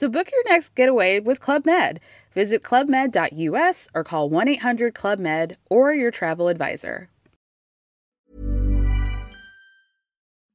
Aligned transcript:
So 0.00 0.08
book 0.08 0.30
your 0.32 0.42
next 0.50 0.74
getaway 0.74 1.20
with 1.20 1.40
Club 1.40 1.66
Med. 1.66 2.00
Visit 2.34 2.62
clubmed.us 2.62 3.86
or 3.94 4.02
call 4.02 4.30
1 4.30 4.48
800 4.48 4.94
Club 4.94 5.18
Med 5.18 5.58
or 5.68 5.92
your 5.92 6.10
travel 6.10 6.48
advisor. 6.48 7.08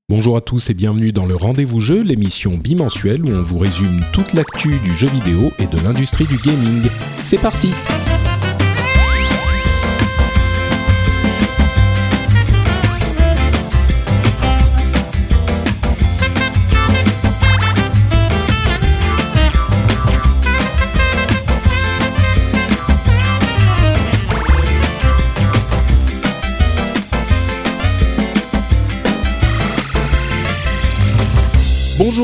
Bonjour 0.10 0.36
à 0.36 0.42
tous 0.42 0.72
et 0.72 0.74
bienvenue 0.74 1.12
dans 1.12 1.28
le 1.28 1.36
Rendez-vous 1.36 1.80
Jeu, 1.80 2.02
l'émission 2.02 2.58
bimensuelle 2.58 3.24
où 3.24 3.30
on 3.30 3.42
vous 3.44 3.60
résume 3.60 4.02
toute 4.14 4.34
l'actu 4.34 4.80
du 4.80 4.94
jeu 4.94 5.10
vidéo 5.10 5.52
et 5.60 5.68
de 5.68 5.80
l'industrie 5.84 6.26
du 6.26 6.38
gaming. 6.38 6.90
C'est 7.24 7.40
parti! 7.40 7.70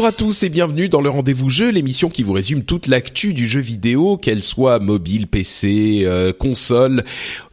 Bonjour 0.01 0.15
à 0.15 0.17
tous 0.17 0.41
et 0.41 0.49
bienvenue 0.49 0.89
dans 0.89 0.99
le 0.99 1.11
rendez-vous 1.11 1.51
jeu, 1.51 1.69
l'émission 1.69 2.09
qui 2.09 2.23
vous 2.23 2.33
résume 2.33 2.63
toute 2.63 2.87
l'actu 2.87 3.35
du 3.35 3.47
jeu 3.47 3.59
vidéo, 3.59 4.17
qu'elle 4.17 4.41
soit 4.41 4.79
mobile, 4.79 5.27
PC, 5.27 6.01
euh, 6.05 6.33
console. 6.33 7.03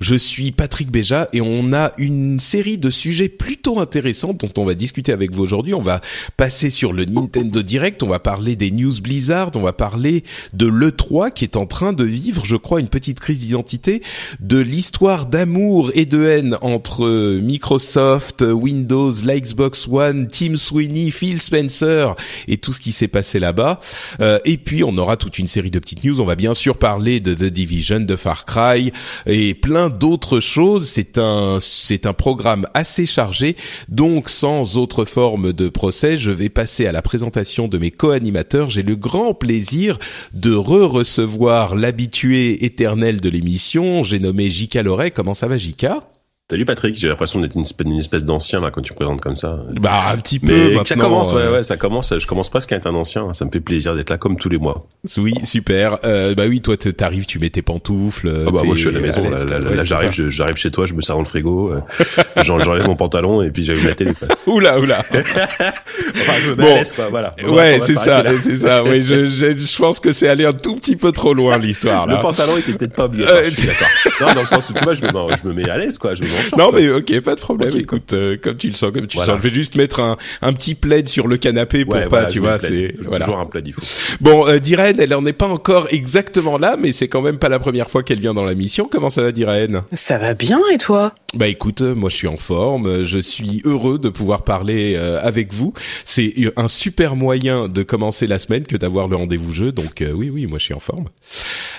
Je 0.00 0.14
suis 0.14 0.50
Patrick 0.50 0.91
Béja 0.91 1.28
et 1.34 1.42
on 1.42 1.74
a 1.74 1.92
une 1.98 2.41
série 2.41 2.78
de 2.78 2.88
sujets 2.88 3.28
plutôt 3.28 3.80
intéressants 3.80 4.32
dont 4.32 4.48
on 4.56 4.64
va 4.64 4.72
discuter 4.72 5.12
avec 5.12 5.34
vous 5.34 5.42
aujourd'hui. 5.42 5.74
On 5.74 5.82
va 5.82 6.00
passer 6.38 6.70
sur 6.70 6.94
le 6.94 7.04
Nintendo 7.04 7.60
Direct, 7.60 8.02
on 8.02 8.08
va 8.08 8.19
parler 8.19 8.56
des 8.56 8.70
news 8.70 8.98
Blizzard, 9.02 9.50
on 9.54 9.60
va 9.60 9.74
parler 9.74 10.24
de 10.54 10.66
l'E3 10.66 11.34
qui 11.34 11.44
est 11.44 11.58
en 11.58 11.66
train 11.66 11.92
de 11.92 12.04
vivre, 12.04 12.46
je 12.46 12.56
crois, 12.56 12.80
une 12.80 12.88
petite 12.88 13.20
crise 13.20 13.41
d'identité, 13.41 14.00
de 14.41 14.56
l'histoire 14.56 15.26
d'amour 15.26 15.91
et 15.94 16.06
de 16.06 16.22
haine 16.22 16.56
entre 16.62 17.36
Microsoft, 17.41 18.41
Windows, 18.41 19.12
la 19.22 19.38
Xbox 19.38 19.86
One, 19.86 20.28
Tim 20.28 20.56
Sweeney, 20.56 21.10
Phil 21.10 21.42
Spencer 21.42 22.14
et 22.47 22.58
tout 22.58 22.72
ce 22.72 22.81
qui 22.81 22.92
s'est 22.92 23.08
passé 23.08 23.39
là-bas. 23.39 23.81
Euh, 24.20 24.39
et 24.44 24.56
puis 24.56 24.84
on 24.84 24.97
aura 24.98 25.17
toute 25.17 25.39
une 25.39 25.47
série 25.47 25.70
de 25.70 25.78
petites 25.78 26.05
news. 26.05 26.20
On 26.20 26.25
va 26.25 26.36
bien 26.36 26.55
sûr 26.55 26.78
parler 26.78 27.20
de 27.20 27.34
The 27.34 27.44
Division, 27.44 28.00
de 28.00 28.17
Far 28.17 28.44
Cry 28.44 28.92
et 29.27 29.55
plein 29.55 29.89
d'autres 29.89 30.41
choses. 30.41 30.89
C'est 30.89 31.19
un 31.19 31.59
c'est 31.61 32.06
un 32.06 32.12
programme 32.12 32.66
assez 32.75 33.06
chargé. 33.06 33.56
Donc 33.89 34.28
sans 34.28 34.77
autre 34.77 35.05
forme 35.05 35.53
de 35.53 35.69
procès, 35.69 36.19
je 36.19 36.31
vais 36.31 36.48
passer 36.48 36.86
à 36.86 36.92
la 36.92 37.03
présentation 37.03 37.69
de 37.69 37.78
mes 37.78 37.91
co-animateurs. 37.91 38.70
J'ai 38.70 38.83
le 38.83 38.97
grand 38.97 39.34
plaisir 39.34 39.98
de 40.33 40.55
re-recevoir 40.55 41.75
l'habitué 41.75 42.64
éternel 42.64 43.20
de 43.20 43.28
l'émission. 43.28 44.03
J'ai 44.03 44.19
nommé 44.19 44.50
Jika 44.50 44.83
Loret. 44.83 45.11
Comment 45.11 45.34
ça 45.34 45.48
va 45.48 45.59
Jika? 45.59 46.09
Salut 46.50 46.64
Patrick, 46.64 46.96
j'ai 46.96 47.08
l'impression 47.08 47.42
d'être 47.42 47.56
une, 47.56 47.98
espèce 47.98 48.24
d'ancien 48.24 48.62
là 48.62 48.70
quand 48.70 48.81
tu 48.81 48.94
me 48.94 48.97
présentes 48.97 49.20
comme 49.20 49.36
ça. 49.36 49.60
Bah 49.82 50.00
un 50.10 50.16
petit 50.16 50.41
peu 50.41 50.70
Mais. 50.70 50.86
Ça 50.86 50.97
commence, 50.97 51.31
ouais, 51.34 51.42
euh. 51.42 51.53
ouais, 51.53 51.62
ça 51.62 51.76
commence. 51.76 52.19
Je 52.19 52.26
commence 52.26 52.48
presque 52.48 52.72
à 52.72 52.76
être 52.76 52.86
un 52.86 52.94
ancien. 52.94 53.34
Ça 53.34 53.44
me 53.44 53.50
fait 53.50 53.60
plaisir 53.60 53.94
d'être 53.94 54.09
là 54.09 54.16
comme 54.16 54.38
tous 54.38 54.48
les 54.48 54.56
mois. 54.56 54.86
Oui, 55.19 55.34
super. 55.44 55.98
Euh, 56.04 56.34
bah 56.34 56.44
oui, 56.48 56.62
toi 56.62 56.78
t'arrives, 56.78 57.26
tu 57.26 57.38
mets 57.38 57.50
tes 57.50 57.60
pantoufles. 57.60 58.32
Ah 58.47 58.50
bah 58.50 58.62
moi 58.64 58.76
je 58.76 58.81
suis 58.81 58.88
à 58.88 58.92
la 58.92 59.00
maison. 59.00 59.28
là, 59.28 59.44
là, 59.44 59.84
j'arrive, 59.84 60.31
j'arrive 60.31 60.56
chez 60.56 60.70
toi, 60.70 60.86
je 60.86 60.94
me 60.94 61.03
sers 61.03 61.14
dans 61.14 61.20
le 61.20 61.26
frigo, 61.26 61.70
euh, 61.70 61.81
j'enlève 62.42 62.86
mon 62.86 62.97
pantalon 62.97 63.42
et 63.42 63.50
puis 63.50 63.62
j'allume 63.62 63.86
la 63.86 63.94
télé. 63.94 64.15
Quoi. 64.15 64.28
oula, 64.47 64.80
oula. 64.80 65.00
enfin, 65.10 66.32
je 66.41 66.50
me 66.53 66.54
bon. 66.54 66.80
à 66.80 66.84
quoi. 66.84 67.09
Voilà. 67.10 67.34
ouais, 67.47 67.78
c'est 67.82 67.98
ça, 67.98 68.25
c'est 68.41 68.56
ça. 68.56 68.84
Oui, 68.84 69.03
je, 69.03 69.26
je, 69.26 69.59
je 69.59 69.78
pense 69.78 70.00
que 70.00 70.12
c'est 70.12 70.28
allé 70.28 70.47
un 70.47 70.54
tout 70.54 70.76
petit 70.76 70.97
peu 70.97 71.12
trop 71.12 71.34
loin 71.34 71.59
l'histoire 71.59 72.06
là. 72.06 72.15
Le 72.15 72.22
pantalon 72.22 72.56
était 72.56 72.72
peut-être 72.72 72.94
pas 72.94 73.09
bien. 73.09 73.26
Euh, 73.26 73.50
d'accord. 73.50 73.88
Non, 74.22 74.34
dans 74.34 74.41
le 74.41 74.47
sens 74.47 74.70
où 74.70 74.72
tu 74.72 74.82
vois, 74.82 74.94
je 74.94 75.03
me, 75.03 75.09
je 75.09 75.47
me 75.47 75.53
mets 75.53 75.69
à 75.69 75.76
l'aise 75.76 75.98
quoi. 75.98 76.15
Je 76.15 76.22
me 76.22 76.38
Non 76.56 76.71
mais 76.72 76.91
ok 76.91 77.21
pas 77.21 77.34
de 77.34 77.41
problème. 77.41 77.75
Écoute, 77.76 78.12
euh, 78.12 78.37
comme 78.43 78.56
tu 78.56 78.69
le 78.69 78.75
sens, 78.75 78.91
comme 78.93 79.06
tu 79.06 79.19
le 79.19 79.25
sens. 79.25 79.37
Je 79.37 79.43
vais 79.49 79.54
juste 79.54 79.76
mettre 79.76 80.00
un, 80.00 80.16
un 80.43 80.53
petit 80.53 80.75
plaid 80.75 81.09
sur 81.09 81.26
le 81.28 81.37
canapé 81.37 81.84
pour 81.84 82.00
pas, 82.09 82.26
tu 82.26 82.41
vois, 82.41 82.59
c'est 82.59 82.94
voilà. 83.04 83.25
Toujours 83.25 83.41
un 83.41 83.47
plaid, 83.47 83.66
il 83.66 83.72
faut. 83.72 83.82
Bon, 84.21 84.47
euh, 84.47 84.59
Diren, 84.59 84.98
elle 84.98 85.15
en 85.15 85.25
est 85.27 85.32
pas 85.32 85.47
encore 85.48 85.88
exactement 85.91 86.59
là, 86.59 86.77
mais 86.78 86.93
c'est 86.93 87.09
quand 87.09 87.22
même 87.22 87.38
pas 87.38 87.48
la 87.48 87.59
première 87.59 87.91
fois 87.91 88.03
qu'elle 88.03 88.21
vient 88.21 88.34
dans 88.34 88.44
la 88.44 88.54
mission. 88.54 88.88
Comment 88.91 89.10
ça 89.10 89.22
va, 89.22 89.32
Diren? 89.32 89.82
Ça 89.94 90.19
va 90.19 90.34
bien, 90.34 90.60
et 90.72 90.78
toi? 90.78 91.12
Bah 91.37 91.47
écoute, 91.47 91.83
moi 91.83 92.09
je 92.09 92.16
suis 92.16 92.27
en 92.27 92.39
forme, 92.39 93.05
je 93.05 93.19
suis 93.19 93.61
heureux 93.66 93.99
de 93.99 94.09
pouvoir 94.09 94.44
parler 94.44 94.94
euh, 94.97 95.21
avec 95.21 95.53
vous. 95.53 95.75
C'est 96.06 96.33
un 96.56 96.69
super 96.69 97.16
moyen 97.16 97.69
de 97.69 97.83
commencer 97.83 98.27
la 98.27 98.39
semaine 98.39 98.65
que 98.65 98.78
d'avoir 98.78 99.09
le 99.09 99.16
rendez-vous 99.16 99.53
jeu. 99.53 99.71
Donc 99.71 100.00
euh, 100.00 100.11
oui, 100.12 100.31
oui, 100.31 100.47
moi 100.47 100.59
je 100.59 100.65
suis 100.65 100.72
en 100.72 100.81
forme. 100.81 101.05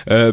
Euh, 0.08 0.30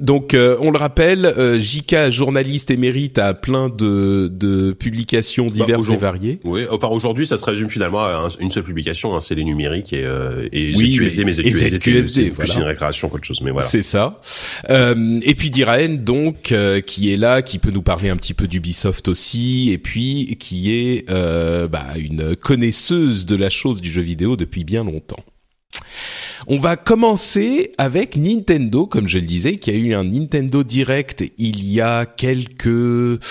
donc 0.00 0.34
on 0.34 0.70
le 0.70 0.78
rappelle, 0.78 1.60
JK, 1.60 2.08
journaliste 2.08 2.70
émérite, 2.70 3.18
a 3.18 3.34
plein 3.34 3.68
de, 3.68 4.30
de 4.32 4.72
publications 4.72 5.48
bah, 5.48 5.52
diverses 5.52 5.90
et 5.90 5.96
variées. 5.98 6.40
Oui, 6.44 6.62
enfin 6.70 6.88
aujourd'hui 6.88 7.26
ça 7.26 7.36
se 7.36 7.44
résume 7.44 7.68
finalement 7.68 8.02
à 8.02 8.28
une 8.40 8.50
seule 8.50 8.64
publication, 8.64 9.14
hein, 9.14 9.20
c'est 9.20 9.34
les 9.34 9.44
numériques 9.44 9.92
et, 9.92 10.06
et 10.52 10.74
oui, 10.74 10.96
ZQSD, 10.96 11.24
mais 11.26 11.32
ZQSD, 11.34 11.78
c'est 11.78 12.30
plus 12.30 12.54
une 12.54 12.62
récréation 12.62 13.10
qu'autre 13.10 13.26
chose. 13.26 13.42
Mais 13.42 13.50
voilà. 13.50 13.68
C'est 13.68 13.82
ça. 13.82 14.22
et 14.70 15.34
puis 15.34 15.50
Diraen 15.50 15.96
donc 15.98 16.54
qui 16.86 17.12
est 17.12 17.18
là, 17.18 17.42
qui 17.42 17.58
peut 17.58 17.70
nous 17.70 17.82
parler 17.82 18.08
un 18.08 18.16
petit 18.16 18.32
peu 18.32 18.48
Ubisoft 18.64 19.08
aussi, 19.08 19.70
et 19.72 19.78
puis 19.78 20.36
qui 20.40 20.72
est 20.72 21.10
euh, 21.10 21.68
bah, 21.68 21.98
une 21.98 22.34
connaisseuse 22.34 23.26
de 23.26 23.36
la 23.36 23.50
chose 23.50 23.82
du 23.82 23.90
jeu 23.90 24.00
vidéo 24.00 24.36
depuis 24.36 24.64
bien 24.64 24.84
longtemps. 24.84 25.22
On 26.46 26.56
va 26.56 26.76
commencer 26.76 27.72
avec 27.76 28.16
Nintendo, 28.16 28.86
comme 28.86 29.06
je 29.06 29.18
le 29.18 29.26
disais, 29.26 29.56
qui 29.56 29.70
a 29.70 29.74
eu 29.74 29.92
un 29.92 30.04
Nintendo 30.04 30.62
Direct 30.62 31.24
il 31.36 31.64
y 31.70 31.80
a 31.82 32.06
quelques 32.06 33.22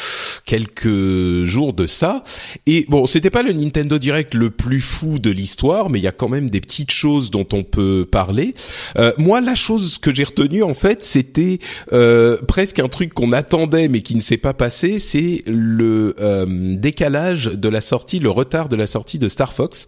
quelques 0.45 1.45
jours 1.45 1.73
de 1.73 1.87
ça. 1.87 2.23
Et 2.65 2.85
bon, 2.89 3.05
c'était 3.05 3.29
pas 3.29 3.43
le 3.43 3.53
Nintendo 3.53 3.97
Direct 3.97 4.33
le 4.33 4.49
plus 4.49 4.81
fou 4.81 5.19
de 5.19 5.29
l'histoire, 5.29 5.89
mais 5.89 5.99
il 5.99 6.03
y 6.03 6.07
a 6.07 6.11
quand 6.11 6.29
même 6.29 6.49
des 6.49 6.61
petites 6.61 6.91
choses 6.91 7.31
dont 7.31 7.47
on 7.53 7.63
peut 7.63 8.07
parler. 8.09 8.53
Euh, 8.97 9.13
moi, 9.17 9.41
la 9.41 9.55
chose 9.55 9.97
que 9.97 10.13
j'ai 10.13 10.23
retenue 10.23 10.63
en 10.63 10.73
fait, 10.73 11.03
c'était 11.03 11.59
euh, 11.93 12.37
presque 12.47 12.79
un 12.79 12.89
truc 12.89 13.13
qu'on 13.13 13.31
attendait 13.31 13.87
mais 13.87 14.01
qui 14.01 14.15
ne 14.15 14.21
s'est 14.21 14.37
pas 14.37 14.53
passé, 14.53 14.99
c'est 14.99 15.43
le 15.47 16.15
euh, 16.19 16.75
décalage 16.75 17.45
de 17.45 17.69
la 17.69 17.81
sortie, 17.81 18.19
le 18.19 18.29
retard 18.29 18.69
de 18.69 18.75
la 18.75 18.87
sortie 18.87 19.19
de 19.19 19.27
Star 19.27 19.53
Fox. 19.53 19.87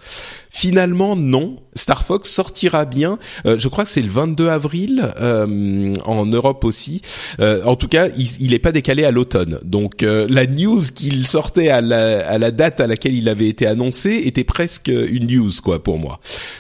Finalement, 0.55 1.17
non. 1.17 1.57
Star 1.75 2.05
Fox 2.05 2.31
sortira 2.31 2.85
bien. 2.85 3.19
Euh, 3.45 3.57
je 3.59 3.67
crois 3.67 3.83
que 3.83 3.89
c'est 3.89 4.01
le 4.01 4.09
22 4.09 4.47
avril 4.47 5.11
euh, 5.19 5.93
en 6.05 6.25
Europe 6.25 6.63
aussi. 6.63 7.01
Euh, 7.41 7.61
en 7.65 7.75
tout 7.75 7.89
cas, 7.89 8.07
il 8.17 8.51
n'est 8.51 8.59
pas 8.59 8.71
décalé 8.71 9.03
à 9.03 9.11
l'automne. 9.11 9.59
Donc 9.63 10.01
la 10.01 10.44
news 10.47 10.81
qu'il 10.93 11.27
sortait 11.27 11.69
à 11.69 11.81
la, 11.81 12.27
à 12.27 12.37
la 12.37 12.51
date 12.51 12.79
à 12.79 12.87
laquelle 12.87 13.15
il 13.15 13.29
avait 13.29 13.47
été 13.47 13.65
annoncé 13.67 14.21
était 14.25 14.43
presque 14.43 14.87
une 14.87 15.27
news 15.27 15.51
quoi 15.63 15.83
pour 15.83 15.97
moi. 15.99 16.19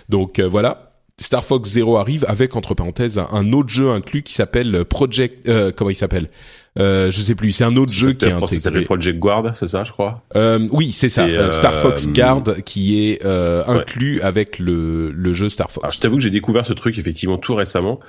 Donc 0.09 0.39
voilà. 0.39 0.91
Star 1.19 1.45
Fox 1.45 1.69
Zero 1.69 1.95
arrive 1.95 2.25
avec 2.27 2.57
entre 2.57 2.73
parenthèses 2.73 3.21
un 3.31 3.53
autre 3.53 3.69
jeu 3.69 3.89
inclus 3.89 4.21
qui 4.23 4.33
s'appelle 4.33 4.83
Project 4.83 5.49
comment 5.75 5.89
il 5.89 5.95
s'appelle? 5.95 6.29
Euh, 6.77 7.09
je 7.09 7.21
sais 7.21 7.35
plus, 7.35 7.51
c'est 7.51 7.63
un 7.63 7.75
autre 7.77 7.93
jeu 7.93 8.13
qui 8.13 8.25
est 8.25 8.31
intégré. 8.31 8.55
Ça 8.57 8.63
s'appelle 8.63 8.85
Project 8.85 9.19
Guard, 9.19 9.55
c'est 9.57 9.69
ça, 9.69 9.83
je 9.83 9.91
crois. 9.91 10.23
Euh, 10.35 10.67
oui, 10.71 10.91
c'est 10.91 11.09
ça. 11.09 11.25
Euh, 11.25 11.51
Star 11.51 11.73
Fox 11.73 12.07
Guard 12.09 12.43
qui 12.65 13.09
est 13.09 13.25
euh, 13.25 13.63
inclus 13.67 14.21
avec 14.21 14.59
le, 14.59 15.11
le 15.11 15.33
jeu 15.33 15.49
Star 15.49 15.71
Fox. 15.71 15.83
Alors, 15.83 15.93
je 15.93 15.99
t'avoue 15.99 16.17
que 16.17 16.23
j'ai 16.23 16.29
découvert 16.29 16.65
ce 16.65 16.73
truc 16.73 16.97
effectivement 16.97 17.37
tout 17.37 17.55
récemment. 17.55 17.99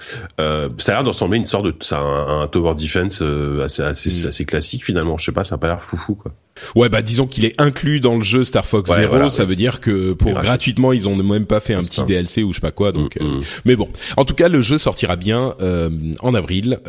Euh, 0.40 0.68
ça 0.78 0.92
a 0.92 0.94
l'air 0.96 1.04
de 1.04 1.08
ressembler 1.08 1.36
à 1.36 1.38
une 1.38 1.44
sorte 1.44 1.66
de, 1.66 1.74
ça, 1.80 1.98
un, 1.98 2.42
un 2.42 2.48
tower 2.48 2.74
defense 2.74 3.22
assez 3.62 3.82
assez, 3.82 4.24
mm. 4.24 4.28
assez 4.28 4.44
classique 4.44 4.84
finalement. 4.84 5.16
Je 5.16 5.26
sais 5.26 5.32
pas, 5.32 5.44
ça 5.44 5.54
a 5.54 5.58
pas 5.58 5.68
l'air 5.68 5.82
foufou 5.82 6.16
quoi. 6.16 6.32
Ouais, 6.74 6.88
bah 6.88 7.02
disons 7.02 7.26
qu'il 7.26 7.44
est 7.44 7.60
inclus 7.60 8.00
dans 8.00 8.16
le 8.16 8.22
jeu 8.22 8.44
Star 8.44 8.66
Fox 8.66 8.94
Zero, 8.94 9.28
ça 9.28 9.44
veut 9.44 9.56
dire 9.56 9.80
que 9.80 10.12
pour 10.12 10.32
gratuitement, 10.32 10.92
ils 10.92 11.08
ont 11.08 11.16
même 11.16 11.46
pas 11.46 11.60
fait 11.60 11.74
un 11.74 11.80
petit 11.80 12.04
DLC 12.04 12.42
ou 12.42 12.52
je 12.52 12.56
sais 12.56 12.60
pas 12.60 12.70
quoi. 12.70 12.92
Donc, 12.92 13.20
mm, 13.20 13.24
mm. 13.24 13.40
mais 13.64 13.76
bon, 13.76 13.88
en 14.16 14.24
tout 14.24 14.34
cas, 14.34 14.48
le 14.48 14.60
jeu 14.60 14.78
sortira 14.78 15.16
bien 15.16 15.54
en 16.20 16.34
avril, 16.34 16.80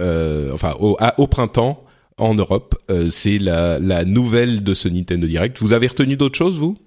enfin 0.54 0.76
au, 0.80 0.98
au 1.18 1.28
printemps 1.28 1.84
en 2.18 2.34
Europe. 2.34 2.76
Euh, 2.90 3.10
c'est 3.10 3.38
la, 3.38 3.80
la 3.80 4.06
nouvelle 4.06 4.64
de 4.64 4.74
ce 4.74 4.88
Nintendo 4.88 5.28
Direct. 5.28 5.58
Vous 5.60 5.74
avez 5.74 5.88
retenu 5.88 6.18
d'autres 6.18 6.38
choses, 6.38 6.58
vous? 6.58 6.78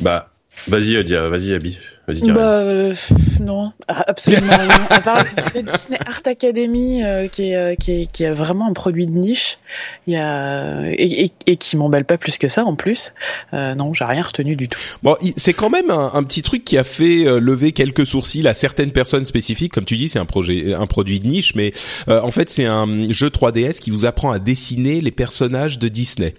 Bah, 0.00 0.32
Vas-y, 0.68 1.02
vas-y, 1.02 1.54
Abby. 1.54 1.78
Bah 2.08 2.60
euh, 2.60 2.94
non, 3.40 3.72
absolument 3.86 4.56
rien. 4.56 4.68
À 4.90 5.00
part 5.00 5.24
Disney 5.54 5.98
Art 6.06 6.22
Academy, 6.24 7.02
euh, 7.02 7.28
qui, 7.28 7.50
est, 7.50 7.56
euh, 7.56 7.74
qui, 7.74 7.92
est, 7.92 8.10
qui 8.10 8.22
est 8.22 8.30
vraiment 8.30 8.66
un 8.66 8.72
produit 8.72 9.06
de 9.06 9.12
niche, 9.12 9.58
il 10.06 10.14
y 10.14 10.16
a 10.16 10.90
et, 10.90 11.30
et, 11.46 11.56
qui 11.56 11.76
m'emballe 11.76 12.06
pas 12.06 12.16
plus 12.16 12.38
que 12.38 12.48
ça 12.48 12.64
en 12.64 12.76
plus. 12.76 13.12
non, 13.52 13.92
j'ai 13.92 14.04
rien 14.04 14.22
retenu 14.22 14.56
du 14.56 14.68
tout. 14.68 14.80
Bon, 15.02 15.16
c'est 15.36 15.52
quand 15.52 15.68
même 15.68 15.90
un, 15.90 16.12
un, 16.14 16.22
petit 16.22 16.42
truc 16.42 16.64
qui 16.64 16.78
a 16.78 16.84
fait 16.84 17.24
lever 17.40 17.72
quelques 17.72 18.06
sourcils 18.06 18.46
à 18.48 18.54
certaines 18.54 18.92
personnes 18.92 19.26
spécifiques. 19.26 19.72
Comme 19.72 19.84
tu 19.84 19.96
dis, 19.96 20.08
c'est 20.08 20.18
un 20.18 20.26
projet, 20.26 20.74
un 20.74 20.86
produit 20.86 21.20
de 21.20 21.26
niche, 21.26 21.54
mais 21.54 21.72
en 22.06 22.30
fait, 22.30 22.48
c'est 22.48 22.66
un 22.66 23.10
jeu 23.10 23.28
3DS 23.28 23.80
qui 23.80 23.90
vous 23.90 24.06
apprend 24.06 24.30
à 24.30 24.38
dessiner 24.38 25.00
les 25.00 25.10
personnages 25.10 25.78
de 25.78 25.88
Disney. 25.88 26.34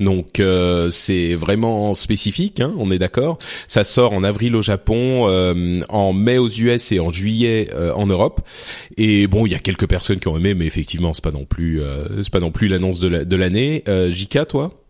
Donc 0.00 0.40
euh, 0.40 0.90
c'est 0.90 1.34
vraiment 1.34 1.94
spécifique, 1.94 2.60
hein, 2.60 2.74
on 2.78 2.90
est 2.90 2.98
d'accord. 2.98 3.38
Ça 3.68 3.84
sort 3.84 4.12
en 4.12 4.24
avril 4.24 4.56
au 4.56 4.62
Japon, 4.62 5.26
euh, 5.28 5.80
en 5.88 6.12
mai 6.12 6.38
aux 6.38 6.48
US 6.48 6.90
et 6.92 7.00
en 7.00 7.12
juillet 7.12 7.70
euh, 7.74 7.92
en 7.92 8.06
Europe. 8.06 8.40
Et 8.96 9.26
bon, 9.26 9.46
il 9.46 9.52
y 9.52 9.54
a 9.54 9.60
quelques 9.60 9.88
personnes 9.88 10.18
qui 10.18 10.28
ont 10.28 10.36
aimé, 10.36 10.54
mais 10.54 10.66
effectivement 10.66 11.12
c'est 11.12 11.24
pas 11.24 11.30
non 11.30 11.44
plus 11.44 11.80
c'est 12.22 12.32
pas 12.32 12.40
non 12.40 12.50
plus 12.50 12.68
l'annonce 12.68 12.98
de 13.00 13.36
l'année. 13.36 13.84
Jika, 14.10 14.44
toi? 14.44 14.83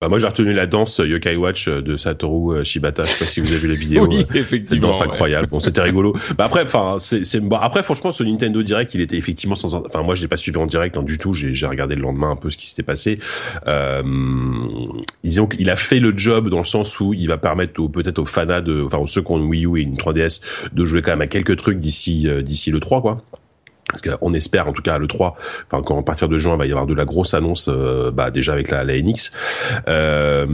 Bah 0.00 0.08
moi 0.08 0.18
j'ai 0.18 0.26
retenu 0.26 0.54
la 0.54 0.66
danse 0.66 0.98
Yokai 1.04 1.36
Watch 1.36 1.68
de 1.68 1.98
Satoru 1.98 2.56
euh, 2.56 2.64
Shibata. 2.64 3.04
Je 3.04 3.10
sais 3.10 3.18
pas 3.18 3.26
si 3.26 3.40
vous 3.40 3.48
avez 3.48 3.58
vu 3.58 3.68
la 3.68 3.74
vidéo. 3.74 4.06
oui, 4.10 4.24
euh, 4.30 4.38
effectivement. 4.38 4.88
Danse 4.88 5.02
incroyable. 5.02 5.48
Bon, 5.48 5.60
c'était 5.60 5.82
rigolo. 5.82 6.16
Bah 6.38 6.46
après, 6.46 6.62
enfin, 6.62 6.96
c'est, 6.98 7.40
bon, 7.40 7.56
après 7.56 7.82
franchement, 7.82 8.10
ce 8.10 8.24
Nintendo 8.24 8.62
Direct, 8.62 8.94
il 8.94 9.02
était 9.02 9.16
effectivement 9.16 9.56
sans. 9.56 9.74
Enfin, 9.74 10.02
moi, 10.02 10.14
je 10.14 10.22
l'ai 10.22 10.28
pas 10.28 10.38
suivi 10.38 10.56
en 10.56 10.64
direct 10.64 10.96
hein, 10.96 11.02
du 11.02 11.18
tout. 11.18 11.34
J'ai, 11.34 11.52
j'ai 11.52 11.66
regardé 11.66 11.96
le 11.96 12.00
lendemain 12.00 12.30
un 12.30 12.36
peu 12.36 12.48
ce 12.48 12.56
qui 12.56 12.66
s'était 12.66 12.82
passé. 12.82 13.18
Euh, 13.66 14.02
disons 15.22 15.46
qu'il 15.46 15.68
a 15.68 15.76
fait 15.76 16.00
le 16.00 16.16
job 16.16 16.48
dans 16.48 16.60
le 16.60 16.64
sens 16.64 16.98
où 17.00 17.12
il 17.12 17.28
va 17.28 17.36
permettre 17.36 17.78
aux, 17.78 17.90
peut-être 17.90 18.20
aux 18.20 18.24
fans 18.24 18.46
de, 18.46 18.82
enfin 18.82 18.98
aux 18.98 19.06
ceux 19.06 19.20
qui 19.20 19.30
ont 19.32 19.38
une 19.38 19.48
Wii 19.48 19.66
U 19.66 19.78
et 19.78 19.82
une 19.82 19.96
3DS 19.96 20.42
de 20.72 20.84
jouer 20.86 21.02
quand 21.02 21.12
même 21.12 21.20
à 21.20 21.26
quelques 21.26 21.58
trucs 21.58 21.78
d'ici 21.78 22.26
euh, 22.26 22.40
d'ici 22.40 22.70
le 22.70 22.80
3 22.80 23.02
quoi 23.02 23.22
parce 23.90 24.02
qu'on 24.02 24.32
espère 24.32 24.68
en 24.68 24.72
tout 24.72 24.82
cas 24.82 24.94
à 24.94 24.98
le 24.98 25.06
3 25.06 25.36
enfin 25.70 25.82
quand 25.82 25.98
à 25.98 26.02
partir 26.02 26.28
de 26.28 26.38
juin 26.38 26.54
il 26.54 26.58
va 26.58 26.66
y 26.66 26.70
avoir 26.70 26.86
de 26.86 26.94
la 26.94 27.04
grosse 27.04 27.34
annonce 27.34 27.68
euh, 27.68 28.10
bah 28.10 28.30
déjà 28.30 28.52
avec 28.52 28.70
la, 28.70 28.84
la 28.84 29.00
NX 29.00 29.30
euh, 29.88 30.46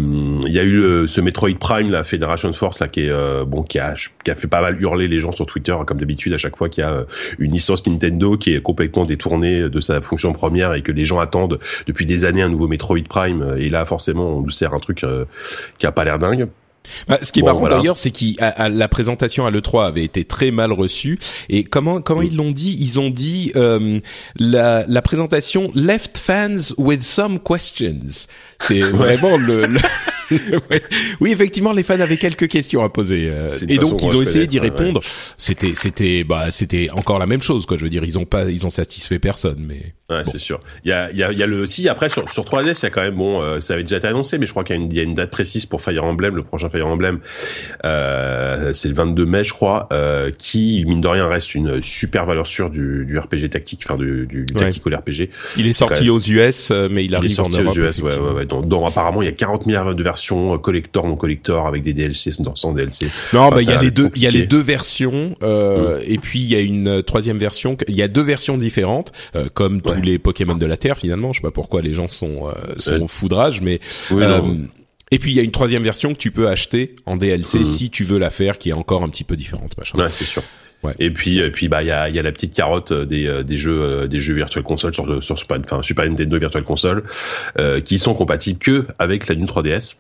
il 0.47 0.53
y 0.53 0.59
a 0.59 0.63
eu 0.63 0.81
euh, 0.81 1.07
ce 1.07 1.21
Metroid 1.21 1.59
Prime 1.59 1.91
la 1.91 2.05
Federation 2.05 2.53
Force 2.53 2.81
là 2.81 2.89
qui 2.89 3.07
est 3.07 3.45
bon 3.47 3.63
qui 3.63 3.79
a 3.79 3.95
qui 4.25 4.31
a 4.31 4.35
fait 4.35 4.49
pas 4.49 4.61
mal 4.61 4.81
hurler 4.81 5.09
les 5.09 5.21
gens 5.21 5.33
sur 5.33 5.47
Twitter 5.47 5.75
comme 5.87 5.99
d'habitude 5.99 6.33
à 6.33 6.39
chaque 6.39 6.57
fois 6.57 6.69
qu'il 6.69 6.83
y 6.83 6.87
a 6.87 7.05
une 7.39 7.53
licence 7.53 7.87
Nintendo 7.87 8.37
qui 8.37 8.55
est 8.55 8.61
complètement 8.61 9.05
détournée 9.05 9.69
de 9.69 9.81
sa 9.81 10.01
fonction 10.01 10.33
première 10.33 10.75
et 10.75 10.83
que 10.83 10.93
les 10.93 11.05
gens 11.05 11.19
attendent 11.19 11.59
depuis 11.87 12.07
des 12.07 12.25
années 12.25 12.43
un 12.43 12.49
nouveau 12.49 12.69
Metroid 12.69 13.05
Prime. 13.09 13.57
Et 13.59 13.69
là 13.69 13.85
forcément 13.85 14.37
on 14.37 14.41
nous 14.43 14.51
sert 14.51 14.75
un 14.75 14.81
truc 14.81 15.05
qui 15.79 15.87
a 15.87 15.93
pas 15.93 16.05
l'air 16.05 16.19
dingue 16.19 16.49
bah, 17.09 17.19
ce 17.23 17.33
qui 17.33 17.41
est 17.41 17.43
marrant 17.43 17.69
d'ailleurs, 17.69 17.97
c'est 17.97 18.11
que 18.11 18.69
la 18.69 18.89
présentation 18.89 19.47
à 19.47 19.51
l'E3 19.51 19.87
avait 19.87 20.05
été 20.05 20.25
très 20.25 20.51
mal 20.51 20.73
reçue. 20.73 21.19
Et 21.49 21.65
comment 21.65 22.01
comment 22.01 22.23
ils 22.23 22.37
l'ont 22.37 22.51
dit? 22.51 22.77
Ils 22.81 23.01
ont 23.01 23.11
dit 23.11 23.53
euh, 23.57 24.01
la, 24.37 24.85
la 24.87 25.03
présentation 25.03 25.71
left 25.75 26.19
fans 26.19 26.75
with 26.79 27.03
some 27.03 27.39
questions. 27.39 28.27
C'est 28.59 28.81
vraiment 28.81 29.37
le, 29.37 29.67
le 29.67 29.81
oui, 31.21 31.33
effectivement, 31.33 31.73
les 31.73 31.83
fans 31.83 32.01
avaient 32.01 32.17
quelques 32.17 32.49
questions 32.49 32.83
à 32.83 32.89
poser, 32.89 33.29
euh, 33.31 33.51
et 33.69 33.79
donc 33.79 34.03
ils 34.03 34.17
ont 34.17 34.23
essayé 34.23 34.47
d'y 34.47 34.59
répondre. 34.59 35.01
C'était, 35.37 35.75
c'était, 35.75 36.25
bah, 36.25 36.51
c'était 36.51 36.91
encore 36.91 37.19
la 37.19 37.27
même 37.27 37.43
chose, 37.43 37.67
quoi. 37.67 37.77
Je 37.77 37.85
veux 37.85 37.91
dire, 37.91 38.05
ils 38.05 38.19
ont 38.19 38.25
pas, 38.25 38.45
ils 38.45 38.67
ont 38.67 38.71
satisfait 38.71 39.19
personne, 39.19 39.59
mais. 39.67 39.95
Ouais, 40.09 40.23
c'est 40.25 40.39
sûr. 40.39 40.61
Il 40.85 40.91
y 40.91 40.93
a, 40.93 41.11
il 41.11 41.17
y 41.17 41.25
a, 41.25 41.33
il 41.33 41.39
y 41.39 41.43
a 41.43 41.47
le, 41.47 41.67
si 41.67 41.89
après 41.89 42.09
sur 42.09 42.29
sur 42.31 42.45
3DS, 42.45 42.79
il 42.81 42.83
y 42.85 42.87
a 42.87 42.91
quand 42.91 43.03
même 43.03 43.17
bon, 43.17 43.43
euh, 43.43 43.61
ça 43.61 43.75
avait 43.75 43.83
déjà 43.83 43.97
été 43.97 44.07
annoncé, 44.07 44.39
mais 44.39 44.47
je 44.47 44.53
crois 44.53 44.63
qu'il 44.63 44.77
y 44.77 44.79
a 44.79 44.83
une, 44.83 44.93
il 44.93 44.97
y 44.97 45.01
a 45.01 45.03
une 45.03 45.15
date 45.15 45.33
précise 45.33 45.67
pour 45.67 45.83
Fire 45.83 46.05
Emblem, 46.05 46.37
le 46.37 46.45
prochain 46.45 46.71
Fire 46.71 46.87
Emblem. 46.87 47.19
Euh, 47.85 48.46
c'est 48.73 48.89
le 48.89 48.95
22 48.95 49.27
mai, 49.27 49.45
je 49.45 49.53
crois, 49.53 49.89
euh, 49.93 50.31
qui 50.37 50.85
mine 50.87 51.01
de 51.01 51.09
rien 51.09 51.27
reste 51.27 51.55
une 51.55 51.83
super 51.83 52.27
valeur 52.27 52.47
sûre 52.47 52.71
du, 52.71 53.05
du 53.07 53.19
RPG 53.19 53.51
tactique, 53.51 53.83
enfin 53.85 53.97
du, 53.97 54.27
du, 54.27 54.47
tactical 54.47 54.95
RPG. 54.95 55.31
Il 55.57 55.67
est 55.67 55.73
sorti 55.73 56.11
aux 56.11 56.21
US, 56.21 56.71
mais 56.91 57.05
il 57.05 57.15
arrive 57.15 57.31
il 57.31 57.33
est 57.33 57.35
sorti 57.35 57.59
en 57.59 57.63
Europe, 57.63 57.77
aux 57.77 57.81
US. 57.81 57.99
Ouais, 58.01 58.19
ouais, 58.19 58.33
ouais. 58.33 58.47
Donc, 58.47 58.69
donc, 58.69 58.87
apparemment, 58.87 59.23
il 59.23 59.27
y 59.27 59.29
a 59.29 59.33
40 59.33 59.67
milliards 59.67 59.95
de 59.95 60.03
versions 60.03 60.55
euh, 60.55 60.59
collector, 60.59 61.07
non 61.07 61.17
collector, 61.17 61.67
avec 61.67 61.83
des 61.83 61.93
DLC, 61.93 62.31
sans 62.55 62.73
DLC. 62.73 63.07
Non, 63.33 63.49
bah 63.49 63.59
il 63.61 63.69
y 63.69 63.73
a 63.73 63.81
les 63.81 63.91
deux, 63.91 64.11
il 64.15 64.23
y 64.23 64.27
a 64.27 64.31
les 64.31 64.47
deux 64.47 64.61
versions, 64.61 65.37
euh, 65.43 65.99
mm. 65.99 66.03
et 66.09 66.19
puis 66.19 66.41
il 66.41 66.49
y 66.49 66.55
a 66.55 66.61
une 66.61 67.03
troisième 67.03 67.39
version. 67.39 67.77
Il 67.89 67.95
y 67.95 68.03
a 68.03 68.09
deux 68.09 68.23
versions 68.23 68.57
différentes, 68.57 69.13
euh, 69.35 69.47
comme 69.53 69.81
tous 69.83 70.01
les 70.01 70.19
Pokémon 70.19 70.55
de 70.55 70.67
la 70.67 70.77
Terre 70.77 70.99
finalement. 70.99 71.33
Je 71.33 71.41
sais 71.41 71.43
pas 71.43 71.51
pourquoi 71.51 71.83
les 71.83 71.93
gens 71.93 72.09
sont 72.09 72.49
euh, 72.49 72.75
sont 72.77 73.09
foudrage, 73.09 73.61
mais. 73.61 73.81
Et 75.11 75.19
puis 75.19 75.33
il 75.33 75.37
y 75.37 75.41
a 75.41 75.43
une 75.43 75.51
troisième 75.53 75.83
version 75.83 76.13
que 76.13 76.19
tu 76.19 76.31
peux 76.31 76.49
acheter 76.49 76.97
en 77.07 77.17
DLC 77.17 77.61
mm. 77.61 77.65
si 77.65 77.91
tu 77.91 78.05
veux 78.05 78.19
la 78.19 78.31
faire, 78.31 78.59
qui 78.59 78.71
est 78.71 78.75
encore 78.75 79.03
un 79.03 79.09
petit 79.09 79.25
peu 79.25 79.37
différente, 79.37 79.77
machin. 79.79 79.99
Ouais, 79.99 80.09
c'est 80.09 80.25
sûr. 80.25 80.43
Ouais. 80.83 80.93
Et 80.99 81.11
puis, 81.11 81.39
et 81.39 81.51
puis 81.51 81.69
bah 81.69 81.83
il 81.83 81.89
y 81.89 81.91
a, 81.91 82.09
y 82.11 82.19
a 82.19 82.23
la 82.23 82.33
petite 82.33 82.55
carotte 82.55 82.93
des, 82.93 83.43
des 83.45 83.57
jeux 83.57 84.07
des 84.09 84.21
jeux 84.21 84.35
virtual 84.35 84.63
console 84.63 84.95
sur 84.95 85.25
sur 85.25 85.39
Super, 85.39 85.59
enfin 85.65 85.83
Super 85.83 86.07
Nintendo 86.07 86.39
Virtual 86.39 86.65
Console 86.65 87.05
euh, 87.59 87.81
qui 87.81 87.99
sont 87.99 88.13
compatibles 88.13 88.59
que 88.59 88.87
avec 88.99 89.27
la 89.27 89.37
New 89.37 89.47
3DS. 89.47 89.97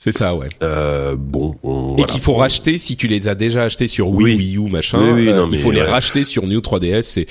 C'est 0.00 0.12
ça, 0.12 0.36
ouais. 0.36 0.48
Euh, 0.62 1.16
bon, 1.18 1.56
et 1.98 2.04
qu'il 2.04 2.20
faut 2.20 2.34
racheter 2.34 2.78
si 2.78 2.96
tu 2.96 3.08
les 3.08 3.26
as 3.26 3.34
déjà 3.34 3.64
achetés 3.64 3.88
sur 3.88 4.10
Wii, 4.10 4.36
Wii 4.36 4.56
U, 4.56 4.70
machin. 4.70 5.00
Euh, 5.00 5.48
il 5.50 5.58
faut 5.58 5.72
les 5.72 5.82
racheter 5.82 6.22
sur 6.22 6.46
New 6.46 6.60
3DS. 6.60 7.02
C'est 7.02 7.26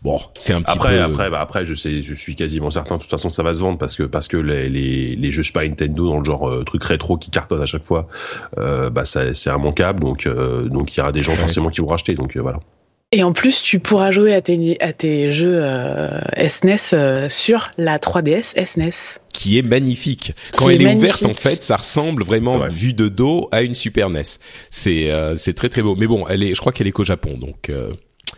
bon, 0.00 0.20
c'est 0.36 0.52
un 0.52 0.62
petit 0.62 0.76
après, 0.76 0.90
peu. 0.90 1.02
Après, 1.02 1.28
bah 1.28 1.40
après, 1.40 1.66
je 1.66 1.74
sais, 1.74 2.04
je 2.04 2.14
suis 2.14 2.36
quasiment 2.36 2.70
certain. 2.70 2.98
De 2.98 3.00
toute 3.00 3.10
façon, 3.10 3.30
ça 3.30 3.42
va 3.42 3.52
se 3.52 3.58
vendre 3.58 3.78
parce 3.78 3.96
que 3.96 4.04
parce 4.04 4.28
que 4.28 4.36
les 4.36 4.68
les, 4.68 5.16
les 5.16 5.32
jeux 5.32 5.42
je 5.42 5.52
pas 5.52 5.66
Nintendo 5.66 6.06
dans 6.06 6.18
le 6.20 6.24
genre 6.24 6.48
euh, 6.48 6.62
truc 6.62 6.84
rétro 6.84 7.18
qui 7.18 7.30
cartonne 7.30 7.60
à 7.60 7.66
chaque 7.66 7.84
fois, 7.84 8.06
euh, 8.58 8.90
bah 8.90 9.04
ça 9.04 9.34
c'est 9.34 9.50
immanquable. 9.50 9.98
Donc 9.98 10.26
euh, 10.26 10.68
donc 10.68 10.94
il 10.94 10.98
y 10.98 11.00
aura 11.00 11.10
des 11.10 11.24
gens 11.24 11.34
forcément 11.34 11.70
qui 11.70 11.80
vont 11.80 11.88
racheter. 11.88 12.14
Donc 12.14 12.36
voilà. 12.36 12.60
Et 13.16 13.22
en 13.22 13.32
plus, 13.32 13.62
tu 13.62 13.78
pourras 13.78 14.10
jouer 14.10 14.34
à 14.34 14.40
tes, 14.42 14.76
à 14.80 14.92
tes 14.92 15.30
jeux 15.30 15.60
euh, 15.62 16.18
SNES 16.48 16.94
euh, 16.94 17.28
sur 17.28 17.70
la 17.78 17.98
3DS 17.98 18.66
SNES. 18.66 19.20
Qui 19.32 19.56
est 19.56 19.62
magnifique. 19.62 20.32
Quand 20.56 20.68
elle 20.68 20.82
est, 20.82 20.96
ouverte, 20.96 21.22
en 21.22 21.28
fait, 21.28 21.62
ça 21.62 21.76
ressemble 21.76 22.24
vraiment, 22.24 22.66
vue 22.66 22.92
de 22.92 23.08
dos, 23.08 23.48
à 23.52 23.62
une 23.62 23.76
Super 23.76 24.10
NES. 24.10 24.24
C'est 24.68 25.12
euh, 25.12 25.36
c'est 25.36 25.54
très 25.54 25.68
très 25.68 25.80
beau. 25.80 25.94
Mais 25.94 26.08
bon, 26.08 26.26
elle 26.28 26.42
est, 26.42 26.56
je 26.56 26.60
crois 26.60 26.72
qu'elle 26.72 26.88
est 26.88 26.92
qu'au 26.92 27.04
Japon, 27.04 27.38
donc. 27.38 27.70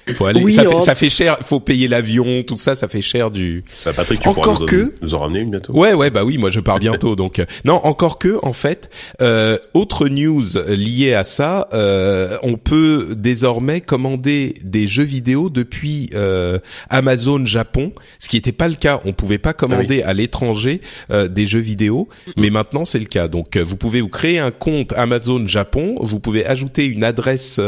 Euh, 0.08 0.14
faut 0.14 0.26
aller, 0.26 0.50
ça, 0.50 0.64
fait, 0.64 0.80
ça 0.80 0.94
fait 0.94 1.10
cher, 1.10 1.38
faut 1.42 1.60
payer 1.60 1.88
l'avion, 1.88 2.42
tout 2.42 2.56
ça, 2.56 2.74
ça 2.74 2.88
fait 2.88 3.02
cher 3.02 3.30
du. 3.30 3.64
Ça, 3.68 3.92
Patrick, 3.92 4.20
tu 4.20 4.28
encore 4.28 4.60
nous, 4.60 4.66
que 4.66 4.94
nous 5.02 5.14
en 5.14 5.20
ramener 5.20 5.40
une 5.40 5.50
bientôt. 5.50 5.72
Ouais, 5.72 5.94
ouais, 5.94 6.10
bah 6.10 6.24
oui, 6.24 6.38
moi 6.38 6.50
je 6.50 6.60
pars 6.60 6.78
bientôt, 6.78 7.16
donc 7.16 7.38
euh, 7.38 7.44
non, 7.64 7.74
encore 7.84 8.18
que 8.18 8.38
en 8.42 8.52
fait, 8.52 8.88
euh, 9.20 9.58
autre 9.74 10.08
news 10.08 10.44
liée 10.68 11.14
à 11.14 11.24
ça, 11.24 11.68
euh, 11.72 12.38
on 12.42 12.54
peut 12.54 13.14
désormais 13.16 13.80
commander 13.80 14.54
des 14.62 14.86
jeux 14.86 15.02
vidéo 15.02 15.50
depuis 15.50 16.10
euh, 16.14 16.58
Amazon 16.88 17.44
Japon, 17.44 17.92
ce 18.18 18.28
qui 18.28 18.36
n'était 18.36 18.52
pas 18.52 18.68
le 18.68 18.74
cas. 18.74 19.00
On 19.04 19.12
pouvait 19.12 19.38
pas 19.38 19.52
commander 19.52 20.02
ah 20.04 20.10
à 20.10 20.14
l'étranger 20.14 20.80
euh, 21.10 21.26
des 21.28 21.46
jeux 21.46 21.60
vidéo, 21.60 22.08
mais 22.36 22.50
maintenant 22.50 22.84
c'est 22.84 23.00
le 23.00 23.06
cas. 23.06 23.26
Donc 23.26 23.56
vous 23.56 23.76
pouvez 23.76 24.00
vous 24.00 24.08
créer 24.08 24.38
un 24.38 24.52
compte 24.52 24.92
Amazon 24.92 25.46
Japon, 25.46 25.96
vous 26.00 26.20
pouvez 26.20 26.46
ajouter 26.46 26.86
une 26.86 27.02
adresse 27.02 27.58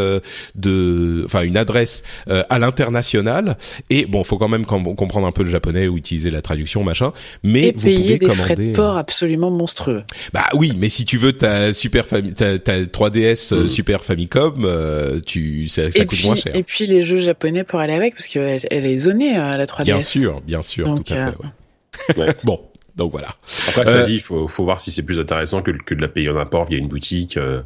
de, 0.54 1.22
enfin 1.24 1.42
une 1.42 1.56
adresse 1.56 2.02
euh, 2.28 2.42
à 2.50 2.58
l'international. 2.58 3.56
Et 3.90 4.06
bon, 4.06 4.24
faut 4.24 4.38
quand 4.38 4.48
même 4.48 4.66
comprendre 4.66 5.26
un 5.26 5.32
peu 5.32 5.42
le 5.42 5.50
japonais 5.50 5.88
ou 5.88 5.96
utiliser 5.96 6.30
la 6.30 6.42
traduction, 6.42 6.84
machin. 6.84 7.12
Mais 7.42 7.68
et 7.68 7.72
vous 7.72 7.82
payer 7.82 7.98
pouvez 7.98 8.18
des 8.18 8.26
commander. 8.26 8.42
frais 8.42 8.54
de 8.56 8.72
port 8.72 8.96
absolument 8.96 9.50
monstrueux. 9.50 10.02
Bah 10.32 10.46
oui, 10.54 10.72
mais 10.78 10.88
si 10.88 11.04
tu 11.04 11.16
veux 11.16 11.32
ta 11.32 11.72
super 11.72 12.06
ta, 12.08 12.58
ta 12.58 12.80
3DS 12.82 13.54
euh, 13.54 13.64
mm. 13.64 13.68
Super 13.68 14.04
Famicom, 14.04 14.64
euh, 14.64 15.20
tu 15.24 15.68
ça, 15.68 15.90
ça 15.90 16.04
coûte 16.04 16.24
moins 16.24 16.36
cher. 16.36 16.54
Et 16.54 16.62
puis 16.62 16.86
les 16.86 17.02
jeux 17.02 17.18
japonais 17.18 17.64
pour 17.64 17.80
aller 17.80 17.94
avec, 17.94 18.14
parce 18.14 18.26
qu'elle 18.26 18.60
elle 18.70 18.86
est 18.86 18.98
zonée 18.98 19.34
la 19.34 19.66
3DS. 19.66 19.84
Bien 19.84 20.00
sûr, 20.00 20.40
bien 20.40 20.62
sûr, 20.62 20.94
tout 20.94 21.12
à 21.12 21.32
fait. 21.32 21.38
Ouais. 21.38 22.24
ouais. 22.26 22.34
bon, 22.44 22.60
donc 22.98 23.12
voilà. 23.12 23.28
Après, 23.68 23.86
ça 23.86 24.04
dit, 24.06 24.14
il 24.14 24.20
faut, 24.20 24.48
faut 24.48 24.64
voir 24.64 24.80
si 24.80 24.90
c'est 24.90 25.04
plus 25.04 25.20
intéressant 25.20 25.62
que, 25.62 25.70
que 25.70 25.94
de 25.94 26.00
la 26.00 26.08
payer 26.08 26.28
en 26.30 26.36
import 26.36 26.66
via 26.66 26.78
une 26.78 26.88
boutique. 26.88 27.36
Euh, 27.36 27.62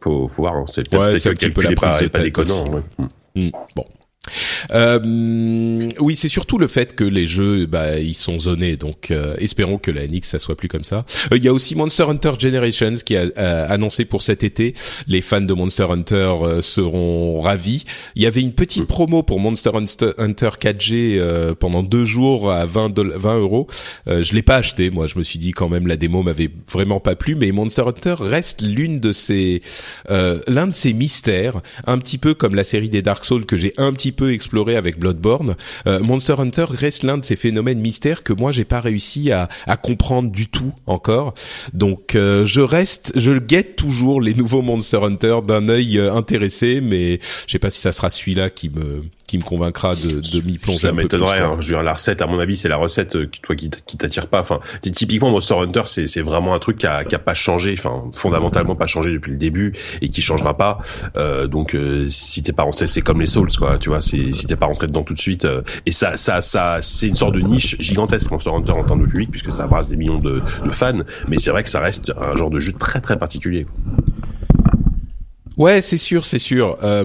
faut, 0.00 0.28
faut 0.28 0.42
voir. 0.42 0.56
Hein. 0.56 0.64
C'est 0.68 0.88
peut-être 0.88 1.02
ouais, 1.02 1.18
peut 1.18 1.30
un 1.30 1.34
petit 1.34 1.50
peu 1.50 1.62
la 1.62 1.72
pas, 1.72 1.98
pas 2.08 2.20
déconnant. 2.20 2.68
Ouais. 2.70 2.82
Mm. 3.34 3.52
Bon, 3.74 3.86
euh, 4.70 5.88
oui, 5.98 6.16
c'est 6.16 6.28
surtout 6.28 6.58
le 6.58 6.68
fait 6.68 6.94
que 6.94 7.04
les 7.04 7.26
jeux, 7.26 7.66
bah, 7.66 7.98
ils 7.98 8.14
sont 8.14 8.38
zonés, 8.38 8.76
donc 8.76 9.10
euh, 9.10 9.34
espérons 9.38 9.78
que 9.78 9.90
la 9.90 10.06
NX 10.06 10.22
ça 10.22 10.38
soit 10.38 10.56
plus 10.56 10.68
comme 10.68 10.84
ça. 10.84 11.04
Euh, 11.32 11.36
il 11.36 11.44
y 11.44 11.48
a 11.48 11.52
aussi 11.52 11.74
Monster 11.74 12.04
Hunter 12.04 12.32
Generations 12.38 12.94
qui 13.04 13.16
a 13.16 13.26
annoncé 13.68 14.04
pour 14.04 14.22
cet 14.22 14.44
été. 14.44 14.74
Les 15.08 15.22
fans 15.22 15.40
de 15.40 15.52
Monster 15.52 15.86
Hunter 15.90 16.34
euh, 16.42 16.62
seront 16.62 17.40
ravis. 17.40 17.84
Il 18.14 18.22
y 18.22 18.26
avait 18.26 18.40
une 18.40 18.52
petite 18.52 18.86
promo 18.86 19.22
pour 19.22 19.40
Monster 19.40 19.70
Hunter 19.74 20.50
4G 20.60 21.54
pendant 21.54 21.82
deux 21.82 22.04
jours 22.04 22.52
à 22.52 22.64
20 22.64 22.98
20 22.98 23.38
euros. 23.38 23.66
je 24.06 24.32
l'ai 24.34 24.42
pas 24.42 24.56
acheté, 24.56 24.90
moi. 24.90 25.06
Je 25.06 25.18
me 25.18 25.24
suis 25.24 25.38
dit 25.38 25.52
quand 25.52 25.68
même 25.68 25.86
la 25.86 25.96
démo 25.96 26.22
m'avait 26.22 26.50
vraiment 26.70 27.00
pas 27.00 27.16
plu, 27.16 27.34
mais 27.34 27.50
Monster 27.52 27.82
Hunter 27.86 28.14
reste 28.18 28.62
l'une 28.62 29.00
de 29.00 29.12
ces 29.12 29.62
l'un 30.08 30.66
de 30.66 30.74
ces 30.74 30.92
mystères, 30.92 31.60
un 31.86 31.98
petit 31.98 32.18
peu 32.18 32.34
comme 32.34 32.54
la 32.54 32.64
série 32.64 32.90
des 32.90 33.02
Dark 33.02 33.24
Souls 33.24 33.46
que 33.46 33.56
j'ai 33.56 33.74
un 33.76 33.92
petit 33.92 34.11
peu 34.12 34.32
exploré 34.32 34.76
avec 34.76 34.98
Bloodborne, 34.98 35.56
Monster 35.86 36.34
Hunter 36.38 36.66
reste 36.68 37.02
l'un 37.02 37.18
de 37.18 37.24
ces 37.24 37.36
phénomènes 37.36 37.80
mystères 37.80 38.22
que 38.22 38.32
moi 38.32 38.52
j'ai 38.52 38.64
pas 38.64 38.80
réussi 38.80 39.32
à, 39.32 39.48
à 39.66 39.76
comprendre 39.76 40.30
du 40.30 40.48
tout 40.48 40.72
encore. 40.86 41.34
Donc 41.72 42.12
je 42.14 42.60
reste, 42.60 43.12
je 43.16 43.32
guette 43.32 43.76
toujours 43.76 44.20
les 44.20 44.34
nouveaux 44.34 44.62
Monster 44.62 44.98
Hunter 45.02 45.38
d'un 45.46 45.68
œil 45.68 45.98
intéressé, 45.98 46.80
mais 46.80 47.18
je 47.46 47.52
sais 47.52 47.58
pas 47.58 47.70
si 47.70 47.80
ça 47.80 47.92
sera 47.92 48.10
celui-là 48.10 48.50
qui 48.50 48.70
me 48.70 49.02
qui 49.32 49.38
me 49.38 49.42
convaincra 49.42 49.94
de, 49.94 50.20
de 50.20 50.46
m'y 50.46 50.58
plonger 50.58 50.78
ça 50.78 50.92
m'étonnerait 50.92 51.40
hein. 51.40 51.56
je 51.60 51.68
veux 51.68 51.74
dire 51.76 51.82
la 51.82 51.94
recette 51.94 52.20
à 52.20 52.26
mon 52.26 52.38
avis 52.38 52.54
c'est 52.54 52.68
la 52.68 52.76
recette 52.76 53.16
euh, 53.16 53.30
toi 53.40 53.56
qui 53.56 53.70
t'attire 53.70 54.26
pas. 54.26 54.40
Enfin 54.42 54.60
typiquement 54.82 55.30
Monster 55.30 55.54
Hunter 55.54 55.84
c'est 55.86 56.06
c'est 56.06 56.20
vraiment 56.20 56.54
un 56.54 56.58
truc 56.58 56.76
qui 56.76 56.86
a 56.86 57.04
qui 57.04 57.14
a 57.14 57.18
pas 57.18 57.32
changé 57.32 57.74
enfin 57.78 58.10
fondamentalement 58.12 58.76
pas 58.76 58.86
changé 58.86 59.10
depuis 59.10 59.32
le 59.32 59.38
début 59.38 59.72
et 60.02 60.10
qui 60.10 60.20
changera 60.20 60.58
pas. 60.58 60.80
Euh, 61.16 61.46
donc 61.46 61.74
euh, 61.74 62.06
si 62.10 62.42
t'es 62.42 62.52
pas 62.52 62.64
rentré 62.64 62.86
c'est 62.88 63.00
comme 63.00 63.22
les 63.22 63.26
Souls 63.26 63.56
quoi 63.56 63.78
tu 63.78 63.88
vois 63.88 64.01
c'est 64.02 64.32
si 64.32 64.46
t'es 64.46 64.56
pas 64.56 64.66
rentré 64.66 64.86
dedans 64.86 65.02
tout 65.02 65.14
de 65.14 65.18
suite 65.18 65.44
euh, 65.44 65.62
et 65.86 65.92
ça 65.92 66.16
ça 66.16 66.42
ça 66.42 66.80
c'est 66.82 67.08
une 67.08 67.16
sorte 67.16 67.34
de 67.34 67.40
niche 67.40 67.76
gigantesque 67.80 68.30
Monster 68.30 68.50
Hunter 68.50 68.72
en 68.72 68.84
tant 68.84 68.98
que 68.98 69.04
public 69.04 69.30
puisque 69.30 69.52
ça 69.52 69.66
brasse 69.66 69.88
des 69.88 69.96
millions 69.96 70.18
de, 70.18 70.42
de 70.64 70.70
fans 70.72 71.00
mais 71.28 71.38
c'est 71.38 71.50
vrai 71.50 71.62
que 71.64 71.70
ça 71.70 71.80
reste 71.80 72.12
un 72.20 72.36
genre 72.36 72.50
de 72.50 72.60
jeu 72.60 72.72
très 72.72 73.00
très 73.00 73.18
particulier 73.18 73.66
Ouais, 75.56 75.82
c'est 75.82 75.98
sûr, 75.98 76.24
c'est 76.24 76.38
sûr. 76.38 76.78
Euh, 76.82 77.04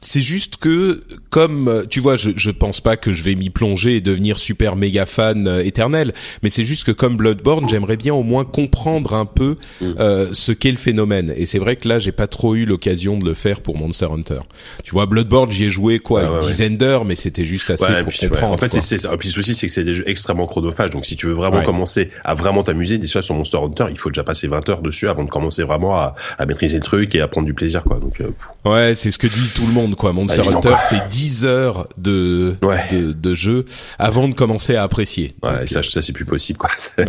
c'est 0.00 0.20
juste 0.20 0.58
que, 0.58 1.00
comme 1.30 1.84
tu 1.90 2.00
vois, 2.00 2.16
je, 2.16 2.30
je 2.36 2.50
pense 2.50 2.80
pas 2.80 2.96
que 2.96 3.12
je 3.12 3.22
vais 3.22 3.34
m'y 3.34 3.50
plonger 3.50 3.96
et 3.96 4.00
devenir 4.00 4.38
super 4.38 4.76
méga 4.76 5.06
fan 5.06 5.46
euh, 5.46 5.64
éternel, 5.64 6.12
mais 6.42 6.48
c'est 6.48 6.64
juste 6.64 6.84
que 6.84 6.92
comme 6.92 7.16
Bloodborne, 7.16 7.68
j'aimerais 7.68 7.96
bien 7.96 8.14
au 8.14 8.22
moins 8.22 8.44
comprendre 8.44 9.14
un 9.14 9.24
peu 9.24 9.56
mm. 9.80 9.94
euh, 9.98 10.28
ce 10.32 10.52
qu'est 10.52 10.70
le 10.70 10.76
phénomène. 10.76 11.32
Et 11.36 11.46
c'est 11.46 11.58
vrai 11.58 11.76
que 11.76 11.88
là, 11.88 11.98
j'ai 11.98 12.12
pas 12.12 12.26
trop 12.26 12.54
eu 12.54 12.64
l'occasion 12.64 13.18
de 13.18 13.24
le 13.24 13.34
faire 13.34 13.60
pour 13.60 13.76
Monster 13.76 14.06
Hunter. 14.06 14.40
Tu 14.84 14.92
vois, 14.92 15.06
Bloodborne, 15.06 15.50
j'y 15.50 15.64
ai 15.64 15.70
joué 15.70 15.98
quoi, 15.98 16.24
une 16.24 16.38
dizaine 16.40 16.76
d'heures, 16.76 17.04
mais 17.04 17.16
c'était 17.16 17.44
juste 17.44 17.70
assez 17.70 17.92
pour 18.02 18.12
comprendre. 18.12 18.54
En 18.54 18.58
fait, 18.58 18.68
c'est 18.68 18.98
ça. 18.98 19.16
Puis 19.16 19.28
le 19.28 19.32
souci, 19.32 19.54
c'est 19.54 19.66
que 19.66 19.72
c'est 19.72 19.84
des 19.84 19.94
jeux 19.94 20.08
extrêmement 20.08 20.46
chronophages. 20.46 20.90
Donc, 20.90 21.06
si 21.06 21.16
tu 21.16 21.26
veux 21.26 21.34
vraiment 21.34 21.62
commencer 21.62 22.10
à 22.24 22.34
vraiment 22.34 22.62
t'amuser, 22.62 22.98
déjà 22.98 23.22
sur 23.22 23.34
Monster 23.34 23.58
Hunter, 23.58 23.86
il 23.90 23.98
faut 23.98 24.10
déjà 24.10 24.24
passer 24.24 24.48
20 24.48 24.68
heures 24.68 24.82
dessus 24.82 25.08
avant 25.08 25.24
de 25.24 25.30
commencer 25.30 25.62
vraiment 25.62 25.96
à, 25.96 26.14
à 26.38 26.46
maîtriser 26.46 26.76
le 26.76 26.82
truc 26.82 27.14
et 27.14 27.20
à 27.20 27.28
prendre 27.28 27.46
du 27.46 27.54
plaisir, 27.54 27.82
quoi. 27.82 27.98
Donc, 27.98 28.20
euh, 28.20 28.70
ouais, 28.70 28.94
c'est 28.94 29.10
ce 29.10 29.18
que 29.18 29.26
dit 29.26 29.50
tout 29.54 29.66
le 29.66 29.72
monde, 29.72 29.87
quoi. 29.96 30.12
Monster 30.12 30.42
bah, 30.42 30.56
Hunter, 30.56 30.76
c'est 30.80 31.08
10 31.08 31.44
heures 31.44 31.88
de, 31.96 32.56
de, 32.90 33.12
de 33.12 33.34
jeu 33.34 33.64
avant 33.98 34.28
de 34.28 34.34
commencer 34.34 34.76
à 34.76 34.82
apprécier. 34.82 35.34
Ouais, 35.42 35.66
ça, 35.66 35.82
ça 35.82 36.02
c'est 36.02 36.12
plus 36.12 36.24
possible, 36.24 36.58
quoi. 36.58 36.70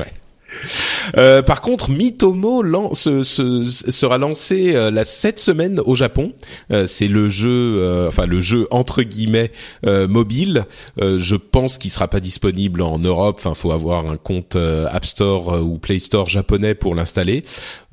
Euh, 1.18 1.41
par 1.41 1.62
contre, 1.62 1.89
Mitomo 1.89 2.63
sera 2.94 4.18
lancé 4.18 4.75
euh, 4.75 4.91
la 4.91 5.03
cette 5.03 5.39
semaine 5.39 5.79
au 5.86 5.96
Japon. 5.96 6.34
Euh, 6.72 6.86
c'est 6.86 7.08
le 7.08 7.29
jeu, 7.29 7.50
euh, 7.50 8.08
enfin 8.08 8.25
le 8.25 8.41
jeu 8.41 8.68
entre 8.72 9.03
guillemets 9.03 9.51
mobile. 9.86 10.65
je 10.98 11.36
pense 11.36 11.77
qu'il 11.77 11.91
sera 11.91 12.08
pas 12.08 12.20
disponible 12.20 12.82
en 12.82 13.00
Europe. 13.00 13.38
Enfin, 13.39 13.53
faut 13.53 13.72
avoir 13.72 14.08
un 14.10 14.18
compte 14.18 14.56
App 14.56 15.06
Store 15.06 15.62
ou 15.63 15.77
Play 15.77 16.00
Store 16.00 16.27
japonais 16.27 16.75
pour 16.75 16.96
l'installer. 16.96 17.44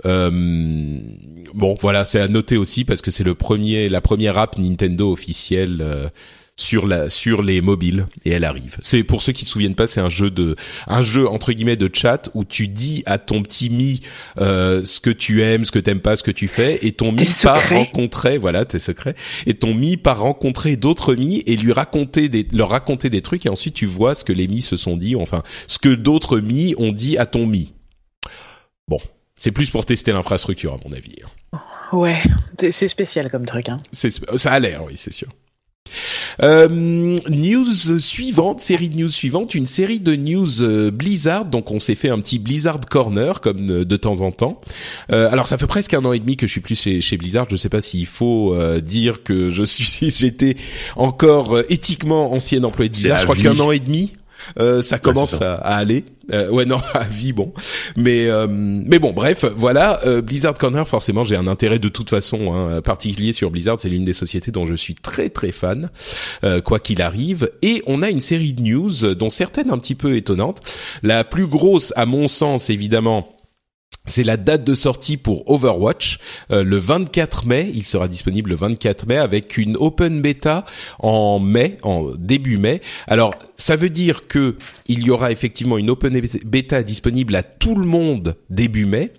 bon, 0.04 1.74
voilà, 1.80 2.04
c'est 2.04 2.20
à 2.20 2.28
noter 2.28 2.56
aussi 2.56 2.84
parce 2.84 3.02
que 3.02 3.10
c'est 3.10 3.24
le 3.24 3.34
premier, 3.34 3.88
la 3.88 4.00
première 4.00 4.38
app 4.38 4.58
Nintendo 4.58 5.12
officielle 5.12 6.10
sur 6.58 6.86
la 6.86 7.10
sur 7.10 7.42
les 7.42 7.60
mobiles 7.60 8.06
et 8.24 8.30
elle 8.30 8.44
arrive. 8.44 8.78
C'est 8.80 9.04
pour 9.04 9.22
ceux 9.22 9.32
qui 9.32 9.44
se 9.44 9.50
souviennent 9.50 9.74
pas, 9.74 9.86
c'est 9.86 10.00
un 10.00 10.08
jeu 10.08 10.30
de 10.30 10.56
un 10.86 11.02
jeu 11.02 11.28
entre 11.28 11.52
guillemets 11.52 11.76
de 11.76 11.90
chat 11.92 12.30
où 12.32 12.44
tu 12.44 12.66
dis 12.66 13.02
à 13.04 13.18
ton 13.18 13.42
petit 13.42 13.68
mi 13.68 14.00
euh, 14.40 14.82
ce 14.84 14.98
que 15.00 15.10
tu 15.10 15.42
aimes, 15.42 15.64
ce 15.64 15.70
que 15.70 15.78
t'aimes 15.78 16.00
pas, 16.00 16.16
ce 16.16 16.22
que 16.22 16.30
tu 16.30 16.48
fais 16.48 16.78
et 16.80 16.92
ton 16.92 17.12
mi 17.12 17.26
part 17.42 17.68
rencontrer 17.68 18.38
voilà 18.38 18.64
tes 18.64 18.78
secrets 18.78 19.14
et 19.44 19.54
ton 19.54 19.74
mi 19.74 19.98
part 19.98 20.20
rencontrer 20.20 20.76
d'autres 20.76 21.14
mi 21.14 21.42
et 21.46 21.56
lui 21.56 21.72
raconter 21.72 22.30
des 22.30 22.48
leur 22.52 22.70
raconter 22.70 23.10
des 23.10 23.20
trucs 23.20 23.44
et 23.44 23.50
ensuite 23.50 23.74
tu 23.74 23.86
vois 23.86 24.14
ce 24.14 24.24
que 24.24 24.32
les 24.32 24.48
mi 24.48 24.62
se 24.62 24.78
sont 24.78 24.96
dit, 24.96 25.14
enfin 25.14 25.42
ce 25.66 25.78
que 25.78 25.94
d'autres 25.94 26.40
mi 26.40 26.74
ont 26.78 26.92
dit 26.92 27.18
à 27.18 27.26
ton 27.26 27.46
mi. 27.46 27.74
Bon, 28.88 29.00
c'est 29.34 29.50
plus 29.50 29.68
pour 29.68 29.84
tester 29.84 30.12
l'infrastructure 30.12 30.72
à 30.72 30.78
mon 30.86 30.92
avis. 30.92 31.16
Hein. 31.52 31.58
Ouais, 31.92 32.22
c'est 32.70 32.88
spécial 32.88 33.30
comme 33.30 33.44
truc. 33.44 33.68
Hein. 33.68 33.76
Ça 33.92 34.52
a 34.52 34.58
l'air, 34.58 34.84
oui, 34.84 34.94
c'est 34.96 35.12
sûr. 35.12 35.28
Euh, 36.42 36.68
news 37.28 37.98
suivante, 37.98 38.60
série 38.60 38.90
de 38.90 38.96
news 38.96 39.08
suivante, 39.08 39.54
une 39.54 39.66
série 39.66 40.00
de 40.00 40.14
news 40.14 40.62
euh, 40.62 40.90
Blizzard. 40.90 41.46
Donc 41.46 41.70
on 41.70 41.80
s'est 41.80 41.94
fait 41.94 42.08
un 42.08 42.18
petit 42.18 42.38
Blizzard 42.38 42.80
Corner 42.90 43.40
comme 43.40 43.70
euh, 43.70 43.84
de 43.84 43.96
temps 43.96 44.20
en 44.20 44.32
temps. 44.32 44.60
Euh, 45.12 45.30
alors 45.30 45.48
ça 45.48 45.58
fait 45.58 45.66
presque 45.66 45.94
un 45.94 46.04
an 46.04 46.12
et 46.12 46.18
demi 46.18 46.36
que 46.36 46.46
je 46.46 46.52
suis 46.52 46.60
plus 46.60 46.80
chez, 46.80 47.00
chez 47.00 47.16
Blizzard. 47.16 47.46
Je 47.50 47.56
sais 47.56 47.68
pas 47.68 47.80
s'il 47.80 48.06
faut 48.06 48.56
dire 48.80 49.22
que 49.22 49.50
je 49.50 49.62
suis, 49.62 50.10
j'étais 50.10 50.56
encore 50.96 51.60
éthiquement 51.68 52.32
ancien 52.32 52.62
employé 52.64 52.88
de 52.88 52.94
Blizzard. 52.94 53.18
Je 53.18 53.24
crois 53.24 53.36
qu'un 53.36 53.58
an 53.60 53.70
et 53.70 53.80
demi. 53.80 54.12
Euh, 54.58 54.82
ça 54.82 54.98
commence 54.98 55.40
à, 55.42 55.54
aller. 55.54 56.04
Euh, 56.32 56.50
ouais 56.50 56.64
non 56.64 56.80
à 56.94 57.04
vie 57.04 57.32
bon, 57.32 57.52
mais 57.96 58.28
euh, 58.28 58.48
mais 58.48 58.98
bon 58.98 59.12
bref 59.12 59.44
voilà 59.56 60.00
Blizzard 60.22 60.54
Corner 60.54 60.86
forcément 60.88 61.22
j'ai 61.22 61.36
un 61.36 61.46
intérêt 61.46 61.78
de 61.78 61.88
toute 61.88 62.10
façon 62.10 62.52
hein, 62.52 62.80
particulier 62.80 63.32
sur 63.32 63.52
Blizzard 63.52 63.76
c'est 63.78 63.88
l'une 63.88 64.04
des 64.04 64.12
sociétés 64.12 64.50
dont 64.50 64.66
je 64.66 64.74
suis 64.74 64.96
très 64.96 65.30
très 65.30 65.52
fan 65.52 65.88
quoi 66.64 66.80
qu'il 66.80 67.00
arrive 67.00 67.48
et 67.62 67.80
on 67.86 68.02
a 68.02 68.10
une 68.10 68.18
série 68.18 68.54
de 68.54 68.62
news 68.62 69.14
dont 69.14 69.30
certaines 69.30 69.70
un 69.70 69.78
petit 69.78 69.94
peu 69.94 70.16
étonnantes. 70.16 70.62
La 71.04 71.22
plus 71.22 71.46
grosse 71.46 71.92
à 71.94 72.06
mon 72.06 72.26
sens 72.26 72.70
évidemment 72.70 73.36
c'est 74.06 74.22
la 74.22 74.36
date 74.36 74.64
de 74.64 74.74
sortie 74.74 75.16
pour 75.16 75.50
Overwatch 75.50 76.18
euh, 76.52 76.62
le 76.62 76.78
24 76.78 77.46
mai. 77.46 77.70
Il 77.74 77.84
sera 77.84 78.06
disponible 78.08 78.50
le 78.50 78.56
24 78.56 79.06
mai 79.06 79.16
avec 79.16 79.58
une 79.58 79.76
open 79.76 80.22
beta 80.22 80.64
en 81.00 81.40
mai, 81.40 81.76
en 81.82 82.12
début 82.16 82.56
mai. 82.56 82.80
Alors 83.08 83.34
ça 83.56 83.76
veut 83.76 83.90
dire 83.90 84.28
que 84.28 84.56
il 84.86 85.02
y 85.02 85.10
aura 85.10 85.32
effectivement 85.32 85.78
une 85.78 85.90
open 85.90 86.20
beta 86.44 86.82
disponible 86.82 87.34
à 87.34 87.42
tout 87.42 87.74
le 87.74 87.86
monde 87.86 88.36
début 88.50 88.86
mai. 88.86 89.12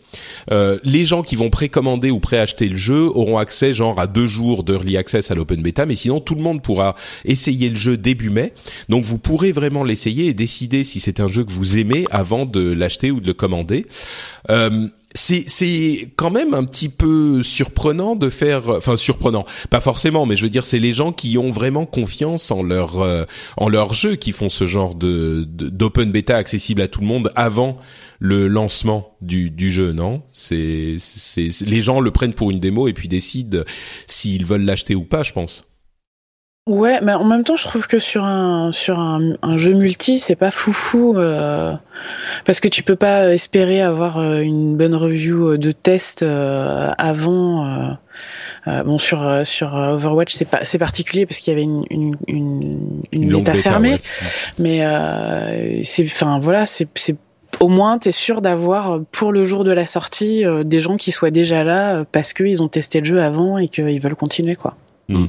Euh, 0.52 0.78
les 0.84 1.06
gens 1.06 1.22
qui 1.22 1.36
vont 1.36 1.50
précommander 1.50 2.12
ou 2.12 2.20
préacheter 2.20 2.70
le 2.70 2.78
jeu 2.78 3.06
auront 3.06 3.38
accès 3.38 3.74
genre 3.74 4.00
à 4.00 4.08
deux 4.08 4.28
jours 4.28 4.64
d'early 4.64 4.98
access 4.98 5.32
à 5.32 5.36
l'open 5.36 5.62
beta, 5.62 5.86
mais 5.86 5.96
sinon 5.96 6.20
tout 6.20 6.36
le 6.36 6.42
monde 6.42 6.62
pourra 6.62 6.96
essayer 7.26 7.70
le 7.70 7.76
jeu 7.76 7.98
début 7.98 8.30
mai. 8.30 8.54
Donc 8.90 9.04
vous 9.04 9.18
pourrez 9.18 9.52
vraiment 9.52 9.84
l'essayer 9.84 10.28
et 10.28 10.34
décider 10.34 10.84
si 10.84 11.00
c'est 11.00 11.20
un 11.20 11.28
jeu 11.28 11.44
que 11.44 11.52
vous 11.52 11.78
aimez 11.78 12.06
avant 12.12 12.46
de 12.46 12.62
l'acheter 12.62 13.12
ou 13.12 13.20
de 13.20 13.28
le 13.28 13.34
commander. 13.34 13.86
Euh, 14.50 14.88
c'est 15.18 15.44
c'est 15.48 16.12
quand 16.16 16.30
même 16.30 16.54
un 16.54 16.64
petit 16.64 16.90
peu 16.90 17.42
surprenant 17.42 18.16
de 18.16 18.30
faire 18.30 18.70
enfin 18.70 18.98
surprenant. 18.98 19.46
Pas 19.70 19.82
forcément 19.82 20.26
mais 20.26 20.36
je 20.36 20.44
veux 20.44 20.50
dire 20.50 20.66
c'est 20.66 20.80
les 20.80 20.94
gens 20.94 21.12
qui 21.12 21.38
ont 21.38 21.50
vraiment 21.50 21.86
confiance 21.86 22.52
en 22.52 22.62
leur 22.62 23.02
euh, 23.02 23.26
en 23.58 23.68
leur 23.68 23.94
jeu 23.94 24.16
qui 24.16 24.32
font 24.32 24.50
ce 24.50 24.66
genre 24.66 24.96
de 24.96 25.44
d'open 25.48 26.12
beta 26.12 26.38
accessible 26.38 26.82
à 26.82 26.88
tout 26.88 27.02
le 27.02 27.08
monde 27.08 27.32
avant 27.36 27.78
le 28.20 28.48
lancement 28.48 29.16
du 29.22 29.50
du 29.50 29.72
jeu 29.72 29.92
non? 29.92 30.22
C'est 30.34 30.98
c'est 31.00 31.50
les 31.66 31.82
gens 31.82 32.00
le 32.00 32.12
prennent 32.12 32.34
pour 32.34 32.52
une 32.52 32.60
démo 32.60 32.88
et 32.88 32.94
puis 32.94 33.08
décident 33.08 33.64
s'ils 34.06 34.46
veulent 34.46 34.66
l'acheter 34.66 34.96
ou 34.96 35.04
pas 35.04 35.24
je 35.24 35.34
pense 35.34 35.64
Ouais, 36.68 37.00
mais 37.02 37.14
en 37.14 37.24
même 37.24 37.46
temps, 37.46 37.56
je 37.56 37.64
trouve 37.64 37.88
que 37.88 37.98
sur 37.98 38.26
un 38.26 38.74
sur 38.74 39.00
un, 39.00 39.36
un 39.42 39.56
jeu 39.56 39.72
multi, 39.72 40.20
c'est 40.20 40.36
pas 40.36 40.52
foufou 40.52 41.18
euh, 41.18 41.74
parce 42.46 42.60
que 42.60 42.68
tu 42.68 42.84
peux 42.84 42.98
pas 42.98 43.34
espérer 43.34 43.82
avoir 43.82 44.18
euh, 44.18 44.42
une 44.42 44.76
bonne 44.76 44.94
review 44.94 45.54
euh, 45.54 45.58
de 45.58 45.72
test 45.72 46.24
euh, 46.24 46.92
avant. 46.98 47.96
Euh, 48.68 48.84
bon, 48.84 48.98
sur 48.98 49.46
sur 49.46 49.76
Overwatch, 49.76 50.34
c'est 50.34 50.50
pas 50.50 50.66
c'est 50.66 50.78
particulier 50.78 51.26
parce 51.26 51.40
qu'il 51.40 51.54
y 51.54 51.56
avait 51.56 51.64
une 51.64 51.86
une 51.90 52.12
une, 52.28 53.02
une, 53.14 53.30
bêta 53.30 53.54
fermée, 53.54 54.02
mais 54.60 54.80
c'est 55.86 56.04
enfin 56.04 56.38
voilà, 56.40 56.66
c'est 56.66 56.90
c'est 56.96 57.16
au 57.62 57.70
moins, 57.70 57.98
tu 57.98 58.10
es 58.10 58.12
sûr 58.12 58.42
d'avoir 58.42 59.00
pour 59.14 59.32
le 59.32 59.46
jour 59.46 59.64
de 59.64 59.72
la 59.72 59.88
sortie 59.88 60.44
des 60.66 60.82
gens 60.82 60.98
qui 60.98 61.14
soient 61.14 61.32
déjà 61.32 61.64
là 61.64 62.04
parce 62.12 62.34
qu'ils 62.34 62.62
ont 62.62 62.68
testé 62.68 63.00
le 63.00 63.06
jeu 63.06 63.22
avant 63.22 63.58
et 63.58 63.70
qu'ils 63.70 64.02
veulent 64.02 64.16
continuer 64.16 64.58
quoi. 64.58 64.76
Mm 65.08 65.28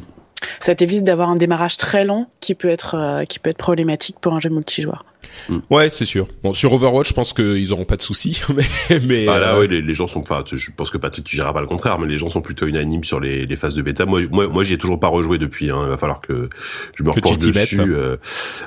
ça 0.61 0.75
t'évite 0.75 1.05
d'avoir 1.05 1.31
un 1.31 1.37
démarrage 1.37 1.77
très 1.77 2.05
long 2.05 2.27
qui 2.41 2.55
peut 2.55 2.69
être 2.69 2.95
euh, 2.95 3.25
qui 3.25 3.39
peut 3.39 3.51
être 3.51 3.59
problématique 3.59 4.17
pour 4.21 4.35
un 4.35 4.41
jeu 4.41 4.51
multijoueur. 4.51 5.05
Mm. 5.49 5.59
Ouais, 5.71 5.91
c'est 5.91 6.05
sûr. 6.05 6.27
Bon, 6.43 6.53
sur 6.53 6.73
Overwatch, 6.73 7.09
je 7.09 7.15
pense 7.15 7.33
qu'ils 7.33 7.73
auront 7.73 7.85
pas 7.85 7.97
de 7.97 8.03
soucis, 8.03 8.41
mais 8.55 8.65
mais 9.07 9.27
bah 9.27 9.39
là, 9.39 9.55
euh... 9.57 9.67
les, 9.67 9.83
les, 9.83 9.95
gens 9.95 10.07
sont, 10.07 10.21
enfin, 10.21 10.45
je 10.51 10.71
pense 10.77 10.91
que 10.91 10.99
Patrick 10.99 11.25
tu 11.25 11.37
diras 11.37 11.53
pas 11.53 11.61
le 11.61 11.67
contraire, 11.67 11.99
mais 11.99 12.07
les 12.07 12.19
gens 12.19 12.31
sont 12.31 12.41
plutôt 12.41 12.67
unanimes 12.67 13.05
sur 13.05 13.21
les, 13.21 13.47
les 13.47 13.57
phases 13.57 13.75
de 13.75 13.83
bêta. 13.83 14.07
Moi, 14.07 14.23
moi, 14.31 14.49
moi, 14.49 14.65
j'y 14.65 14.75
ai 14.75 14.79
toujours 14.79 15.01
pas 15.01 15.09
rejoué 15.09 15.39
depuis. 15.39 15.71
Hein. 15.71 15.81
Il 15.85 15.91
va 15.91 15.97
falloir 15.97 16.21
que 16.21 16.49
je 16.95 17.03
me 17.03 17.11
repenche 17.11 17.39
dessus. 17.39 17.81
Euh, 17.81 18.17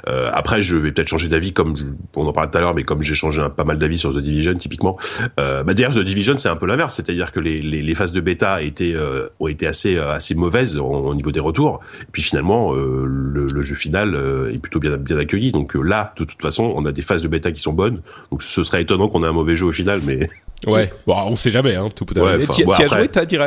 euh, 0.07 0.29
après, 0.33 0.61
je 0.61 0.75
vais 0.75 0.91
peut-être 0.91 1.07
changer 1.07 1.27
d'avis, 1.27 1.53
comme 1.53 1.77
je, 1.77 1.83
on 2.15 2.27
en 2.27 2.33
parlait 2.33 2.49
tout 2.49 2.57
à 2.57 2.61
l'heure, 2.61 2.75
mais 2.75 2.83
comme 2.83 3.01
j'ai 3.01 3.15
changé 3.15 3.41
un, 3.41 3.49
pas 3.49 3.63
mal 3.63 3.77
d'avis 3.77 3.97
sur 3.97 4.13
The 4.13 4.19
Division, 4.19 4.55
typiquement. 4.55 4.97
Euh, 5.39 5.63
bah 5.63 5.73
d'ailleurs, 5.73 5.93
The 5.93 5.99
Division, 5.99 6.37
c'est 6.37 6.49
un 6.49 6.55
peu 6.55 6.67
l'inverse, 6.67 6.95
c'est-à-dire 6.95 7.31
que 7.31 7.39
les, 7.39 7.61
les, 7.61 7.81
les, 7.81 7.95
phases 7.95 8.11
de 8.11 8.21
bêta 8.21 8.61
étaient 8.61 8.93
euh, 8.95 9.27
ont 9.39 9.47
été 9.47 9.67
assez 9.67 9.97
assez 9.97 10.35
mauvaises 10.35 10.77
au, 10.77 11.13
niveau 11.15 11.31
des 11.31 11.39
retours. 11.39 11.81
Et 12.01 12.11
puis 12.11 12.21
finalement, 12.21 12.73
le, 12.73 13.45
le, 13.45 13.61
jeu 13.61 13.75
final 13.75 14.15
est 14.53 14.57
plutôt 14.57 14.79
bien 14.79 14.97
bien 14.97 15.17
accueilli. 15.17 15.51
Donc 15.51 15.75
là, 15.75 16.13
de 16.17 16.23
toute 16.23 16.41
façon, 16.41 16.50
on 16.60 16.86
a 16.86 16.91
des 16.91 17.01
phases 17.01 17.22
de 17.22 17.27
bêta 17.27 17.51
qui 17.51 17.62
sont 17.62 17.74
bonnes. 17.74 18.01
Donc 18.31 18.43
ce 18.43 18.63
serait 18.63 18.81
étonnant 18.81 19.08
qu'on 19.08 19.24
ait 19.24 19.27
un 19.27 19.31
mauvais 19.34 19.55
jeu 19.55 19.65
au 19.65 19.72
final, 19.72 20.01
mais 20.05 20.29
ouais, 20.67 20.89
bon, 21.08 21.15
on 21.27 21.36
sait 21.36 21.51
jamais, 21.51 21.75
hein, 21.75 21.89
tout 21.93 22.05
peut 22.05 22.20
arriver. 22.22 22.46
Ouais, 22.46 22.53
tu 22.53 22.84
as 22.84 22.88
joué, 22.88 23.08
t'as 23.08 23.25
dit 23.25 23.38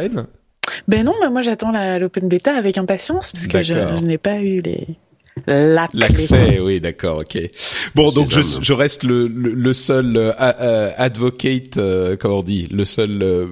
Ben 0.88 1.04
non, 1.04 1.14
mais 1.20 1.30
moi 1.30 1.42
j'attends 1.42 1.72
l'open 1.98 2.28
bêta 2.28 2.54
avec 2.54 2.78
impatience 2.78 3.32
parce 3.32 3.46
que 3.46 3.62
je, 3.62 3.74
n'ai 4.00 4.18
pas 4.18 4.38
eu 4.38 4.60
les 4.60 4.86
L'accès, 5.46 6.60
oui, 6.60 6.80
d'accord, 6.80 7.18
ok. 7.18 7.38
Bon, 7.94 8.10
donc 8.10 8.30
je, 8.30 8.40
je, 8.40 8.72
reste 8.72 9.02
le, 9.02 9.26
le, 9.26 9.72
seul 9.72 10.16
euh, 10.16 10.32
euh, 10.40 10.90
advocate, 10.96 11.76
euh, 11.76 12.16
comment 12.16 12.38
on 12.38 12.42
dit, 12.42 12.68
le 12.70 12.84
seul 12.84 13.22
euh, 13.22 13.46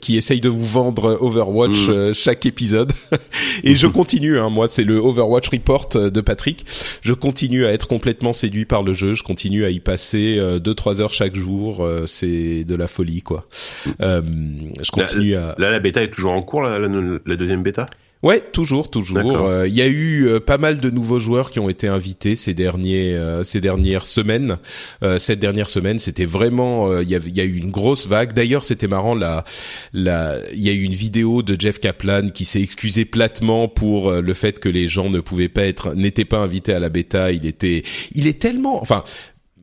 qui 0.00 0.16
essaye 0.16 0.40
de 0.40 0.48
vous 0.48 0.64
vendre 0.64 1.18
Overwatch 1.20 1.88
mm. 1.88 2.14
chaque 2.14 2.46
épisode. 2.46 2.92
Et 3.64 3.76
je 3.76 3.86
continue, 3.86 4.38
hein, 4.38 4.50
moi, 4.50 4.68
c'est 4.68 4.84
le 4.84 4.96
Overwatch 4.96 5.48
Report 5.48 5.88
de 5.94 6.20
Patrick. 6.20 6.64
Je 7.02 7.12
continue 7.12 7.66
à 7.66 7.72
être 7.72 7.88
complètement 7.88 8.32
séduit 8.32 8.64
par 8.64 8.82
le 8.82 8.92
jeu. 8.92 9.14
Je 9.14 9.22
continue 9.22 9.64
à 9.64 9.70
y 9.70 9.80
passer 9.80 10.40
deux 10.60 10.74
trois 10.74 11.00
heures 11.00 11.14
chaque 11.14 11.34
jour. 11.34 11.86
c'est 12.06 12.64
de 12.64 12.74
la 12.74 12.88
folie, 12.88 13.22
quoi. 13.22 13.46
Mm. 14.00 14.72
je 14.82 14.90
continue 14.90 15.34
à. 15.34 15.54
Là, 15.58 15.70
la 15.70 15.80
bêta 15.80 16.02
est 16.02 16.10
toujours 16.10 16.32
en 16.32 16.42
cours, 16.42 16.62
la, 16.62 16.78
la 16.78 17.36
deuxième 17.36 17.62
bêta? 17.62 17.86
Ouais, 18.26 18.40
toujours, 18.40 18.90
toujours. 18.90 19.46
Euh, 19.46 19.68
il 19.68 19.74
y 19.74 19.82
a 19.82 19.86
eu 19.86 20.26
euh, 20.26 20.40
pas 20.40 20.58
mal 20.58 20.80
de 20.80 20.90
nouveaux 20.90 21.20
joueurs 21.20 21.48
qui 21.48 21.60
ont 21.60 21.68
été 21.68 21.86
invités 21.86 22.34
ces 22.34 22.54
derniers, 22.54 23.14
euh, 23.14 23.44
ces 23.44 23.60
dernières 23.60 24.04
semaines. 24.04 24.56
cette 25.20 25.38
dernière 25.38 25.70
semaine, 25.70 26.00
c'était 26.00 26.24
vraiment, 26.24 27.00
il 27.00 27.08
y, 27.08 27.14
a, 27.14 27.20
y 27.24 27.40
a 27.40 27.44
eu 27.44 27.56
une 27.56 27.70
grosse 27.70 28.08
vague. 28.08 28.32
D'ailleurs, 28.32 28.64
c'était 28.64 28.88
marrant. 28.88 29.14
Là, 29.14 29.44
là, 29.92 30.38
il 30.52 30.58
y 30.58 30.68
a 30.68 30.72
eu 30.72 30.82
une 30.82 30.92
vidéo 30.92 31.42
de 31.42 31.54
Jeff 31.56 31.78
Kaplan 31.78 32.30
qui 32.30 32.46
s'est 32.46 32.60
excusé 32.60 33.04
platement 33.04 33.68
pour 33.68 34.10
le 34.10 34.34
fait 34.34 34.58
que 34.58 34.68
les 34.68 34.88
gens 34.88 35.08
ne 35.08 35.20
pouvaient 35.20 35.48
pas 35.48 35.64
être, 35.64 35.94
n'étaient 35.94 36.24
pas 36.24 36.38
invités 36.38 36.72
à 36.72 36.80
la 36.80 36.88
bêta. 36.88 37.30
Il 37.30 37.46
était, 37.46 37.84
il 38.12 38.26
est 38.26 38.40
tellement, 38.40 38.82
enfin, 38.82 39.04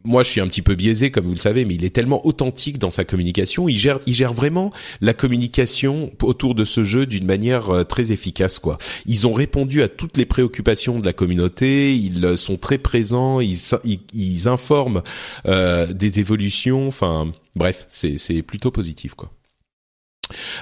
moi 0.06 0.24
je 0.24 0.30
suis 0.30 0.42
un 0.42 0.48
petit 0.48 0.62
peu 0.62 0.76
biaisé 0.76 1.12
comme 1.12 1.26
vous 1.26 1.34
le 1.34 1.40
savez, 1.40 1.66
mais 1.66 1.76
il 1.76 1.86
est 1.86 1.94
tellement 1.94 2.26
authentique 2.26 2.80
dans 2.80 2.90
sa 2.90 3.06
communication. 3.06 3.70
Il 3.70 3.78
gère, 3.78 4.00
il 4.06 4.14
gère 4.14 4.34
vraiment 4.34 4.72
la 5.02 5.14
communication 5.14 6.12
autour 6.22 6.56
de 6.56 6.64
ce 6.64 6.84
jeu 6.84 7.06
d'une 7.06 7.26
manière 7.26 7.70
euh, 7.70 7.84
très 7.84 8.12
efficace. 8.12 8.60
Quoi. 8.60 8.78
Ils 9.06 9.28
ont 9.28 9.34
répondu 9.34 9.82
à 9.82 9.88
toutes 9.88 10.18
les 10.18 10.26
préoccupations 10.26 11.00
de 11.00 11.06
la 11.06 11.14
communauté. 11.14 11.96
Ils 11.96 12.26
euh, 12.26 12.36
sont 12.36 12.58
très 12.58 12.78
présents. 12.78 13.40
Ils, 13.40 13.58
ils, 14.14 14.48
informent 14.48 15.04
euh, 15.46 15.92
des 15.94 16.20
évolutions. 16.20 16.88
Enfin, 16.88 17.32
bref, 17.56 17.86
c'est 17.90 18.18
c'est 18.18 18.42
plutôt 18.42 18.72
positif 18.72 19.14
quoi. 19.14 19.32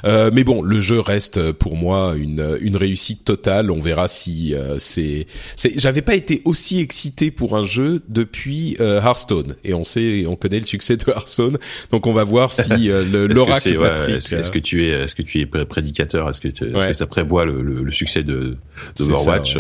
Euh, 0.06 0.32
mais 0.34 0.44
bon, 0.44 0.62
le 0.62 0.80
jeu 0.80 1.00
reste 1.00 1.52
pour 1.54 1.76
moi 1.76 2.16
une, 2.18 2.58
une 2.62 2.76
réussite 2.76 3.24
totale. 3.24 3.72
On 3.72 3.80
verra 3.80 4.08
si 4.08 4.56
euh, 4.56 4.78
c'est. 4.78 5.28
J'avais 5.76 6.02
pas 6.02 6.16
été 6.16 6.42
aussi 6.46 6.80
excité 6.80 7.32
pour 7.32 7.56
un 7.56 7.64
jeu 7.64 8.02
depuis 8.10 8.76
euh, 8.80 9.02
Hearthstone, 9.02 9.56
et 9.64 9.74
on 9.74 9.84
sait, 9.84 10.26
on 10.28 10.36
connaît 10.36 10.60
le 10.60 10.66
succès 10.66 10.98
de 10.98 11.10
Hearthstone, 11.10 11.58
donc 11.92 12.08
on 12.08 12.14
va 12.14 12.24
voir 12.24 12.52
si 12.52 12.70
le 12.88 13.28
l'oracle 13.28 13.78
Patrick. 13.78 14.16
Est-ce 14.32 14.52
que 14.52 14.60
tu 14.60 14.86
es, 14.86 14.90
est-ce 14.90 15.16
que 15.16 15.22
tu 15.22 15.40
es 15.40 15.46
prédicateur? 15.46 16.30
Est-ce 16.30 16.42
que, 16.42 16.48
est 16.48 16.88
que 16.88 16.94
ça 16.94 17.08
prévoit 17.08 17.46
le, 17.46 17.62
le, 17.62 17.92
succès 17.92 18.24
de 18.24 18.58
d'Overwatch 18.98 19.58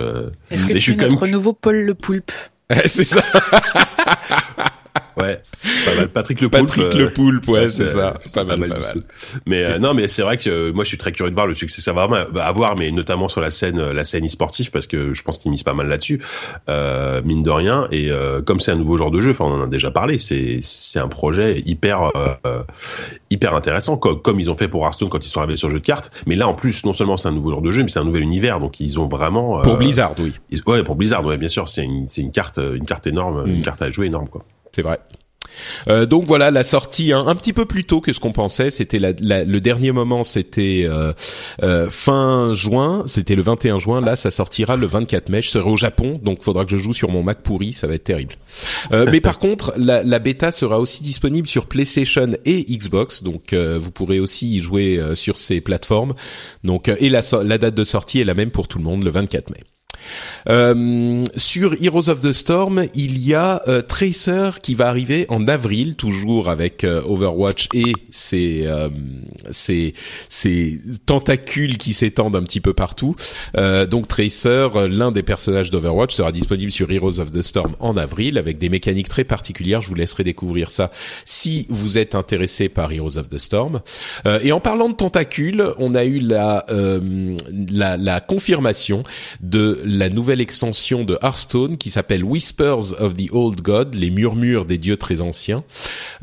Est-ce 0.49 0.65
que 0.65 0.77
tu 0.77 0.93
es 0.93 0.95
notre 0.95 1.27
nouveau 1.27 1.53
Paul 1.53 1.83
le 1.83 1.93
Poulpe? 1.93 2.31
C'est 2.85 3.03
ça. 3.03 3.23
Ouais, 5.17 5.41
pas 5.85 5.95
mal. 5.95 6.07
Patrick 6.09 6.41
le 6.41 6.49
Poulpe. 6.49 6.67
Patrick 6.67 6.93
le 6.93 7.13
Poulpe, 7.13 7.47
ouais, 7.49 7.69
c'est 7.69 7.85
ça. 7.85 8.15
Pas 8.33 8.43
mal, 8.43 8.59
pas 8.59 8.79
mal. 8.79 9.03
Mais 9.45 9.63
euh, 9.63 9.79
non, 9.79 9.93
mais 9.93 10.07
c'est 10.07 10.21
vrai 10.21 10.37
que 10.37 10.49
euh, 10.49 10.73
moi, 10.73 10.83
je 10.83 10.89
suis 10.89 10.97
très 10.97 11.11
curieux 11.11 11.29
de 11.29 11.35
voir 11.35 11.47
le 11.47 11.55
succès 11.55 11.81
ça 11.81 11.93
va 11.93 12.03
avoir, 12.43 12.75
mais 12.77 12.91
notamment 12.91 13.29
sur 13.29 13.41
la 13.41 13.51
scène, 13.51 13.91
la 13.91 14.03
scène 14.03 14.25
e-sportive, 14.25 14.71
parce 14.71 14.87
que 14.87 15.13
je 15.13 15.23
pense 15.23 15.37
qu'il 15.37 15.51
mise 15.51 15.63
pas 15.63 15.73
mal 15.73 15.87
là-dessus, 15.87 16.21
euh, 16.69 17.21
mine 17.23 17.43
de 17.43 17.49
rien. 17.49 17.87
Et 17.91 18.09
euh, 18.09 18.41
comme 18.41 18.59
c'est 18.59 18.71
un 18.71 18.75
nouveau 18.75 18.97
genre 18.97 19.11
de 19.11 19.21
jeu, 19.21 19.31
enfin, 19.31 19.45
on 19.45 19.61
en 19.61 19.63
a 19.63 19.67
déjà 19.67 19.91
parlé, 19.91 20.19
c'est 20.19 20.59
c'est 20.61 20.99
un 20.99 21.07
projet 21.07 21.61
hyper 21.65 22.11
hyper 23.29 23.55
intéressant, 23.55 23.97
comme, 23.97 24.21
comme 24.21 24.39
ils 24.39 24.49
ont 24.49 24.57
fait 24.57 24.67
pour 24.67 24.83
Hearthstone 24.83 25.09
quand 25.09 25.25
ils 25.25 25.29
sont 25.29 25.39
arrivés 25.39 25.57
sur 25.57 25.69
le 25.69 25.75
jeu 25.75 25.79
de 25.79 25.85
cartes. 25.85 26.11
Mais 26.25 26.35
là, 26.35 26.47
en 26.47 26.53
plus, 26.53 26.85
non 26.85 26.93
seulement 26.93 27.17
c'est 27.17 27.29
un 27.29 27.33
nouveau 27.33 27.51
genre 27.51 27.61
de 27.61 27.71
jeu, 27.71 27.83
mais 27.83 27.89
c'est 27.89 27.99
un 27.99 28.03
nouvel 28.03 28.23
univers, 28.23 28.59
donc 28.59 28.79
ils 28.79 28.99
ont 28.99 29.07
vraiment 29.07 29.61
pour 29.61 29.77
Blizzard, 29.77 30.13
oui. 30.19 30.33
ouais, 30.67 30.83
pour 30.83 30.95
Blizzard, 30.95 31.25
ouais, 31.25 31.37
bien 31.37 31.47
sûr, 31.47 31.69
c'est 31.69 31.83
une 31.83 32.07
c'est 32.07 32.21
une 32.21 32.31
carte 32.31 32.59
une 32.59 32.85
carte 32.85 33.07
énorme, 33.07 33.47
une 33.47 33.59
mm. 33.59 33.63
carte 33.63 33.81
à 33.81 33.91
jouer 33.91 34.07
énorme, 34.07 34.27
quoi. 34.27 34.43
C'est 34.71 34.81
vrai. 34.81 34.97
Euh, 35.89 36.05
donc 36.05 36.25
voilà 36.25 36.51
la 36.51 36.63
sortie 36.63 37.11
hein, 37.11 37.23
un 37.27 37.35
petit 37.35 37.53
peu 37.53 37.65
plus 37.65 37.83
tôt 37.83 38.01
que 38.01 38.13
ce 38.13 38.19
qu'on 38.19 38.31
pensait. 38.31 38.71
C'était 38.71 38.99
le 38.99 39.59
dernier 39.59 39.91
moment, 39.91 40.23
c'était 40.23 40.85
euh, 40.87 41.13
euh, 41.63 41.89
fin 41.89 42.53
juin, 42.53 43.03
c'était 43.05 43.35
le 43.35 43.41
21 43.41 43.79
juin. 43.79 44.01
Là, 44.01 44.15
ça 44.15 44.31
sortira 44.31 44.75
le 44.75 44.87
24 44.87 45.29
mai. 45.29 45.41
Je 45.41 45.49
serai 45.49 45.69
au 45.69 45.77
Japon, 45.77 46.19
donc 46.23 46.43
faudra 46.43 46.65
que 46.65 46.71
je 46.71 46.77
joue 46.77 46.93
sur 46.93 47.09
mon 47.09 47.23
Mac 47.23 47.41
pourri, 47.41 47.73
ça 47.73 47.87
va 47.87 47.95
être 47.95 48.03
terrible. 48.03 48.35
mais 48.91 49.21
par 49.21 49.39
contre, 49.39 49.73
la, 49.77 50.03
la, 50.03 50.19
bêta 50.19 50.51
sera 50.51 50.79
aussi 50.79 51.03
disponible 51.03 51.47
sur 51.47 51.65
PlayStation 51.65 52.31
et 52.45 52.63
Xbox, 52.63 53.23
donc 53.23 53.53
vous 53.53 53.91
pourrez 53.91 54.19
aussi 54.19 54.57
y 54.57 54.59
jouer 54.59 55.01
sur 55.15 55.37
ces 55.37 55.61
plateformes. 55.61 56.13
Donc 56.63 56.87
et 56.87 57.09
la, 57.09 57.21
la 57.43 57.57
date 57.57 57.75
de 57.75 57.83
sortie 57.83 58.21
est 58.21 58.25
la 58.25 58.33
même 58.33 58.51
pour 58.51 58.67
tout 58.67 58.77
le 58.77 58.83
monde, 58.83 59.03
le 59.03 59.09
24 59.09 59.49
mai. 59.49 59.61
Euh, 60.49 61.23
sur 61.37 61.75
Heroes 61.81 62.09
of 62.09 62.21
the 62.21 62.31
Storm, 62.31 62.85
il 62.95 63.19
y 63.19 63.33
a 63.33 63.61
euh, 63.67 63.81
Tracer 63.81 64.51
qui 64.61 64.75
va 64.75 64.87
arriver 64.87 65.25
en 65.29 65.47
avril, 65.47 65.95
toujours 65.95 66.49
avec 66.49 66.83
euh, 66.83 67.01
Overwatch 67.05 67.67
et 67.73 67.93
ses, 68.09 68.63
euh, 68.65 68.89
ses, 69.51 69.93
ses 70.29 70.79
tentacules 71.05 71.77
qui 71.77 71.93
s'étendent 71.93 72.35
un 72.35 72.43
petit 72.43 72.61
peu 72.61 72.73
partout. 72.73 73.15
donc 73.89 74.07
Tracer, 74.07 74.67
l'un 74.89 75.11
des 75.11 75.23
personnages 75.23 75.69
d'Overwatch, 75.71 76.15
sera 76.15 76.31
disponible 76.31 76.71
sur 76.71 76.91
Heroes 76.91 77.19
of 77.19 77.31
the 77.31 77.41
Storm 77.41 77.75
en 77.79 77.97
avril 77.97 78.37
avec 78.37 78.57
des 78.57 78.69
mécaniques 78.69 79.09
très 79.09 79.23
particulières. 79.23 79.81
Je 79.81 79.89
vous 79.89 79.95
laisserai 79.95 80.23
découvrir 80.23 80.71
ça 80.71 80.89
si 81.25 81.65
vous 81.69 81.97
êtes 81.97 82.15
intéressé 82.15 82.69
par 82.69 82.91
Heroes 82.91 83.17
of 83.17 83.29
the 83.29 83.37
Storm. 83.37 83.81
et 84.41 84.51
en 84.51 84.59
parlant 84.59 84.89
de 84.89 84.95
tentacules, 84.95 85.65
on 85.77 85.95
a 85.95 86.05
eu 86.05 86.19
la, 86.19 86.65
la, 86.69 87.97
la 87.97 88.19
confirmation 88.19 89.03
de 89.41 89.81
la 89.85 90.09
nouvelle 90.09 90.30
extension 90.39 91.03
de 91.03 91.17
Hearthstone 91.21 91.75
qui 91.77 91.89
s'appelle 91.89 92.23
Whispers 92.23 93.01
of 93.01 93.15
the 93.15 93.29
Old 93.33 93.61
God, 93.61 93.95
les 93.95 94.11
murmures 94.11 94.65
des 94.65 94.77
dieux 94.77 94.95
très 94.97 95.19
anciens, 95.19 95.63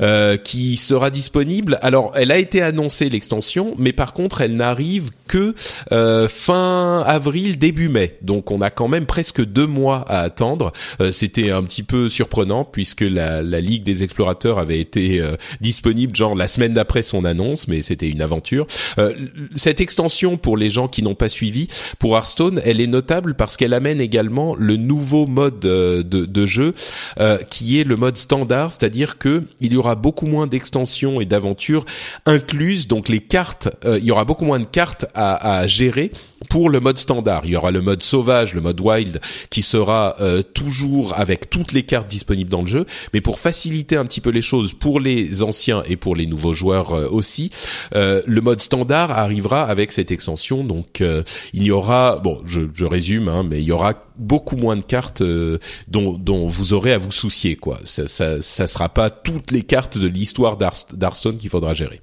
euh, 0.01 0.37
qui 0.37 0.77
sera 0.77 1.09
disponible. 1.11 1.77
Alors, 1.81 2.11
elle 2.15 2.31
a 2.31 2.37
été 2.37 2.61
annoncée 2.61 3.09
l'extension, 3.09 3.75
mais 3.77 3.93
par 3.93 4.13
contre, 4.13 4.41
elle 4.41 4.55
n'arrive 4.55 5.11
que 5.27 5.53
euh, 5.91 6.27
fin 6.27 7.03
avril, 7.05 7.59
début 7.59 7.89
mai. 7.89 8.17
Donc, 8.21 8.49
on 8.49 8.61
a 8.61 8.69
quand 8.71 8.87
même 8.87 9.05
presque 9.05 9.43
deux 9.43 9.67
mois 9.67 10.05
à 10.07 10.21
attendre. 10.21 10.71
Euh, 11.01 11.11
C'était 11.11 11.51
un 11.51 11.63
petit 11.63 11.83
peu 11.83 12.09
surprenant 12.09 12.63
puisque 12.63 13.01
la, 13.01 13.41
la 13.41 13.59
Ligue 13.61 13.83
des 13.83 14.03
explorateurs 14.03 14.57
avait 14.57 14.79
été 14.79 15.19
euh, 15.19 15.35
disponible 15.61 16.15
genre 16.15 16.33
la 16.35 16.47
semaine 16.47 16.73
d'après 16.73 17.03
son 17.03 17.25
annonce, 17.25 17.67
mais 17.67 17.81
c'était 17.81 18.09
une 18.09 18.21
aventure. 18.21 18.65
Euh, 18.97 19.13
cette 19.53 19.81
extension, 19.81 20.37
pour 20.37 20.55
les 20.55 20.69
gens 20.69 20.87
qui 20.87 21.03
n'ont 21.03 21.15
pas 21.15 21.29
suivi, 21.29 21.67
pour 21.99 22.15
Hearthstone, 22.15 22.61
elle 22.63 22.79
est 22.79 22.87
notable 22.87 23.35
parce 23.35 23.57
qu'elle 23.57 23.73
amène 23.73 23.98
également 23.99 24.55
le 24.55 24.75
nouveau 24.75 25.25
mode 25.27 25.63
euh, 25.65 26.03
de, 26.03 26.45
jeu 26.45 26.73
euh, 27.19 27.37
qui 27.49 27.79
est 27.79 27.83
le 27.83 27.95
mode 27.95 28.17
standard, 28.17 28.71
c'est-à-dire 28.71 29.17
que 29.17 29.43
il 29.59 29.73
y 29.73 29.77
aura 29.77 29.95
beaucoup 29.95 30.25
moins 30.25 30.47
d'extensions 30.47 31.21
et 31.21 31.25
d'aventures 31.25 31.85
incluses. 32.25 32.87
Donc 32.87 33.09
les 33.09 33.19
cartes, 33.19 33.69
euh, 33.85 33.99
il 33.99 34.05
y 34.05 34.11
aura 34.11 34.25
beaucoup 34.25 34.45
moins 34.45 34.59
de 34.59 34.65
cartes 34.65 35.05
à, 35.13 35.59
à, 35.59 35.67
gérer 35.67 36.11
pour 36.49 36.69
le 36.69 36.79
mode 36.79 36.97
standard. 36.97 37.41
Il 37.45 37.51
y 37.51 37.55
aura 37.55 37.71
le 37.71 37.81
mode 37.81 38.01
sauvage, 38.01 38.53
le 38.53 38.61
mode 38.61 38.79
wild, 38.79 39.19
qui 39.49 39.61
sera 39.61 40.15
toujours 40.53 41.19
avec 41.19 41.49
toutes 41.49 41.73
les 41.73 41.83
cartes 41.83 42.09
disponibles 42.09 42.49
dans 42.49 42.61
le 42.61 42.67
jeu. 42.67 42.85
Mais 43.13 43.19
pour 43.19 43.39
faciliter 43.39 43.97
un 43.97 44.05
petit 44.05 44.21
peu 44.21 44.29
les 44.29 44.41
choses 44.41 44.73
pour 44.73 45.01
les 45.01 45.43
anciens 45.43 45.83
et 45.87 45.97
pour 45.97 46.15
les 46.15 46.25
nouveaux 46.25 46.53
joueurs 46.53 47.13
aussi, 47.13 47.51
le 47.93 48.39
mode 48.39 48.61
standard 48.61 49.11
arrivera 49.11 49.63
avec 49.63 49.91
cette 49.91 50.11
extension. 50.11 50.63
Donc 50.63 51.03
il 51.53 51.63
y 51.63 51.71
aura, 51.71 52.19
bon, 52.23 52.41
je, 52.45 52.61
je 52.73 52.85
résume, 52.85 53.27
hein, 53.27 53.43
mais 53.43 53.59
il 53.59 53.65
y 53.65 53.71
aura 53.71 53.88
beaucoup 54.17 54.55
moins 54.55 54.75
de 54.75 54.81
cartes 54.81 55.21
euh, 55.21 55.59
dont, 55.87 56.13
dont 56.13 56.47
vous 56.47 56.73
aurez 56.73 56.93
à 56.93 56.97
vous 56.97 57.11
soucier. 57.11 57.55
Quoi. 57.55 57.79
Ça, 57.83 58.07
ça, 58.07 58.41
ça 58.41 58.67
sera 58.67 58.89
pas 58.89 59.09
toutes 59.09 59.51
les 59.51 59.61
cartes 59.61 59.97
de 59.97 60.07
l'histoire 60.07 60.57
d'Hearthstone 60.57 61.37
qu'il 61.37 61.49
faudra 61.49 61.73
gérer. 61.73 62.01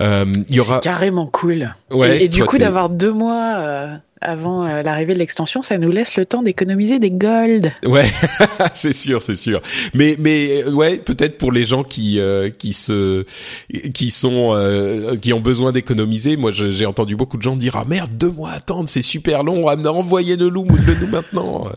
Euh, 0.00 0.30
il 0.48 0.56
y 0.56 0.60
aura 0.60 0.80
carrément 0.80 1.26
cool. 1.26 1.74
Ouais, 1.92 2.24
et, 2.24 2.28
du 2.28 2.44
coup 2.44 2.58
d'avoir 2.58 2.90
deux 2.90 3.12
mois 3.12 3.56
euh, 3.58 3.96
avant 4.24 4.66
euh, 4.66 4.82
l'arrivée 4.82 5.14
de 5.14 5.18
l'extension, 5.18 5.62
ça 5.62 5.78
nous 5.78 5.90
laisse 5.90 6.16
le 6.16 6.26
temps 6.26 6.42
d'économiser 6.42 6.98
des 6.98 7.10
gold. 7.10 7.72
Ouais, 7.84 8.10
c'est 8.74 8.92
sûr, 8.92 9.22
c'est 9.22 9.36
sûr. 9.36 9.60
Mais 9.94 10.16
mais 10.18 10.64
ouais, 10.64 10.96
peut-être 10.96 11.38
pour 11.38 11.52
les 11.52 11.64
gens 11.64 11.84
qui 11.84 12.18
qui 12.58 12.72
se 12.72 13.24
qui 13.92 14.10
sont 14.10 15.14
qui 15.20 15.32
ont 15.32 15.40
besoin 15.40 15.72
d'économiser. 15.72 16.36
Moi, 16.36 16.50
j'ai 16.52 16.86
entendu 16.86 17.16
beaucoup 17.16 17.36
de 17.36 17.42
gens 17.42 17.56
dire 17.56 17.76
ah 17.76 17.84
merde, 17.86 18.12
deux 18.16 18.30
mois 18.30 18.50
attendre, 18.50 18.88
c'est 18.88 19.02
super 19.02 19.44
long. 19.44 19.68
Envoyez 19.68 20.36
le 20.36 20.48
loup, 20.48 20.66
le 20.86 20.94
nous 20.94 21.06
maintenant. 21.06 21.68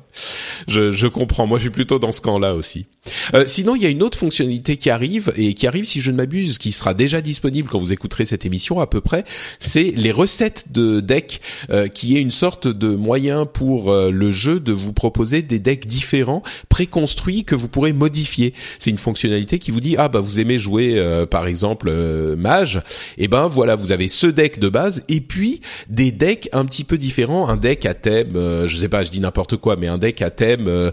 Je 0.67 0.91
je 0.91 1.07
comprends. 1.07 1.47
Moi, 1.47 1.57
je 1.57 1.63
suis 1.63 1.71
plutôt 1.71 1.99
dans 1.99 2.11
ce 2.11 2.21
camp-là 2.21 2.55
aussi. 2.55 2.87
Euh, 3.33 3.43
sinon, 3.45 3.75
il 3.75 3.83
y 3.83 3.85
a 3.85 3.89
une 3.89 4.03
autre 4.03 4.17
fonctionnalité 4.17 4.77
qui 4.77 4.89
arrive 4.89 5.31
et 5.35 5.53
qui 5.53 5.67
arrive, 5.67 5.85
si 5.85 6.01
je 6.01 6.11
ne 6.11 6.17
m'abuse, 6.17 6.57
qui 6.57 6.71
sera 6.71 6.93
déjà 6.93 7.21
disponible 7.21 7.69
quand 7.69 7.79
vous 7.79 7.93
écouterez 7.93 8.25
cette 8.25 8.45
émission 8.45 8.79
à 8.79 8.87
peu 8.87 9.01
près. 9.01 9.25
C'est 9.59 9.93
les 9.95 10.11
recettes 10.11 10.71
de 10.71 10.99
decks, 10.99 11.41
euh, 11.69 11.87
qui 11.87 12.17
est 12.17 12.21
une 12.21 12.31
sorte 12.37 12.67
de 12.67 12.95
moyen 12.95 13.45
pour 13.45 13.91
euh, 13.91 14.11
le 14.11 14.31
jeu 14.31 14.59
de 14.59 14.71
vous 14.71 14.93
proposer 14.93 15.41
des 15.41 15.59
decks 15.59 15.85
différents, 15.85 16.43
préconstruits 16.69 17.43
que 17.43 17.55
vous 17.55 17.67
pourrez 17.67 17.93
modifier. 17.93 18.53
C'est 18.79 18.89
une 18.89 18.97
fonctionnalité 18.97 19.59
qui 19.59 19.71
vous 19.71 19.81
dit 19.81 19.95
ah 19.97 20.09
bah 20.09 20.19
vous 20.19 20.39
aimez 20.39 20.59
jouer 20.59 21.03
par 21.29 21.47
exemple 21.47 21.91
mage, 22.35 22.77
et 23.17 23.25
eh 23.25 23.27
ben 23.27 23.47
voilà 23.47 23.75
vous 23.75 23.91
avez 23.91 24.07
ce 24.07 24.27
deck 24.27 24.59
de 24.59 24.69
base 24.69 25.03
et 25.09 25.21
puis 25.21 25.61
des 25.89 26.11
decks 26.11 26.49
un 26.53 26.65
petit 26.65 26.83
peu 26.83 26.97
différents, 26.97 27.49
un 27.49 27.57
deck 27.57 27.85
à 27.85 27.93
thème, 27.93 28.33
je 28.65 28.77
sais 28.77 28.89
pas, 28.89 29.03
je 29.03 29.11
dis 29.11 29.19
n'importe 29.19 29.57
quoi, 29.57 29.75
mais 29.75 29.87
un 29.87 29.97
deck 29.97 30.21
à 30.21 30.29
thème 30.29 30.91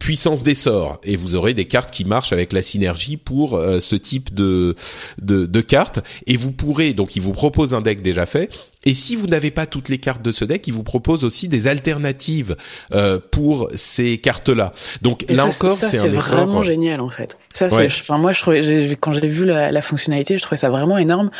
puissance 0.00 0.42
des 0.42 0.56
sorts. 0.56 0.98
Et 1.04 1.14
vous 1.14 1.36
aurez 1.36 1.54
des 1.54 1.66
cartes 1.66 1.92
qui 1.92 2.04
marchent 2.04 2.32
avec 2.32 2.52
la 2.52 2.62
synergie 2.62 3.16
pour 3.16 3.54
euh, 3.54 3.78
ce 3.78 3.94
type 3.94 4.34
de, 4.34 4.74
de 5.20 5.60
cartes. 5.60 6.00
Et 6.26 6.36
vous 6.36 6.50
pourrez 6.50 6.94
donc 6.94 7.14
il 7.14 7.22
vous 7.22 7.32
propose 7.32 7.74
un 7.74 7.82
deck 7.82 8.02
déjà 8.02 8.26
fait 8.26 8.50
et 8.86 8.94
si 8.94 9.14
vous 9.14 9.26
n'avez 9.26 9.50
pas 9.50 9.66
toutes 9.66 9.90
les 9.90 9.98
cartes 9.98 10.22
de 10.22 10.30
ce 10.30 10.44
deck, 10.46 10.66
il 10.66 10.72
vous 10.72 10.82
propose 10.82 11.24
aussi 11.26 11.48
des 11.48 11.68
alternatives 11.68 12.56
euh, 12.92 13.18
pour 13.30 13.68
ces 13.74 14.16
cartes-là. 14.16 14.72
Donc 15.02 15.26
là 15.28 15.44
encore, 15.44 15.76
c'est 15.76 15.98
un 15.98 16.06
effort. 16.06 16.22
vraiment 16.22 16.62
génial 16.62 17.02
en 17.02 17.10
fait. 17.10 17.36
Ça, 17.52 17.68
enfin 17.70 18.16
moi, 18.16 18.32
je 18.32 18.40
trouvais, 18.40 18.96
quand 18.98 19.12
j'ai 19.12 19.26
vu 19.26 19.44
la, 19.44 19.70
la, 19.70 19.82
fonctionnalité, 19.82 20.38
je 20.38 20.42
trouvais 20.42 20.56
ça 20.56 20.70
vraiment 20.70 20.96
énorme 20.96 21.30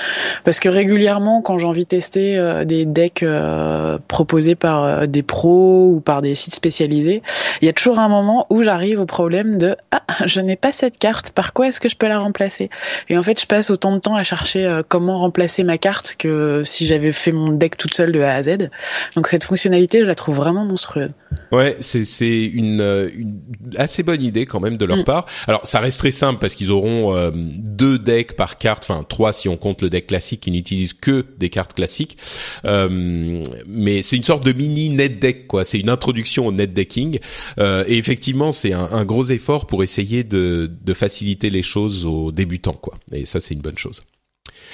parce 0.44 0.60
que 0.60 0.68
régulièrement, 0.68 1.40
quand 1.40 1.56
j'ai 1.56 1.66
envie 1.66 1.84
de 1.84 1.88
tester 1.88 2.36
euh, 2.36 2.64
des 2.64 2.84
decks 2.84 3.22
euh, 3.22 3.98
proposés 4.08 4.54
par 4.54 4.84
euh, 4.84 5.06
des 5.06 5.22
pros 5.22 5.92
ou 5.94 6.00
par 6.00 6.20
des 6.20 6.34
sites 6.34 6.54
spécialisés, 6.54 7.22
il 7.62 7.66
y 7.66 7.68
a 7.68 7.72
toujours 7.72 7.98
un 8.00 8.08
moment 8.08 8.46
où 8.50 8.62
j'arrive 8.62 9.00
au 9.00 9.06
problème 9.06 9.56
de 9.56 9.76
ah, 9.92 10.02
je 10.26 10.40
n'ai 10.40 10.56
pas 10.56 10.72
cette 10.72 10.98
carte. 10.98 11.30
Par 11.30 11.54
quoi 11.54 11.68
est-ce 11.68 11.80
que 11.80 11.88
je 11.88 11.96
peux 11.96 12.08
la 12.08 12.18
remplacer? 12.18 12.68
Et 13.08 13.16
en 13.16 13.22
fait, 13.22 13.40
je 13.40 13.46
passe 13.46 13.70
autant 13.70 13.94
de 13.94 14.00
temps 14.00 14.16
à 14.16 14.24
chercher 14.24 14.80
comment 14.88 15.20
remplacer 15.20 15.64
ma 15.64 15.78
carte 15.78 16.16
que 16.18 16.62
si 16.64 16.86
j'avais 16.86 17.12
fait 17.12 17.29
mon 17.32 17.52
deck 17.52 17.76
toute 17.76 17.94
seule 17.94 18.12
de 18.12 18.20
A 18.20 18.34
à 18.34 18.42
Z. 18.42 18.70
Donc 19.16 19.28
cette 19.28 19.44
fonctionnalité, 19.44 20.00
je 20.00 20.04
la 20.04 20.14
trouve 20.14 20.36
vraiment 20.36 20.64
monstrueuse. 20.64 21.10
Ouais, 21.52 21.76
c'est 21.80 22.04
c'est 22.04 22.44
une, 22.44 22.80
une, 23.16 23.40
assez 23.76 24.02
bonne 24.02 24.22
idée 24.22 24.46
quand 24.46 24.60
même 24.60 24.76
de 24.76 24.84
leur 24.84 24.98
mm. 24.98 25.04
part. 25.04 25.26
Alors 25.46 25.66
ça 25.66 25.80
reste 25.80 25.98
très 25.98 26.10
simple 26.10 26.38
parce 26.40 26.54
qu'ils 26.54 26.70
auront 26.70 27.16
euh, 27.16 27.30
deux 27.34 27.98
decks 27.98 28.36
par 28.36 28.58
carte, 28.58 28.84
enfin 28.88 29.04
trois 29.08 29.32
si 29.32 29.48
on 29.48 29.56
compte 29.56 29.82
le 29.82 29.90
deck 29.90 30.06
classique 30.06 30.40
qui 30.40 30.50
n'utilise 30.50 30.92
que 30.92 31.24
des 31.38 31.50
cartes 31.50 31.74
classiques. 31.74 32.18
Euh, 32.64 33.42
mais 33.66 34.02
c'est 34.02 34.16
une 34.16 34.24
sorte 34.24 34.44
de 34.44 34.52
mini 34.52 34.90
net 34.90 35.18
deck 35.18 35.46
quoi. 35.46 35.64
C'est 35.64 35.78
une 35.78 35.90
introduction 35.90 36.46
au 36.46 36.52
net 36.52 36.72
decking 36.72 37.18
euh, 37.58 37.84
et 37.86 37.98
effectivement 37.98 38.52
c'est 38.52 38.72
un, 38.72 38.88
un, 38.92 39.04
gros 39.04 39.24
effort 39.24 39.66
pour 39.66 39.82
essayer 39.82 40.24
de, 40.24 40.70
de 40.84 40.94
faciliter 40.94 41.50
les 41.50 41.62
choses 41.62 42.06
aux 42.06 42.32
débutants 42.32 42.72
quoi. 42.72 42.94
Et 43.12 43.24
ça 43.24 43.40
c'est 43.40 43.54
une 43.54 43.62
bonne 43.62 43.78
chose. 43.78 44.02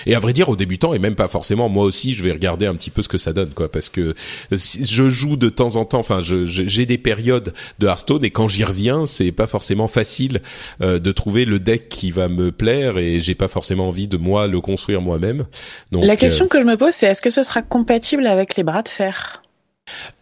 Et 0.04 0.14
à 0.14 0.20
vrai 0.20 0.32
dire, 0.32 0.48
aux 0.48 0.56
débutants, 0.56 0.92
et 0.94 0.98
même 0.98 1.14
pas 1.14 1.28
forcément, 1.28 1.68
moi 1.68 1.85
aussi, 1.85 2.12
je 2.12 2.22
vais 2.22 2.32
regarder 2.32 2.66
un 2.66 2.74
petit 2.74 2.90
peu 2.90 3.02
ce 3.02 3.09
que 3.09 3.18
ça 3.18 3.32
donne, 3.32 3.50
quoi, 3.50 3.70
parce 3.70 3.88
que 3.88 4.14
je 4.50 5.11
joue 5.11 5.37
de 5.37 5.48
temps 5.48 5.76
en 5.76 5.85
temps. 5.85 5.98
Enfin, 5.98 6.20
j'ai 6.22 6.87
des 6.87 6.98
périodes 6.98 7.54
de 7.78 7.87
Hearthstone, 7.87 8.24
et 8.24 8.30
quand 8.30 8.48
j'y 8.48 8.64
reviens, 8.64 9.06
c'est 9.06 9.32
pas 9.32 9.46
forcément 9.46 9.88
facile 9.88 10.40
euh, 10.82 10.98
de 10.98 11.12
trouver 11.12 11.44
le 11.44 11.59
deck 11.59 11.88
qui 11.88 12.11
va 12.11 12.28
me 12.28 12.52
plaire, 12.52 12.98
et 12.98 13.20
j'ai 13.20 13.35
pas 13.35 13.48
forcément 13.48 13.88
envie 13.88 14.09
de 14.09 14.16
moi 14.16 14.46
le 14.46 14.61
construire 14.61 15.00
moi-même. 15.00 15.44
La 15.92 16.16
question 16.16 16.46
euh, 16.46 16.48
que 16.48 16.61
je 16.61 16.66
me 16.66 16.76
pose, 16.76 16.92
c'est 16.92 17.06
est-ce 17.06 17.22
que 17.22 17.30
ce 17.30 17.42
sera 17.42 17.62
compatible 17.62 18.26
avec 18.26 18.56
les 18.56 18.62
bras 18.62 18.82
de 18.82 18.88
fer? 18.88 19.42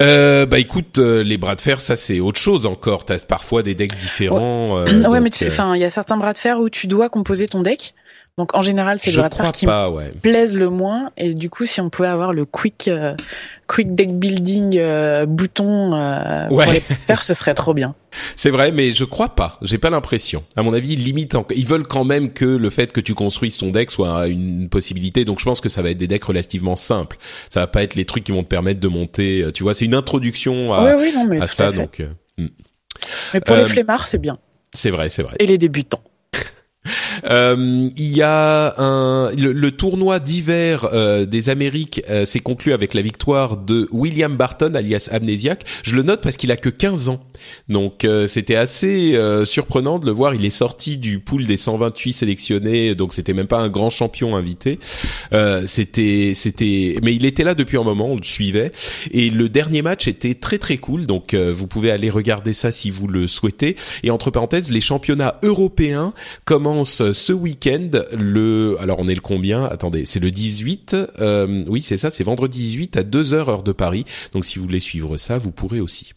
Euh, 0.03 0.45
bah 0.45 0.59
écoute, 0.59 0.99
euh, 0.99 1.23
les 1.23 1.39
bras 1.39 1.55
de 1.55 1.61
fer, 1.61 1.81
ça 1.81 1.97
c'est 1.97 2.21
autre 2.21 2.39
chose 2.39 2.67
encore. 2.67 3.05
T'as 3.05 3.19
parfois 3.21 3.63
des 3.63 3.75
decks 3.75 3.97
différents. 3.97 4.83
Ouais, 4.83 4.93
ouais 5.09 5.21
mais 5.21 5.31
tu 5.31 5.39
sais, 5.39 5.49
enfin, 5.49 5.75
il 5.75 5.81
y 5.81 5.85
a 5.85 5.91
certains 5.91 6.17
bras 6.17 6.33
de 6.33 6.39
fer 6.39 6.61
où 6.61 6.69
tu 6.69 6.87
dois 6.87 7.09
composer 7.09 7.49
ton 7.49 7.63
deck. 7.63 7.95
Donc 8.37 8.53
en 8.57 8.63
général, 8.63 8.99
c'est 8.99 9.13
le 9.13 9.21
rapport 9.21 9.53
qui 9.53 9.65
pas, 9.65 9.89
me 9.89 10.11
plaise 10.11 10.55
le 10.55 10.69
moins. 10.69 11.13
Et 11.17 11.35
du 11.35 11.51
coup, 11.51 11.67
si 11.67 11.81
on 11.81 11.89
pouvait 11.89 12.09
avoir 12.09 12.33
le 12.33 12.45
quick, 12.45 12.89
euh, 12.89 13.15
quick 13.69 13.95
deck 13.95 14.11
building 14.11 14.77
euh, 14.77 15.25
bouton 15.25 15.95
euh, 15.95 16.49
pour 16.49 16.63
les 16.63 16.81
faire, 16.81 17.23
ce 17.25 17.33
serait 17.33 17.55
trop 17.55 17.75
bien. 17.75 17.95
C'est 18.35 18.51
vrai, 18.51 18.73
mais 18.73 18.93
je 18.93 19.05
crois 19.05 19.37
pas. 19.37 19.57
J'ai 19.63 19.79
pas 19.79 19.89
l'impression. 19.89 20.43
À 20.57 20.65
mon 20.65 20.75
avis, 20.75 20.95
ils 20.95 21.05
limitent. 21.05 21.37
Ils 21.55 21.67
veulent 21.67 21.87
quand 21.87 22.03
même 22.03 22.33
que 22.33 22.45
le 22.45 22.71
fait 22.71 22.91
que 22.91 23.01
tu 23.01 23.15
construises 23.15 23.57
ton 23.57 23.71
deck 23.71 23.93
soit 23.93 24.27
une 24.27 24.69
possibilité. 24.69 25.25
Donc 25.25 25.39
je 25.39 25.45
pense 25.45 25.61
que 25.61 25.69
ça 25.69 25.83
va 25.83 25.91
être 25.91 25.99
des 25.99 26.09
decks 26.09 26.25
relativement 26.25 26.75
simples. 26.75 27.19
Ça 27.51 27.61
va 27.61 27.67
pas 27.69 27.85
être 27.85 27.95
les 27.95 28.05
trucs 28.05 28.25
qui 28.25 28.33
vont 28.33 28.43
te 28.43 28.49
permettre 28.49 28.81
de 28.81 28.89
monter. 28.89 29.47
Tu 29.55 29.63
vois, 29.63 29.75
c'est 29.75 29.85
une 29.85 29.95
introduction 29.95 30.75
à, 30.75 30.97
oui, 30.97 31.13
non, 31.15 31.25
mais 31.25 31.41
à 31.41 31.47
ça. 31.47 31.71
donc. 31.71 32.03
Hmm. 32.37 32.49
Mais 33.33 33.41
pour 33.41 33.55
les 33.55 33.65
flemmards, 33.65 34.09
c'est 34.09 34.19
bien. 34.19 34.39
C'est 34.75 34.91
vrai, 34.91 35.09
c'est 35.09 35.23
vrai. 35.23 35.37
Et 35.39 35.47
les 35.47 35.57
débutants. 35.57 36.03
Euh, 37.31 37.89
il 37.97 38.17
y 38.17 38.23
a 38.23 38.75
un 38.79 39.31
le, 39.31 39.71
tournoi 39.71 40.19
d'hiver 40.19 40.89
euh, 40.93 41.25
des 41.25 41.49
Amériques 41.49 42.03
euh, 42.11 42.25
s'est 42.25 42.41
conclu 42.41 42.73
avec 42.73 42.93
la 42.93 43.01
victoire 43.01 43.57
de 43.57 43.89
William 43.93 44.37
Barton 44.37 44.75
alias 44.75 45.09
Amnesiac. 45.11 45.65
Je 45.83 45.97
le 45.97 46.03
note 46.03 46.21
parce 46.21 46.37
qu'il 46.37 46.51
a 46.51 46.57
que 46.57 46.69
15 46.69 47.09
ans. 47.09 47.21
Donc 47.69 48.07
c'était 48.27 48.57
assez 48.57 49.19
surprenant 49.45 49.99
de 49.99 50.07
le 50.07 50.13
voir, 50.13 50.35
il 50.35 50.45
est 50.45 50.51
sorti 50.51 50.97
du 50.97 51.19
pool 51.19 51.45
des 51.47 51.57
128 51.57 52.13
sélectionnés, 52.13 52.95
donc 52.95 53.13
c'était 53.13 53.35
même 53.35 53.47
pas 53.47 53.59
un 53.59 53.69
grand 53.69 53.91
champion 53.91 54.35
invité. 54.35 54.79
c'était 55.67 56.33
c'était 56.35 56.97
mais 57.03 57.15
il 57.15 57.25
était 57.27 57.45
là 57.45 57.55
depuis 57.55 57.77
un 57.77 57.83
moment, 57.83 58.07
on 58.07 58.17
le 58.17 58.25
suivait 58.25 58.71
et 59.11 59.31
le 59.31 59.49
dernier 59.49 59.83
match 59.83 60.09
était 60.09 60.35
très 60.35 60.59
très 60.59 60.79
cool. 60.79 61.07
Donc 61.07 61.35
vous 61.35 61.67
pouvez 61.67 61.91
aller 61.91 62.11
regarder 62.11 62.55
ça 62.55 62.73
si 62.73 62.91
vous 62.91 63.09
le 63.09 63.27
souhaitez 63.27 63.77
et 64.03 64.11
entre 64.11 64.31
parenthèses, 64.31 64.71
les 64.71 64.81
championnats 64.81 65.39
européens 65.43 66.13
commencent 66.45 66.74
ce 66.83 67.33
week-end. 67.33 67.91
Le, 68.13 68.77
alors 68.81 68.99
on 68.99 69.07
est 69.07 69.15
le 69.15 69.21
combien? 69.21 69.65
Attendez, 69.67 70.07
c'est 70.07 70.19
le 70.19 70.33
18. 70.33 70.97
Euh, 71.21 71.63
oui, 71.69 71.83
c'est 71.83 71.97
ça, 71.97 72.11
c'est 72.11 72.25
vendredi 72.25 72.59
18 72.59 72.97
à 72.97 73.03
2 73.05 73.33
heures 73.33 73.49
heure 73.49 73.63
de 73.63 73.73
Paris. 73.73 74.05
Donc 74.33 74.45
si 74.45 74.59
vous 74.59 74.65
voulez 74.65 74.81
suivre 74.81 75.17
ça, 75.17 75.39
vous 75.39 75.53
pourrez 75.53 75.81
aussi. 75.81 76.13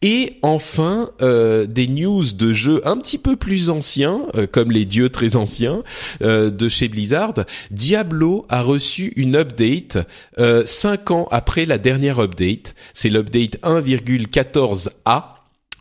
Et 0.00 0.38
enfin, 0.42 1.10
euh, 1.22 1.66
des 1.66 1.88
news 1.88 2.22
de 2.32 2.52
jeux 2.52 2.80
un 2.86 2.96
petit 2.98 3.18
peu 3.18 3.34
plus 3.34 3.68
anciens, 3.68 4.22
euh, 4.36 4.46
comme 4.46 4.70
les 4.70 4.84
dieux 4.84 5.08
très 5.08 5.34
anciens 5.34 5.82
de 6.20 6.68
chez 6.68 6.88
Blizzard. 6.88 7.34
Diablo 7.70 8.46
a 8.48 8.62
reçu 8.62 9.12
une 9.16 9.34
update 9.34 9.98
euh, 10.38 10.64
5 10.64 11.10
ans 11.10 11.28
après 11.30 11.66
la 11.66 11.78
dernière 11.78 12.20
update. 12.20 12.74
C'est 12.94 13.08
l'update 13.08 13.60
1,14a 13.62 15.37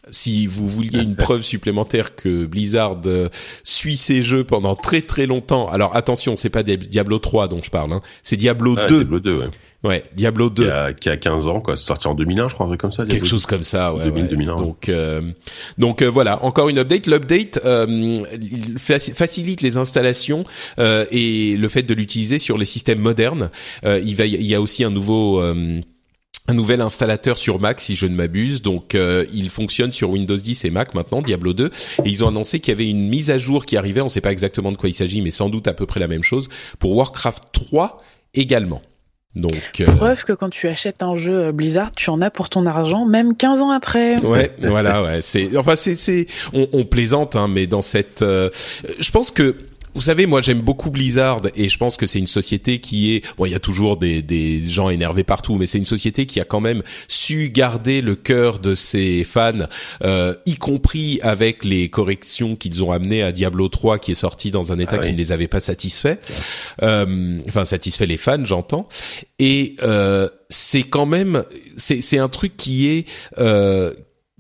si 0.09 0.47
vous 0.47 0.67
vouliez 0.67 1.01
une 1.01 1.15
preuve 1.17 1.43
supplémentaire 1.43 2.15
que 2.15 2.45
Blizzard 2.45 3.01
euh, 3.05 3.29
suit 3.63 3.97
ses 3.97 4.21
jeux 4.21 4.43
pendant 4.43 4.75
très 4.75 5.01
très 5.01 5.25
longtemps. 5.25 5.69
Alors 5.69 5.95
attention, 5.95 6.35
c'est 6.35 6.49
pas 6.49 6.63
Diablo 6.63 7.19
3 7.19 7.47
dont 7.47 7.61
je 7.61 7.69
parle, 7.69 7.93
hein. 7.93 8.01
c'est 8.23 8.37
Diablo 8.37 8.75
2. 8.75 8.87
Diablo 8.87 9.19
2, 9.19 9.37
ouais. 9.37 9.45
Ouais, 9.83 10.03
Diablo 10.15 10.49
2. 10.49 10.71
Qui 10.99 11.09
a, 11.09 11.17
15 11.17 11.47
ans, 11.47 11.61
quoi. 11.61 11.75
C'est 11.77 11.85
sorti 11.85 12.07
en 12.07 12.15
2001, 12.15 12.49
je 12.49 12.55
crois, 12.55 12.65
un 12.65 12.69
truc 12.69 12.81
comme 12.81 12.91
ça. 12.91 13.05
Quelque 13.05 13.27
chose 13.27 13.45
comme 13.45 13.61
ça, 13.61 13.93
ouais. 13.93 14.05
2000, 14.05 14.27
2001. 14.27 14.55
Donc, 14.55 14.89
euh, 14.89 15.21
donc 15.77 16.01
euh, 16.01 16.09
voilà, 16.09 16.43
encore 16.43 16.67
une 16.69 16.79
update. 16.79 17.05
L'update 17.05 17.59
facilite 18.79 19.61
les 19.61 19.77
installations 19.77 20.45
et 20.79 21.55
le 21.57 21.69
fait 21.69 21.83
de 21.83 21.93
l'utiliser 21.93 22.39
sur 22.39 22.57
les 22.57 22.65
systèmes 22.65 22.99
modernes. 22.99 23.51
il 23.83 24.15
va, 24.15 24.25
il 24.25 24.43
y 24.43 24.55
a 24.55 24.61
aussi 24.61 24.83
un 24.83 24.89
nouveau 24.89 25.41
un 26.47 26.53
nouvel 26.53 26.81
installateur 26.81 27.37
sur 27.37 27.59
Mac 27.59 27.81
si 27.81 27.95
je 27.95 28.07
ne 28.07 28.15
m'abuse. 28.15 28.61
Donc 28.61 28.95
euh, 28.95 29.25
il 29.33 29.49
fonctionne 29.49 29.91
sur 29.91 30.09
Windows 30.09 30.35
10 30.35 30.65
et 30.65 30.69
Mac 30.69 30.93
maintenant, 30.93 31.21
Diablo 31.21 31.53
2. 31.53 31.71
Et 32.05 32.09
ils 32.09 32.23
ont 32.23 32.29
annoncé 32.29 32.59
qu'il 32.59 32.71
y 32.71 32.75
avait 32.75 32.89
une 32.89 33.07
mise 33.07 33.31
à 33.31 33.37
jour 33.37 33.65
qui 33.65 33.77
arrivait. 33.77 34.01
On 34.01 34.05
ne 34.05 34.09
sait 34.09 34.21
pas 34.21 34.31
exactement 34.31 34.71
de 34.71 34.77
quoi 34.77 34.89
il 34.89 34.93
s'agit, 34.93 35.21
mais 35.21 35.31
sans 35.31 35.49
doute 35.49 35.67
à 35.67 35.73
peu 35.73 35.85
près 35.85 35.99
la 35.99 36.07
même 36.07 36.23
chose 36.23 36.49
pour 36.79 36.95
Warcraft 36.95 37.43
3 37.51 37.97
également. 38.33 38.81
Donc, 39.35 39.81
euh... 39.81 39.85
Preuve 39.85 40.23
que 40.23 40.33
quand 40.33 40.49
tu 40.49 40.67
achètes 40.67 41.03
un 41.03 41.15
jeu 41.15 41.47
euh, 41.47 41.51
Blizzard, 41.51 41.91
tu 41.91 42.09
en 42.09 42.21
as 42.21 42.31
pour 42.31 42.49
ton 42.49 42.65
argent, 42.65 43.05
même 43.05 43.35
15 43.35 43.61
ans 43.61 43.69
après. 43.69 44.19
Ouais, 44.23 44.51
voilà, 44.59 45.03
ouais. 45.03 45.21
C'est, 45.21 45.55
enfin, 45.57 45.75
c'est, 45.75 45.95
c'est, 45.95 46.25
on, 46.53 46.67
on 46.73 46.85
plaisante, 46.85 47.35
hein, 47.35 47.47
mais 47.47 47.67
dans 47.67 47.81
cette, 47.81 48.23
euh, 48.23 48.49
je 48.99 49.11
pense 49.11 49.29
que 49.29 49.55
vous 49.97 50.01
savez, 50.01 50.27
moi 50.27 50.43
j'aime 50.43 50.61
beaucoup 50.61 50.91
Blizzard 50.91 51.41
et 51.55 51.69
je 51.69 51.77
pense 51.79 51.97
que 51.97 52.05
c'est 52.05 52.19
une 52.19 52.27
société 52.27 52.79
qui 52.79 53.15
est, 53.15 53.23
bon, 53.35 53.47
il 53.47 53.51
y 53.51 53.55
a 53.55 53.59
toujours 53.59 53.97
des, 53.97 54.21
des 54.21 54.61
gens 54.61 54.91
énervés 54.91 55.23
partout, 55.23 55.55
mais 55.55 55.65
c'est 55.65 55.79
une 55.79 55.85
société 55.85 56.27
qui 56.27 56.39
a 56.39 56.45
quand 56.45 56.59
même 56.59 56.83
su 57.07 57.49
garder 57.49 58.01
le 58.01 58.15
cœur 58.15 58.59
de 58.59 58.75
ses 58.75 59.23
fans, 59.23 59.65
euh, 60.03 60.35
y 60.45 60.53
compris 60.53 61.19
avec 61.23 61.65
les 61.65 61.89
corrections 61.89 62.55
qu'ils 62.55 62.83
ont 62.83 62.91
amenées 62.91 63.23
à 63.23 63.31
Diablo 63.31 63.69
3 63.69 63.97
qui 63.97 64.11
est 64.11 64.15
sorti 64.15 64.51
dans 64.51 64.71
un 64.71 64.77
état 64.77 64.97
ah 64.99 65.03
qui 65.03 65.11
ne 65.11 65.17
les 65.17 65.31
avait 65.31 65.47
pas 65.47 65.61
satisfaits, 65.61 66.19
euh, 66.83 67.39
enfin 67.47 67.65
satisfait 67.65 68.05
les 68.05 68.17
fans, 68.17 68.45
j'entends. 68.45 68.87
Et 69.39 69.77
euh, 69.81 70.29
c'est 70.49 70.83
quand 70.83 71.07
même, 71.07 71.43
c'est 71.75 72.19
un 72.19 72.29
truc 72.29 72.55
qui 72.55 72.87
est 72.87 73.09
euh, 73.39 73.95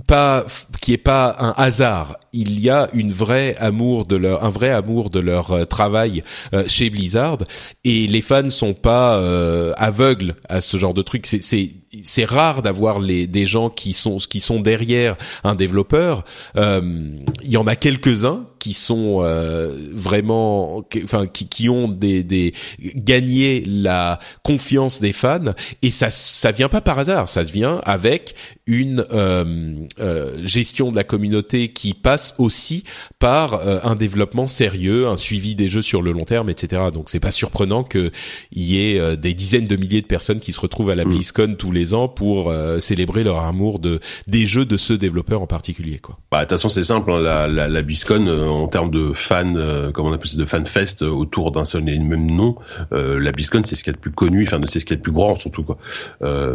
pas 0.07 0.45
qui 0.81 0.93
est 0.93 0.97
pas 0.97 1.35
un 1.39 1.53
hasard. 1.57 2.17
Il 2.33 2.59
y 2.59 2.69
a 2.69 2.87
une 2.93 3.11
vraie 3.11 3.55
amour 3.59 4.05
de 4.05 4.15
leur 4.15 4.43
un 4.43 4.49
vrai 4.49 4.71
amour 4.71 5.09
de 5.09 5.19
leur 5.19 5.51
euh, 5.51 5.65
travail 5.65 6.23
euh, 6.53 6.63
chez 6.67 6.89
Blizzard 6.89 7.39
et 7.83 8.07
les 8.07 8.21
fans 8.21 8.49
sont 8.49 8.73
pas 8.73 9.17
euh, 9.17 9.73
aveugles 9.77 10.35
à 10.47 10.61
ce 10.61 10.77
genre 10.77 10.93
de 10.93 11.01
truc. 11.01 11.25
C'est 11.25 11.69
c'est 12.03 12.25
rare 12.25 12.61
d'avoir 12.61 12.99
les 12.99 13.27
des 13.27 13.45
gens 13.45 13.69
qui 13.69 13.93
sont 13.93 14.17
qui 14.17 14.39
sont 14.39 14.59
derrière 14.59 15.15
un 15.43 15.55
développeur. 15.55 16.23
Euh, 16.55 17.11
il 17.43 17.49
y 17.49 17.57
en 17.57 17.67
a 17.67 17.75
quelques-uns 17.75 18.45
qui 18.59 18.73
sont 18.73 19.19
euh, 19.21 19.71
vraiment, 19.93 20.83
enfin 21.03 21.27
qui, 21.27 21.47
qui 21.47 21.69
ont 21.69 21.87
des, 21.87 22.23
des 22.23 22.53
gagné 22.95 23.63
la 23.65 24.19
confiance 24.43 24.99
des 24.99 25.13
fans 25.13 25.53
et 25.81 25.91
ça 25.91 26.09
ça 26.09 26.51
vient 26.51 26.69
pas 26.69 26.81
par 26.81 26.99
hasard, 26.99 27.29
ça 27.29 27.43
vient 27.43 27.79
avec 27.85 28.35
une 28.67 29.05
euh, 29.13 29.85
euh, 29.99 30.35
gestion 30.45 30.91
de 30.91 30.97
la 30.97 31.05
communauté 31.05 31.69
qui 31.69 31.93
passe 31.93 32.33
aussi 32.37 32.83
par 33.17 33.65
euh, 33.65 33.79
un 33.83 33.95
développement 33.95 34.47
sérieux, 34.47 35.07
un 35.07 35.15
suivi 35.15 35.55
des 35.55 35.69
jeux 35.69 35.81
sur 35.81 36.01
le 36.01 36.11
long 36.11 36.25
terme, 36.25 36.49
etc. 36.49 36.83
Donc 36.93 37.09
c'est 37.09 37.21
pas 37.21 37.31
surprenant 37.31 37.83
qu'il 37.83 38.11
y 38.51 38.77
ait 38.79 38.99
euh, 38.99 39.15
des 39.15 39.33
dizaines 39.33 39.67
de 39.67 39.75
milliers 39.77 40.01
de 40.01 40.07
personnes 40.07 40.41
qui 40.41 40.51
se 40.51 40.59
retrouvent 40.59 40.89
à 40.89 40.95
la 40.95 41.05
mm. 41.05 41.09
BlizzCon 41.09 41.55
tous 41.57 41.71
les 41.71 41.86
ans 41.93 42.07
pour 42.07 42.53
célébrer 42.79 43.23
leur 43.23 43.39
amour 43.39 43.79
de 43.79 43.99
des 44.27 44.45
jeux 44.45 44.65
de 44.65 44.77
ce 44.77 44.93
développeur 44.93 45.41
en 45.41 45.47
particulier. 45.47 45.99
Quoi. 45.99 46.17
Bah 46.31 46.39
de 46.39 46.43
toute 46.43 46.51
façon 46.51 46.69
c'est 46.69 46.83
simple, 46.83 47.11
hein, 47.11 47.21
la, 47.21 47.47
la, 47.47 47.67
la 47.67 47.81
BlizzCon 47.81 48.27
en 48.27 48.67
termes 48.67 48.91
de 48.91 49.11
fans, 49.13 49.53
comment 49.93 50.09
on 50.09 50.13
appelle 50.13 50.27
ça, 50.27 50.37
de 50.37 50.45
fan 50.45 50.65
fest 50.65 51.01
autour 51.01 51.51
d'un 51.51 51.65
seul 51.65 51.87
et 51.89 51.97
même 51.97 52.31
nom, 52.31 52.55
la 52.91 53.31
BlizzCon 53.31 53.61
c'est 53.65 53.75
ce 53.75 53.83
qu'il 53.83 53.91
y 53.91 53.95
a 53.95 53.97
de 53.97 54.01
plus 54.01 54.11
connu, 54.11 54.43
enfin 54.43 54.59
c'est 54.67 54.79
ce 54.79 54.85
qu'il 54.85 54.95
y 54.95 54.97
a 54.97 54.97
de 54.97 55.03
plus 55.03 55.11
grand 55.11 55.35
surtout 55.35 55.63
quoi. 55.63 55.77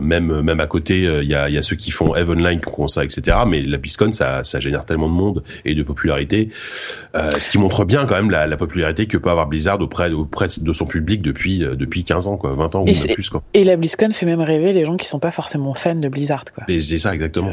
même 0.01 0.43
même 0.43 0.61
à 0.61 0.67
côté 0.67 1.03
il 1.03 1.29
y 1.29 1.35
a, 1.35 1.49
y 1.49 1.59
a 1.59 1.63
ceux 1.63 1.77
qui 1.77 1.91
font 1.91 2.15
Eve 2.15 2.31
Online 2.31 2.61
qui 2.61 2.71
font 2.71 2.89
ça, 2.89 3.05
etc. 3.05 3.39
Mais 3.47 3.63
la 3.63 3.79
BlizzCon, 3.79 4.11
ça, 4.13 4.45
ça 4.45 4.61
génère 4.61 4.85
tellement 4.85 5.09
de 5.09 5.15
monde 5.15 5.43
et 5.65 5.75
de 5.75 5.83
popularité, 5.83 6.51
euh, 7.17 7.39
ce 7.39 7.51
qui 7.51 7.59
montre 7.59 7.85
bien 7.85 8.07
quand 8.07 8.17
même 8.17 8.31
la, 8.31 8.47
la, 8.47 8.57
popularité 8.57 9.07
que 9.07 9.17
peut 9.17 9.31
avoir 9.31 9.47
Blizzard 9.47 9.81
auprès, 9.81 10.11
auprès 10.11 10.49
de 10.61 10.73
son 10.73 10.87
public 10.87 11.23
depuis 11.23 11.65
euh, 11.65 11.75
depuis 11.75 12.05
15 12.05 12.29
ans, 12.29 12.37
quoi, 12.37 12.55
20 12.55 12.75
ans 12.75 12.85
et 12.87 12.93
ou 12.93 13.15
plus, 13.15 13.29
quoi. 13.31 13.43
Et 13.55 13.65
la 13.65 13.77
BlizzCon 13.77 14.13
fait 14.13 14.27
même 14.27 14.41
rêver 14.41 14.73
les 14.73 14.85
gens 14.85 14.97
qui 14.97 15.07
sont 15.07 15.12
pas 15.19 15.33
forcément 15.33 15.75
fans 15.75 15.95
de 15.95 16.09
Blizzard, 16.09 16.45
quoi. 16.55 16.65
C'est 16.69 16.99
ça 16.99 17.15
exactement. 17.15 17.53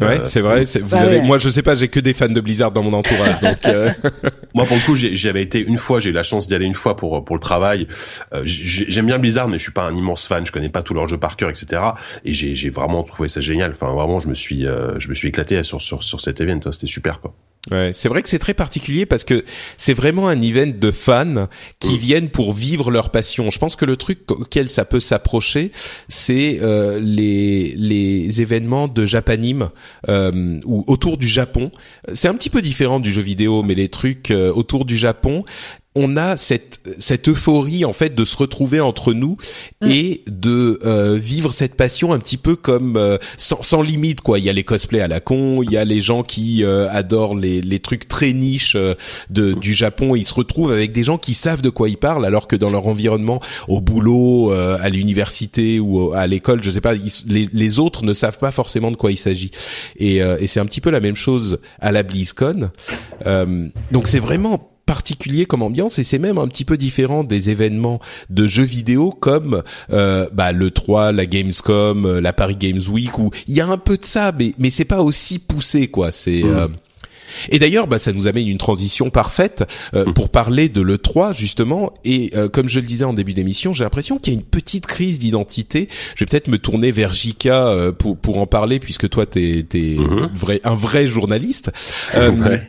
Ouais, 0.00 0.20
euh, 0.20 0.24
c'est 0.24 0.40
vrai. 0.40 0.64
Vous 0.64 0.88
bah 0.88 1.00
avez, 1.00 1.20
moi, 1.20 1.38
je 1.38 1.48
sais 1.48 1.62
pas, 1.62 1.74
j'ai 1.74 1.88
que 1.88 2.00
des 2.00 2.14
fans 2.14 2.28
de 2.28 2.40
Blizzard 2.40 2.72
dans 2.72 2.82
mon 2.82 2.92
entourage. 2.92 3.40
donc, 3.42 3.66
euh... 3.66 3.90
moi, 4.54 4.64
pour 4.64 4.76
le 4.76 4.82
coup, 4.82 4.96
j'avais 4.96 5.42
été 5.42 5.60
une 5.60 5.76
fois, 5.76 6.00
j'ai 6.00 6.10
eu 6.10 6.12
la 6.12 6.22
chance 6.22 6.48
d'y 6.48 6.54
aller 6.54 6.64
une 6.64 6.74
fois 6.74 6.96
pour 6.96 7.24
pour 7.24 7.36
le 7.36 7.40
travail. 7.40 7.86
Euh, 8.32 8.42
J'aime 8.44 9.06
bien 9.06 9.18
Blizzard, 9.18 9.48
mais 9.48 9.58
je 9.58 9.62
suis 9.62 9.72
pas 9.72 9.84
un 9.84 9.94
immense 9.94 10.26
fan. 10.26 10.46
Je 10.46 10.52
connais 10.52 10.70
pas 10.70 10.82
tous 10.82 10.94
leurs 10.94 11.06
jeux 11.06 11.18
par 11.18 11.36
cœur, 11.36 11.50
etc. 11.50 11.82
Et 12.24 12.32
j'ai 12.32 12.70
vraiment 12.70 13.02
trouvé 13.02 13.28
ça 13.28 13.40
génial. 13.40 13.72
Enfin, 13.72 13.92
vraiment, 13.92 14.20
je 14.20 14.28
me 14.28 14.34
suis 14.34 14.66
euh, 14.66 14.98
je 14.98 15.08
me 15.08 15.14
suis 15.14 15.28
éclaté 15.28 15.62
sur 15.64 15.82
sur 15.82 16.02
sur 16.02 16.20
cet 16.20 16.40
event. 16.40 16.60
C'était 16.72 16.86
super, 16.86 17.20
quoi. 17.20 17.34
Ouais, 17.70 17.92
c'est 17.94 18.08
vrai 18.08 18.22
que 18.22 18.28
c'est 18.30 18.38
très 18.38 18.54
particulier 18.54 19.04
parce 19.04 19.24
que 19.24 19.44
c'est 19.76 19.92
vraiment 19.92 20.28
un 20.28 20.40
event 20.40 20.72
de 20.74 20.90
fans 20.90 21.46
qui 21.78 21.92
mm. 21.92 21.98
viennent 21.98 22.28
pour 22.30 22.54
vivre 22.54 22.90
leur 22.90 23.10
passion. 23.10 23.50
Je 23.50 23.58
pense 23.58 23.76
que 23.76 23.84
le 23.84 23.98
truc 23.98 24.30
auquel 24.30 24.70
ça 24.70 24.86
peut 24.86 24.98
s'approcher, 24.98 25.70
c'est 26.08 26.58
euh, 26.62 26.98
les 27.00 27.74
les 27.76 28.40
événements 28.40 28.88
de 28.88 29.04
Japanime 29.04 29.68
euh, 30.08 30.58
ou 30.64 30.84
autour 30.86 31.18
du 31.18 31.28
Japon. 31.28 31.70
C'est 32.14 32.28
un 32.28 32.34
petit 32.34 32.48
peu 32.48 32.62
différent 32.62 32.98
du 32.98 33.12
jeu 33.12 33.20
vidéo, 33.20 33.62
mais 33.62 33.74
les 33.74 33.90
trucs 33.90 34.30
euh, 34.30 34.50
autour 34.50 34.86
du 34.86 34.96
Japon, 34.96 35.42
on 35.96 36.16
a 36.16 36.36
cette 36.36 36.80
cette 36.98 37.28
euphorie 37.28 37.84
en 37.84 37.92
fait 37.92 38.14
de 38.14 38.24
se 38.24 38.36
retrouver 38.36 38.80
entre 38.80 39.12
nous 39.12 39.36
mm. 39.80 39.90
et 39.90 40.22
de 40.28 40.78
euh, 40.84 41.18
vivre 41.20 41.52
cette 41.52 41.74
passion 41.74 42.12
un 42.12 42.20
petit 42.20 42.36
peu 42.36 42.54
comme 42.54 42.96
euh, 42.96 43.18
sans, 43.36 43.60
sans, 43.62 43.82
limite 43.82 44.20
quoi. 44.20 44.38
Il 44.38 44.44
y 44.44 44.50
a 44.50 44.52
les 44.52 44.62
cosplays 44.62 45.00
à 45.00 45.08
la 45.08 45.18
con, 45.18 45.62
il 45.64 45.72
y 45.72 45.76
a 45.76 45.84
les 45.84 46.00
gens 46.00 46.22
qui 46.22 46.62
euh, 46.62 46.88
adorent 46.90 47.34
les 47.34 47.60
les 47.60 47.80
trucs 47.80 48.06
très 48.06 48.32
niches 48.32 48.76
de 49.30 49.52
du 49.52 49.74
Japon. 49.74 50.14
Ils 50.14 50.24
se 50.24 50.34
retrouvent 50.34 50.70
avec 50.70 50.92
des 50.92 51.02
gens 51.02 51.18
qui 51.18 51.34
savent 51.34 51.62
de 51.62 51.70
quoi 51.70 51.88
ils 51.88 51.96
parlent 51.96 52.24
alors 52.24 52.46
que 52.46 52.54
dans 52.54 52.70
leur 52.70 52.86
environnement, 52.86 53.40
au 53.66 53.80
boulot, 53.80 54.52
à 54.52 54.88
l'université 54.88 55.80
ou 55.80 56.12
à 56.12 56.26
l'école, 56.26 56.62
je 56.62 56.70
sais 56.70 56.80
pas, 56.80 56.94
les 56.94 57.48
les 57.52 57.78
autres 57.78 58.04
ne 58.04 58.12
savent 58.12 58.38
pas 58.38 58.52
forcément 58.52 58.92
de 58.92 58.96
quoi 58.96 59.10
il 59.10 59.18
s'agit. 59.18 59.50
Et, 59.96 60.16
et 60.16 60.46
c'est 60.46 60.60
un 60.60 60.66
petit 60.66 60.80
peu 60.80 60.90
la 60.90 61.00
même 61.00 61.16
chose 61.16 61.58
à 61.80 61.90
la 61.90 62.02
BlizzCon. 62.02 62.70
donc 63.90 64.06
c'est 64.06 64.20
vraiment 64.20 64.69
particulier 64.90 65.46
comme 65.46 65.62
ambiance 65.62 66.00
et 66.00 66.02
c'est 66.02 66.18
même 66.18 66.36
un 66.36 66.48
petit 66.48 66.64
peu 66.64 66.76
différent 66.76 67.22
des 67.22 67.48
événements 67.48 68.00
de 68.28 68.48
jeux 68.48 68.64
vidéo 68.64 69.10
comme 69.12 69.62
euh, 69.92 70.26
bah, 70.32 70.50
le 70.50 70.72
3, 70.72 71.12
la 71.12 71.26
Gamescom, 71.26 72.06
euh, 72.06 72.20
la 72.20 72.32
Paris 72.32 72.56
Games 72.56 72.80
Week 72.90 73.16
où 73.16 73.30
il 73.46 73.54
y 73.54 73.60
a 73.60 73.68
un 73.68 73.78
peu 73.78 73.96
de 73.96 74.04
ça 74.04 74.32
mais 74.36 74.52
mais 74.58 74.68
c'est 74.68 74.84
pas 74.84 75.00
aussi 75.02 75.38
poussé 75.38 75.86
quoi, 75.86 76.10
c'est 76.10 76.42
mmh. 76.42 76.74
Euh, 77.30 77.48
et 77.50 77.58
d'ailleurs, 77.58 77.86
bah, 77.86 77.98
ça 77.98 78.12
nous 78.12 78.26
amène 78.26 78.48
une 78.48 78.58
transition 78.58 79.10
parfaite 79.10 79.64
euh, 79.94 80.06
mmh. 80.06 80.14
pour 80.14 80.30
parler 80.30 80.68
de 80.68 80.80
le 80.80 80.98
3 80.98 81.32
justement. 81.32 81.92
Et 82.04 82.30
euh, 82.34 82.48
comme 82.48 82.68
je 82.68 82.80
le 82.80 82.86
disais 82.86 83.04
en 83.04 83.12
début 83.12 83.32
d'émission, 83.32 83.72
j'ai 83.72 83.84
l'impression 83.84 84.18
qu'il 84.18 84.32
y 84.32 84.36
a 84.36 84.38
une 84.38 84.46
petite 84.46 84.86
crise 84.86 85.18
d'identité. 85.18 85.88
Je 86.14 86.24
vais 86.24 86.28
peut-être 86.28 86.48
me 86.48 86.58
tourner 86.58 86.90
vers 86.90 87.14
Jika 87.14 87.68
euh, 87.68 87.92
pour 87.92 88.16
pour 88.16 88.38
en 88.38 88.46
parler 88.46 88.78
puisque 88.78 89.08
toi 89.08 89.26
t'es 89.26 89.64
t'es 89.68 89.96
mmh. 89.98 90.30
vrai 90.34 90.60
un 90.64 90.74
vrai 90.74 91.06
journaliste. 91.06 91.70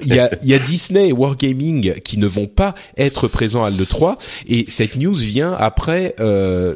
Il 0.03 0.13
y 0.13 0.19
a 0.19 0.31
y 0.43 0.53
a 0.53 0.59
Disney 0.59 1.09
et 1.09 1.13
Wargaming 1.13 1.93
qui 2.01 2.17
ne 2.17 2.27
vont 2.27 2.47
pas 2.47 2.75
être 2.97 3.27
présents 3.27 3.63
à 3.63 3.69
le 3.69 3.85
3 3.85 4.17
et 4.47 4.65
cette 4.67 4.95
news 4.95 5.13
vient 5.13 5.53
après 5.53 6.15
euh, 6.19 6.75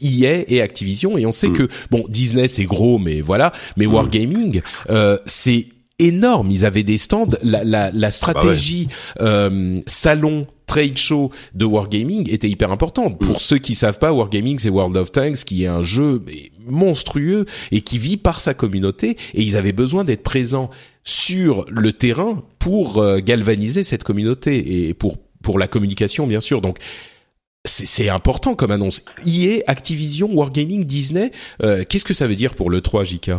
EA 0.00 0.44
et 0.48 0.60
Activision 0.60 1.18
et 1.18 1.26
on 1.26 1.32
sait 1.32 1.48
mmh. 1.48 1.52
que 1.52 1.68
bon 1.90 2.04
Disney 2.08 2.48
c'est 2.48 2.64
gros 2.64 2.98
mais 2.98 3.20
voilà 3.20 3.52
mais 3.76 3.86
Wargaming 3.86 4.60
c'est 5.26 5.66
énorme. 6.02 6.50
Ils 6.50 6.64
avaient 6.64 6.82
des 6.82 6.98
stands. 6.98 7.28
La, 7.42 7.64
la, 7.64 7.90
la 7.92 8.10
stratégie 8.10 8.88
bah 9.18 9.24
euh, 9.24 9.80
salon 9.86 10.46
trade 10.66 10.96
show 10.96 11.30
de 11.54 11.64
Wargaming 11.64 12.30
était 12.32 12.48
hyper 12.48 12.72
importante. 12.72 13.18
Pour 13.18 13.36
mm. 13.36 13.40
ceux 13.40 13.58
qui 13.58 13.74
savent 13.74 13.98
pas, 13.98 14.12
Wargaming 14.12 14.58
c'est 14.58 14.70
World 14.70 14.96
of 14.96 15.12
Tanks 15.12 15.44
qui 15.44 15.64
est 15.64 15.68
un 15.68 15.84
jeu 15.84 16.22
monstrueux 16.66 17.44
et 17.70 17.82
qui 17.82 17.98
vit 17.98 18.16
par 18.16 18.40
sa 18.40 18.54
communauté 18.54 19.16
et 19.34 19.42
ils 19.42 19.56
avaient 19.56 19.72
besoin 19.72 20.04
d'être 20.04 20.22
présents 20.22 20.70
sur 21.04 21.66
le 21.68 21.92
terrain 21.92 22.42
pour 22.58 22.98
euh, 22.98 23.18
galvaniser 23.18 23.82
cette 23.82 24.04
communauté 24.04 24.88
et 24.88 24.94
pour 24.94 25.18
pour 25.42 25.58
la 25.58 25.66
communication 25.66 26.26
bien 26.26 26.40
sûr. 26.40 26.60
Donc 26.60 26.78
c'est 27.64 28.08
important 28.08 28.54
comme 28.54 28.70
annonce. 28.70 29.04
EA, 29.24 29.62
Activision, 29.66 30.28
Wargaming, 30.32 30.84
Disney, 30.84 31.30
euh, 31.62 31.84
qu'est-ce 31.88 32.04
que 32.04 32.14
ça 32.14 32.26
veut 32.26 32.34
dire 32.34 32.54
pour 32.54 32.70
le 32.70 32.80
3 32.80 33.04
JK 33.04 33.32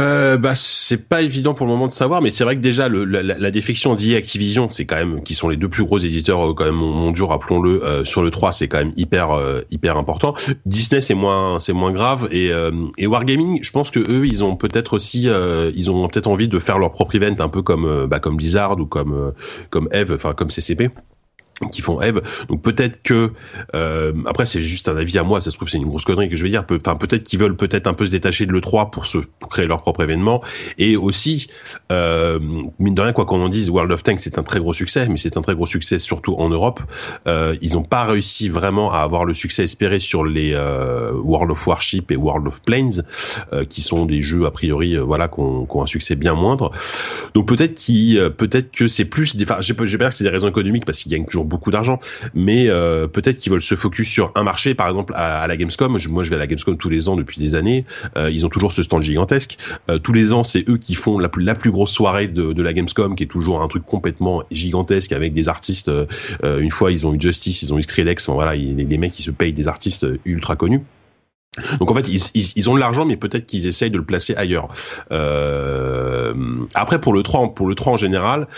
euh, 0.00 0.36
bah 0.38 0.56
c'est 0.56 1.08
pas 1.08 1.22
évident 1.22 1.54
pour 1.54 1.66
le 1.66 1.72
moment 1.72 1.86
de 1.86 1.92
savoir, 1.92 2.20
mais 2.20 2.32
c'est 2.32 2.42
vrai 2.42 2.56
que 2.56 2.60
déjà 2.60 2.88
le, 2.88 3.04
la, 3.04 3.50
défection 3.52 3.94
d'IA 3.94 4.18
Activision, 4.18 4.68
c'est 4.68 4.86
quand 4.86 4.96
même 4.96 5.22
qui 5.22 5.34
sont 5.34 5.48
les 5.48 5.56
deux 5.56 5.68
plus 5.68 5.84
gros 5.84 5.98
éditeurs 5.98 6.50
euh, 6.50 6.52
quand 6.52 6.64
même 6.64 6.74
mondiaux, 6.74 7.28
rappelons-le, 7.28 7.84
euh, 7.84 8.04
sur 8.04 8.20
le 8.20 8.32
3, 8.32 8.50
c'est 8.50 8.66
quand 8.66 8.78
même 8.78 8.92
hyper 8.96 9.30
euh, 9.30 9.60
hyper 9.70 9.96
important. 9.96 10.34
Disney 10.66 11.00
c'est 11.00 11.14
moins 11.14 11.60
c'est 11.60 11.72
moins 11.72 11.92
grave 11.92 12.28
et 12.32 12.50
et 12.98 13.06
Wargaming, 13.06 13.60
je 13.62 13.70
pense 13.70 13.90
que 13.90 14.00
eux 14.00 14.26
ils 14.26 14.42
ont 14.42 14.56
peut-être 14.56 14.94
aussi 14.94 15.28
ils 15.74 15.90
ont 15.90 16.08
peut-être 16.08 16.26
envie 16.26 16.48
de 16.48 16.58
faire 16.58 16.78
leur 16.78 16.90
propre 16.90 17.14
event 17.14 17.36
un 17.38 17.48
peu 17.48 17.62
comme 17.62 18.06
bah 18.06 18.18
comme 18.18 18.36
Blizzard 18.36 18.78
ou 18.80 18.86
comme 18.86 19.32
comme 19.70 19.88
Eve, 19.92 20.12
enfin 20.12 20.34
comme 20.34 20.50
CCP 20.50 20.90
qui 21.70 21.82
font 21.82 22.00
Eve. 22.00 22.20
Donc 22.48 22.62
peut-être 22.62 23.02
que 23.02 23.32
euh, 23.74 24.12
après 24.26 24.46
c'est 24.46 24.62
juste 24.62 24.88
un 24.88 24.96
avis 24.96 25.18
à 25.18 25.22
moi, 25.22 25.40
ça 25.40 25.50
se 25.50 25.56
trouve 25.56 25.68
c'est 25.68 25.78
une 25.78 25.86
grosse 25.86 26.04
connerie 26.04 26.28
que 26.28 26.36
je 26.36 26.42
vais 26.42 26.50
dire. 26.50 26.64
Enfin 26.70 26.96
peut-être 26.96 27.24
qu'ils 27.24 27.38
veulent 27.38 27.56
peut-être 27.56 27.86
un 27.86 27.94
peu 27.94 28.06
se 28.06 28.10
détacher 28.10 28.46
de 28.46 28.52
le 28.52 28.60
3 28.60 28.90
pour 28.90 29.06
se 29.06 29.18
pour 29.18 29.50
créer 29.50 29.66
leur 29.66 29.82
propre 29.82 30.02
événement 30.02 30.42
et 30.78 30.96
aussi 30.96 31.48
euh, 31.92 32.38
mine 32.78 32.94
de 32.94 33.00
rien 33.00 33.12
quoi 33.12 33.24
qu'on 33.24 33.42
en 33.42 33.48
dise, 33.48 33.70
World 33.70 33.92
of 33.92 34.02
Tanks 34.02 34.20
c'est 34.20 34.38
un 34.38 34.42
très 34.42 34.60
gros 34.60 34.72
succès, 34.72 35.08
mais 35.08 35.16
c'est 35.16 35.36
un 35.36 35.42
très 35.42 35.54
gros 35.54 35.66
succès 35.66 35.98
surtout 35.98 36.34
en 36.34 36.48
Europe. 36.48 36.80
Euh, 37.26 37.56
ils 37.60 37.74
n'ont 37.74 37.82
pas 37.82 38.04
réussi 38.04 38.48
vraiment 38.48 38.92
à 38.92 38.98
avoir 38.98 39.24
le 39.24 39.34
succès 39.34 39.64
espéré 39.64 39.98
sur 39.98 40.24
les 40.24 40.54
euh, 40.54 41.12
World 41.12 41.50
of 41.50 41.66
Warship 41.66 42.10
et 42.10 42.16
World 42.16 42.46
of 42.46 42.62
Planes, 42.62 43.04
euh, 43.52 43.64
qui 43.64 43.82
sont 43.82 44.06
des 44.06 44.22
jeux 44.22 44.46
a 44.46 44.50
priori 44.50 44.96
euh, 44.96 45.02
voilà 45.02 45.28
qui 45.28 45.40
ont, 45.40 45.82
un 45.82 45.86
succès 45.86 46.14
bien 46.14 46.34
moindre. 46.34 46.70
Donc 47.34 47.48
peut-être 47.48 47.74
qui 47.74 48.18
peut-être 48.36 48.70
que 48.70 48.88
c'est 48.88 49.04
plus, 49.04 49.36
enfin 49.42 49.58
j'ai 49.60 49.74
pas 49.74 49.84
dire 49.84 50.08
que 50.08 50.14
c'est 50.14 50.24
des 50.24 50.30
raisons 50.30 50.48
économiques 50.48 50.84
parce 50.84 51.02
qu'ils 51.02 51.12
gagnent 51.12 51.26
toujours 51.26 51.43
beaucoup 51.44 51.70
d'argent, 51.70 51.98
mais 52.34 52.68
euh, 52.68 53.06
peut-être 53.06 53.36
qu'ils 53.36 53.52
veulent 53.52 53.62
se 53.62 53.74
focus 53.74 54.08
sur 54.08 54.32
un 54.34 54.42
marché, 54.42 54.74
par 54.74 54.88
exemple 54.88 55.12
à, 55.16 55.46
la 55.46 55.56
Gamescom. 55.56 55.98
moi, 56.08 56.22
je 56.22 56.30
vais 56.30 56.36
à 56.36 56.38
la 56.38 56.46
Gamescom 56.46 56.76
tous 56.76 56.88
les 56.88 57.08
ans 57.08 57.16
depuis 57.16 57.40
des 57.40 57.54
années. 57.54 57.84
Euh, 58.16 58.30
ils 58.30 58.44
ont 58.46 58.48
toujours 58.48 58.72
ce 58.72 58.82
stand 58.82 59.02
gigantesque. 59.02 59.58
Euh, 59.90 59.98
tous 59.98 60.12
les 60.12 60.32
ans, 60.32 60.44
c'est 60.44 60.68
eux 60.68 60.78
qui 60.78 60.94
font 60.94 61.18
la 61.18 61.28
plus 61.28 61.44
la 61.44 61.54
plus 61.54 61.70
grosse 61.70 61.90
soirée 61.90 62.26
de, 62.26 62.52
de, 62.52 62.62
la 62.62 62.72
Gamescom, 62.72 63.14
qui 63.14 63.24
est 63.24 63.28
toujours 63.28 63.62
un 63.62 63.68
truc 63.68 63.84
complètement 63.84 64.42
gigantesque 64.50 65.12
avec 65.12 65.32
des 65.34 65.48
artistes. 65.48 65.90
une 66.42 66.70
fois, 66.70 66.90
ils 66.90 67.06
ont 67.06 67.14
eu 67.14 67.20
Justice, 67.20 67.62
ils 67.62 67.72
ont 67.72 67.78
eu 67.78 67.82
Skrillex. 67.82 68.28
voilà, 68.28 68.54
les, 68.54 68.72
les 68.72 68.98
mecs 68.98 69.12
qui 69.12 69.22
se 69.22 69.30
payent 69.30 69.52
des 69.52 69.68
artistes 69.68 70.06
ultra 70.24 70.56
connus. 70.56 70.80
Donc 71.78 71.90
en 71.90 71.94
fait, 71.94 72.08
ils, 72.08 72.52
ils, 72.56 72.70
ont 72.70 72.74
de 72.74 72.80
l'argent, 72.80 73.04
mais 73.04 73.16
peut-être 73.16 73.46
qu'ils 73.46 73.66
essayent 73.66 73.90
de 73.90 73.98
le 73.98 74.04
placer 74.04 74.34
ailleurs. 74.36 74.68
Euh... 75.12 76.34
Après, 76.74 77.00
pour 77.00 77.12
le 77.12 77.22
3, 77.22 77.54
pour 77.54 77.66
le 77.66 77.74
3 77.74 77.92
en 77.92 77.96
général, 77.96 78.48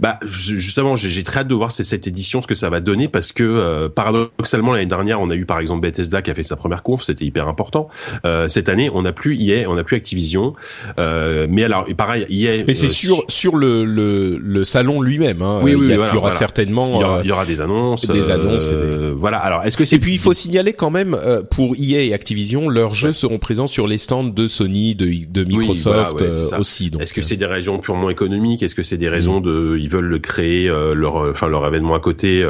Bah 0.00 0.18
justement, 0.24 0.96
j'ai 0.96 1.22
très 1.22 1.40
hâte 1.40 1.48
de 1.48 1.54
voir 1.54 1.70
cette 1.72 2.06
édition 2.06 2.40
ce 2.40 2.46
que 2.46 2.54
ça 2.54 2.70
va 2.70 2.80
donner 2.80 3.08
parce 3.08 3.32
que 3.32 3.44
euh, 3.44 3.88
paradoxalement 3.90 4.72
l'année 4.72 4.86
dernière, 4.86 5.20
on 5.20 5.28
a 5.28 5.34
eu 5.34 5.44
par 5.44 5.60
exemple 5.60 5.82
Bethesda 5.82 6.22
qui 6.22 6.30
a 6.30 6.34
fait 6.34 6.42
sa 6.42 6.56
première 6.56 6.82
conf, 6.82 7.02
c'était 7.02 7.26
hyper 7.26 7.48
important. 7.48 7.88
Euh, 8.24 8.48
cette 8.48 8.70
année, 8.70 8.90
on 8.92 9.02
n'a 9.02 9.12
plus 9.12 9.38
EA, 9.38 9.68
on 9.68 9.74
n'a 9.74 9.84
plus 9.84 9.96
Activision. 9.96 10.54
Euh, 10.98 11.46
mais 11.50 11.64
alors, 11.64 11.86
pareil, 11.98 12.24
EA. 12.30 12.64
Mais 12.66 12.72
c'est 12.72 12.88
sur 12.88 13.24
sur 13.28 13.56
le 13.56 13.84
le, 13.84 14.38
le 14.38 14.64
salon 14.64 15.02
lui-même. 15.02 15.42
Hein. 15.42 15.60
Oui, 15.62 15.74
oui, 15.74 15.88
il 15.88 15.92
y, 15.92 15.96
voilà, 15.96 16.12
aura 16.12 16.20
voilà. 16.20 16.36
certainement. 16.36 16.94
Il 16.94 17.00
y 17.00 17.04
aura, 17.04 17.20
il 17.22 17.28
y 17.28 17.32
aura 17.32 17.44
des 17.44 17.60
annonces, 17.60 18.06
des 18.08 18.30
annonces. 18.30 18.70
Euh, 18.72 19.12
Voilà. 19.14 19.38
Alors, 19.38 19.64
est-ce 19.64 19.76
que 19.76 19.84
c'est 19.84 19.96
Et 19.96 19.98
puis 19.98 20.12
il 20.12 20.18
faut 20.18 20.32
signaler 20.32 20.72
quand 20.72 20.90
même 20.90 21.18
pour 21.50 21.74
EA 21.76 22.04
et 22.04 22.14
Activision, 22.14 22.68
leurs 22.70 22.94
jeux 22.94 23.12
seront 23.12 23.38
présents 23.38 23.66
sur 23.66 23.86
les 23.86 23.98
stands 23.98 24.24
de 24.24 24.48
Sony, 24.48 24.94
de, 24.94 25.06
de 25.28 25.44
Microsoft 25.44 26.20
oui, 26.20 26.26
voilà, 26.28 26.50
ouais, 26.52 26.58
aussi. 26.58 26.90
Est-ce 26.98 27.12
que 27.12 27.22
c'est 27.22 27.36
des 27.36 27.46
raisons 27.46 27.78
purement 27.78 28.08
économiques? 28.08 28.62
Est-ce 28.62 28.74
que 28.74 28.82
c'est 28.82 28.96
des 28.96 29.08
raisons 29.08 29.40
de 29.40 29.78
ils 29.78 29.89
veulent 29.90 30.06
le 30.06 30.18
créer 30.18 30.68
euh, 30.68 30.94
leur 30.94 31.16
enfin 31.16 31.48
leur 31.48 31.66
événement 31.66 31.94
à 31.94 32.00
côté 32.00 32.46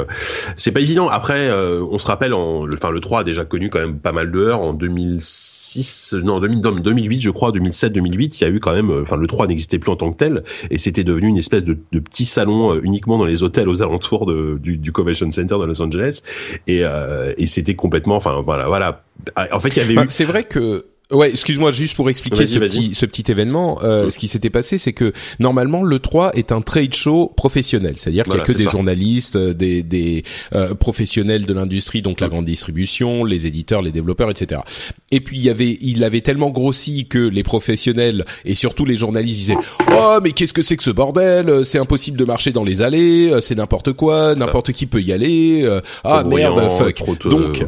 C'est 0.56 0.72
pas 0.72 0.80
évident. 0.80 1.08
Après, 1.08 1.48
euh, 1.50 1.82
on 1.90 1.98
se 1.98 2.06
rappelle, 2.06 2.34
en, 2.34 2.66
enfin 2.72 2.90
le 2.90 3.00
3 3.00 3.20
a 3.20 3.24
déjà 3.24 3.44
connu 3.44 3.70
quand 3.70 3.78
même 3.78 3.98
pas 3.98 4.12
mal 4.12 4.30
de 4.30 4.38
heures 4.38 4.60
en 4.60 4.74
2006, 4.74 6.14
non 6.22 6.40
2000, 6.40 6.60
2008 6.60 7.20
je 7.20 7.30
crois, 7.30 7.52
2007, 7.52 7.92
2008. 7.92 8.40
Il 8.40 8.44
y 8.44 8.46
a 8.46 8.50
eu 8.50 8.60
quand 8.60 8.72
même, 8.72 8.90
enfin 9.02 9.16
le 9.16 9.26
3 9.26 9.46
n'existait 9.46 9.78
plus 9.78 9.90
en 9.90 9.96
tant 9.96 10.10
que 10.12 10.16
tel 10.16 10.44
et 10.70 10.78
c'était 10.78 11.04
devenu 11.04 11.28
une 11.28 11.38
espèce 11.38 11.64
de, 11.64 11.78
de 11.92 11.98
petit 11.98 12.24
salon 12.24 12.74
euh, 12.74 12.80
uniquement 12.82 13.18
dans 13.18 13.24
les 13.24 13.42
hôtels 13.42 13.68
aux 13.68 13.82
alentours 13.82 14.26
de, 14.26 14.58
du, 14.60 14.76
du 14.76 14.92
Convention 14.92 15.30
Center 15.30 15.56
de 15.58 15.64
Los 15.64 15.80
Angeles 15.80 16.22
et, 16.66 16.80
euh, 16.84 17.32
et 17.38 17.46
c'était 17.46 17.74
complètement, 17.74 18.16
enfin 18.16 18.42
voilà, 18.44 18.66
voilà. 18.66 19.02
En 19.52 19.60
fait, 19.60 19.68
il 19.68 19.76
y 19.76 19.80
avait 19.80 19.94
bah, 19.94 20.04
eu. 20.04 20.06
C'est 20.08 20.24
vrai 20.24 20.44
que 20.44 20.86
Ouais, 21.10 21.30
excuse-moi 21.30 21.72
juste 21.72 21.96
pour 21.96 22.08
expliquer 22.08 22.46
ce 22.46 22.58
petit 22.58 22.94
ce 22.94 23.04
petit 23.04 23.30
événement. 23.30 23.80
Euh, 23.82 24.06
mmh. 24.06 24.10
Ce 24.10 24.18
qui 24.18 24.28
s'était 24.28 24.50
passé, 24.50 24.78
c'est 24.78 24.92
que 24.92 25.12
normalement 25.40 25.82
le 25.82 25.98
3 25.98 26.32
est 26.34 26.52
un 26.52 26.60
trade 26.60 26.94
show 26.94 27.32
professionnel, 27.36 27.94
c'est-à-dire 27.96 28.24
qu'il 28.24 28.34
y 28.34 28.38
a 28.38 28.40
que 28.40 28.52
des 28.52 28.64
ça. 28.64 28.70
journalistes, 28.70 29.36
des 29.36 29.82
des 29.82 30.22
euh, 30.54 30.74
professionnels 30.74 31.46
de 31.46 31.52
l'industrie, 31.52 32.02
donc 32.02 32.20
mmh. 32.20 32.24
la 32.24 32.28
grande 32.28 32.44
distribution, 32.44 33.24
les 33.24 33.46
éditeurs, 33.46 33.82
les 33.82 33.90
développeurs, 33.90 34.30
etc. 34.30 34.60
Et 35.10 35.20
puis 35.20 35.38
il 35.38 35.42
y 35.42 35.50
avait 35.50 35.78
il 35.80 36.04
avait 36.04 36.20
tellement 36.20 36.50
grossi 36.50 37.06
que 37.08 37.18
les 37.18 37.42
professionnels 37.42 38.24
et 38.44 38.54
surtout 38.54 38.84
les 38.84 38.96
journalistes 38.96 39.38
disaient 39.38 39.58
oh 39.92 40.18
mais 40.22 40.30
qu'est-ce 40.30 40.54
que 40.54 40.62
c'est 40.62 40.76
que 40.76 40.84
ce 40.84 40.90
bordel? 40.90 41.64
C'est 41.64 41.78
impossible 41.78 42.18
de 42.18 42.24
marcher 42.24 42.52
dans 42.52 42.64
les 42.64 42.82
allées, 42.82 43.32
c'est 43.40 43.56
n'importe 43.56 43.92
quoi, 43.92 44.34
n'importe 44.36 44.72
qui 44.72 44.86
peut 44.86 45.02
y 45.02 45.12
aller. 45.12 45.68
ah 46.04 46.22
merde, 46.24 46.70
fuck. 46.78 47.28
Donc 47.28 47.64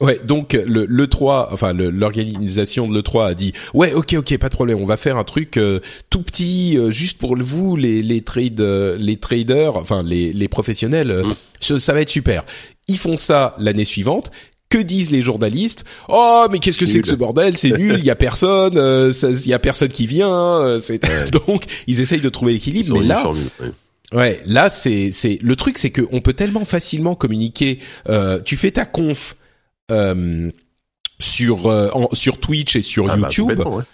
Ouais, 0.00 0.18
donc 0.24 0.54
le 0.54 0.86
le 0.86 1.06
3, 1.06 1.50
enfin 1.52 1.74
l'organisation 1.74 2.88
de 2.88 2.94
le 2.94 3.02
3 3.02 3.26
a 3.26 3.34
dit 3.34 3.52
ouais, 3.74 3.92
ok, 3.92 4.14
ok, 4.18 4.38
pas 4.38 4.48
de 4.48 4.54
problème, 4.54 4.78
on 4.80 4.86
va 4.86 4.96
faire 4.96 5.18
un 5.18 5.24
truc 5.24 5.58
euh, 5.58 5.80
tout 6.08 6.22
petit, 6.22 6.78
euh, 6.78 6.90
juste 6.90 7.18
pour 7.18 7.36
vous 7.36 7.76
les 7.76 8.02
les 8.02 8.22
trade 8.22 8.62
euh, 8.62 8.96
les 8.98 9.16
traders, 9.16 9.76
enfin 9.76 10.02
les 10.02 10.32
les 10.32 10.48
professionnels, 10.48 11.22
mm. 11.24 11.34
ça, 11.60 11.78
ça 11.78 11.92
va 11.92 12.00
être 12.00 12.08
super. 12.08 12.44
Ils 12.88 12.96
font 12.96 13.16
ça 13.16 13.54
l'année 13.58 13.84
suivante. 13.84 14.30
Que 14.70 14.78
disent 14.78 15.10
les 15.10 15.20
journalistes? 15.20 15.84
Oh, 16.08 16.46
mais 16.48 16.60
qu'est-ce 16.60 16.78
que 16.78 16.86
c'est 16.86 17.00
que 17.00 17.08
ce 17.08 17.16
bordel? 17.16 17.58
C'est 17.58 17.72
nul, 17.72 17.96
il 17.98 18.04
y 18.04 18.10
a 18.10 18.14
personne, 18.14 18.74
il 18.74 19.48
y 19.48 19.52
a 19.52 19.58
personne 19.58 19.88
qui 19.88 20.06
vient. 20.06 20.78
c'est 20.78 21.02
donc 21.32 21.64
ils 21.88 22.00
essayent 22.00 22.20
de 22.20 22.28
trouver 22.28 22.52
l'équilibre, 22.52 22.96
mais 22.96 23.04
là. 23.04 23.22
Formule, 23.22 23.42
ouais. 23.60 23.72
Ouais, 24.12 24.40
là 24.46 24.70
c'est 24.70 25.10
c'est 25.12 25.38
le 25.42 25.56
truc 25.56 25.76
c'est 25.76 25.90
que 25.90 26.02
on 26.12 26.20
peut 26.20 26.34
tellement 26.34 26.64
facilement 26.64 27.16
communiquer. 27.16 27.80
tu 28.44 28.56
fais 28.56 28.70
ta 28.70 28.84
conf 28.84 29.34
euh, 29.90 30.50
sur 31.18 31.66
euh, 31.66 31.90
en, 31.92 32.08
sur 32.12 32.38
Twitch 32.38 32.76
et 32.76 32.82
sur 32.82 33.10
ah 33.10 33.16
YouTube. 33.16 33.52
Bah, 33.52 33.68
ouais. 33.68 33.84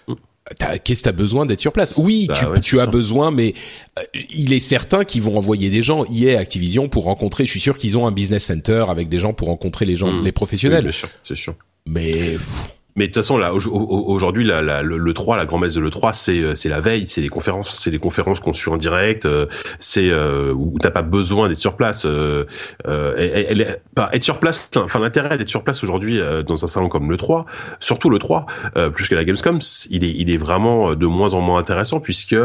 Qu'est-ce 0.83 1.01
que 1.01 1.09
t'as 1.09 1.11
besoin 1.11 1.45
d'être 1.45 1.59
sur 1.59 1.73
place? 1.73 1.93
Oui, 1.97 2.25
bah 2.27 2.33
tu, 2.35 2.45
ouais, 2.45 2.59
tu 2.61 2.79
as 2.79 2.85
besoin, 2.85 3.31
mais 3.31 3.53
euh, 3.99 4.03
il 4.29 4.53
est 4.53 4.61
certain 4.61 5.03
qu'ils 5.03 5.21
vont 5.21 5.37
envoyer 5.37 5.69
des 5.69 5.83
gens, 5.83 6.05
EA, 6.05 6.39
Activision, 6.39 6.87
pour 6.87 7.03
rencontrer. 7.03 7.45
Je 7.45 7.51
suis 7.51 7.59
sûr 7.59 7.77
qu'ils 7.77 7.97
ont 7.97 8.07
un 8.07 8.13
business 8.13 8.45
center 8.45 8.85
avec 8.87 9.09
des 9.09 9.19
gens 9.19 9.33
pour 9.33 9.49
rencontrer 9.49 9.85
les 9.85 9.97
gens, 9.97 10.09
mmh. 10.09 10.23
les 10.23 10.31
professionnels. 10.31 10.85
Oui, 10.85 10.91
bien 10.91 10.91
sûr, 10.91 11.09
c'est 11.23 11.35
sûr. 11.35 11.55
Mais 11.85 12.33
pff, 12.37 12.76
mais 12.97 13.07
de 13.07 13.13
toute 13.13 13.21
façon, 13.23 13.37
là, 13.37 13.53
aujourd'hui, 13.53 14.43
la, 14.43 14.61
la, 14.61 14.81
le, 14.81 14.97
le 14.97 15.13
3, 15.13 15.37
la 15.37 15.45
grand-messe 15.45 15.75
de 15.75 15.81
le 15.81 15.91
3, 15.91 16.13
c'est 16.13 16.55
c'est 16.55 16.69
la 16.69 16.81
veille, 16.81 17.05
c'est 17.05 17.21
les 17.21 17.29
conférences, 17.29 17.79
c'est 17.79 17.91
les 17.91 17.99
conférences 17.99 18.39
qu'on 18.39 18.53
suit 18.53 18.71
en 18.71 18.75
direct, 18.75 19.25
euh, 19.25 19.45
c'est 19.79 20.09
euh, 20.09 20.51
où 20.53 20.73
t'as 20.81 20.89
pas 20.89 21.03
besoin 21.03 21.47
d'être 21.47 21.59
sur 21.59 21.75
place. 21.75 22.05
Euh, 22.05 22.45
elle, 22.85 23.61
elle 23.61 23.79
pas 23.95 24.09
être 24.13 24.23
sur 24.23 24.39
place. 24.39 24.69
Enfin, 24.75 24.99
l'intérêt 24.99 25.37
d'être 25.37 25.49
sur 25.49 25.63
place 25.63 25.83
aujourd'hui 25.83 26.19
euh, 26.19 26.43
dans 26.43 26.63
un 26.63 26.67
salon 26.67 26.87
comme 26.87 27.09
le 27.09 27.17
3, 27.17 27.45
surtout 27.79 28.09
le 28.09 28.19
3, 28.19 28.45
euh, 28.77 28.89
plus 28.89 29.07
que 29.07 29.15
la 29.15 29.25
Gamescom, 29.25 29.59
il 29.89 30.03
est 30.03 30.13
il 30.15 30.29
est 30.29 30.37
vraiment 30.37 30.95
de 30.95 31.05
moins 31.05 31.33
en 31.33 31.41
moins 31.41 31.59
intéressant 31.59 31.99
puisque 31.99 32.35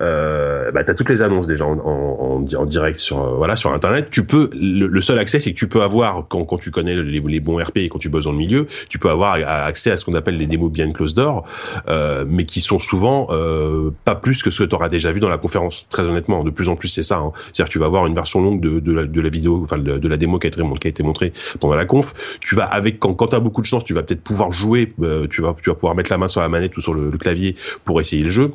euh, 0.00 0.70
bah, 0.72 0.84
t'as 0.84 0.94
toutes 0.94 1.10
les 1.10 1.22
annonces 1.22 1.46
déjà 1.46 1.66
en, 1.66 1.78
en, 1.78 2.44
en 2.56 2.64
direct 2.66 2.98
sur 2.98 3.22
euh, 3.22 3.34
voilà 3.36 3.56
sur 3.56 3.72
internet. 3.72 4.08
Tu 4.10 4.24
peux 4.24 4.50
le, 4.54 4.86
le 4.86 5.00
seul 5.00 5.18
accès, 5.18 5.40
c'est 5.40 5.52
que 5.52 5.58
tu 5.58 5.68
peux 5.68 5.82
avoir 5.82 6.26
quand 6.28 6.44
quand 6.44 6.58
tu 6.58 6.70
connais 6.70 6.94
les, 6.96 7.40
bons 7.40 7.62
RP 7.62 7.78
et 7.78 7.88
quand 7.88 7.98
tu 7.98 8.08
bosses 8.08 8.24
dans 8.24 8.32
le 8.32 8.38
milieu, 8.38 8.66
tu 8.88 8.98
peux 8.98 9.10
avoir 9.10 9.34
accès 9.34 9.90
ce 9.96 10.04
qu'on 10.04 10.14
appelle 10.14 10.36
les 10.36 10.46
démos 10.46 10.70
bien 10.70 10.90
close 10.92 11.14
door, 11.14 11.44
euh, 11.88 12.24
mais 12.28 12.44
qui 12.44 12.60
sont 12.60 12.78
souvent 12.78 13.28
euh, 13.30 13.90
pas 14.04 14.14
plus 14.14 14.42
que 14.42 14.50
ce 14.50 14.62
que 14.62 14.68
tu 14.68 14.74
auras 14.74 14.88
déjà 14.88 15.12
vu 15.12 15.20
dans 15.20 15.28
la 15.28 15.38
conférence. 15.38 15.86
Très 15.90 16.04
honnêtement, 16.04 16.44
de 16.44 16.50
plus 16.50 16.68
en 16.68 16.76
plus 16.76 16.88
c'est 16.88 17.02
ça. 17.02 17.18
Hein. 17.18 17.32
C'est-à-dire 17.52 17.70
tu 17.70 17.78
vas 17.78 17.86
avoir 17.86 18.06
une 18.06 18.14
version 18.14 18.40
longue 18.42 18.60
de, 18.60 18.92
la, 18.92 19.28
vidéo, 19.28 19.60
enfin 19.62 19.78
de, 19.78 20.08
la 20.08 20.16
démo 20.16 20.38
qui 20.38 20.46
a 20.46 20.50
été, 20.90 21.02
montrée 21.02 21.32
pendant 21.60 21.74
la 21.74 21.84
conf. 21.84 22.38
Tu 22.40 22.54
vas 22.54 22.64
avec 22.64 22.98
quand, 22.98 23.14
quand 23.14 23.28
tu 23.28 23.36
as 23.36 23.40
beaucoup 23.40 23.60
de 23.60 23.66
chance, 23.66 23.84
tu 23.84 23.94
vas 23.94 24.02
peut-être 24.02 24.22
pouvoir 24.22 24.52
jouer, 24.52 24.92
euh, 25.02 25.26
tu 25.28 25.42
vas 25.42 25.54
tu 25.62 25.70
vas 25.70 25.74
pouvoir 25.74 25.94
mettre 25.94 26.10
la 26.10 26.18
main 26.18 26.28
sur 26.28 26.40
la 26.40 26.48
manette 26.48 26.76
ou 26.76 26.80
sur 26.80 26.94
le, 26.94 27.10
clavier 27.12 27.56
pour 27.84 28.00
essayer 28.00 28.22
le 28.22 28.30
jeu. 28.30 28.52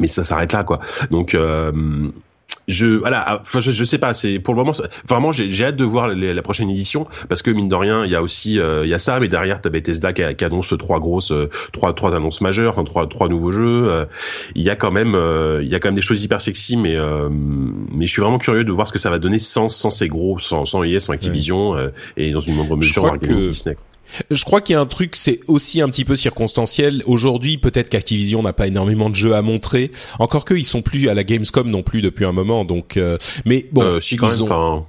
Mais 0.00 0.08
ça 0.08 0.24
s'arrête 0.24 0.52
là, 0.52 0.64
quoi. 0.64 0.80
Donc 1.10 1.36
je 2.68 2.86
voilà 2.86 3.40
enfin 3.40 3.60
je, 3.60 3.70
je 3.70 3.84
sais 3.84 3.98
pas 3.98 4.14
c'est 4.14 4.38
pour 4.38 4.54
le 4.54 4.58
moment 4.62 4.72
vraiment 5.08 5.32
j'ai 5.32 5.64
hâte 5.64 5.76
de 5.76 5.84
voir 5.84 6.08
les, 6.08 6.32
la 6.32 6.42
prochaine 6.42 6.70
édition 6.70 7.06
parce 7.28 7.42
que 7.42 7.50
mine 7.50 7.68
de 7.68 7.74
rien 7.74 8.04
il 8.04 8.10
y 8.10 8.14
a 8.14 8.22
aussi 8.22 8.58
euh, 8.58 8.84
il 8.84 8.90
y 8.90 8.94
a 8.94 8.98
ça 8.98 9.18
mais 9.20 9.28
derrière 9.28 9.60
t'as 9.60 9.70
Bethesda 9.70 10.12
qui, 10.12 10.22
qui 10.36 10.44
annonce 10.44 10.74
trois 10.78 11.00
grosses 11.00 11.32
euh, 11.32 11.50
trois 11.72 11.92
trois 11.92 12.14
annonces 12.14 12.40
majeures 12.40 12.72
enfin 12.72 12.84
trois 12.84 13.08
trois 13.08 13.28
nouveaux 13.28 13.52
jeux 13.52 13.88
euh, 13.90 14.04
il 14.54 14.62
y 14.62 14.70
a 14.70 14.76
quand 14.76 14.90
même 14.90 15.18
il 15.60 15.68
y 15.68 15.74
a 15.74 15.80
quand 15.80 15.88
même 15.88 15.96
des 15.96 16.02
choses 16.02 16.22
hyper 16.22 16.40
sexy 16.40 16.76
mais 16.76 16.96
mais 17.30 18.06
je 18.06 18.12
suis 18.12 18.22
vraiment 18.22 18.38
curieux 18.38 18.64
de 18.64 18.72
voir 18.72 18.88
ce 18.88 18.92
que 18.92 18.98
ça 18.98 19.10
va 19.10 19.18
donner 19.18 19.38
sans 19.38 19.68
sans 19.68 19.90
ces 19.90 20.08
gros 20.08 20.38
sans 20.38 20.64
sans 20.64 20.84
EA 20.84 21.00
sans 21.00 21.12
Activision 21.12 21.70
ouais. 21.72 21.90
et 22.16 22.30
dans 22.30 22.40
une 22.40 22.54
moindre 22.54 22.76
mesure 22.76 23.18
que... 23.20 23.48
Disney 23.48 23.76
je 24.30 24.44
crois 24.44 24.60
qu'il 24.60 24.74
y 24.74 24.76
a 24.76 24.80
un 24.80 24.86
truc, 24.86 25.16
c'est 25.16 25.40
aussi 25.48 25.80
un 25.80 25.88
petit 25.88 26.04
peu 26.04 26.16
circonstanciel. 26.16 27.02
Aujourd'hui, 27.06 27.58
peut-être 27.58 27.88
qu'Activision 27.88 28.42
n'a 28.42 28.52
pas 28.52 28.66
énormément 28.66 29.10
de 29.10 29.14
jeux 29.14 29.34
à 29.34 29.42
montrer. 29.42 29.90
Encore 30.18 30.44
que 30.44 30.54
ils 30.54 30.64
sont 30.64 30.82
plus 30.82 31.08
à 31.08 31.14
la 31.14 31.24
Gamescom 31.24 31.68
non 31.68 31.82
plus 31.82 32.02
depuis 32.02 32.24
un 32.24 32.32
moment. 32.32 32.64
Donc, 32.64 32.96
euh, 32.96 33.18
mais 33.44 33.66
bon, 33.72 33.82
euh, 33.82 34.00
si, 34.00 34.16
quand 34.16 34.30
ils 34.30 34.42
même, 34.42 34.52
ont. 34.52 34.86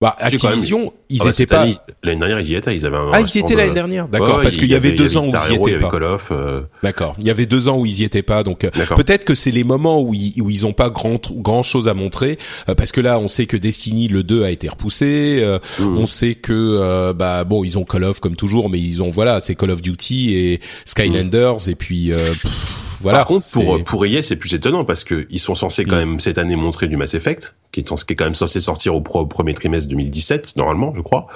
Bah, 0.00 0.14
Activision, 0.20 0.92
ils 1.10 1.20
ah 1.22 1.24
bah, 1.24 1.30
étaient 1.30 1.46
pas. 1.46 1.66
L'année 2.04 2.20
dernière, 2.20 2.38
ils 2.38 2.50
y 2.50 2.54
étaient. 2.54 2.72
Ils 2.72 2.86
avaient 2.86 2.98
un. 2.98 3.10
Ah, 3.12 3.20
ils 3.20 3.34
y 3.34 3.40
étaient 3.40 3.56
l'année 3.56 3.72
dernière. 3.72 4.06
D'accord, 4.06 4.36
ouais, 4.36 4.44
parce 4.44 4.56
qu'il 4.56 4.68
y, 4.68 4.70
y, 4.70 4.74
avait 4.76 4.92
deux 4.92 5.16
ans 5.16 5.26
où 5.26 5.32
ils 5.34 5.52
y 5.52 5.56
étaient 5.56 5.78
pas. 5.78 5.90
Euh... 6.30 6.60
D'accord. 6.84 7.16
Il 7.18 7.24
y 7.24 7.30
avait 7.30 7.46
deux 7.46 7.66
ans 7.66 7.78
où 7.78 7.84
ils 7.84 7.98
y 7.98 8.04
étaient 8.04 8.22
pas. 8.22 8.44
Donc 8.44 8.60
peut-être 8.60 9.24
que 9.24 9.34
c'est 9.34 9.50
les 9.50 9.64
moments 9.64 10.00
où 10.00 10.14
ils 10.14 10.40
où 10.40 10.50
ils 10.50 10.66
ont 10.66 10.72
pas 10.72 10.88
grand 10.90 11.18
grand 11.32 11.64
chose 11.64 11.88
à 11.88 11.94
montrer, 11.94 12.38
euh, 12.68 12.76
parce 12.76 12.92
que 12.92 13.00
là, 13.00 13.18
on 13.18 13.26
sait 13.26 13.46
que 13.46 13.56
Destiny 13.56 14.06
le 14.06 14.22
2 14.22 14.44
a 14.44 14.50
été 14.52 14.68
repoussé. 14.68 15.40
Euh, 15.42 15.58
mmh. 15.80 15.98
On 15.98 16.06
sait 16.06 16.36
que 16.36 16.52
euh, 16.52 17.12
bah 17.12 17.42
bon, 17.42 17.64
ils 17.64 17.76
ont 17.76 17.84
Call 17.84 18.04
of 18.04 18.20
comme 18.20 18.36
toujours, 18.36 18.70
mais 18.70 18.78
ils 18.78 19.02
ont 19.02 19.10
voilà, 19.10 19.40
c'est 19.40 19.56
Call 19.56 19.72
of 19.72 19.82
Duty 19.82 20.36
et 20.36 20.60
Skylanders 20.84 21.66
mmh. 21.66 21.70
et 21.70 21.74
puis. 21.74 22.12
euh, 22.12 22.34
Pff, 22.40 22.84
voilà. 23.00 23.18
Par 23.18 23.26
contre, 23.28 23.46
pour 23.52 23.82
pour 23.84 24.06
EA, 24.06 24.22
c'est 24.22 24.36
plus 24.36 24.54
étonnant 24.54 24.84
parce 24.84 25.04
que 25.04 25.26
ils 25.30 25.38
sont 25.38 25.54
censés 25.54 25.84
quand 25.84 25.96
même 25.96 26.20
cette 26.20 26.38
année 26.38 26.56
montrer 26.56 26.88
du 26.88 26.96
Mass 26.96 27.14
Effect, 27.14 27.54
qui 27.72 27.80
est, 27.80 27.84
qui 27.84 28.12
est 28.12 28.16
quand 28.16 28.24
même 28.24 28.34
censé 28.34 28.60
sortir 28.60 28.94
au, 28.94 29.00
pro, 29.00 29.20
au 29.20 29.26
premier 29.26 29.52
trimestre 29.52 29.90
2017 29.90 30.56
normalement, 30.56 30.92
je 30.94 31.02
crois. 31.02 31.26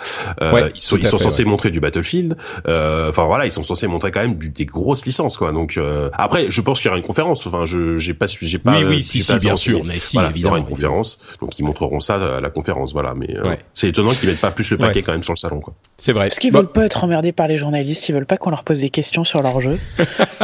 Euh, 0.40 0.52
ouais, 0.52 0.72
ils 0.74 0.80
sont 0.80 0.96
ils 0.96 1.06
sont 1.06 1.18
fait, 1.18 1.24
censés 1.24 1.44
ouais. 1.44 1.50
montrer 1.50 1.70
du 1.70 1.80
Battlefield. 1.80 2.36
Euh, 2.66 3.10
enfin 3.10 3.26
voilà, 3.26 3.44
ils 3.44 3.52
sont 3.52 3.62
censés 3.62 3.86
montrer 3.86 4.12
quand 4.12 4.22
même 4.22 4.36
du, 4.36 4.48
des 4.48 4.64
grosses 4.64 5.04
licences 5.04 5.36
quoi. 5.36 5.52
Donc 5.52 5.76
euh, 5.76 6.08
après, 6.14 6.46
je 6.50 6.60
pense 6.62 6.80
qu'il 6.80 6.86
y 6.86 6.88
aura 6.88 6.98
une 6.98 7.04
conférence. 7.04 7.46
Enfin, 7.46 7.66
je 7.66 7.98
j'ai 7.98 8.14
pas 8.14 8.26
j'ai 8.26 8.58
pas. 8.58 8.78
Oui 8.78 8.84
oui 8.84 9.02
si 9.02 9.22
si 9.22 9.36
bien 9.36 9.56
sûr, 9.56 9.84
mais 9.84 10.00
si 10.00 10.16
voilà, 10.16 10.30
évidemment. 10.30 10.56
Il 10.56 10.60
y 10.60 10.60
aura 10.62 10.70
une 10.70 10.74
conférence, 10.74 11.18
donc 11.40 11.58
ils 11.58 11.64
montreront 11.64 12.00
ça 12.00 12.36
à 12.36 12.40
la 12.40 12.50
conférence. 12.50 12.92
Voilà, 12.92 13.14
mais 13.14 13.38
ouais. 13.40 13.58
c'est 13.74 13.88
étonnant 13.88 14.12
qu'ils 14.12 14.30
mettent 14.30 14.40
pas 14.40 14.50
plus 14.50 14.70
le 14.70 14.78
paquet 14.78 15.02
quand 15.02 15.12
même 15.12 15.22
sur 15.22 15.34
le 15.34 15.38
salon 15.38 15.60
quoi. 15.60 15.74
C'est 15.98 16.12
vrai. 16.12 16.28
Parce 16.28 16.38
qu'ils 16.38 16.52
bah... 16.52 16.60
veulent 16.60 16.72
pas 16.72 16.86
être 16.86 17.04
emmerdés 17.04 17.32
par 17.32 17.46
les 17.46 17.58
journalistes, 17.58 18.08
ils 18.08 18.14
veulent 18.14 18.26
pas 18.26 18.38
qu'on 18.38 18.50
leur 18.50 18.64
pose 18.64 18.80
des 18.80 18.90
questions 18.90 19.24
sur 19.24 19.42
leur 19.42 19.60
jeu. 19.60 19.78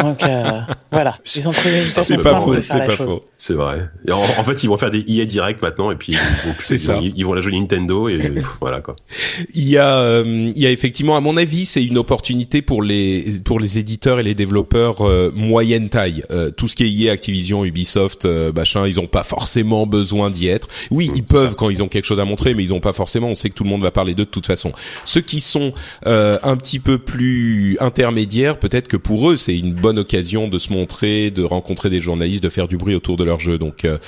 donc 0.03 0.23
voilà, 0.93 1.17
ils 1.35 1.49
ont 1.49 1.53
trouvé 1.53 1.89
c'est 1.89 2.19
pas 2.19 2.41
faux, 2.41 2.61
c'est 2.61 2.85
pas 2.85 2.97
faux. 2.97 3.21
C'est 3.37 3.55
vrai. 3.55 3.89
En, 4.11 4.45
fait, 4.45 4.63
ils 4.63 4.69
vont 4.69 4.77
faire 4.77 4.91
des 4.91 5.05
EA 5.09 5.25
direct 5.25 5.63
maintenant 5.63 5.78
et 5.93 5.97
puis 5.97 6.17
c'est 6.59 6.79
ça. 6.79 6.99
Ils, 7.03 7.13
ils, 7.17 7.25
vont 7.25 7.33
la 7.33 7.41
jouer 7.41 7.59
Nintendo 7.59 8.09
et 8.09 8.19
voilà 8.61 8.81
quoi. 8.81 8.97
Il 9.55 9.69
y 9.69 9.79
a, 9.79 10.01
euh, 10.01 10.53
il 10.55 10.63
y 10.63 10.67
a 10.67 10.71
effectivement, 10.71 11.17
à 11.17 11.21
mon 11.21 11.37
avis, 11.37 11.67
c'est 11.67 11.85
une 11.85 11.99
opportunité 11.99 12.63
pour 12.63 12.83
les 12.83 13.25
pour 13.45 13.61
les 13.61 13.79
éditeurs 13.79 14.21
et 14.21 14.23
les 14.23 14.35
développeurs 14.35 15.03
euh, 15.03 15.31
moyenne 15.35 15.89
taille. 15.89 16.25
Euh, 16.31 16.51
tout 16.51 16.69
ce 16.69 16.77
qui 16.77 16.85
est 16.85 17.07
EA, 17.07 17.13
Activision, 17.13 17.65
Ubisoft, 17.65 18.25
euh, 18.25 18.53
machin, 18.53 18.87
ils 18.87 19.01
ont 19.01 19.07
pas 19.07 19.23
forcément 19.23 19.87
besoin 19.87 20.31
d'y 20.31 20.49
être. 20.49 20.69
Oui, 20.91 21.09
mmh, 21.09 21.17
ils 21.17 21.23
peuvent 21.23 21.51
ça. 21.51 21.55
quand 21.57 21.71
ils 21.71 21.83
ont 21.83 21.89
quelque 21.89 22.05
chose 22.05 22.21
à 22.21 22.25
montrer, 22.25 22.55
mais 22.55 22.63
ils 22.63 22.75
ont 22.75 22.81
pas 22.81 22.93
forcément. 22.93 23.29
On 23.29 23.35
sait 23.35 23.51
que 23.51 23.55
tout 23.55 23.65
le 23.65 23.71
monde 23.71 23.83
va 23.83 23.91
parler 23.91 24.15
d'eux 24.15 24.25
de 24.25 24.31
toute 24.31 24.47
façon. 24.47 24.73
Ceux 25.05 25.21
qui 25.21 25.41
sont 25.41 25.73
euh, 26.07 26.39
un 26.43 26.57
petit 26.57 26.79
peu 26.79 26.99
plus 26.99 27.77
intermédiaires, 27.81 28.59
peut-être 28.59 28.89
que 28.89 28.97
pour 28.97 29.31
eux, 29.31 29.37
c'est 29.37 29.57
une 29.57 29.75
bonne 29.75 29.99
occasion 29.99 30.49
de 30.49 30.59
se 30.59 30.73
montrer, 30.73 31.31
de 31.31 31.43
rencontrer 31.43 31.91
des 31.91 32.01
journalistes, 32.01 32.43
de 32.43 32.49
faire 32.49 32.69
du 32.69 32.77
bruit 32.77 32.95
autour 32.95 33.17
de 33.17 33.25
leur 33.25 33.41
jeu. 33.41 33.59
Donc 33.59 33.85
euh, 33.85 33.99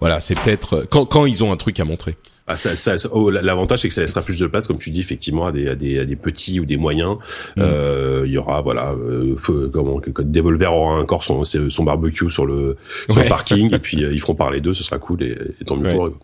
voilà, 0.00 0.20
c'est 0.20 0.38
peut-être 0.38 0.86
quand, 0.90 1.06
quand 1.06 1.26
ils 1.26 1.44
ont 1.44 1.52
un 1.52 1.56
truc 1.56 1.80
à 1.80 1.84
montrer. 1.84 2.16
Ah, 2.46 2.58
ça, 2.58 2.76
ça, 2.76 2.96
oh, 3.10 3.30
l'avantage 3.30 3.80
c'est 3.80 3.88
que 3.88 3.94
ça 3.94 4.02
laissera 4.02 4.20
plus 4.20 4.38
de 4.38 4.46
place, 4.46 4.66
comme 4.66 4.76
tu 4.76 4.90
dis, 4.90 5.00
effectivement, 5.00 5.46
à 5.46 5.52
des, 5.52 5.66
à 5.66 5.74
des, 5.74 5.98
à 5.98 6.04
des 6.04 6.16
petits 6.16 6.60
ou 6.60 6.66
des 6.66 6.76
moyens. 6.76 7.16
Mm. 7.56 7.62
Euh, 7.62 8.22
il 8.26 8.32
y 8.32 8.36
aura, 8.36 8.60
voilà, 8.60 8.92
euh, 8.92 9.34
comment, 9.72 9.98
que 9.98 10.20
Devolver 10.20 10.70
aura 10.70 11.00
encore 11.00 11.24
son, 11.24 11.42
son 11.44 11.84
barbecue 11.84 12.30
sur 12.30 12.44
le, 12.44 12.76
sur 13.08 13.22
le 13.22 13.28
parking, 13.28 13.74
et 13.74 13.78
puis 13.82 14.04
euh, 14.04 14.12
ils 14.12 14.20
feront 14.20 14.34
parler 14.34 14.60
d'eux, 14.60 14.74
ce 14.74 14.84
sera 14.84 14.98
cool, 14.98 15.22
et, 15.22 15.36
tant 15.64 15.76
mieux 15.76 15.92
pour 15.92 16.06
eux. 16.08 16.16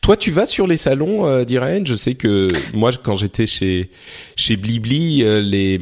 Toi, 0.00 0.16
tu 0.16 0.30
vas 0.30 0.46
sur 0.46 0.66
les 0.66 0.76
salons 0.76 1.26
euh, 1.26 1.44
d'Irène? 1.44 1.86
Je 1.86 1.94
sais 1.94 2.14
que 2.14 2.46
moi, 2.72 2.92
quand 3.02 3.16
j'étais 3.16 3.46
chez 3.46 3.90
chez 4.36 4.56
Blibli, 4.56 5.22
euh, 5.24 5.40
les, 5.40 5.78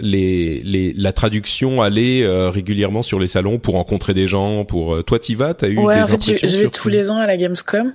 les 0.00 0.62
les 0.64 0.92
la 0.94 1.12
traduction 1.12 1.82
allait 1.82 2.22
euh, 2.22 2.50
régulièrement 2.50 3.02
sur 3.02 3.18
les 3.18 3.26
salons 3.26 3.58
pour 3.58 3.74
rencontrer 3.74 4.14
des 4.14 4.26
gens. 4.26 4.64
Pour 4.64 5.04
toi, 5.04 5.18
tu 5.18 5.34
vas? 5.34 5.54
T'as 5.54 5.68
eu 5.68 5.78
ouais, 5.78 5.96
des 5.96 6.02
en 6.02 6.18
fait, 6.18 6.46
je, 6.48 6.56
vais 6.56 6.70
tous 6.70 6.88
les 6.88 7.10
ans 7.10 7.18
à 7.18 7.26
la 7.26 7.36
Gamescom 7.36 7.92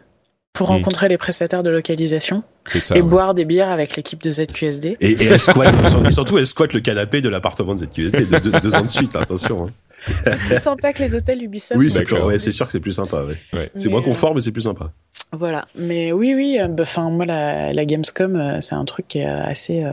pour 0.53 0.69
hmm. 0.69 0.75
rencontrer 0.75 1.09
les 1.09 1.17
prestataires 1.17 1.63
de 1.63 1.71
localisation 1.71 2.43
ça, 2.65 2.95
et 2.95 3.01
boire 3.01 3.34
des 3.34 3.43
bières 3.43 3.69
avec 3.69 3.95
l'équipe 3.95 4.21
de 4.21 4.31
ZQSD. 4.31 4.97
Et, 5.01 5.11
et, 5.11 5.27
elle 5.27 5.39
squatte, 5.39 5.73
et 6.07 6.11
surtout 6.11 6.38
elle 6.38 6.45
squatte 6.45 6.73
le 6.73 6.79
canapé 6.79 7.21
de 7.21 7.29
l'appartement 7.29 7.73
de 7.73 7.86
ZQSD 7.86 8.25
de, 8.25 8.59
deux 8.59 8.75
ans 8.75 8.84
de 8.84 8.88
suite, 8.88 9.15
attention. 9.15 9.65
Hein. 9.65 9.71
C'est 10.26 10.38
plus 10.38 10.60
sympa 10.60 10.93
que 10.93 11.01
les 11.01 11.16
hôtels 11.16 11.43
Ubisoft. 11.43 11.80
Oui, 11.80 11.91
d'accord, 11.91 12.26
ouais, 12.26 12.39
c'est 12.39 12.51
sûr 12.51 12.66
que 12.66 12.72
c'est 12.72 12.80
plus 12.80 12.91
sympa. 12.91 13.26
Ouais. 13.54 13.72
C'est 13.78 13.89
moins 13.89 14.01
confort, 14.01 14.36
mais 14.36 14.41
c'est 14.41 14.51
plus 14.51 14.64
sympa. 14.64 14.91
Voilà, 15.32 15.66
mais 15.76 16.12
oui, 16.12 16.34
oui, 16.36 16.60
euh, 16.60 16.68
bah, 16.68 16.84
enfin 16.84 17.10
moi 17.10 17.26
la, 17.26 17.74
la 17.74 17.86
Gamescom, 17.86 18.36
euh, 18.36 18.62
c'est 18.62 18.76
un 18.76 18.86
truc 18.86 19.08
qui 19.08 19.20
est 19.20 19.28
euh, 19.28 19.43
assez 19.43 19.84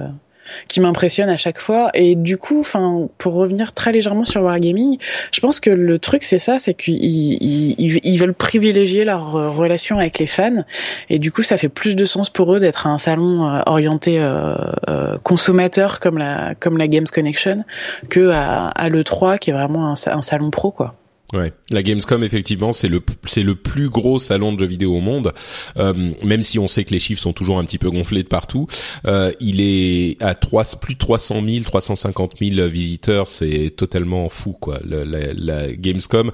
qui 0.69 0.81
m'impressionne 0.81 1.29
à 1.29 1.37
chaque 1.37 1.59
fois. 1.59 1.91
Et 1.95 2.15
du 2.15 2.39
coup, 2.39 2.61
enfin, 2.61 3.09
pour 3.19 3.35
revenir 3.35 3.73
très 3.73 3.93
légèrement 3.93 4.25
sur 4.25 4.43
Wargaming, 4.43 4.99
je 5.33 5.41
pense 5.41 5.61
que 5.61 5.71
le 5.71 5.99
truc 5.99 6.23
c'est 6.23 6.39
ça, 6.39 6.59
c'est 6.59 6.75
qu'ils 6.75 7.03
ils, 7.03 8.01
ils, 8.03 8.19
veulent 8.19 8.35
privilégier 8.35 9.05
leur 9.05 9.55
relation 9.57 9.99
avec 9.99 10.19
les 10.19 10.27
fans, 10.27 10.65
et 11.09 11.19
du 11.19 11.33
coup, 11.33 11.43
ça 11.43 11.57
fait 11.57 11.69
plus 11.69 11.97
de 11.97 12.05
sens 12.05 12.31
pour 12.31 12.55
eux 12.55 12.61
d'être 12.61 12.87
un 12.87 12.99
salon 12.99 13.63
orienté 13.67 14.19
euh, 14.19 15.17
consommateur 15.23 16.01
comme 16.01 16.19
la 16.19 16.55
comme 16.55 16.79
la 16.79 16.89
Games 16.89 17.07
Connection 17.13 17.65
que 18.09 18.31
à, 18.31 18.69
à 18.69 18.89
le 18.89 19.05
3 19.05 19.39
qui 19.39 19.51
est 19.51 19.53
vraiment 19.53 19.89
un, 19.89 19.95
un 20.07 20.23
salon 20.23 20.51
pro 20.51 20.71
quoi. 20.71 20.95
Ouais, 21.33 21.53
la 21.71 21.85
Gamescom 21.85 22.25
effectivement 22.25 22.73
c'est 22.73 22.89
le 22.89 23.01
c'est 23.25 23.45
le 23.45 23.55
plus 23.55 23.89
gros 23.89 24.19
salon 24.19 24.53
de 24.53 24.59
jeux 24.59 24.67
vidéo 24.67 24.97
au 24.97 25.01
monde, 25.01 25.33
euh, 25.77 26.13
même 26.25 26.43
si 26.43 26.59
on 26.59 26.67
sait 26.67 26.83
que 26.83 26.91
les 26.91 26.99
chiffres 26.99 27.23
sont 27.23 27.33
toujours 27.33 27.61
un 27.61 27.65
petit 27.65 27.79
peu 27.79 27.89
gonflés 27.89 28.25
de 28.25 28.29
partout. 28.29 28.67
Euh, 29.07 29.31
il 29.39 29.61
est 29.61 30.21
à 30.21 30.35
3, 30.35 30.65
plus 30.81 30.95
de 30.95 30.99
300 30.99 31.43
000, 31.49 31.65
350 31.65 32.35
000 32.41 32.67
visiteurs, 32.67 33.29
c'est 33.29 33.71
totalement 33.77 34.29
fou 34.29 34.53
quoi. 34.53 34.81
la, 34.85 35.05
la, 35.05 35.73
Gamescom, 35.73 36.33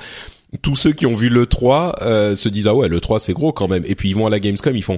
tous 0.62 0.76
ceux 0.76 0.92
qui 0.92 1.04
ont 1.04 1.14
vu 1.14 1.28
le 1.28 1.44
3 1.44 1.96
euh, 2.00 2.34
se 2.34 2.48
disent 2.48 2.66
ah 2.66 2.74
ouais 2.74 2.88
le 2.88 3.00
3 3.00 3.20
c'est 3.20 3.34
gros 3.34 3.52
quand 3.52 3.68
même, 3.68 3.82
et 3.86 3.96
puis 3.96 4.08
ils 4.08 4.16
vont 4.16 4.26
à 4.26 4.30
la 4.30 4.40
Gamescom 4.40 4.74
ils 4.74 4.82
font 4.82 4.96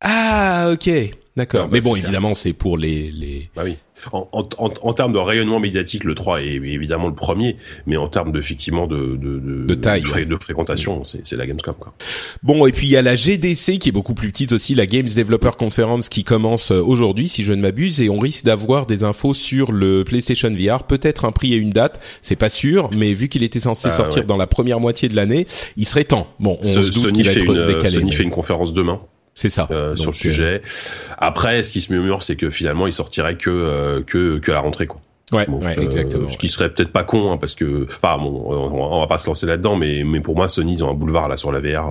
ah 0.00 0.70
ok 0.72 0.90
d'accord. 1.36 1.68
Mais 1.70 1.80
bah, 1.80 1.90
bon 1.90 1.96
évidemment 1.96 2.34
c'est 2.34 2.52
pour 2.52 2.76
les 2.76 3.12
les. 3.12 3.48
Bah 3.54 3.62
oui 3.64 3.76
en, 4.10 4.28
en, 4.32 4.70
en, 4.82 4.92
termes 4.92 5.12
de 5.12 5.18
rayonnement 5.18 5.60
médiatique, 5.60 6.04
le 6.04 6.14
3 6.14 6.42
est 6.42 6.54
évidemment 6.54 7.08
le 7.08 7.14
premier, 7.14 7.56
mais 7.86 7.96
en 7.96 8.08
termes 8.08 8.34
effectivement 8.36 8.86
de, 8.86 9.16
de, 9.16 9.38
de, 9.38 9.64
de 9.66 9.74
taille, 9.74 10.02
de, 10.02 10.36
fréquentation, 10.36 11.02
c'est 11.04 11.36
la 11.36 11.46
Gamescom. 11.46 11.74
Quoi. 11.78 11.94
Bon, 12.42 12.66
et 12.66 12.72
puis 12.72 12.86
il 12.86 12.90
y 12.90 12.96
a 12.96 13.02
la 13.02 13.14
GDC 13.14 13.78
qui 13.78 13.88
est 13.88 13.92
beaucoup 13.92 14.14
plus 14.14 14.28
petite 14.28 14.52
aussi, 14.52 14.74
la 14.74 14.86
Games 14.86 15.08
Developer 15.14 15.50
Conference 15.58 16.08
qui 16.08 16.24
commence 16.24 16.72
euh, 16.72 16.80
aujourd'hui, 16.80 17.28
si 17.28 17.42
je 17.42 17.52
ne 17.52 17.62
m'abuse, 17.62 18.00
et 18.00 18.08
on 18.08 18.18
risque 18.18 18.44
d'avoir 18.44 18.86
des 18.86 19.04
infos 19.04 19.34
sur 19.34 19.72
le 19.72 20.04
PlayStation 20.04 20.50
VR, 20.50 20.84
peut-être 20.84 21.24
un 21.24 21.32
prix 21.32 21.54
et 21.54 21.56
une 21.56 21.70
date, 21.70 22.00
c'est 22.22 22.36
pas 22.36 22.48
sûr, 22.48 22.90
mais 22.92 23.14
vu 23.14 23.28
qu'il 23.28 23.42
était 23.42 23.60
censé 23.60 23.88
ah, 23.88 23.92
sortir 23.92 24.24
dans 24.24 24.36
la 24.36 24.46
première 24.46 24.80
moitié 24.80 25.08
de 25.08 25.16
l'année, 25.16 25.46
il 25.76 25.86
serait 25.86 26.04
temps. 26.04 26.26
Bon, 26.40 26.58
on 26.60 26.64
se 26.64 26.90
doute 26.90 27.12
qu'il 27.12 27.24
va 27.24 27.32
être 27.32 27.44
une, 27.44 27.66
décalé. 27.66 27.98
Sony 27.98 28.12
fait 28.12 28.22
une 28.22 28.30
conférence 28.30 28.72
demain. 28.72 29.00
C'est 29.34 29.48
ça. 29.48 29.66
Euh, 29.70 29.96
sur 29.96 30.10
le 30.10 30.16
sujet. 30.16 30.62
Euh, 30.64 31.14
Après, 31.18 31.62
ce 31.62 31.72
qui 31.72 31.80
se 31.80 31.92
murmure, 31.92 32.22
c'est 32.22 32.36
que 32.36 32.50
finalement, 32.50 32.86
il 32.86 32.92
sortirait 32.92 33.36
que 33.36 33.50
euh, 33.50 34.02
que 34.02 34.38
que 34.38 34.50
à 34.50 34.54
la 34.54 34.60
rentrée, 34.60 34.86
quoi. 34.86 35.00
Ouais, 35.32 35.48
ouais 35.48 35.82
exactement. 35.82 36.28
Ce 36.28 36.36
qui 36.36 36.50
serait 36.50 36.68
peut-être 36.68 36.92
pas 36.92 37.04
con, 37.04 37.32
hein, 37.32 37.38
parce 37.38 37.54
que, 37.54 37.86
enfin, 37.96 38.18
bon, 38.18 38.44
on, 38.50 39.00
va 39.00 39.06
pas 39.06 39.16
se 39.16 39.26
lancer 39.28 39.46
là-dedans, 39.46 39.76
mais 39.76 40.02
mais 40.04 40.20
pour 40.20 40.36
moi, 40.36 40.46
Sony 40.46 40.74
ils 40.74 40.84
ont 40.84 40.90
un 40.90 40.94
boulevard 40.94 41.30
là 41.30 41.38
sur 41.38 41.50
la 41.50 41.60
VR. 41.60 41.90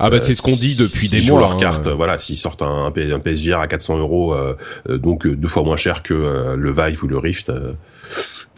ah 0.00 0.10
bah 0.10 0.18
c'est 0.18 0.34
ce 0.34 0.42
qu'on 0.42 0.50
dit 0.50 0.74
depuis 0.76 1.08
des 1.08 1.22
mois. 1.30 1.38
Leur 1.38 1.52
hein. 1.52 1.58
carte, 1.60 1.86
voilà, 1.86 2.18
s'ils 2.18 2.36
sortent 2.36 2.62
un, 2.62 2.86
un, 2.86 3.20
PSVR 3.20 3.60
à 3.60 3.68
400 3.68 3.98
euros, 3.98 4.34
donc 4.88 5.28
deux 5.28 5.46
fois 5.46 5.62
moins 5.62 5.76
cher 5.76 6.02
que 6.02 6.56
le 6.56 6.72
Vive 6.72 7.04
ou 7.04 7.06
le 7.06 7.18
Rift, 7.18 7.52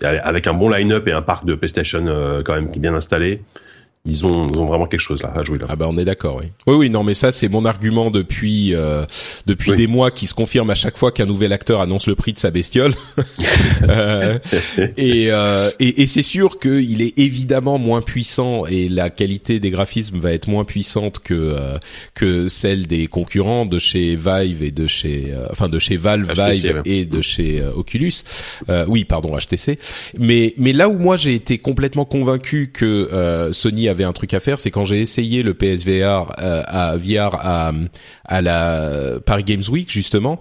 avec 0.00 0.46
un 0.46 0.54
bon 0.54 0.70
line-up 0.70 1.06
et 1.06 1.12
un 1.12 1.22
parc 1.22 1.44
de 1.44 1.54
PlayStation 1.54 2.40
quand 2.46 2.54
même 2.54 2.68
bien 2.68 2.94
installé 2.94 3.42
ils 4.08 4.26
ont, 4.26 4.48
ont, 4.56 4.66
vraiment 4.66 4.86
quelque 4.86 5.00
chose 5.00 5.22
là 5.22 5.32
à 5.34 5.42
jouer 5.42 5.58
là. 5.58 5.66
Ah 5.68 5.76
bah 5.76 5.86
on 5.88 5.96
est 5.96 6.04
d'accord, 6.04 6.36
oui. 6.40 6.46
Oui 6.66 6.74
oui 6.74 6.90
non 6.90 7.04
mais 7.04 7.14
ça 7.14 7.30
c'est 7.30 7.48
mon 7.48 7.64
argument 7.64 8.10
depuis 8.10 8.74
euh, 8.74 9.04
depuis 9.46 9.74
des 9.74 9.86
mois 9.86 10.10
qui 10.10 10.26
se 10.26 10.34
confirme 10.34 10.70
à 10.70 10.74
chaque 10.74 10.96
fois 10.96 11.12
qu'un 11.12 11.26
nouvel 11.26 11.52
acteur 11.52 11.80
annonce 11.80 12.06
le 12.06 12.14
prix 12.14 12.32
de 12.32 12.38
sa 12.38 12.50
bestiole. 12.50 12.94
euh, 13.82 14.38
et, 14.96 15.28
euh, 15.30 15.70
et, 15.78 16.02
et 16.02 16.06
c'est 16.06 16.22
sûr 16.22 16.58
qu'il 16.58 17.02
est 17.02 17.18
évidemment 17.18 17.78
moins 17.78 18.02
puissant 18.02 18.64
et 18.66 18.88
la 18.88 19.10
qualité 19.10 19.60
des 19.60 19.70
graphismes 19.70 20.18
va 20.18 20.32
être 20.32 20.48
moins 20.48 20.64
puissante 20.64 21.18
que 21.18 21.34
euh, 21.34 21.78
que 22.14 22.48
celle 22.48 22.86
des 22.86 23.06
concurrents 23.06 23.66
de 23.66 23.78
chez 23.78 24.16
Vive 24.16 24.62
et 24.62 24.70
de 24.70 24.86
chez 24.86 25.32
euh, 25.32 25.46
enfin 25.50 25.68
de 25.68 25.78
chez 25.78 25.96
Valve 25.96 26.32
Vive 26.32 26.82
et 26.84 27.04
de 27.04 27.20
chez 27.20 27.62
Oculus. 27.76 28.24
oui 28.86 29.04
pardon 29.04 29.36
HTC. 29.36 29.78
Mais 30.18 30.54
mais 30.56 30.72
là 30.72 30.88
où 30.88 30.98
moi 30.98 31.16
j'ai 31.16 31.34
été 31.34 31.58
complètement 31.58 32.04
convaincu 32.04 32.70
que 32.72 33.50
Sony 33.52 33.88
avait 33.88 33.97
un 34.04 34.12
truc 34.12 34.34
à 34.34 34.40
faire, 34.40 34.58
c'est 34.58 34.70
quand 34.70 34.84
j'ai 34.84 35.00
essayé 35.00 35.42
le 35.42 35.54
PSVR 35.54 36.32
euh, 36.38 36.62
à 36.66 36.96
VR 36.96 37.34
à, 37.34 38.40
la 38.40 39.20
Paris 39.24 39.44
Games 39.44 39.62
Week 39.70 39.90
justement 39.90 40.38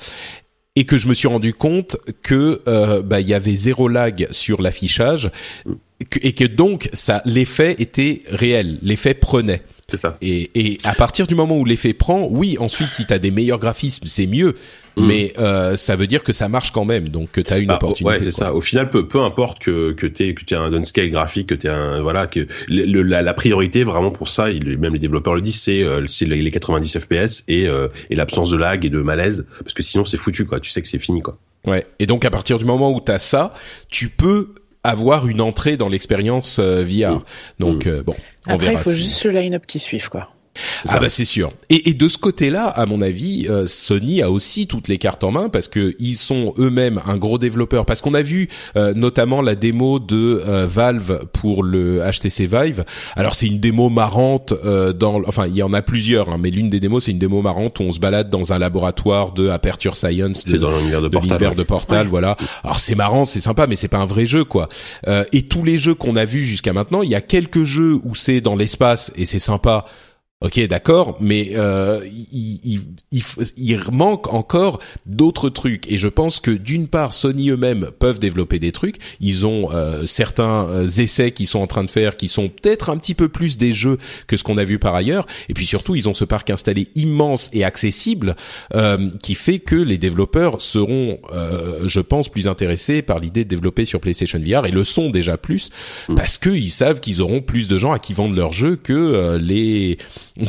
et 0.76 0.86
que 0.86 0.98
je 0.98 1.08
me 1.08 1.14
suis 1.14 1.28
rendu 1.28 1.54
compte 1.54 1.98
que 2.22 2.62
euh, 2.68 3.02
bah 3.02 3.20
il 3.20 3.28
y 3.28 3.34
avait 3.34 3.56
zéro 3.56 3.88
lag 3.88 4.28
sur 4.32 4.62
l'affichage 4.62 5.30
et 6.22 6.34
que 6.34 6.46
donc 6.46 6.90
ça 6.94 7.22
l'effet 7.26 7.76
était 7.80 8.22
réel, 8.30 8.78
l'effet 8.82 9.14
prenait. 9.14 9.64
C'est 9.90 9.98
ça. 9.98 10.18
Et, 10.22 10.52
et 10.54 10.78
à 10.84 10.94
partir 10.94 11.28
du 11.28 11.36
moment 11.36 11.58
où 11.58 11.64
l'effet 11.64 11.94
prend, 11.94 12.28
oui, 12.30 12.58
ensuite 12.60 12.92
si 12.92 13.06
tu 13.06 13.14
as 13.14 13.20
des 13.20 13.32
meilleurs 13.32 13.60
graphismes, 13.60 14.06
c'est 14.06 14.28
mieux. 14.28 14.54
Mm. 14.98 15.08
Mais 15.08 15.34
euh, 15.40 15.78
ça 15.78 15.96
veut 15.96 16.08
dire 16.08 16.24
que 16.24 16.34
ça 16.34 16.50
marche 16.50 16.72
quand 16.72 16.84
même, 16.84 17.08
donc 17.08 17.32
que 17.32 17.40
tu 17.40 17.54
as 17.54 17.60
une 17.60 17.68
bah, 17.68 17.76
opportunité. 17.76 18.18
Ouais, 18.18 18.22
c'est 18.22 18.32
ça. 18.32 18.54
Au 18.54 18.60
final, 18.60 18.90
peu, 18.90 19.08
peu 19.08 19.22
importe 19.22 19.60
que 19.60 19.94
que 19.94 20.06
tu 20.06 20.34
que 20.34 20.56
un 20.56 20.70
downscale 20.72 21.10
graphique, 21.10 21.48
que 21.48 21.56
tu 21.56 21.70
un 21.70 22.02
voilà 22.02 22.28
que 22.28 22.48
le, 22.68 23.02
la, 23.02 23.22
la, 23.22 23.34
priorité 23.34 23.86
vraiment 23.86 24.12
pour 24.12 24.28
ça, 24.28 24.50
il, 24.52 24.78
même 24.78 24.92
les 24.92 25.00
développeurs 25.00 25.36
le 25.36 25.42
disent, 25.42 25.62
c'est 25.62 25.84
euh, 25.84 26.06
c'est 26.08 26.26
les 26.26 26.52
90 26.52 27.00
FPS 27.00 27.46
et 27.48 27.68
euh, 27.68 27.88
et 28.10 28.16
l'absence 28.16 28.50
de 28.50 28.58
lag 28.58 28.84
et 28.84 28.90
de 28.90 29.02
malaise 29.02 29.48
parce 29.62 29.74
que 29.74 29.84
sinon 29.84 30.04
c'est 30.04 30.18
foutu 30.18 30.46
quoi. 30.46 30.60
Tu 30.60 30.70
sais 30.70 30.82
que 30.82 30.88
c'est 30.90 31.00
fini 31.00 31.22
quoi. 31.22 31.38
Ouais. 31.66 31.86
Et 32.00 32.08
donc 32.08 32.26
à 32.26 32.30
partir 32.30 32.58
du 32.58 32.66
moment 32.66 32.92
où 32.92 33.00
tu 33.00 33.12
as 33.12 33.20
ça, 33.20 33.54
tu 33.90 34.10
peux 34.10 34.50
avoir 34.84 35.28
une 35.28 35.42
entrée 35.42 35.78
dans 35.78 35.90
l'expérience 35.90 36.60
euh, 36.60 36.84
VR. 36.84 37.18
Mm. 37.18 37.24
Donc 37.60 37.86
mm. 37.86 38.02
bon, 38.02 38.16
on 38.18 38.37
Après, 38.48 38.74
il 38.74 38.78
faut 38.78 38.92
juste 38.92 39.24
le 39.26 39.32
line-up 39.32 39.66
qui 39.66 39.80
suive 39.80 40.10
quoi. 40.10 40.30
Ah 40.88 41.00
bah 41.00 41.10
c'est 41.10 41.26
sûr. 41.26 41.52
Et, 41.70 41.90
et, 41.90 41.94
de 41.94 42.08
ce 42.08 42.18
côté-là, 42.18 42.66
à 42.68 42.86
mon 42.86 43.02
avis, 43.02 43.48
euh, 43.50 43.68
Sony 43.68 44.22
a 44.22 44.32
aussi 44.32 44.68
toutes 44.68 44.88
les 44.88 44.98
cartes 44.98 45.24
en 45.24 45.32
main 45.32 45.50
parce 45.50 45.68
que 45.68 45.96
ils 46.00 46.16
sont 46.16 46.54
eux-mêmes 46.58 47.02
un 47.06 47.18
gros 47.18 47.38
développeur. 47.38 47.86
Parce 47.86 48.02
qu'on 48.02 48.14
a 48.14 48.22
vu 48.22 48.50
euh, 48.76 48.94
notamment 48.94 49.42
la 49.42 49.56
démo 49.56 50.00
de 50.00 50.42
euh, 50.48 50.68
Valve 50.68 51.26
pour 51.34 51.64
le 51.64 52.02
HTC 52.02 52.48
Vive. 52.48 52.84
Alors 53.16 53.36
c'est 53.36 53.48
une 53.48 53.60
démo 53.60 53.90
marrante 53.90 54.54
dans, 54.98 55.22
enfin 55.28 55.48
il 55.48 55.56
y 55.56 55.64
en 55.64 55.74
a 55.74 55.82
plusieurs, 55.82 56.30
hein, 56.30 56.38
mais 56.40 56.50
l'une 56.50 56.70
des 56.70 56.80
démos 56.80 57.06
c'est 57.06 57.12
une 57.12 57.20
démo 57.20 57.42
marrante 57.42 57.80
où 57.80 57.84
on 57.84 57.92
se 57.92 58.00
balade 58.00 58.30
dans 58.30 58.54
un 58.54 58.60
laboratoire 58.60 59.32
de 59.32 59.50
Aperture 59.50 59.96
Science, 59.96 60.44
de, 60.46 60.58
dans 60.58 60.78
l'univers 60.78 61.02
de, 61.02 61.10
Portal, 61.10 61.56
de 61.56 61.64
Portal, 61.64 62.08
voilà. 62.08 62.36
Alors 62.64 62.80
c'est 62.80 62.96
marrant, 62.96 63.26
c'est 63.26 63.42
sympa, 63.42 63.68
mais 63.68 63.76
c'est 63.76 63.88
pas 63.88 63.98
un 63.98 64.06
vrai 64.06 64.26
jeu 64.26 64.44
quoi. 64.44 64.70
et 65.32 65.44
tous 65.44 65.64
les 65.64 65.78
jeux 65.78 65.96
qu'on 65.96 66.16
a 66.16 66.26
vus 66.26 66.46
jusqu'à 66.46 66.74
maintenant, 66.74 67.02
il 67.02 67.10
y 67.10 67.16
a 67.16 67.22
quelques 67.22 67.64
jeux 67.64 68.00
où 68.04 68.16
c'est 68.16 68.42
dans 68.42 68.56
l'espace 68.56 69.12
et 69.16 69.26
c'est 69.26 69.40
sympa 69.40 69.86
Ok, 70.40 70.60
d'accord, 70.68 71.18
mais 71.20 71.54
euh, 71.56 72.00
il, 72.32 72.60
il, 72.64 72.82
il, 73.12 73.24
il, 73.58 73.82
manque 73.92 74.32
encore 74.32 74.78
d'autres 75.08 75.50
trucs. 75.50 75.92
Et 75.92 75.98
je 75.98 76.08
pense 76.08 76.40
que 76.40 76.52
d'une 76.52 76.88
part, 76.88 77.12
Sony 77.12 77.50
eux-mêmes 77.50 77.90
peuvent 77.98 78.20
développer 78.20 78.60
des 78.60 78.72
trucs. 78.72 78.98
Ils 79.20 79.48
ont 79.48 79.72
euh, 79.74 80.06
certains 80.06 80.68
euh, 80.70 80.86
essais 80.86 81.32
qui 81.32 81.48
sont 81.48 81.58
en 81.58 81.66
train 81.66 81.84
de 81.84 81.90
faire, 81.90 82.18
qui 82.18 82.28
sont 82.28 82.50
peut-être 82.50 82.92
un 82.92 82.98
petit 82.98 83.16
peu 83.16 83.30
plus 83.30 83.58
des 83.58 83.74
jeux 83.74 83.98
que 84.28 84.38
ce 84.38 84.44
qu'on 84.44 84.60
a 84.60 84.64
vu 84.64 84.78
par 84.78 84.94
ailleurs. 84.94 85.26
Et 85.50 85.56
puis 85.56 85.66
surtout, 85.66 85.96
ils 85.96 86.08
ont 86.08 86.14
ce 86.14 86.24
parc 86.24 86.52
installé 86.52 86.90
immense 86.94 87.50
et 87.52 87.64
accessible, 87.64 88.36
euh, 88.76 89.10
qui 89.24 89.34
fait 89.34 89.58
que 89.58 89.76
les 89.76 89.98
développeurs 89.98 90.62
seront, 90.62 91.18
euh, 91.34 91.80
je 91.88 92.00
pense, 92.00 92.30
plus 92.30 92.48
intéressés 92.48 93.02
par 93.02 93.18
l'idée 93.18 93.44
de 93.44 93.50
développer 93.50 93.86
sur 93.86 94.00
PlayStation 94.00 94.40
VR 94.40 94.68
et 94.68 94.72
le 94.72 94.84
sont 94.84 95.10
déjà 95.10 95.36
plus, 95.36 95.72
mm. 96.10 96.14
parce 96.14 96.38
qu'ils 96.38 96.70
savent 96.70 97.00
qu'ils 97.00 97.24
auront 97.24 97.42
plus 97.42 97.68
de 97.68 97.80
gens 97.80 97.92
à 97.92 97.98
qui 97.98 98.14
vendre 98.14 98.36
leurs 98.36 98.54
jeux 98.54 98.76
que 98.76 99.40
les 99.42 99.98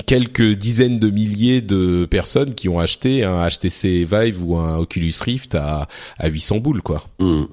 quelques 0.07 0.53
dizaines 0.53 0.99
de 0.99 1.11
milliers 1.11 1.61
de 1.61 2.07
personnes 2.07 2.55
qui 2.55 2.68
ont 2.68 2.78
acheté 2.78 3.24
un 3.24 3.47
HTC 3.49 4.07
Vive 4.11 4.45
ou 4.45 4.57
un 4.57 4.76
Oculus 4.76 5.14
Rift 5.20 5.55
à, 5.55 5.89
à 6.18 6.28
800 6.28 6.59
boules, 6.59 6.82
quoi. 6.82 7.05
Mmh. 7.18 7.45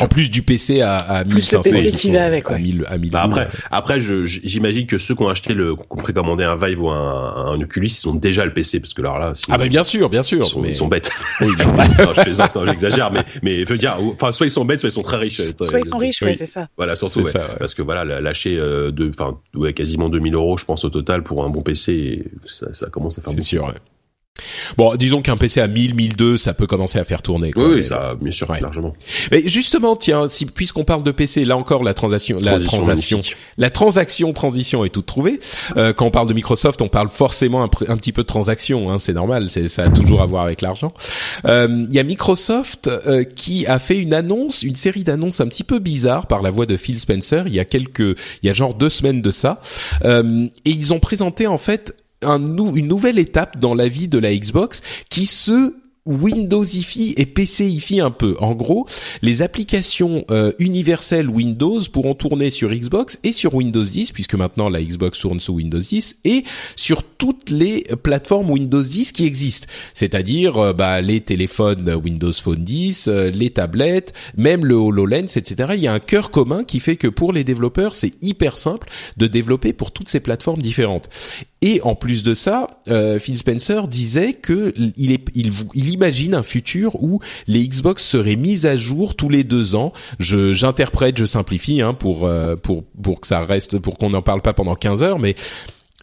En 0.00 0.06
plus 0.08 0.30
du 0.30 0.42
PC 0.42 0.82
à, 0.82 0.96
à 0.96 1.24
Plus 1.24 1.30
le 1.52 1.58
1500 1.58 1.62
PC 1.62 1.92
qui 1.92 2.10
va 2.10 2.26
avec, 2.26 2.46
à 2.50 2.52
ouais. 2.54 2.58
1000 2.60 2.84
à 2.86 2.98
1000 2.98 3.10
Bah 3.10 3.22
après, 3.22 3.48
après, 3.70 3.98
j'imagine 4.00 4.86
que 4.86 4.98
ceux 4.98 5.14
qui 5.14 5.22
ont 5.22 5.28
acheté 5.28 5.54
le, 5.54 5.74
qui 5.74 5.82
ont 5.88 5.96
précommandé 5.96 6.44
un 6.44 6.54
Vive 6.56 6.82
ou 6.82 6.90
un, 6.90 7.46
un 7.46 7.60
Oculus, 7.60 7.86
ils 7.88 8.08
ont 8.08 8.14
déjà 8.14 8.44
le 8.44 8.52
PC, 8.52 8.80
parce 8.80 8.92
que 8.92 9.00
alors 9.00 9.18
là, 9.18 9.32
sinon, 9.34 9.54
Ah 9.54 9.58
bah 9.58 9.66
bien 9.68 9.82
sûr, 9.82 10.10
bien 10.10 10.22
sûr, 10.22 10.44
ils 10.44 10.50
sont, 10.50 10.60
mais 10.60 10.68
ils 10.70 10.76
sont 10.76 10.88
bêtes. 10.88 11.10
Oui, 11.40 11.48
non, 11.58 12.12
je 12.14 12.20
plaisante, 12.22 12.54
non, 12.54 12.66
j'exagère, 12.66 13.10
mais, 13.10 13.24
mais 13.42 13.60
je 13.64 13.68
veux 13.72 13.78
dire, 13.78 13.96
enfin, 14.14 14.32
soit 14.32 14.46
ils 14.46 14.50
sont 14.50 14.64
bêtes, 14.66 14.80
soit 14.80 14.90
ils 14.90 14.92
sont 14.92 15.02
très 15.02 15.16
riches. 15.16 15.40
Soit 15.62 15.78
ils 15.80 15.86
sont 15.86 15.98
riches, 15.98 16.20
Oui. 16.22 16.28
ouais, 16.28 16.34
c'est 16.34 16.46
ça. 16.46 16.68
Voilà, 16.76 16.94
surtout, 16.96 17.20
C'est 17.20 17.24
ouais. 17.24 17.30
ça, 17.30 17.38
ouais. 17.40 17.58
parce 17.58 17.74
que 17.74 17.82
voilà, 17.82 18.04
lâcher 18.20 18.56
euh, 18.58 18.90
de, 18.90 19.10
enfin, 19.18 19.38
ouais, 19.54 19.72
quasiment 19.72 20.08
2000 20.10 20.34
euros, 20.34 20.58
je 20.58 20.64
pense 20.66 20.84
au 20.84 20.90
total 20.90 21.22
pour 21.22 21.42
un 21.44 21.48
bon 21.48 21.62
PC, 21.62 22.24
ça, 22.44 22.66
ça 22.74 22.90
commence 22.90 23.18
à 23.18 23.22
faire 23.22 23.30
c'est 23.30 23.36
beaucoup. 23.36 23.46
sûr. 23.46 23.64
ouais. 23.64 23.72
Bon, 24.76 24.96
disons 24.96 25.22
qu'un 25.22 25.36
PC 25.36 25.60
à 25.60 25.68
1000, 25.68 25.94
1002, 25.94 26.38
ça 26.38 26.54
peut 26.54 26.66
commencer 26.66 26.98
à 26.98 27.04
faire 27.04 27.22
tourner. 27.22 27.52
Quoi, 27.52 27.68
Oui, 27.68 27.74
Mais- 27.76 27.82
ça, 27.84 28.14
bien 28.20 28.32
sûr, 28.32 28.50
Ouais. 28.50 28.60
largement. 28.60 28.94
Mais 29.30 29.42
justement, 29.46 29.94
tiens, 29.94 30.28
si 30.28 30.46
puisqu'on 30.46 30.84
parle 30.84 31.04
de 31.04 31.12
PC, 31.12 31.44
là 31.44 31.56
encore 31.56 31.84
la 31.84 31.94
transaction, 31.94 32.38
la 32.40 32.58
transaction, 32.58 33.22
la 33.58 33.70
transaction 33.70 34.32
transition 34.32 34.84
est 34.84 34.88
toute 34.90 35.06
trouvée. 35.06 35.38
Euh, 35.76 35.92
quand 35.92 36.06
on 36.06 36.10
parle 36.10 36.28
de 36.28 36.34
Microsoft, 36.34 36.82
on 36.82 36.88
parle 36.88 37.08
forcément 37.10 37.62
un, 37.62 37.68
petit 37.68 38.12
peu 38.12 38.22
de 38.22 38.26
transaction, 38.26 38.90
hein, 38.90 38.98
c'est 38.98 39.12
normal, 39.12 39.50
c'est 39.50 39.68
ça 39.68 39.84
a 39.84 39.90
toujours 39.90 40.20
à 40.20 40.26
voir 40.26 40.44
avec 40.44 40.60
l'argent. 40.62 40.92
Euh, 41.46 41.84
Il 41.88 41.94
y 41.94 41.98
a 42.00 42.02
Microsoft 42.04 42.88
euh, 42.88 43.22
qui 43.24 43.66
a 43.66 43.78
fait 43.78 43.98
une 43.98 44.14
annonce, 44.14 44.62
une 44.62 44.74
série 44.74 45.04
d'annonces 45.04 45.40
un 45.40 45.46
petit 45.46 45.64
peu 45.64 45.78
bizarres 45.78 46.26
par 46.26 46.42
la 46.42 46.50
voix 46.50 46.66
de 46.66 46.76
Phil 46.76 46.98
Spencer. 46.98 47.44
Il 47.46 47.54
y 47.54 47.60
a 47.60 47.64
quelques, 47.64 48.00
il 48.00 48.46
y 48.46 48.48
a 48.48 48.52
genre 48.52 48.74
deux 48.74 48.90
semaines 48.90 49.22
de 49.22 49.30
ça, 49.30 49.60
Euh, 50.04 50.46
et 50.64 50.70
ils 50.70 50.92
ont 50.92 50.98
présenté 51.00 51.46
en 51.46 51.58
fait 51.58 51.94
une 52.26 52.88
nouvelle 52.88 53.18
étape 53.18 53.58
dans 53.58 53.74
la 53.74 53.88
vie 53.88 54.08
de 54.08 54.18
la 54.18 54.34
Xbox 54.34 54.82
qui 55.10 55.26
se 55.26 55.74
Windowsifie 56.06 57.14
et 57.16 57.26
PCifie 57.26 58.00
un 58.00 58.10
peu. 58.10 58.36
En 58.40 58.54
gros, 58.54 58.86
les 59.22 59.42
applications 59.42 60.24
euh, 60.30 60.52
universelles 60.58 61.30
Windows 61.30 61.80
pourront 61.92 62.14
tourner 62.14 62.50
sur 62.50 62.70
Xbox 62.70 63.18
et 63.24 63.32
sur 63.32 63.54
Windows 63.54 63.82
10, 63.82 64.12
puisque 64.12 64.34
maintenant 64.34 64.68
la 64.68 64.82
Xbox 64.82 65.18
tourne 65.18 65.40
sous 65.40 65.54
Windows 65.54 65.78
10, 65.78 66.18
et 66.24 66.44
sur 66.76 67.02
toutes 67.02 67.48
les 67.50 67.84
plateformes 68.02 68.50
Windows 68.50 68.82
10 68.82 69.12
qui 69.12 69.24
existent. 69.24 69.66
C'est-à-dire 69.94 70.58
euh, 70.58 70.72
bah, 70.74 71.00
les 71.00 71.20
téléphones 71.20 71.94
Windows 71.94 72.32
Phone 72.32 72.64
10, 72.64 73.08
euh, 73.08 73.30
les 73.30 73.50
tablettes, 73.50 74.12
même 74.36 74.66
le 74.66 74.74
HoloLens, 74.74 75.36
etc. 75.36 75.72
Il 75.74 75.80
y 75.80 75.86
a 75.86 75.92
un 75.92 76.00
cœur 76.00 76.30
commun 76.30 76.64
qui 76.64 76.80
fait 76.80 76.96
que 76.96 77.08
pour 77.08 77.32
les 77.32 77.44
développeurs, 77.44 77.94
c'est 77.94 78.12
hyper 78.22 78.58
simple 78.58 78.88
de 79.16 79.26
développer 79.26 79.72
pour 79.72 79.92
toutes 79.92 80.08
ces 80.08 80.20
plateformes 80.20 80.60
différentes. 80.60 81.08
Et 81.62 81.80
en 81.82 81.94
plus 81.94 82.22
de 82.22 82.34
ça, 82.34 82.82
euh, 82.88 83.18
Phil 83.18 83.38
Spencer 83.38 83.88
disait 83.88 84.34
que 84.34 84.74
il, 84.76 85.12
est, 85.12 85.24
il, 85.34 85.50
il 85.72 85.88
imagine 85.94 86.34
un 86.34 86.42
futur 86.42 87.02
où 87.02 87.20
les 87.46 87.66
Xbox 87.66 88.04
seraient 88.04 88.36
mises 88.36 88.66
à 88.66 88.76
jour 88.76 89.14
tous 89.14 89.28
les 89.28 89.44
deux 89.44 89.74
ans. 89.74 89.92
Je 90.18 90.52
j'interprète, 90.52 91.16
je 91.16 91.24
simplifie 91.24 91.80
hein, 91.80 91.94
pour 91.94 92.26
euh, 92.26 92.56
pour 92.56 92.84
pour 93.02 93.20
que 93.20 93.26
ça 93.26 93.40
reste, 93.40 93.78
pour 93.78 93.98
qu'on 93.98 94.10
n'en 94.10 94.22
parle 94.22 94.42
pas 94.42 94.52
pendant 94.52 94.74
15 94.74 95.02
heures, 95.02 95.18
mais 95.18 95.34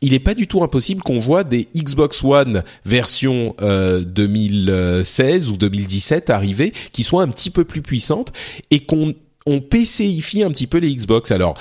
il 0.02 0.14
n'est 0.14 0.20
pas 0.20 0.34
du 0.34 0.48
tout 0.48 0.64
impossible 0.64 1.04
qu'on 1.04 1.20
voit 1.20 1.44
des 1.44 1.68
Xbox 1.76 2.24
One 2.24 2.64
version 2.86 3.56
euh, 3.62 4.02
2016 4.02 5.52
ou 5.52 5.58
2017 5.58 6.32
arriver, 6.32 6.74
qui 6.92 7.04
soient 7.04 7.22
un 7.22 7.28
petit 7.28 7.52
peu 7.52 7.66
plus 7.66 7.82
puissantes 7.82 8.34
et 8.72 8.80
qu'on 8.80 9.14
on 9.46 9.60
PCifie 9.60 10.44
un 10.44 10.52
petit 10.52 10.68
peu 10.68 10.80
les 10.80 10.94
Xbox. 10.96 11.32
Alors 11.32 11.56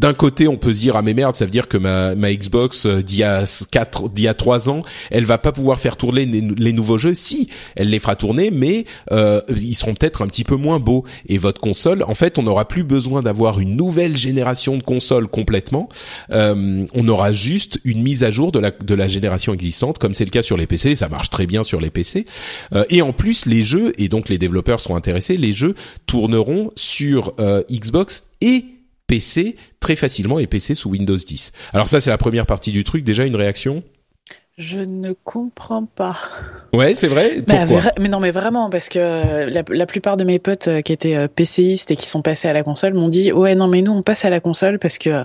d'un 0.00 0.14
côté, 0.14 0.48
on 0.48 0.56
peut 0.56 0.72
se 0.72 0.80
dire 0.80 0.96
ah 0.96 1.02
mais 1.02 1.12
merde, 1.12 1.34
ça 1.36 1.44
veut 1.44 1.50
dire 1.50 1.68
que 1.68 1.76
ma, 1.76 2.14
Xbox 2.14 2.86
euh, 2.86 3.02
d'il 3.02 3.18
y 3.18 3.22
a 3.22 3.44
quatre, 3.70 4.08
trois 4.38 4.70
ans, 4.70 4.82
elle 5.10 5.26
va 5.26 5.36
pas 5.36 5.52
pouvoir 5.52 5.78
faire 5.78 5.98
tourner 5.98 6.24
les, 6.24 6.72
nouveaux 6.72 6.96
jeux. 6.96 7.14
Si, 7.14 7.48
elle 7.76 7.90
les 7.90 7.98
fera 7.98 8.16
tourner, 8.16 8.50
mais 8.50 8.86
euh, 9.12 9.42
ils 9.54 9.74
seront 9.74 9.94
peut-être 9.94 10.22
un 10.22 10.26
petit 10.26 10.44
peu 10.44 10.56
moins 10.56 10.78
beaux. 10.78 11.04
Et 11.26 11.36
votre 11.36 11.60
console, 11.60 12.02
en 12.04 12.14
fait, 12.14 12.38
on 12.38 12.44
n'aura 12.44 12.66
plus 12.66 12.82
besoin 12.82 13.20
d'avoir 13.22 13.60
une 13.60 13.76
nouvelle 13.76 14.16
génération 14.16 14.78
de 14.78 14.82
consoles 14.82 15.28
complètement. 15.28 15.90
Euh, 16.30 16.86
on 16.94 17.06
aura 17.06 17.32
juste 17.32 17.78
une 17.84 18.02
mise 18.02 18.24
à 18.24 18.30
jour 18.30 18.52
de 18.52 18.58
la 18.58 18.70
de 18.70 18.94
la 18.94 19.08
génération 19.08 19.52
existante, 19.52 19.98
comme 19.98 20.14
c'est 20.14 20.24
le 20.24 20.30
cas 20.30 20.42
sur 20.42 20.56
les 20.56 20.66
PC. 20.66 20.94
Ça 20.94 21.10
marche 21.10 21.28
très 21.28 21.46
bien 21.46 21.62
sur 21.62 21.78
les 21.78 21.90
PC. 21.90 22.24
Euh, 22.72 22.84
et 22.88 23.02
en 23.02 23.12
plus, 23.12 23.44
les 23.44 23.62
jeux 23.62 23.92
et 23.98 24.08
donc 24.08 24.30
les 24.30 24.38
développeurs 24.38 24.80
seront 24.80 24.96
intéressés. 24.96 25.36
Les 25.36 25.52
jeux 25.52 25.74
tourneront 26.06 26.70
sur 26.74 27.34
Xbox 27.70 28.24
et 28.40 28.64
PC 29.10 29.56
très 29.80 29.96
facilement 29.96 30.38
et 30.38 30.46
PC 30.46 30.76
sous 30.76 30.90
Windows 30.90 31.16
10. 31.16 31.50
Alors 31.72 31.88
ça 31.88 32.00
c'est 32.00 32.10
la 32.10 32.18
première 32.18 32.46
partie 32.46 32.70
du 32.70 32.84
truc. 32.84 33.02
Déjà 33.02 33.26
une 33.26 33.34
réaction 33.34 33.82
Je 34.58 34.78
ne 34.78 35.12
comprends 35.24 35.86
pas. 35.86 36.16
Ouais, 36.74 36.94
c'est 36.94 37.08
vrai. 37.08 37.40
Bah, 37.46 37.64
vra- 37.64 37.92
mais 37.98 38.08
non, 38.08 38.20
mais 38.20 38.30
vraiment, 38.30 38.68
parce 38.68 38.90
que 38.90 39.48
la, 39.48 39.62
la 39.66 39.86
plupart 39.86 40.18
de 40.18 40.24
mes 40.24 40.38
potes 40.38 40.68
euh, 40.68 40.82
qui 40.82 40.92
étaient 40.92 41.16
euh, 41.16 41.28
PCistes 41.28 41.90
et 41.90 41.96
qui 41.96 42.06
sont 42.06 42.20
passés 42.20 42.46
à 42.46 42.52
la 42.52 42.62
console 42.62 42.92
m'ont 42.94 43.08
dit 43.08 43.32
ouais 43.32 43.54
non 43.54 43.66
mais 43.68 43.80
nous 43.80 43.90
on 43.92 44.02
passe 44.02 44.24
à 44.24 44.30
la 44.30 44.38
console 44.38 44.78
parce 44.78 44.98
que 44.98 45.08
euh, 45.10 45.22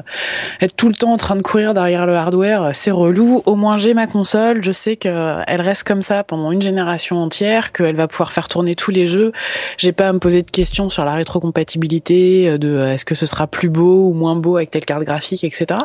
être 0.61 0.75
tout 0.75 0.87
le 0.87 0.95
temps 0.95 1.11
en 1.11 1.17
train 1.17 1.35
de 1.35 1.41
courir 1.41 1.73
derrière 1.73 2.05
le 2.07 2.15
hardware 2.15 2.63
euh, 2.63 2.69
c'est 2.73 2.91
relou. 2.91 3.43
Au 3.45 3.55
moins 3.55 3.75
j'ai 3.77 3.93
ma 3.93 4.07
console, 4.07 4.63
je 4.63 4.71
sais 4.71 4.95
que 4.95 5.09
euh, 5.09 5.41
elle 5.47 5.61
reste 5.61 5.83
comme 5.83 6.01
ça 6.01 6.23
pendant 6.23 6.51
une 6.51 6.61
génération 6.61 7.17
entière, 7.21 7.73
qu'elle 7.73 7.95
va 7.95 8.07
pouvoir 8.07 8.31
faire 8.31 8.47
tourner 8.47 8.75
tous 8.75 8.91
les 8.91 9.05
jeux. 9.05 9.33
J'ai 9.77 9.91
pas 9.91 10.07
à 10.07 10.13
me 10.13 10.19
poser 10.19 10.43
de 10.43 10.49
questions 10.51 10.89
sur 10.89 11.03
la 11.03 11.13
rétrocompatibilité, 11.13 12.47
euh, 12.49 12.57
de 12.57 12.69
euh, 12.69 12.93
est-ce 12.93 13.05
que 13.05 13.15
ce 13.15 13.25
sera 13.25 13.47
plus 13.47 13.69
beau 13.69 14.07
ou 14.09 14.13
moins 14.13 14.35
beau 14.37 14.55
avec 14.55 14.71
telle 14.71 14.85
carte 14.85 15.03
graphique, 15.03 15.43
etc. 15.43 15.79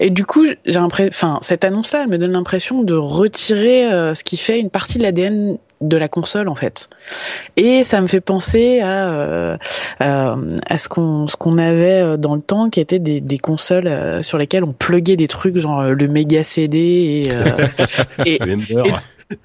Et 0.00 0.10
du 0.10 0.24
coup, 0.26 0.44
j'ai 0.66 0.78
l'impression, 0.78 1.08
enfin, 1.08 1.38
cette 1.40 1.64
annonce-là, 1.64 2.02
elle 2.04 2.10
me 2.10 2.18
donne 2.18 2.32
l'impression 2.32 2.79
de 2.80 2.94
retirer 2.94 3.90
euh, 3.90 4.14
ce 4.14 4.24
qui 4.24 4.36
fait 4.36 4.60
une 4.60 4.70
partie 4.70 4.98
de 4.98 5.02
l'ADN 5.02 5.58
de 5.80 5.96
la 5.96 6.08
console 6.08 6.48
en 6.48 6.54
fait. 6.54 6.90
Et 7.56 7.84
ça 7.84 8.00
me 8.00 8.06
fait 8.06 8.20
penser 8.20 8.80
à 8.80 9.12
euh, 9.12 9.56
euh, 10.02 10.36
à 10.66 10.78
ce 10.78 10.88
qu'on 10.88 11.26
ce 11.26 11.36
qu'on 11.36 11.56
avait 11.56 12.18
dans 12.18 12.34
le 12.34 12.42
temps, 12.42 12.68
qui 12.68 12.80
étaient 12.80 12.98
des, 12.98 13.20
des 13.20 13.38
consoles 13.38 14.22
sur 14.22 14.36
lesquelles 14.36 14.64
on 14.64 14.72
pluguait 14.72 15.16
des 15.16 15.28
trucs 15.28 15.58
genre 15.58 15.82
le 15.82 16.08
méga 16.08 16.44
CD 16.44 17.24
et, 17.26 17.32
euh, 17.32 17.66
et. 18.26 18.38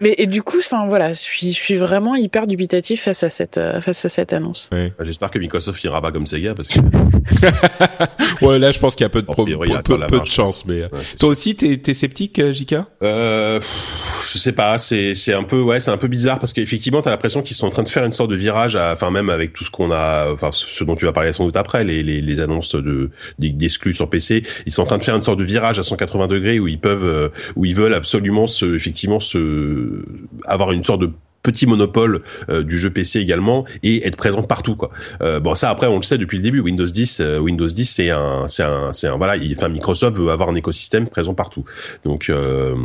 Mais 0.02 0.16
et 0.18 0.26
du 0.28 0.42
coup, 0.44 0.58
enfin 0.60 0.88
voilà, 0.88 1.10
je 1.10 1.20
suis 1.20 1.48
je 1.54 1.58
suis 1.60 1.76
vraiment 1.76 2.16
hyper 2.16 2.48
dubitatif 2.48 3.04
face 3.04 3.24
à 3.24 3.30
cette 3.30 3.58
euh, 3.58 3.82
face 3.82 4.04
à 4.06 4.10
cette 4.10 4.34
annonce. 4.34 4.70
J'espère 5.02 5.32
que 5.32 5.40
Microsoft 5.40 5.84
ira 5.84 6.02
pas 6.02 6.12
comme 6.12 6.26
Sega 6.26 6.54
parce 6.56 6.70
que 6.70 6.80
Ouais, 8.42 8.60
là 8.60 8.72
je 8.72 8.80
pense 8.80 8.96
qu'il 8.96 9.04
y 9.04 9.08
a 9.08 9.10
peu 9.10 9.22
de, 9.22 9.26
pro- 9.28 9.44
priori, 9.44 9.70
il 9.70 9.74
y 9.74 9.76
a 9.76 9.82
peu, 9.82 9.98
la 9.98 10.08
peu 10.08 10.20
de 10.20 10.26
chance. 10.26 10.66
Mais 10.66 10.82
euh, 10.82 10.88
Ouais, 10.92 11.00
toi 11.20 11.30
aussi, 11.30 11.56
t'es 11.56 11.78
t'es 11.78 11.94
sceptique, 11.94 12.40
euh, 12.40 12.52
Jika 12.52 12.88
Euh, 13.04 13.60
pff, 13.60 14.32
je 14.34 14.38
sais 14.38 14.52
pas, 14.52 14.78
c'est 14.78 15.16
c'est 15.16 15.34
un 15.34 15.44
peu 15.44 15.62
ouais, 15.62 15.80
c'est 15.80 15.92
un 15.92 15.98
peu 15.98 16.08
bizarre 16.08 16.40
parce 16.40 16.54
qu'effectivement, 16.54 17.02
t'as 17.02 17.12
l'impression 17.12 17.42
qu'ils 17.42 17.56
sont 17.56 17.68
en 17.68 17.70
train 17.70 17.84
de 17.84 17.90
faire 17.90 18.06
une 18.06 18.12
sorte 18.14 18.30
de 18.32 18.36
virage, 18.36 18.76
à- 18.76 18.94
enfin 18.94 19.12
même 19.12 19.30
avec 19.30 19.54
tout 19.54 19.64
ce 19.64 19.72
qu'on 19.72 19.92
a, 19.92 20.32
enfin 20.32 20.50
ce 20.52 20.84
dont 20.84 20.96
tu 20.96 21.06
vas 21.06 21.14
parler 21.14 21.32
sans 21.32 21.46
doute 21.46 21.58
après, 21.58 21.84
les 21.84 22.04
les, 22.04 22.22
les 22.22 22.40
annonces 22.40 22.76
de 22.76 23.12
des- 23.40 23.50
d'exclus 23.52 23.94
sur 23.94 24.10
PC, 24.10 24.44
ils 24.66 24.72
sont 24.72 24.82
en 24.82 24.86
train 24.86 24.98
de 24.98 25.04
faire 25.04 25.16
une 25.16 25.24
sorte 25.24 25.40
de 25.40 25.44
virage 25.44 25.80
à 25.80 25.84
180 25.84 26.28
degrés 26.28 26.60
où 26.60 26.68
ils 26.68 26.80
peuvent, 26.80 27.06
euh, 27.06 27.30
où 27.56 27.66
ils 27.66 27.76
veulent 27.76 27.94
absolument 27.94 28.48
se, 28.48 28.76
effectivement 28.76 29.20
se 29.20 29.75
avoir 30.46 30.72
une 30.72 30.84
sorte 30.84 31.02
de 31.02 31.12
petit 31.44 31.68
monopole 31.68 32.24
euh, 32.50 32.64
du 32.64 32.80
jeu 32.80 32.90
PC 32.90 33.20
également 33.20 33.66
et 33.84 34.08
être 34.08 34.18
présent 34.18 34.42
partout 34.42 34.76
quoi. 34.76 34.90
Euh, 35.22 35.40
bon 35.40 35.54
ça 35.54 35.70
après 35.70 35.86
on 35.86 35.98
le 35.98 36.02
sait 36.02 36.18
depuis 36.18 36.38
le 36.38 36.44
début 36.44 36.60
Windows 36.60 36.86
10 36.86 37.20
euh, 37.22 37.38
Windows 37.38 37.68
10 37.68 37.86
c'est 37.86 38.10
un 38.10 38.48
c'est 38.48 38.64
un 38.64 38.94
c'est 38.94 39.08
un 39.08 39.18
voilà, 39.18 39.38
il, 39.38 39.56
enfin 39.56 39.70
Microsoft 39.70 40.18
veut 40.18 40.32
avoir 40.32 40.50
un 40.50 40.56
écosystème 40.56 41.08
présent 41.08 41.36
partout. 41.36 41.64
Donc 42.04 42.30
euh, 42.30 42.76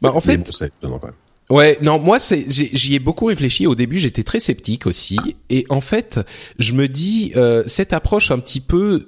Bah 0.00 0.12
en 0.14 0.20
fait, 0.20 0.38
bon, 0.38 0.44
c'est 0.50 0.66
étonnant, 0.66 0.98
quand 0.98 1.08
même. 1.08 1.16
Ouais, 1.50 1.76
non, 1.82 1.98
moi 1.98 2.18
c'est 2.18 2.44
j'y 2.48 2.94
ai 2.94 2.98
beaucoup 2.98 3.26
réfléchi. 3.26 3.66
Au 3.66 3.74
début, 3.74 3.98
j'étais 3.98 4.22
très 4.22 4.40
sceptique 4.40 4.86
aussi, 4.86 5.18
et 5.50 5.66
en 5.68 5.80
fait, 5.80 6.20
je 6.58 6.72
me 6.72 6.88
dis 6.88 7.32
euh, 7.36 7.62
cette 7.66 7.92
approche 7.92 8.30
un 8.30 8.38
petit 8.38 8.60
peu 8.60 9.04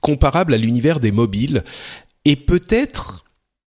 comparable 0.00 0.54
à 0.54 0.58
l'univers 0.58 1.00
des 1.00 1.12
mobiles 1.12 1.62
est 2.24 2.36
peut-être 2.36 3.24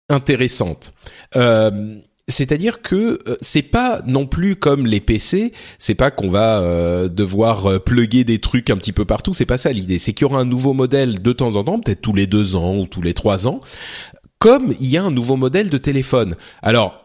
intéressante. 0.09 0.93
Euh, 1.35 1.97
c'est-à-dire 2.27 2.81
que 2.81 3.19
euh, 3.27 3.35
c'est 3.41 3.63
pas 3.63 4.01
non 4.07 4.25
plus 4.25 4.55
comme 4.55 4.87
les 4.87 5.01
PC, 5.01 5.51
c'est 5.77 5.95
pas 5.95 6.11
qu'on 6.11 6.29
va 6.29 6.59
euh, 6.61 7.09
devoir 7.09 7.65
euh, 7.65 7.79
plugger 7.79 8.23
des 8.23 8.39
trucs 8.39 8.69
un 8.69 8.77
petit 8.77 8.93
peu 8.93 9.05
partout, 9.05 9.33
c'est 9.33 9.45
pas 9.45 9.57
ça 9.57 9.71
l'idée, 9.71 9.99
c'est 9.99 10.13
qu'il 10.13 10.27
y 10.27 10.29
aura 10.31 10.39
un 10.39 10.45
nouveau 10.45 10.73
modèle 10.73 11.21
de 11.21 11.33
temps 11.33 11.55
en 11.57 11.63
temps, 11.63 11.79
peut-être 11.79 12.01
tous 12.01 12.13
les 12.13 12.27
deux 12.27 12.55
ans 12.55 12.77
ou 12.77 12.87
tous 12.87 13.01
les 13.01 13.13
trois 13.13 13.47
ans, 13.47 13.59
comme 14.39 14.73
il 14.79 14.87
y 14.87 14.97
a 14.97 15.03
un 15.03 15.11
nouveau 15.11 15.35
modèle 15.35 15.69
de 15.69 15.77
téléphone. 15.77 16.35
Alors, 16.61 17.03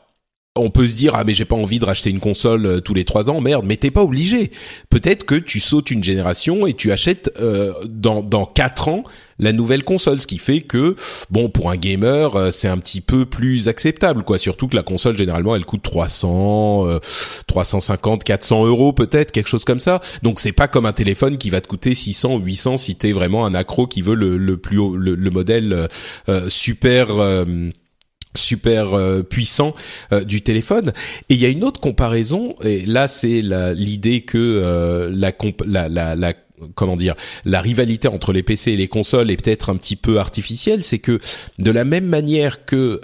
on 0.57 0.71
peut 0.71 0.87
se 0.87 0.97
dire 0.97 1.15
ah 1.15 1.25
mais 1.25 1.35
j'ai 1.35 1.45
pas 1.45 1.57
envie 1.57 1.79
de 1.79 1.85
racheter 1.85 2.11
une 2.11 2.21
console 2.21 2.83
tous 2.83 2.95
les 2.95 3.05
trois 3.05 3.31
ans 3.31 3.41
merde 3.41 3.65
mais 3.65 3.77
t'es 3.77 3.93
pas 3.93 4.03
obligé 4.03 4.51
peut-être 4.91 5.25
que 5.25 5.37
tu 5.37 5.61
sautes 5.61 5.91
une 5.91 6.03
génération 6.03 6.67
et 6.67 6.75
tu 6.75 6.91
achètes 6.91 7.31
euh, 7.41 7.73
dans 7.87 8.23
dans 8.23 8.45
quatre 8.45 8.89
ans 8.89 9.05
la 9.39 9.53
nouvelle 9.53 9.85
console 9.85 10.21
ce 10.21 10.27
qui 10.27 10.39
fait 10.39 10.61
que 10.61 10.97
bon 11.31 11.49
pour 11.49 11.71
un 11.71 11.77
gamer 11.77 12.37
euh, 12.37 12.51
c'est 12.51 12.69
un 12.69 12.79
petit 12.79 13.01
peu 13.01 13.27
plus 13.27 13.69
acceptable 13.69 14.25
quoi. 14.25 14.39
Surtout 14.39 14.69
que 14.69 14.77
la 14.77 14.83
console 14.83 15.17
généralement 15.17 15.55
elle 15.55 15.65
coûte 15.65 15.83
300 15.83 16.87
euh, 16.87 16.99
350 17.47 18.25
400 18.25 18.67
euros 18.67 18.93
peut-être 18.93 19.33
quelque 19.33 19.49
chose 19.49 19.65
comme 19.65 19.81
ça. 19.81 20.01
Donc 20.23 20.41
c'est 20.41 20.53
pas 20.53 20.69
comme 20.69 20.87
un 20.87 20.93
téléphone 20.93 21.39
qui 21.39 21.51
va 21.51 21.61
te 21.61 21.69
coûter 21.69 21.95
600 21.95 22.35
ou 22.35 22.39
800 22.41 22.77
si 22.79 22.95
t'es 22.97 23.13
vraiment 23.13 23.47
un 23.47 23.55
accro 23.55 23.87
qui 23.87 24.03
veut 24.03 24.15
le, 24.15 24.37
le 24.37 24.57
plus 24.57 24.79
haut 24.79 24.97
le, 24.97 25.15
le 25.15 25.31
modèle 25.31 25.73
euh, 25.73 25.87
euh, 26.29 26.49
super 26.49 27.09
euh, 27.19 27.45
super 28.35 28.95
euh, 28.95 29.23
puissant 29.23 29.75
euh, 30.13 30.25
du 30.25 30.43
téléphone. 30.43 30.93
Et 31.29 31.35
il 31.35 31.41
y 31.41 31.47
a 31.47 31.49
une 31.49 31.65
autre 31.65 31.81
comparaison 31.81 32.51
et 32.63 32.87
là 32.87 33.09
c'est 33.09 33.43
l'idée 33.75 34.23
que 34.23 34.39
euh, 34.39 35.11
la, 35.13 35.33
la, 35.67 35.89
la, 35.89 36.17
la 36.17 36.35
comment 36.75 36.97
dire 36.97 37.15
la 37.45 37.61
rivalité 37.61 38.09
entre 38.09 38.33
les 38.33 38.43
PC 38.43 38.73
et 38.73 38.77
les 38.77 38.89
consoles 38.89 39.31
est 39.31 39.43
peut-être 39.43 39.71
un 39.71 39.77
petit 39.77 39.97
peu 39.97 40.19
artificielle 40.19 40.83
c'est 40.85 40.99
que 40.99 41.21
de 41.59 41.71
la 41.71 41.85
même 41.85 42.07
manière 42.07 42.65
que 42.65 43.01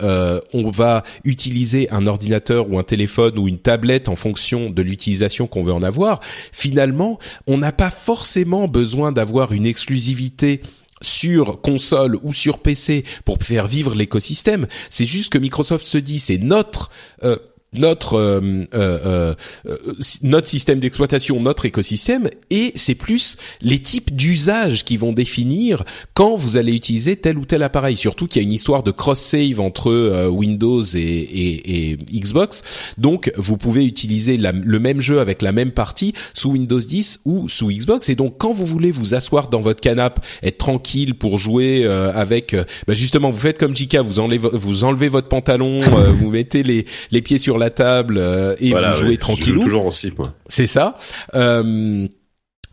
on 0.53 0.71
va 0.71 1.03
utiliser 1.25 1.91
un 1.91 2.07
ordinateur 2.07 2.71
ou 2.71 2.79
un 2.79 2.83
téléphone 2.83 3.39
ou 3.39 3.49
une 3.49 3.59
tablette 3.59 4.09
en 4.09 4.17
fonction 4.17 4.71
de 4.71 4.83
l'utilisation 4.83 5.47
qu'on 5.47 5.63
veut 5.63 5.73
en 5.73 5.83
avoir 5.83 6.21
finalement 6.53 7.19
on 7.47 7.59
n'a 7.59 7.73
pas 7.73 7.91
forcément 7.91 8.69
besoin 8.69 9.13
d'avoir 9.13 9.53
une 9.53 9.67
exclusivité 9.67 10.61
sur 11.05 11.61
console 11.61 12.17
ou 12.23 12.33
sur 12.33 12.59
PC 12.59 13.05
pour 13.25 13.39
faire 13.43 13.67
vivre 13.67 13.95
l'écosystème. 13.95 14.67
C'est 14.91 15.07
juste 15.07 15.33
que 15.33 15.39
Microsoft 15.39 15.87
se 15.87 15.99
dit 15.99 16.19
c'est 16.19 16.39
notre 16.39 16.91
euh, 17.23 17.37
notre 17.75 18.15
euh, 18.17 18.65
euh, 18.75 19.35
euh, 19.67 19.77
notre 20.23 20.49
système 20.49 20.79
d'exploitation, 20.79 21.41
notre 21.41 21.67
écosystème, 21.67 22.29
et 22.51 22.73
c'est 22.77 22.95
plus 22.95 23.37
les 23.61 23.81
types 23.81 24.15
d'usages 24.15 24.85
qui 24.85 24.97
vont 24.97 25.13
définir 25.13 25.85
quand 26.15 26.37
vous 26.37 26.57
allez 26.57 26.75
utiliser 26.75 27.17
tel 27.17 27.39
ou 27.39 27.45
tel 27.45 27.63
appareil. 27.63 27.97
Surtout 27.97 28.27
qu'il 28.27 28.43
y 28.43 28.45
a 28.45 28.47
une 28.47 28.53
histoire 28.53 28.83
de 28.83 28.91
cross-save 28.91 29.61
entre 29.61 30.29
Windows 30.29 30.83
et, 30.95 31.99
Xbox, 32.13 32.63
donc 32.99 33.33
vous 33.37 33.57
pouvez 33.57 33.85
utiliser 33.85 34.37
le 34.37 34.79
même 34.79 35.01
jeu 35.01 35.21
avec 35.21 35.43
la 35.43 35.53
même 35.53 35.73
partie 35.73 36.13
sous 36.33 36.51
Windows 36.51 36.81
10 36.81 37.21
ou 37.25 37.49
sous 37.49 37.69
Xbox. 37.69 38.09
Et 38.09 38.15
donc 38.15 38.37
quand 38.39 38.53
vous 38.53 38.67
voulez 38.67 38.91
vous 38.91 39.15
asseoir 39.15 39.49
dans 39.49 39.61
votre 39.61 39.81
canapé, 39.81 40.21
être 40.43 40.59
tranquille 40.59 41.15
pour 41.15 41.39
jouer 41.39 41.85
avec, 41.87 42.55
bah 42.87 42.95
justement, 42.95 43.31
vous 43.31 43.41
faites 43.41 43.59
comme 43.59 43.75
Jika, 43.75 44.03
vous 44.03 44.21
enlevez 44.21 44.39
vous 44.39 44.85
enlevez 44.85 45.09
votre 45.09 45.29
pantalon, 45.29 45.79
vous 46.13 46.31
mettez 46.31 46.63
les 46.63 46.85
les 47.11 47.23
pieds 47.23 47.39
sur 47.39 47.59
la 47.59 47.64
la 47.65 47.71
table 47.71 48.19
euh, 48.19 48.55
et 48.61 48.73
vous 48.73 48.93
jouez 48.93 49.19
tranquillou. 49.19 49.61
toujours 49.61 49.87
aussi, 49.87 50.13
moi. 50.17 50.35
C'est 50.49 50.67
ça. 50.67 50.99
Euh, 51.35 52.07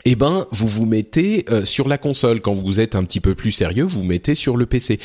eh 0.06 0.16
ben, 0.16 0.48
vous 0.52 0.68
vous 0.68 0.86
mettez 0.86 1.46
euh, 1.50 1.66
sur 1.66 1.88
la 1.88 1.98
console. 1.98 2.42
Quand 2.42 2.54
vous 2.54 2.80
êtes 2.80 2.96
un 2.96 3.04
petit 3.04 3.20
peu 3.20 3.36
plus 3.36 3.52
sérieux, 3.52 3.84
vous, 3.84 4.02
vous 4.02 4.06
mettez 4.06 4.36
sur 4.36 4.58
le 4.58 4.66
PC. 4.66 5.00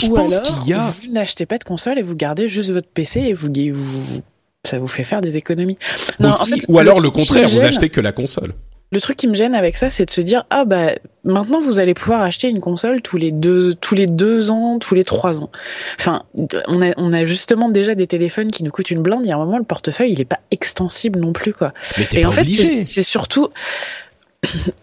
Je 0.00 0.08
pense 0.08 0.40
qu'il 0.40 0.68
y 0.68 0.72
a. 0.72 0.92
Vous 1.02 1.12
n'achetez 1.12 1.46
pas 1.46 1.58
de 1.58 1.64
console 1.64 1.98
et 1.98 2.02
vous 2.02 2.16
gardez 2.16 2.48
juste 2.48 2.70
votre 2.70 2.88
PC 2.88 3.20
et 3.20 3.34
vous, 3.34 3.50
vous 3.72 4.22
ça 4.64 4.78
vous 4.78 4.86
fait 4.86 5.04
faire 5.04 5.20
des 5.20 5.36
économies. 5.36 5.76
Non, 6.20 6.30
en 6.30 6.32
fait, 6.32 6.64
ou 6.68 6.78
alors 6.78 7.00
le 7.00 7.10
contraire, 7.10 7.48
vous 7.48 7.64
achetez 7.64 7.88
que 7.88 8.00
la 8.00 8.12
console. 8.12 8.54
Le 8.92 9.00
truc 9.00 9.16
qui 9.16 9.26
me 9.26 9.34
gêne 9.34 9.54
avec 9.54 9.76
ça, 9.76 9.90
c'est 9.90 10.04
de 10.04 10.10
se 10.10 10.20
dire 10.20 10.44
ah 10.50 10.64
bah 10.64 10.92
maintenant 11.24 11.58
vous 11.58 11.78
allez 11.78 11.94
pouvoir 11.94 12.20
acheter 12.20 12.48
une 12.48 12.60
console 12.60 13.00
tous 13.00 13.16
les 13.16 13.32
deux 13.32 13.74
tous 13.74 13.94
les 13.94 14.06
deux 14.06 14.50
ans, 14.50 14.78
tous 14.78 14.94
les 14.94 15.04
trois 15.04 15.40
ans. 15.42 15.50
Enfin, 15.98 16.24
on 16.68 16.82
a 16.82 16.92
on 16.96 17.12
a 17.12 17.24
justement 17.24 17.68
déjà 17.70 17.94
des 17.94 18.06
téléphones 18.06 18.50
qui 18.50 18.62
nous 18.62 18.70
coûtent 18.70 18.90
une 18.90 19.02
blinde. 19.02 19.22
Il 19.24 19.28
y 19.28 19.32
a 19.32 19.36
un 19.36 19.44
moment 19.44 19.58
le 19.58 19.64
portefeuille 19.64 20.12
il 20.12 20.20
est 20.20 20.26
pas 20.26 20.40
extensible 20.50 21.18
non 21.18 21.32
plus 21.32 21.54
quoi. 21.54 21.72
Mais 21.96 22.06
Et 22.12 22.26
en 22.26 22.30
fait 22.30 22.46
c'est 22.48 23.02
surtout 23.02 23.48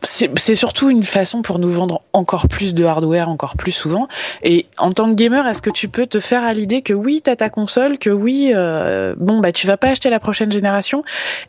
c'est 0.02 0.56
surtout 0.56 0.90
une 0.90 1.04
façon 1.04 1.42
pour 1.42 1.60
nous 1.60 1.70
vendre 1.70 2.02
encore 2.14 2.48
plus 2.48 2.74
de 2.74 2.86
hardware, 2.86 3.28
encore 3.28 3.56
plus 3.58 3.72
souvent. 3.72 4.08
Et 4.44 4.68
en 4.78 4.92
tant 4.92 5.10
que 5.10 5.16
gamer, 5.16 5.46
est-ce 5.48 5.62
que 5.62 5.70
tu 5.70 5.90
peux 5.90 6.08
te 6.08 6.20
faire 6.20 6.44
à 6.44 6.54
l'idée 6.54 6.82
que 6.82 6.94
oui, 6.94 7.22
t'as 7.24 7.36
ta 7.36 7.50
console, 7.50 7.98
que 8.00 8.10
oui, 8.10 8.52
euh, 8.56 9.16
bon 9.18 9.40
bah 9.40 9.52
tu 9.52 9.68
vas 9.68 9.76
pas 9.76 9.90
acheter 9.90 10.10
la 10.10 10.20
prochaine 10.20 10.52
génération, 10.52 11.04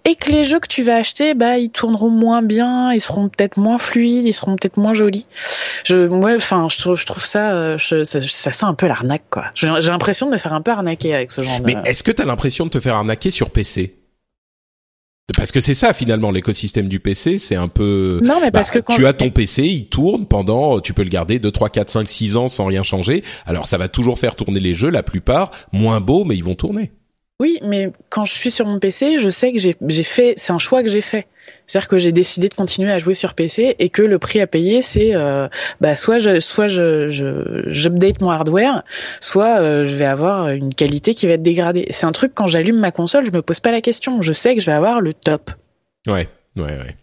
et 0.04 0.16
que 0.16 0.30
les 0.30 0.44
jeux 0.44 0.58
que 0.58 0.66
tu 0.68 0.82
vas 0.82 0.96
acheter, 0.96 1.34
bah 1.34 1.58
ils 1.58 1.70
tourneront 1.70 2.11
moins 2.11 2.42
bien, 2.42 2.92
ils 2.92 3.00
seront 3.00 3.28
peut-être 3.28 3.58
moins 3.58 3.78
fluides, 3.78 4.26
ils 4.26 4.32
seront 4.32 4.56
peut-être 4.56 4.76
moins 4.76 4.94
jolis. 4.94 5.26
Je, 5.84 6.08
moi, 6.08 6.34
enfin, 6.34 6.66
je 6.70 6.78
trouve, 6.78 6.98
je 6.98 7.06
trouve 7.06 7.24
ça, 7.24 7.52
euh, 7.52 7.78
ça, 7.78 8.04
ça, 8.04 8.52
sent 8.52 8.66
un 8.66 8.74
peu 8.74 8.86
l'arnaque 8.86 9.24
quoi. 9.30 9.44
J'ai 9.54 9.68
l'impression 9.68 10.26
de 10.26 10.32
me 10.32 10.38
faire 10.38 10.52
un 10.52 10.62
peu 10.62 10.72
arnaquer 10.72 11.14
avec 11.14 11.30
ce 11.30 11.42
genre. 11.42 11.61
Mais 11.64 11.76
est-ce 11.84 12.02
que 12.02 12.11
t'as 12.11 12.24
l'impression 12.24 12.64
de 12.64 12.70
te 12.70 12.80
faire 12.80 12.96
arnaquer 12.96 13.30
sur 13.30 13.50
PC 13.50 13.99
parce 15.36 15.52
que 15.52 15.60
c'est 15.60 15.74
ça 15.74 15.92
finalement 15.92 16.30
l'écosystème 16.30 16.88
du 16.88 17.00
PC, 17.00 17.38
c'est 17.38 17.56
un 17.56 17.68
peu. 17.68 18.20
Non 18.22 18.38
mais 18.40 18.50
parce 18.50 18.72
bah, 18.72 18.80
que 18.80 18.94
tu 18.94 19.06
as 19.06 19.12
ton 19.12 19.30
PC, 19.30 19.64
il 19.64 19.86
tourne 19.86 20.26
pendant, 20.26 20.80
tu 20.80 20.94
peux 20.94 21.02
le 21.02 21.10
garder 21.10 21.38
2, 21.38 21.50
3, 21.50 21.68
4, 21.70 21.90
5, 21.90 22.08
6 22.08 22.36
ans 22.36 22.48
sans 22.48 22.66
rien 22.66 22.82
changer. 22.82 23.22
Alors 23.46 23.66
ça 23.66 23.78
va 23.78 23.88
toujours 23.88 24.18
faire 24.18 24.36
tourner 24.36 24.60
les 24.60 24.74
jeux, 24.74 24.90
la 24.90 25.02
plupart 25.02 25.50
moins 25.72 26.00
beaux, 26.00 26.24
mais 26.24 26.36
ils 26.36 26.44
vont 26.44 26.54
tourner. 26.54 26.92
Oui, 27.41 27.59
mais 27.62 27.91
quand 28.11 28.26
je 28.26 28.34
suis 28.34 28.51
sur 28.51 28.66
mon 28.66 28.78
PC, 28.78 29.18
je 29.18 29.30
sais 29.30 29.51
que 29.51 29.59
j'ai 29.59 30.03
fait, 30.03 30.34
c'est 30.36 30.53
un 30.53 30.59
choix 30.59 30.82
que 30.82 30.91
j'ai 30.91 31.01
fait. 31.01 31.26
C'est-à-dire 31.66 31.88
que 31.88 31.97
j'ai 31.97 32.12
décidé 32.12 32.51
de 32.51 32.55
continuer 32.55 32.93
à 32.93 32.99
jouer 32.99 33.14
sur 33.14 33.32
PC 33.32 33.76
et 33.78 33.88
que 33.88 34.03
le 34.03 34.18
prix 34.18 34.41
à 34.41 34.47
payer, 34.47 34.82
c'est 34.82 35.14
euh, 35.14 35.49
bah, 35.80 35.97
soit 35.97 36.18
je 36.18 36.38
soit 36.41 36.68
je 36.68 37.64
j'update 37.68 38.20
mon 38.20 38.28
hardware, 38.30 38.82
soit 39.20 39.61
euh, 39.61 39.86
je 39.86 39.97
vais 39.97 40.05
avoir 40.05 40.51
une 40.51 40.74
qualité 40.74 41.14
qui 41.14 41.26
va 41.26 41.32
être 41.32 41.43
dégradée. 41.43 41.86
C'est 41.91 42.05
un 42.05 42.12
truc 42.12 42.32
quand 42.34 42.47
j'allume 42.47 42.78
ma 42.78 42.93
console, 42.93 43.24
je 43.24 43.32
me 43.32 43.41
pose 43.41 43.61
pas 43.61 43.70
la 43.70 43.80
question. 43.80 44.20
Je 44.20 44.34
sais 44.34 44.55
que 44.55 44.61
je 44.61 44.66
vais 44.66 44.76
avoir 44.76 45.01
le 45.01 45.14
top. 45.14 45.51
Ouais, 46.07 46.28
ouais, 46.57 46.62
ouais. 46.62 46.97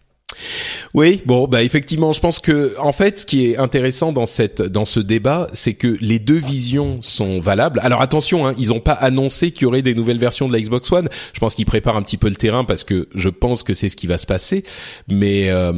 Oui, 0.94 1.22
bon, 1.26 1.48
bah 1.48 1.64
effectivement, 1.64 2.14
je 2.14 2.20
pense 2.20 2.40
que 2.40 2.76
en 2.80 2.92
fait, 2.92 3.20
ce 3.20 3.26
qui 3.26 3.48
est 3.48 3.58
intéressant 3.58 4.12
dans 4.12 4.26
cette 4.26 4.62
dans 4.62 4.86
ce 4.86 5.00
débat, 5.00 5.48
c'est 5.54 5.74
que 5.74 5.98
les 6.02 6.20
deux 6.20 6.40
visions 6.40 7.00
sont 7.02 7.40
valables. 7.40 7.80
Alors 7.84 8.02
attention, 8.02 8.48
hein, 8.48 8.54
ils 8.58 8.70
n'ont 8.70 8.80
pas 8.80 8.94
annoncé 8.94 9.52
qu'il 9.52 9.64
y 9.64 9.66
aurait 9.66 9.82
des 9.82 9.96
nouvelles 9.96 10.18
versions 10.18 10.48
de 10.48 10.54
la 10.54 10.60
Xbox 10.60 10.92
One. 10.92 11.10
Je 11.34 11.40
pense 11.40 11.56
qu'ils 11.56 11.66
préparent 11.66 11.98
un 11.98 12.02
petit 12.02 12.18
peu 12.18 12.30
le 12.30 12.36
terrain 12.36 12.64
parce 12.64 12.84
que 12.84 13.08
je 13.16 13.30
pense 13.30 13.64
que 13.64 13.74
c'est 13.74 13.90
ce 13.90 13.96
qui 13.96 14.08
va 14.08 14.18
se 14.18 14.26
passer. 14.26 14.64
Mais 15.08 15.50
euh, 15.50 15.72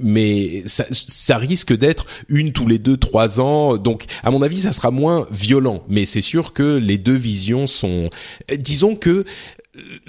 mais 0.00 0.62
ça, 0.66 0.84
ça 0.90 1.36
risque 1.36 1.76
d'être 1.76 2.06
une 2.28 2.52
tous 2.52 2.66
les 2.66 2.78
deux 2.78 2.96
trois 2.96 3.40
ans. 3.40 3.76
Donc 3.76 4.04
à 4.22 4.30
mon 4.30 4.42
avis, 4.42 4.58
ça 4.58 4.72
sera 4.72 4.90
moins 4.90 5.26
violent. 5.30 5.82
Mais 5.88 6.06
c'est 6.06 6.20
sûr 6.20 6.52
que 6.52 6.76
les 6.76 6.98
deux 6.98 7.16
visions 7.16 7.66
sont, 7.66 8.10
disons 8.58 8.96
que 8.96 9.24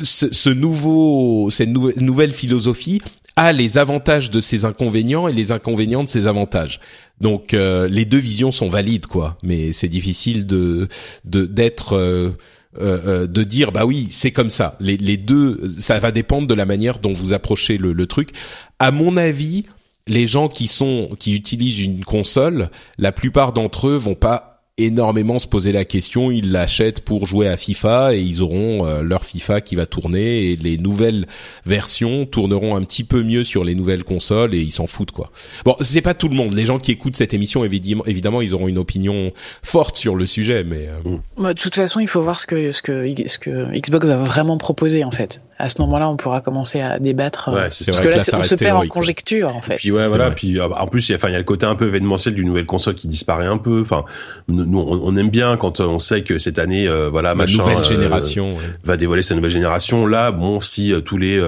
ce, 0.02 0.34
ce, 0.34 0.50
nouveau, 0.50 1.50
cette 1.52 1.70
nouvelle 1.70 2.34
philosophie 2.34 3.02
a 3.36 3.54
les 3.54 3.78
avantages 3.78 4.32
de 4.32 4.42
ses 4.42 4.66
inconvénients 4.66 5.28
et 5.28 5.34
les 5.34 5.52
inconvénients 5.52 6.04
de 6.04 6.10
ses 6.10 6.28
avantages. 6.28 6.80
Donc 7.20 7.54
euh, 7.54 7.88
les 7.88 8.06
deux 8.06 8.18
visions 8.18 8.52
sont 8.52 8.70
valides 8.70 9.08
quoi, 9.08 9.38
mais 9.44 9.72
c'est 9.72 9.88
difficile 9.88 10.46
de 10.46 10.88
d'être 11.24 11.96
euh, 11.96 12.32
euh, 12.80 13.28
de 13.28 13.44
dire 13.44 13.72
bah 13.72 13.86
oui 13.86 14.08
c'est 14.12 14.32
comme 14.32 14.50
ça. 14.50 14.76
Les, 14.80 14.98
les 14.98 15.18
deux 15.18 15.62
ça 15.80 16.00
va 16.00 16.12
dépendre 16.12 16.48
de 16.48 16.54
la 16.54 16.66
manière 16.66 17.00
dont 17.00 17.14
vous 17.14 17.34
approchez 17.34 17.78
le, 17.78 17.94
le 17.94 18.08
truc. 18.08 18.32
À 18.80 18.92
mon 18.92 19.18
avis, 19.18 19.66
les 20.08 20.26
gens 20.26 20.48
qui 20.48 20.68
sont 20.68 21.10
qui 21.20 21.36
utilisent 21.36 21.80
une 21.80 22.04
console, 22.04 22.70
la 22.98 23.12
plupart 23.12 23.54
d'entre 23.54 23.88
eux 23.88 23.98
vont 23.98 24.16
pas 24.16 24.51
énormément 24.78 25.40
se 25.40 25.48
poser 25.48 25.72
la 25.72 25.86
question. 25.86 26.32
Ils 26.32 26.52
l'achètent 26.52 27.02
pour 27.02 27.26
jouer 27.26 27.48
à 27.48 27.58
FIFA 27.58 28.16
et 28.16 28.22
ils 28.22 28.42
auront 28.42 28.86
euh, 28.86 29.02
leur 29.02 29.26
FIFA 29.26 29.62
qui 29.62 29.76
va 29.76 29.86
tourner 29.86 30.52
et 30.52 30.56
les 30.56 30.78
nouvelles 30.78 31.28
versions 31.66 32.26
tourneront 32.26 32.76
un 32.76 32.84
petit 32.84 33.04
peu 33.04 33.24
mieux 33.24 33.44
sur 33.44 33.64
les 33.64 33.76
nouvelles 33.76 34.04
consoles 34.04 34.54
et 34.54 34.60
ils 34.60 34.72
s'en 34.72 34.88
foutent 34.88 35.12
quoi. 35.12 35.32
Bon, 35.66 35.76
c'est 35.82 36.02
pas 36.02 36.14
tout 36.14 36.30
le 36.30 36.36
monde. 36.36 36.54
Les 36.54 36.66
gens 36.66 36.78
qui 36.78 36.92
écoutent 36.92 37.16
cette 37.16 37.34
émission, 37.34 37.64
évidemment, 37.64 38.06
évidemment, 38.06 38.42
ils 38.42 38.54
auront 38.54 38.68
une 38.68 38.78
opinion 38.78 39.32
forte 39.64 39.98
sur 39.98 40.16
le 40.16 40.26
sujet, 40.26 40.64
mais. 40.64 40.88
Euh, 40.88 41.18
bah, 41.38 41.54
de 41.54 41.60
toute 41.60 41.76
façon, 41.76 42.00
il 42.00 42.08
faut 42.08 42.22
voir 42.22 42.40
ce 42.40 42.48
que 42.48 42.72
ce 42.72 42.82
que 42.82 43.14
ce 43.28 43.38
que 43.38 43.78
Xbox 43.78 44.10
a 44.10 44.18
vraiment 44.18 44.58
proposé 44.58 45.04
en 45.04 45.12
fait. 45.12 45.42
À 45.62 45.70
ce 45.70 45.80
moment-là, 45.82 46.10
on 46.10 46.18
pourra 46.18 46.42
commencer 46.42 46.82
à 46.82 46.98
débattre 47.00 47.50
euh, 47.50 47.70
parce 47.70 48.02
que 48.02 48.08
là, 48.08 48.18
on 48.34 48.44
se 48.44 48.56
perd 48.56 48.78
en 48.78 48.88
conjecture 48.88 49.56
en 49.56 49.62
fait. 49.62 49.76
Puis 49.76 49.92
ouais, 49.92 50.08
voilà. 50.08 50.32
Puis 50.32 50.60
en 50.60 50.88
plus, 50.88 51.10
il 51.10 51.12
y 51.12 51.16
a, 51.16 51.18
enfin, 51.18 51.30
il 51.30 51.34
y 51.34 51.36
a 51.36 51.40
le 51.40 51.44
côté 51.44 51.66
un 51.66 51.76
peu 51.76 51.88
événementiel 51.88 52.34
d'une 52.34 52.48
nouvelle 52.48 52.66
console 52.66 52.96
qui 52.96 53.08
disparaît 53.08 53.46
un 53.46 53.58
peu. 53.58 53.82
Enfin, 53.82 54.04
nous, 54.48 54.80
on, 54.80 55.16
aime 55.16 55.30
bien 55.30 55.58
quand 55.58 55.80
on 55.80 56.00
sait 56.00 56.24
que 56.24 56.38
cette 56.38 56.60
année, 56.60 56.88
euh, 56.88 57.10
voilà, 57.10 57.36
ma 57.36 57.46
nouvelle 57.46 57.78
euh, 57.78 57.84
génération 57.84 58.58
va 58.84 58.98
dévoiler 58.98 59.24
sa 59.24 59.36
nouvelle 59.36 59.52
génération. 59.52 60.06
Là, 60.06 60.32
bon, 60.32 60.60
si 60.60 60.92
euh, 60.92 61.02
tous 61.02 61.18
les 61.18 61.42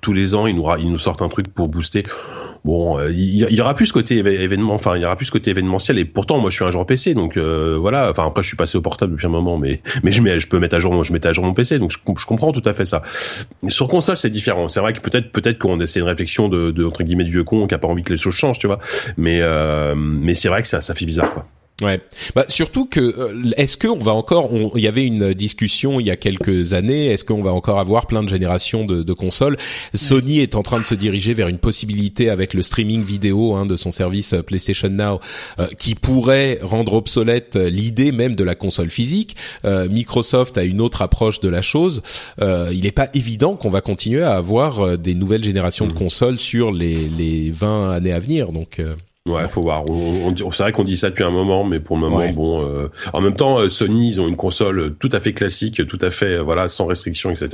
tous, 0.00 0.12
les 0.12 0.34
ans, 0.34 0.46
ils 0.46 0.54
nous 0.54 0.66
ils 0.78 0.90
nous 0.90 0.98
sortent 0.98 1.22
un 1.22 1.28
truc 1.28 1.52
pour 1.52 1.68
booster. 1.68 2.04
Bon, 2.68 3.00
il 3.08 3.50
y, 3.50 3.60
aura 3.62 3.72
plus 3.72 3.86
ce 3.86 3.94
côté 3.94 4.18
événement, 4.18 4.74
enfin, 4.74 4.94
il 4.94 5.00
y 5.00 5.06
aura 5.06 5.16
plus 5.16 5.24
ce 5.24 5.32
côté 5.32 5.52
événementiel. 5.52 5.98
Et 5.98 6.04
pourtant, 6.04 6.38
moi, 6.38 6.50
je 6.50 6.56
suis 6.56 6.66
un 6.66 6.70
joueur 6.70 6.84
PC, 6.84 7.14
donc 7.14 7.38
voilà. 7.38 8.10
Enfin, 8.10 8.26
après, 8.26 8.42
je 8.42 8.48
suis 8.48 8.58
passé 8.58 8.76
au 8.76 8.82
portable 8.82 9.12
depuis 9.12 9.26
un 9.26 9.30
moment, 9.30 9.56
mais 9.56 9.80
mais 10.02 10.12
je 10.12 10.20
mets, 10.20 10.38
je 10.38 10.46
peux 10.46 10.58
mettre 10.58 10.76
à 10.76 10.78
jour, 10.78 11.02
je 11.02 11.14
mettais 11.14 11.28
à 11.28 11.32
jour 11.32 11.44
mon 11.44 11.54
PC, 11.54 11.78
donc 11.78 11.92
je, 11.92 12.26
comprends 12.26 12.52
tout 12.52 12.60
à 12.66 12.74
fait 12.74 12.84
ça. 12.84 13.00
Sur 13.68 13.88
console, 13.88 14.18
c'est 14.18 14.28
différent. 14.28 14.68
C'est 14.68 14.80
vrai 14.80 14.92
que 14.92 15.00
peut-être 15.00 15.32
peut-être 15.32 15.58
qu'on 15.58 15.80
essaie 15.80 16.00
une 16.00 16.06
réflexion 16.06 16.50
de, 16.50 16.70
de, 16.70 16.84
entre 16.84 17.04
guillemets 17.04 17.24
de 17.24 17.30
vieux 17.30 17.44
con 17.44 17.66
qui 17.66 17.74
a 17.74 17.78
pas 17.78 17.88
envie 17.88 18.02
que 18.02 18.12
les 18.12 18.18
choses 18.18 18.34
changent, 18.34 18.58
tu 18.58 18.66
vois. 18.66 18.80
Mais 19.16 19.40
mais 19.96 20.34
c'est 20.34 20.48
vrai 20.48 20.60
que 20.60 20.68
ça 20.68 20.82
ça 20.82 20.94
fait 20.94 21.06
bizarre, 21.06 21.32
quoi. 21.32 21.46
Ouais. 21.80 22.00
Bah 22.34 22.44
surtout 22.48 22.86
que 22.86 22.98
euh, 22.98 23.52
est-ce 23.56 23.78
qu'on 23.78 23.98
va 23.98 24.12
encore 24.12 24.50
il 24.74 24.82
y 24.82 24.88
avait 24.88 25.06
une 25.06 25.32
discussion 25.32 26.00
il 26.00 26.06
y 26.06 26.10
a 26.10 26.16
quelques 26.16 26.74
années, 26.74 27.06
est-ce 27.06 27.24
qu'on 27.24 27.40
va 27.40 27.52
encore 27.52 27.78
avoir 27.78 28.08
plein 28.08 28.24
de 28.24 28.28
générations 28.28 28.84
de, 28.84 29.04
de, 29.04 29.12
consoles? 29.12 29.56
Sony 29.94 30.40
est 30.40 30.56
en 30.56 30.64
train 30.64 30.80
de 30.80 30.84
se 30.84 30.96
diriger 30.96 31.34
vers 31.34 31.46
une 31.46 31.58
possibilité 31.58 32.30
avec 32.30 32.52
le 32.52 32.62
streaming 32.62 33.04
vidéo 33.04 33.54
hein, 33.54 33.64
de 33.64 33.76
son 33.76 33.92
service 33.92 34.32
euh, 34.32 34.42
PlayStation 34.42 34.88
Now 34.88 35.20
euh, 35.60 35.68
qui 35.78 35.94
pourrait 35.94 36.58
rendre 36.62 36.94
obsolète 36.94 37.54
l'idée 37.54 38.10
même 38.10 38.34
de 38.34 38.42
la 38.42 38.56
console 38.56 38.90
physique. 38.90 39.36
Microsoft 39.64 40.58
a 40.58 40.64
une 40.64 40.80
autre 40.80 41.02
approche 41.02 41.40
de 41.40 41.48
la 41.48 41.62
chose. 41.62 42.02
il 42.40 42.80
n'est 42.82 42.92
pas 42.92 43.08
évident 43.14 43.54
qu'on 43.56 43.70
va 43.70 43.80
continuer 43.80 44.22
à 44.22 44.34
avoir 44.34 44.98
des 44.98 45.14
nouvelles 45.14 45.44
générations 45.44 45.86
de 45.86 45.92
mmh. 45.92 45.98
consoles 45.98 46.38
sur 46.38 46.72
les 46.72 47.08
les 47.08 47.50
20 47.50 47.92
années 47.92 48.12
à 48.12 48.18
venir 48.18 48.52
donc 48.52 48.80
Ouais, 49.28 49.48
faut 49.48 49.62
voir. 49.62 49.88
On, 49.90 50.34
on, 50.42 50.50
c'est 50.50 50.62
vrai 50.62 50.72
qu'on 50.72 50.84
dit 50.84 50.96
ça 50.96 51.10
depuis 51.10 51.24
un 51.24 51.30
moment, 51.30 51.64
mais 51.64 51.80
pour 51.80 51.96
le 51.96 52.02
moment, 52.02 52.28
bon. 52.30 52.66
Euh, 52.66 52.88
en 53.12 53.20
même 53.20 53.34
temps, 53.34 53.58
euh, 53.58 53.70
Sony, 53.70 54.08
ils 54.08 54.20
ont 54.20 54.28
une 54.28 54.36
console 54.36 54.94
tout 54.98 55.10
à 55.12 55.20
fait 55.20 55.32
classique, 55.32 55.86
tout 55.86 55.98
à 56.00 56.10
fait, 56.10 56.38
voilà, 56.38 56.68
sans 56.68 56.86
restriction, 56.86 57.30
etc. 57.30 57.50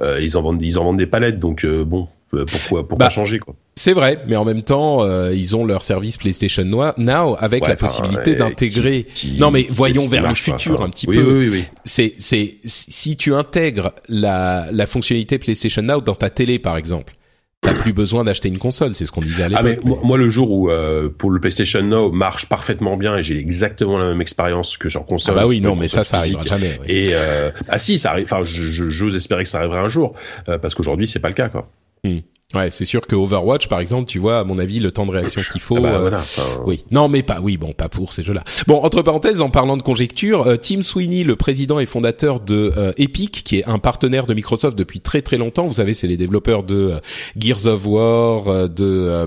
Euh, 0.00 0.20
ils 0.22 0.36
en 0.36 0.42
vendent, 0.42 0.62
ils 0.62 0.78
en 0.78 0.84
vendent 0.84 0.98
des 0.98 1.06
palettes, 1.06 1.38
donc 1.38 1.66
bon, 1.66 2.08
pourquoi, 2.30 2.86
pourquoi 2.86 3.06
bah, 3.06 3.10
changer 3.10 3.38
quoi? 3.38 3.54
C'est 3.74 3.92
vrai, 3.92 4.22
mais 4.26 4.36
en 4.36 4.44
même 4.44 4.62
temps, 4.62 5.04
ils 5.30 5.56
ont 5.56 5.64
leur 5.64 5.82
service 5.82 6.16
PlayStation 6.16 6.64
Now 6.96 7.36
avec 7.38 7.66
la 7.66 7.76
possibilité 7.76 8.34
d'intégrer. 8.36 9.06
Non, 9.38 9.50
mais 9.50 9.66
voyons 9.70 10.08
vers 10.08 10.28
le 10.28 10.34
futur 10.34 10.82
un 10.82 10.88
petit 10.88 11.06
oui, 11.08 11.16
peu. 11.16 11.22
Oui, 11.22 11.48
oui, 11.48 11.48
oui. 11.48 11.64
C'est, 11.84 12.12
c'est 12.18 12.56
si 12.64 13.16
tu 13.16 13.34
intègres 13.34 13.92
la 14.08 14.66
la 14.72 14.86
fonctionnalité 14.86 15.38
PlayStation 15.38 15.82
Now 15.82 16.00
dans 16.00 16.14
ta 16.14 16.30
télé, 16.30 16.58
par 16.58 16.76
exemple 16.76 17.15
t'as 17.62 17.74
plus 17.74 17.92
besoin 17.92 18.24
d'acheter 18.24 18.48
une 18.48 18.58
console, 18.58 18.94
c'est 18.94 19.06
ce 19.06 19.12
qu'on 19.12 19.20
disait 19.20 19.44
à 19.44 19.48
l'époque. 19.48 19.64
Ah 19.66 19.80
mais, 19.84 19.96
moi, 20.04 20.16
le 20.16 20.30
jour 20.30 20.50
où 20.50 20.70
euh, 20.70 21.08
pour 21.08 21.30
le 21.30 21.40
PlayStation 21.40 21.82
Now 21.82 22.12
marche 22.12 22.46
parfaitement 22.46 22.96
bien 22.96 23.16
et 23.16 23.22
j'ai 23.22 23.38
exactement 23.38 23.98
la 23.98 24.06
même 24.06 24.20
expérience 24.20 24.76
que 24.76 24.88
sur 24.88 25.04
console. 25.06 25.34
Ah 25.36 25.42
bah 25.42 25.46
oui, 25.46 25.60
non, 25.60 25.76
mais 25.76 25.88
ça, 25.88 26.04
ça 26.04 26.18
arrivera 26.18 26.44
jamais. 26.44 26.78
Et 26.86 27.08
euh, 27.10 27.50
ah 27.68 27.78
si, 27.78 27.98
ça 27.98 28.12
arrive. 28.12 28.26
Enfin, 28.30 28.42
j'ose 28.42 29.14
espérer 29.14 29.44
que 29.44 29.48
ça 29.48 29.58
arriverait 29.58 29.80
un 29.80 29.88
jour 29.88 30.14
euh, 30.48 30.58
parce 30.58 30.74
qu'aujourd'hui 30.74 31.06
c'est 31.06 31.20
pas 31.20 31.28
le 31.28 31.34
cas 31.34 31.48
quoi. 31.48 31.68
Hmm. 32.04 32.18
Ouais, 32.54 32.70
c'est 32.70 32.84
sûr 32.84 33.04
que 33.04 33.16
Overwatch, 33.16 33.66
par 33.66 33.80
exemple, 33.80 34.08
tu 34.08 34.20
vois, 34.20 34.38
à 34.38 34.44
mon 34.44 34.58
avis, 34.58 34.78
le 34.78 34.92
temps 34.92 35.04
de 35.04 35.10
réaction 35.10 35.42
qu'il 35.50 35.60
faut. 35.60 35.78
Ah 35.78 35.80
bah, 35.80 35.94
euh, 35.94 35.98
voilà, 35.98 36.20
Oui, 36.64 36.84
non, 36.92 37.08
mais 37.08 37.24
pas. 37.24 37.40
Oui, 37.40 37.56
bon, 37.56 37.72
pas 37.72 37.88
pour 37.88 38.12
ces 38.12 38.22
jeux-là. 38.22 38.44
Bon, 38.68 38.80
entre 38.84 39.02
parenthèses, 39.02 39.40
en 39.40 39.50
parlant 39.50 39.76
de 39.76 39.82
conjecture, 39.82 40.46
euh, 40.46 40.56
Tim 40.56 40.82
Sweeney, 40.82 41.24
le 41.24 41.34
président 41.34 41.80
et 41.80 41.86
fondateur 41.86 42.38
de 42.38 42.72
euh, 42.76 42.92
Epic, 42.98 43.42
qui 43.42 43.58
est 43.58 43.68
un 43.68 43.80
partenaire 43.80 44.28
de 44.28 44.34
Microsoft 44.34 44.78
depuis 44.78 45.00
très 45.00 45.22
très 45.22 45.38
longtemps. 45.38 45.66
Vous 45.66 45.74
savez, 45.74 45.92
c'est 45.92 46.06
les 46.06 46.16
développeurs 46.16 46.62
de 46.62 47.00
Gears 47.36 47.66
of 47.66 47.84
War, 47.84 48.68
de 48.68 49.26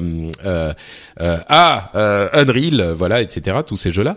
ah 1.19 1.91
Unreal, 2.33 2.93
voilà, 2.97 3.21
etc. 3.21 3.57
Tous 3.67 3.75
ces 3.75 3.91
jeux-là, 3.91 4.15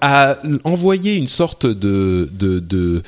a 0.00 0.38
envoyé 0.64 1.16
une 1.16 1.26
sorte 1.28 1.66
de 1.66 2.30
de, 2.32 2.60
de 2.60 3.02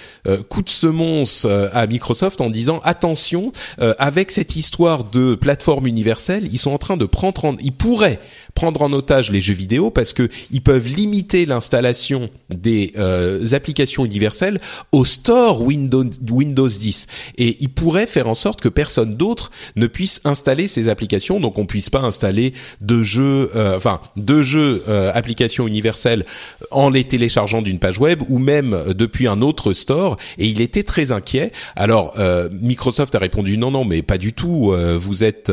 coup 0.51 0.61
de 0.61 0.69
semonce 0.69 1.47
à 1.47 1.87
Microsoft 1.87 2.43
en 2.43 2.51
disant 2.51 2.81
attention, 2.85 3.53
avec 3.79 4.31
cette 4.31 4.55
histoire 4.57 5.05
de 5.15 5.35
plateforme 5.35 5.87
universelle, 5.87 6.49
ils 6.53 6.59
sont 6.59 6.73
en 6.73 6.79
train 6.79 6.97
de 6.97 7.07
prendre 7.07 7.45
en, 7.45 7.57
ils 7.61 7.73
pourraient 7.73 8.21
prendre 8.55 8.83
en 8.83 8.93
otage 8.93 9.31
les 9.31 9.41
jeux 9.41 9.55
vidéo 9.55 9.91
parce 9.91 10.13
que 10.13 10.29
ils 10.51 10.63
peuvent 10.63 10.87
limiter 10.87 11.45
l'installation 11.45 12.31
des 12.51 12.93
euh, 12.97 13.47
applications 13.53 14.05
universelles 14.05 14.61
au 14.93 15.05
store 15.05 15.61
Windows 15.61 16.09
Windows 16.31 16.69
10 16.69 17.07
et 17.39 17.57
ils 17.61 17.71
pourraient 17.71 18.07
faire 18.07 18.29
en 18.29 18.35
sorte 18.35 18.61
que 18.61 18.69
personne 18.69 19.17
d'autre 19.17 19.51
ne 19.77 19.87
puisse 19.87 20.21
installer 20.25 20.69
ces 20.69 20.89
applications. 20.89 21.41
Donc 21.41 21.59
on 21.59 21.67
puisse 21.67 21.91
pas 21.91 22.01
installer 22.01 22.55
de 22.81 23.03
jeux 23.03 23.51
euh, 23.57 23.77
enfin 23.77 24.01
de 24.17 24.43
jeux 24.43 24.85
euh, 24.89 25.11
applications 25.13 25.67
universelles 25.67 26.25
en 26.71 26.91
les 26.91 27.05
téléchargeant 27.05 27.63
d'une 27.63 27.79
page 27.79 27.99
web 27.99 28.23
ou 28.29 28.39
même 28.39 28.85
depuis 28.97 29.27
un 29.27 29.43
autre 29.43 29.73
store. 29.73 30.17
Et 30.39 30.47
il 30.47 30.61
était 30.61 30.85
très 30.85 31.11
inquiet. 31.13 31.53
Alors 31.77 32.15
Microsoft 32.53 33.15
a 33.15 33.19
répondu 33.19 33.59
non 33.59 33.71
non 33.71 33.85
mais 33.85 34.03
pas 34.03 34.19
du 34.19 34.33
tout 34.33 34.75
vous 34.99 35.25
êtes 35.25 35.53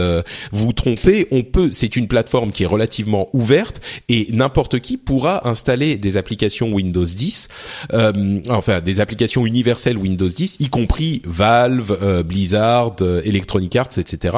vous 0.52 0.74
trompez. 0.74 1.28
On 1.32 1.44
peut 1.44 1.70
c'est 1.72 1.96
une 1.96 2.08
plateforme 2.08 2.52
qui 2.52 2.64
est 2.64 2.68
relativement 2.68 2.91
ouverte 3.34 3.82
et 4.10 4.28
n'importe 4.32 4.80
qui 4.80 4.98
pourra 4.98 5.48
installer 5.48 5.98
des 5.98 6.18
applications 6.18 6.72
Windows 6.72 7.06
10, 7.06 7.48
euh, 7.94 8.40
enfin 8.50 8.82
des 8.82 9.00
applications 9.00 9.46
universelles 9.46 9.98
Windows 9.98 10.28
10, 10.28 10.58
y 10.60 10.70
compris 10.70 11.22
Valve, 11.26 11.98
euh, 12.02 12.24
Blizzard, 12.24 12.96
euh, 13.02 13.22
Electronic 13.24 13.76
Arts, 13.76 13.98
etc. 13.98 14.38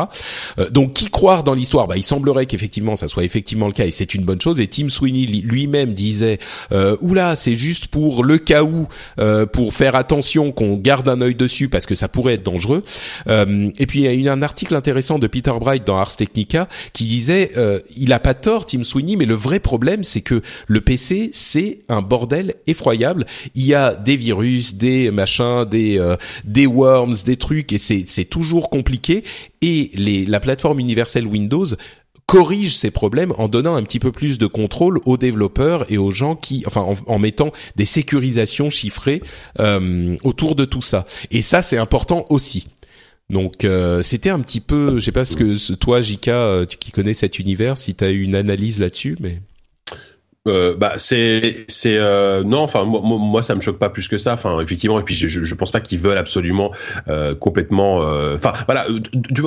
donc 0.72 0.93
qui 0.93 1.10
croire 1.10 1.43
dans 1.43 1.54
l'histoire? 1.54 1.88
Bah 1.88 1.97
il 1.97 2.04
semblerait 2.04 2.45
qu'effectivement 2.45 2.95
ça 2.95 3.08
soit 3.08 3.24
effectivement 3.24 3.68
le 3.68 3.74
cas 3.74 3.86
et 3.86 3.91
c'est 3.91 4.14
une 4.14 4.24
bonne 4.24 4.41
chose. 4.41 4.60
Et 4.60 4.68
Tim 4.68 4.89
Sweeney 4.89 5.26
lui-même 5.26 5.93
disait 5.93 6.39
oula 7.01 7.36
c'est 7.36 7.56
juste 7.56 7.88
pour 7.88 8.24
le 8.24 8.38
cas 8.38 8.64
où, 8.64 8.88
pour 9.51 9.74
faire 9.74 9.95
attention 9.95 10.51
qu'on 10.51 10.78
garde 10.78 11.08
un 11.10 11.22
œil 11.22 11.36
dessus 11.36 11.70
parce 11.70 11.86
que 11.86 11.95
ça 11.95 12.08
pourrait 12.08 12.36
être 12.36 12.43
dangereux. 12.43 12.84
et 13.28 13.86
puis 13.88 13.99
il 13.99 14.04
y 14.04 14.08
a 14.08 14.14
eu 14.14 14.28
un 14.28 14.41
article 14.41 14.76
intéressant 14.76 15.20
de 15.20 15.28
Peter 15.28 15.54
Bright 15.60 15.86
dans 15.86 15.97
Ars 15.97 16.16
Technica 16.16 16.68
qui 16.93 17.06
disait 17.06 17.51
il 17.95 18.14
a 18.14 18.20
pas 18.20 18.34
tort 18.43 18.65
Tim 18.65 18.83
Sweeney, 18.83 19.15
mais 19.15 19.25
le 19.25 19.35
vrai 19.35 19.59
problème 19.59 20.03
c'est 20.03 20.21
que 20.21 20.41
le 20.67 20.81
PC 20.81 21.31
c'est 21.33 21.79
un 21.89 22.01
bordel 22.01 22.55
effroyable. 22.67 23.25
Il 23.55 23.65
y 23.65 23.73
a 23.73 23.95
des 23.95 24.17
virus, 24.17 24.75
des 24.75 25.09
machins, 25.11 25.65
des 25.65 25.97
euh, 25.97 26.17
des 26.43 26.67
worms, 26.67 27.15
des 27.25 27.37
trucs 27.37 27.71
et 27.73 27.79
c'est 27.79 28.03
c'est 28.07 28.25
toujours 28.25 28.69
compliqué. 28.69 29.23
Et 29.61 29.89
les 29.95 30.25
la 30.25 30.39
plateforme 30.39 30.79
universelle 30.79 31.25
Windows 31.25 31.67
corrige 32.25 32.75
ces 32.75 32.91
problèmes 32.91 33.33
en 33.37 33.47
donnant 33.47 33.75
un 33.75 33.83
petit 33.83 33.99
peu 33.99 34.11
plus 34.11 34.37
de 34.37 34.47
contrôle 34.47 34.99
aux 35.05 35.17
développeurs 35.17 35.85
et 35.91 35.97
aux 35.97 36.11
gens 36.11 36.35
qui, 36.35 36.63
enfin, 36.65 36.85
en, 37.05 37.19
mettant 37.19 37.51
des 37.75 37.85
sécurisations 37.85 38.69
chiffrées 38.69 39.21
euh, 39.59 40.15
autour 40.23 40.55
de 40.55 40.65
tout 40.65 40.81
ça. 40.81 41.05
Et 41.31 41.41
ça, 41.41 41.61
c'est 41.61 41.77
important 41.77 42.25
aussi. 42.29 42.67
Donc 43.30 43.65
euh, 43.65 44.03
c'était 44.03 44.30
un 44.30 44.39
petit 44.39 44.59
peu, 44.59 44.99
je 44.99 45.05
sais 45.05 45.11
pas 45.11 45.26
ce 45.26 45.36
que 45.36 45.74
toi, 45.76 46.01
Jika, 46.01 46.36
euh, 46.36 46.65
tu 46.65 46.78
qui 46.78 46.91
connais 46.91 47.13
cet 47.13 47.39
univers, 47.39 47.78
si 47.78 47.95
tu 47.95 48.03
as 48.03 48.11
eu 48.11 48.21
une 48.21 48.36
analyse 48.36 48.80
là-dessus, 48.80 49.17
mais. 49.19 49.41
Euh, 50.45 50.76
bah 50.76 50.95
c'est 50.97 51.65
c'est 51.69 51.95
euh, 51.95 52.43
non 52.43 52.57
enfin 52.57 52.84
moi, 52.84 52.99
moi 53.01 53.41
ça 53.41 53.55
me 53.55 53.61
choque 53.61 53.80
pas 53.80 53.89
plus 53.89 54.09
que 54.09 54.17
ça 54.17 54.34
enfin 54.34 54.59
effectivement 54.59 54.99
et 54.99 55.03
puis 55.03 55.15
je 55.15 55.30
je, 55.30 55.55
pense 55.55 55.71
pas 55.71 55.80
qu'ils 55.80 55.99
veulent 55.99 56.17
absolument 56.17 56.74
complètement 57.39 57.99
enfin 58.36 58.51
voilà 58.65 58.86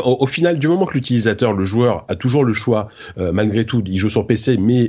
au, 0.02 0.26
final 0.26 0.58
du 0.58 0.68
moment 0.68 0.86
que 0.86 0.94
l'utilisateur 0.94 1.52
le 1.52 1.66
joueur 1.66 2.06
a 2.08 2.14
toujours 2.14 2.44
le 2.44 2.54
choix 2.54 2.88
malgré 3.18 3.66
tout 3.66 3.82
il 3.84 3.98
joue 3.98 4.08
sur 4.08 4.26
PC 4.26 4.56
mais 4.56 4.88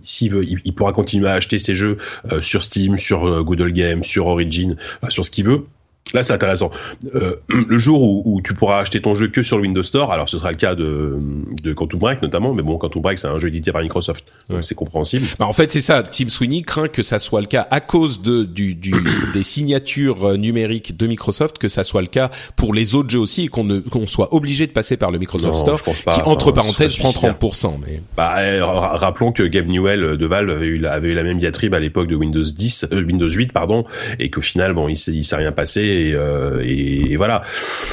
s'il 0.00 0.32
veut 0.32 0.44
il, 0.44 0.62
il, 0.64 0.74
pourra 0.74 0.94
continuer 0.94 1.28
à 1.28 1.34
acheter 1.34 1.58
ses 1.58 1.74
jeux 1.74 1.98
sur 2.40 2.64
Steam 2.64 2.96
sur 2.96 3.44
Google 3.44 3.72
Games 3.72 4.02
sur 4.02 4.28
Origin 4.28 4.76
sur 5.10 5.26
ce 5.26 5.30
qu'il 5.30 5.44
veut 5.44 5.66
Là, 6.12 6.22
c'est 6.22 6.34
intéressant. 6.34 6.70
Euh, 7.14 7.36
le 7.48 7.78
jour 7.78 8.02
où, 8.02 8.22
où, 8.26 8.42
tu 8.42 8.52
pourras 8.52 8.78
acheter 8.80 9.00
ton 9.00 9.14
jeu 9.14 9.28
que 9.28 9.42
sur 9.42 9.56
le 9.56 9.62
Windows 9.62 9.82
Store, 9.82 10.12
alors 10.12 10.28
ce 10.28 10.36
sera 10.36 10.50
le 10.50 10.56
cas 10.56 10.74
de, 10.74 11.18
de 11.62 11.72
Quantum 11.72 11.98
Break 11.98 12.20
notamment, 12.20 12.52
mais 12.52 12.62
bon, 12.62 12.76
Quantum 12.76 13.00
Break, 13.00 13.18
c'est 13.18 13.26
un 13.26 13.38
jeu 13.38 13.48
édité 13.48 13.72
par 13.72 13.80
Microsoft, 13.80 14.26
c'est 14.60 14.74
compréhensible. 14.74 15.26
Bah, 15.38 15.46
en 15.46 15.52
fait, 15.52 15.72
c'est 15.72 15.80
ça. 15.80 16.02
Tim 16.02 16.28
Sweeney 16.28 16.62
craint 16.62 16.88
que 16.88 17.02
ça 17.02 17.18
soit 17.18 17.40
le 17.40 17.46
cas 17.46 17.66
à 17.70 17.80
cause 17.80 18.20
de 18.20 18.44
du, 18.44 18.74
du 18.74 18.94
des 19.32 19.42
signatures 19.42 20.24
euh, 20.26 20.36
numériques 20.36 20.96
de 20.96 21.06
Microsoft, 21.06 21.58
que 21.58 21.68
ça 21.68 21.84
soit 21.84 22.02
le 22.02 22.08
cas 22.08 22.30
pour 22.56 22.74
les 22.74 22.94
autres 22.94 23.08
jeux 23.08 23.18
aussi, 23.18 23.44
et 23.44 23.48
qu'on 23.48 23.64
ne 23.64 23.78
qu'on 23.78 24.06
soit 24.06 24.34
obligé 24.34 24.66
de 24.66 24.72
passer 24.72 24.96
par 24.98 25.10
le 25.10 25.18
Microsoft 25.18 25.56
Store, 25.56 25.82
qui 25.82 26.20
entre 26.26 26.52
parenthèses 26.52 26.96
prend 26.98 27.10
30%. 27.10 27.78
Mais 27.84 28.02
bah, 28.16 28.36
eh, 28.44 28.60
rappelons 28.60 29.32
que 29.32 29.42
Gabe 29.42 29.68
Newell 29.68 30.18
de 30.18 30.26
Valve 30.26 30.50
avait 30.50 30.66
eu 30.66 30.78
la, 30.78 30.92
avait 30.92 31.08
eu 31.08 31.14
la 31.14 31.22
même 31.22 31.38
diatribe 31.38 31.72
à 31.72 31.80
l'époque 31.80 32.08
de 32.08 32.16
Windows 32.16 32.42
10, 32.42 32.88
euh, 32.92 33.02
Windows 33.04 33.28
8, 33.28 33.52
pardon, 33.52 33.84
et 34.18 34.30
qu'au 34.30 34.42
final, 34.42 34.74
bon, 34.74 34.88
il 34.88 34.96
s'est 34.96 35.36
rien 35.36 35.52
passé 35.52 35.93
euh, 36.14 36.62
et, 36.64 37.12
et, 37.12 37.16
voilà. 37.16 37.42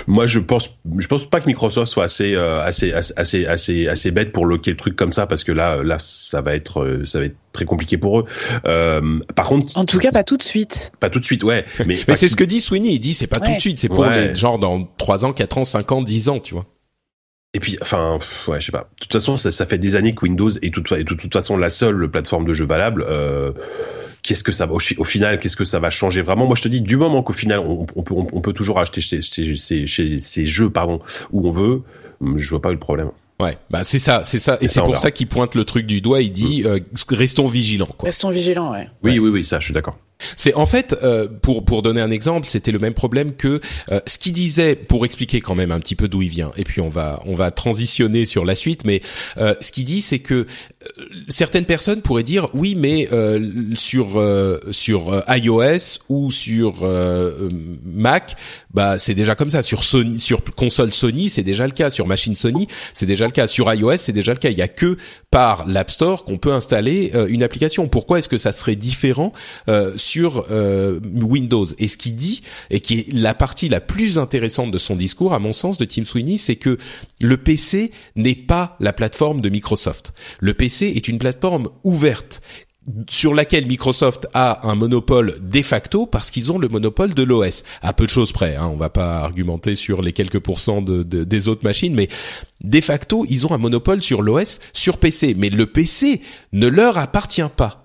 Moi, 0.07 0.25
je 0.25 0.39
pense, 0.39 0.77
je 0.97 1.07
pense 1.07 1.29
pas 1.29 1.39
que 1.39 1.47
Microsoft 1.47 1.91
soit 1.91 2.03
assez, 2.03 2.35
euh, 2.35 2.61
assez, 2.61 2.93
assez, 2.93 3.45
assez, 3.45 3.87
assez 3.87 4.11
bête 4.11 4.31
pour 4.31 4.45
loquer 4.45 4.71
le 4.71 4.77
truc 4.77 4.95
comme 4.95 5.13
ça 5.13 5.27
parce 5.27 5.43
que 5.43 5.51
là, 5.51 5.83
là, 5.83 5.97
ça 5.99 6.41
va 6.41 6.55
être, 6.55 6.83
euh, 6.83 7.05
ça 7.05 7.19
va 7.19 7.25
être 7.25 7.37
très 7.51 7.65
compliqué 7.65 7.97
pour 7.97 8.19
eux. 8.19 8.25
Euh, 8.65 9.19
par 9.35 9.47
contre, 9.47 9.77
en 9.77 9.85
tout 9.85 9.99
cas, 9.99 10.11
pas 10.11 10.23
tout 10.23 10.37
de 10.37 10.43
suite. 10.43 10.91
Pas 10.99 11.09
tout 11.09 11.19
de 11.19 11.25
suite, 11.25 11.43
ouais. 11.43 11.65
Mais, 11.85 11.97
mais 12.07 12.15
c'est 12.15 12.29
ce 12.29 12.35
que 12.35 12.43
dit 12.43 12.61
Sweeney. 12.61 12.93
Il 12.93 12.99
dit 12.99 13.13
c'est 13.13 13.27
pas 13.27 13.39
tout 13.39 13.53
de 13.53 13.59
suite, 13.59 13.79
c'est 13.79 13.89
pour 13.89 14.05
les, 14.05 14.33
genre 14.33 14.59
dans 14.59 14.87
3 14.97 15.25
ans, 15.25 15.33
4 15.33 15.57
ans, 15.57 15.63
5 15.63 15.91
ans, 15.91 16.01
10 16.01 16.29
ans, 16.29 16.39
tu 16.39 16.53
vois. 16.53 16.65
Et 17.53 17.59
puis, 17.59 17.77
enfin, 17.81 18.17
ouais, 18.47 18.61
je 18.61 18.67
sais 18.67 18.71
pas. 18.71 18.89
De 18.95 19.01
toute 19.01 19.11
façon, 19.11 19.35
ça, 19.37 19.51
ça 19.51 19.65
fait 19.65 19.77
des 19.77 19.95
années 19.95 20.15
que 20.15 20.23
Windows 20.23 20.49
est, 20.49 20.73
toute, 20.73 20.89
est 20.93 21.03
de 21.03 21.13
toute 21.13 21.33
façon 21.33 21.57
la 21.57 21.69
seule 21.69 22.09
plateforme 22.09 22.45
de 22.45 22.53
jeu 22.53 22.65
valable. 22.65 23.03
Euh, 23.07 23.51
qu'est-ce 24.22 24.43
que 24.43 24.51
ça 24.51 24.65
va 24.65 24.74
au, 24.74 25.03
final 25.03 25.39
qu'est-ce 25.39 25.55
que 25.55 25.65
ça 25.65 25.80
va 25.80 25.89
changer 25.89 26.22
vraiment? 26.22 26.45
Moi 26.45 26.55
je 26.55 26.63
te 26.63 26.67
dis 26.67 26.82
du 26.82 26.97
moment 26.97 27.24
qu'au 27.24 27.34
final 27.34 27.59
on, 27.59 27.86
on, 27.95 28.03
peut 28.03 28.13
on, 28.15 28.41
peut 28.41 28.53
toujours 28.53 28.80
acheter 28.80 29.01
chez, 29.01 29.22
chez, 29.22 29.88
chez, 29.88 30.19
ces 30.19 30.45
jeux 30.45 30.69
pardon 30.69 30.99
où 31.32 31.47
on 31.47 31.51
veut 31.51 31.82
je 32.36 32.49
vois 32.49 32.61
pas 32.61 32.72
le 32.72 32.80
problème 32.80 33.11
Ouais, 33.41 33.57
bah 33.72 33.84
c'est 33.84 33.97
ça, 33.97 34.22
c'est 34.24 34.38
ça, 34.38 34.59
et 34.61 34.67
c'est 34.67 34.82
pour 34.82 34.97
ça 34.97 35.09
qu'il 35.09 35.28
pointe 35.28 35.55
le 35.55 35.65
truc 35.65 35.88
du 35.88 35.99
doigt. 35.99 36.22
Il 36.22 36.32
dit 36.32 36.61
mm. 36.63 36.67
euh, 36.67 36.80
restons 37.09 37.47
vigilants. 37.47 37.89
Quoi. 37.97 38.05
Restons 38.05 38.30
vigilants, 38.30 38.72
ouais. 38.72 38.88
Oui, 39.01 39.17
oui, 39.17 39.30
oui, 39.30 39.43
ça, 39.43 39.59
je 39.59 39.65
suis 39.65 39.74
d'accord. 39.74 39.97
C'est 40.36 40.53
en 40.53 40.65
fait 40.65 40.95
euh, 41.03 41.28
pour 41.41 41.65
pour 41.65 41.82
donner 41.82 42.01
un 42.01 42.11
exemple, 42.11 42.47
c'était 42.49 42.72
le 42.72 42.80
même 42.80 42.93
problème 42.93 43.34
que 43.34 43.61
euh, 43.91 43.99
ce 44.05 44.17
qu'il 44.17 44.34
disait 44.34 44.76
pour 44.76 45.05
expliquer 45.05 45.41
quand 45.41 45.55
même 45.55 45.72
un 45.72 45.80
petit 45.80 45.95
peu 45.95 46.07
d'où 46.07 46.22
il 46.22 46.30
vient. 46.30 46.51
Et 46.57 46.63
puis 46.63 46.82
on 46.82 46.89
va 46.89 47.22
on 47.26 47.36
va 47.36 47.51
transitionner 47.51 48.26
sur 48.26 48.45
la 48.45 48.55
suite, 48.55 48.86
mais 48.86 49.01
euh, 49.38 49.53
ce 49.61 49.72
qu'il 49.72 49.86
dit 49.86 50.01
c'est 50.01 50.19
que 50.19 50.45
certaines 51.28 51.65
personnes 51.65 52.01
pourraient 52.01 52.24
dire 52.24 52.49
oui, 52.53 52.76
mais 52.76 53.07
sur 53.78 54.22
sur 54.72 55.24
iOS 55.30 55.99
ou 56.09 56.32
sur 56.32 56.88
Mac, 57.86 58.36
bah 58.74 58.97
c'est 58.97 59.13
déjà 59.13 59.36
comme 59.36 59.49
ça. 59.49 59.61
Sur 59.61 59.84
Sony, 59.84 60.19
sur 60.19 60.43
console 60.55 60.93
Sony, 60.93 61.30
c'est 61.30 61.43
déjà 61.43 61.65
le 61.65 61.74
cas. 61.74 61.89
Sur 61.89 62.07
machine 62.07 62.36
Sony, 62.36 62.67
c'est 62.93 63.05
déjà 63.05 63.26
le 63.26 63.32
cas. 63.32 63.47
Sur 63.47 63.72
iOS, 63.74 63.97
c'est 63.97 64.13
déjà 64.13 64.34
le 64.34 64.39
cas. 64.39 64.49
Il 64.49 64.57
y 64.57 64.61
a 64.61 64.67
que 64.67 64.97
par 65.30 65.67
l'App 65.67 65.91
Store 65.91 66.24
qu'on 66.26 66.38
peut 66.38 66.53
installer 66.53 67.11
une 67.30 67.43
application. 67.43 67.88
Pourquoi 67.88 68.19
est-ce 68.19 68.30
que 68.30 68.38
ça 68.38 68.51
serait 68.51 68.76
différent 68.76 69.34
sur 69.95 70.11
euh, 70.18 70.99
Windows. 71.16 71.66
Et 71.80 71.88
ce 71.88 71.97
qu'il 71.97 72.16
dit, 72.16 72.41
et 72.70 72.80
qui 72.80 72.99
est 72.99 73.14
la 73.14 73.34
partie 73.34 73.70
la 73.70 73.82
plus 73.82 74.18
intéressante 74.18 74.72
de 74.72 74.78
son 74.78 74.95
discours, 74.95 75.34
à 75.34 75.39
mon 75.39 75.51
sens, 75.51 75.78
de 75.78 75.86
Tim 75.86 76.03
Sweeney, 76.03 76.38
c'est 76.38 76.55
que 76.55 76.78
le 77.22 77.38
PC 77.38 77.91
n'est 78.16 78.36
pas 78.36 78.76
la 78.80 78.93
plateforme 78.93 79.41
de 79.41 79.49
Microsoft. 79.49 80.14
Le 80.39 80.53
PC 80.53 80.93
est 80.95 81.07
une 81.07 81.20
plateforme 81.20 81.70
ouverte 81.84 82.41
sur 83.09 83.34
laquelle 83.34 83.68
Microsoft 83.68 84.28
a 84.34 84.68
un 84.68 84.76
monopole 84.76 85.36
de 85.39 85.62
facto 85.62 86.07
parce 86.07 86.32
qu'ils 86.32 86.51
ont 86.51 86.57
le 86.57 86.68
monopole 86.68 87.14
de 87.14 87.24
l'OS. 87.24 87.64
À 87.82 87.93
peu 87.93 88.05
de 88.05 88.09
choses 88.09 88.32
près, 88.32 88.55
hein, 88.55 88.70
on 88.72 88.76
va 88.76 88.89
pas 88.89 89.20
argumenter 89.20 89.76
sur 89.76 90.01
les 90.01 90.14
quelques 90.14 90.39
pourcents 90.39 90.82
de, 90.82 91.03
des 91.03 91.47
autres 91.47 91.64
machines, 91.64 91.93
mais 91.93 92.09
de 92.64 92.82
facto, 92.82 93.26
ils 93.30 93.45
ont 93.45 93.53
un 93.53 93.59
monopole 93.59 94.01
sur 94.01 94.22
l'OS 94.22 94.59
sur 94.74 94.97
PC. 94.97 95.36
Mais 95.38 95.49
le 95.49 95.68
PC 95.68 96.22
ne 96.53 96.68
leur 96.68 96.97
appartient 96.97 97.41
pas. 97.55 97.80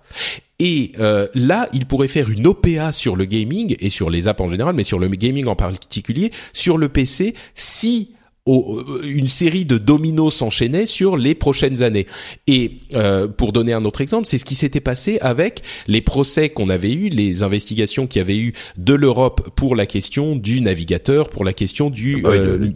Et 0.58 0.92
euh, 1.00 1.28
là, 1.34 1.68
ils 1.72 1.86
pourraient 1.86 2.08
faire 2.08 2.30
une 2.30 2.46
OPA 2.46 2.92
sur 2.92 3.16
le 3.16 3.26
gaming 3.26 3.76
et 3.78 3.90
sur 3.90 4.08
les 4.08 4.26
apps 4.28 4.40
en 4.40 4.48
général, 4.48 4.74
mais 4.74 4.84
sur 4.84 4.98
le 4.98 5.08
gaming 5.08 5.46
en 5.46 5.56
particulier, 5.56 6.30
sur 6.52 6.78
le 6.78 6.88
PC, 6.88 7.34
si 7.54 8.10
euh, 8.48 9.02
une 9.02 9.28
série 9.28 9.64
de 9.64 9.76
dominos 9.76 10.36
s'enchaînaient 10.36 10.86
sur 10.86 11.16
les 11.16 11.34
prochaines 11.34 11.82
années. 11.82 12.06
Et 12.46 12.78
euh, 12.94 13.26
pour 13.26 13.52
donner 13.52 13.72
un 13.72 13.84
autre 13.84 14.00
exemple, 14.00 14.26
c'est 14.26 14.38
ce 14.38 14.44
qui 14.44 14.54
s'était 14.54 14.80
passé 14.80 15.18
avec 15.20 15.62
les 15.88 16.00
procès 16.00 16.50
qu'on 16.50 16.68
avait 16.68 16.92
eu, 16.92 17.08
les 17.08 17.42
investigations 17.42 18.06
qu'il 18.06 18.20
y 18.20 18.22
avait 18.22 18.38
eu 18.38 18.52
de 18.76 18.94
l'Europe 18.94 19.50
pour 19.56 19.74
la 19.74 19.84
question 19.84 20.36
du 20.36 20.60
navigateur, 20.60 21.28
pour 21.28 21.44
la 21.44 21.52
question 21.52 21.90
du 21.90 22.24
euh, 22.24 22.70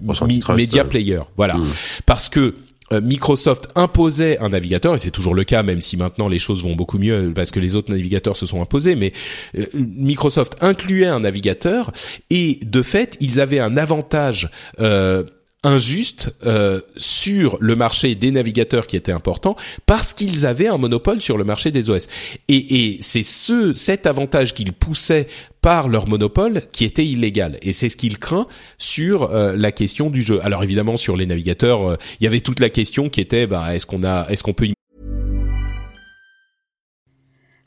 media 0.57 0.84
player. 0.84 1.20
Voilà, 1.36 1.57
hmm. 1.57 1.66
parce 2.05 2.28
que 2.28 2.57
Microsoft 2.93 3.68
imposait 3.76 4.38
un 4.38 4.49
navigateur, 4.49 4.95
et 4.95 4.99
c'est 4.99 5.11
toujours 5.11 5.34
le 5.34 5.45
cas, 5.45 5.62
même 5.62 5.80
si 5.80 5.97
maintenant 5.97 6.28
les 6.28 6.38
choses 6.38 6.62
vont 6.62 6.74
beaucoup 6.74 6.99
mieux 6.99 7.32
parce 7.34 7.51
que 7.51 7.61
les 7.61 7.76
autres 7.76 7.91
navigateurs 7.91 8.36
se 8.36 8.47
sont 8.47 8.61
imposés, 8.61 8.97
mais 8.97 9.12
Microsoft 9.74 10.57
incluait 10.61 11.07
un 11.07 11.20
navigateur, 11.20 11.93
et 12.30 12.59
de 12.64 12.82
fait, 12.82 13.16
ils 13.20 13.41
avaient 13.41 13.61
un 13.61 13.76
avantage 13.76 14.51
euh, 14.80 15.22
injuste 15.63 16.35
euh, 16.47 16.81
sur 16.97 17.59
le 17.61 17.77
marché 17.77 18.15
des 18.15 18.31
navigateurs 18.31 18.87
qui 18.87 18.97
était 18.97 19.13
important 19.13 19.57
parce 19.87 20.15
qu'ils 20.15 20.47
avaient 20.47 20.69
un 20.69 20.79
monopole 20.79 21.21
sur 21.21 21.37
le 21.37 21.45
marché 21.45 21.71
des 21.71 21.91
OS. 21.91 22.09
Et, 22.49 22.95
et 22.95 22.99
c'est 23.03 23.23
ce 23.23 23.75
cet 23.75 24.07
avantage 24.07 24.55
qu'ils 24.55 24.73
poussaient 24.73 25.27
par 25.61 25.89
leur 25.89 26.09
monopole 26.09 26.63
qui 26.73 26.85
était 26.87 27.05
illégal. 27.05 27.59
Et 27.61 27.75
c'est 27.75 27.91
ce 27.91 27.97
qu'il 27.97 28.19
craint 28.19 28.47
sur 28.79 29.35
euh, 29.35 29.55
la 29.57 29.73
question 29.73 30.09
du 30.09 30.23
jeu. 30.23 30.41
Alors 30.43 30.63
évidemment 30.63 30.97
sur 30.97 31.17
les 31.17 31.27
navigateurs, 31.27 31.87
euh, 31.87 31.97
il 32.21 32.25
y 32.25 32.27
avait 32.27 32.41
toute 32.41 32.61
la 32.61 32.71
question 32.71 33.11
qui 33.11 33.21
était 33.21 33.47
bah, 33.47 33.75
est-ce 33.75 33.87
qu'on 33.87 34.03
a 34.03 34.27
est-ce 34.31 34.43
qu'on 34.43 34.55
peut 34.55 34.69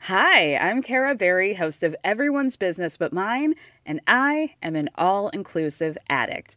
Hi, 0.06 0.54
I'm 0.60 0.82
Kara 0.82 1.14
Berry, 1.14 1.54
host 1.54 1.82
of 1.82 1.94
Everyone's 2.04 2.58
Business 2.58 2.98
But 2.98 3.14
Mine, 3.14 3.54
and 3.86 4.00
I 4.06 4.50
am 4.62 4.76
an 4.76 4.90
all-inclusive 4.98 5.96
addict. 6.10 6.56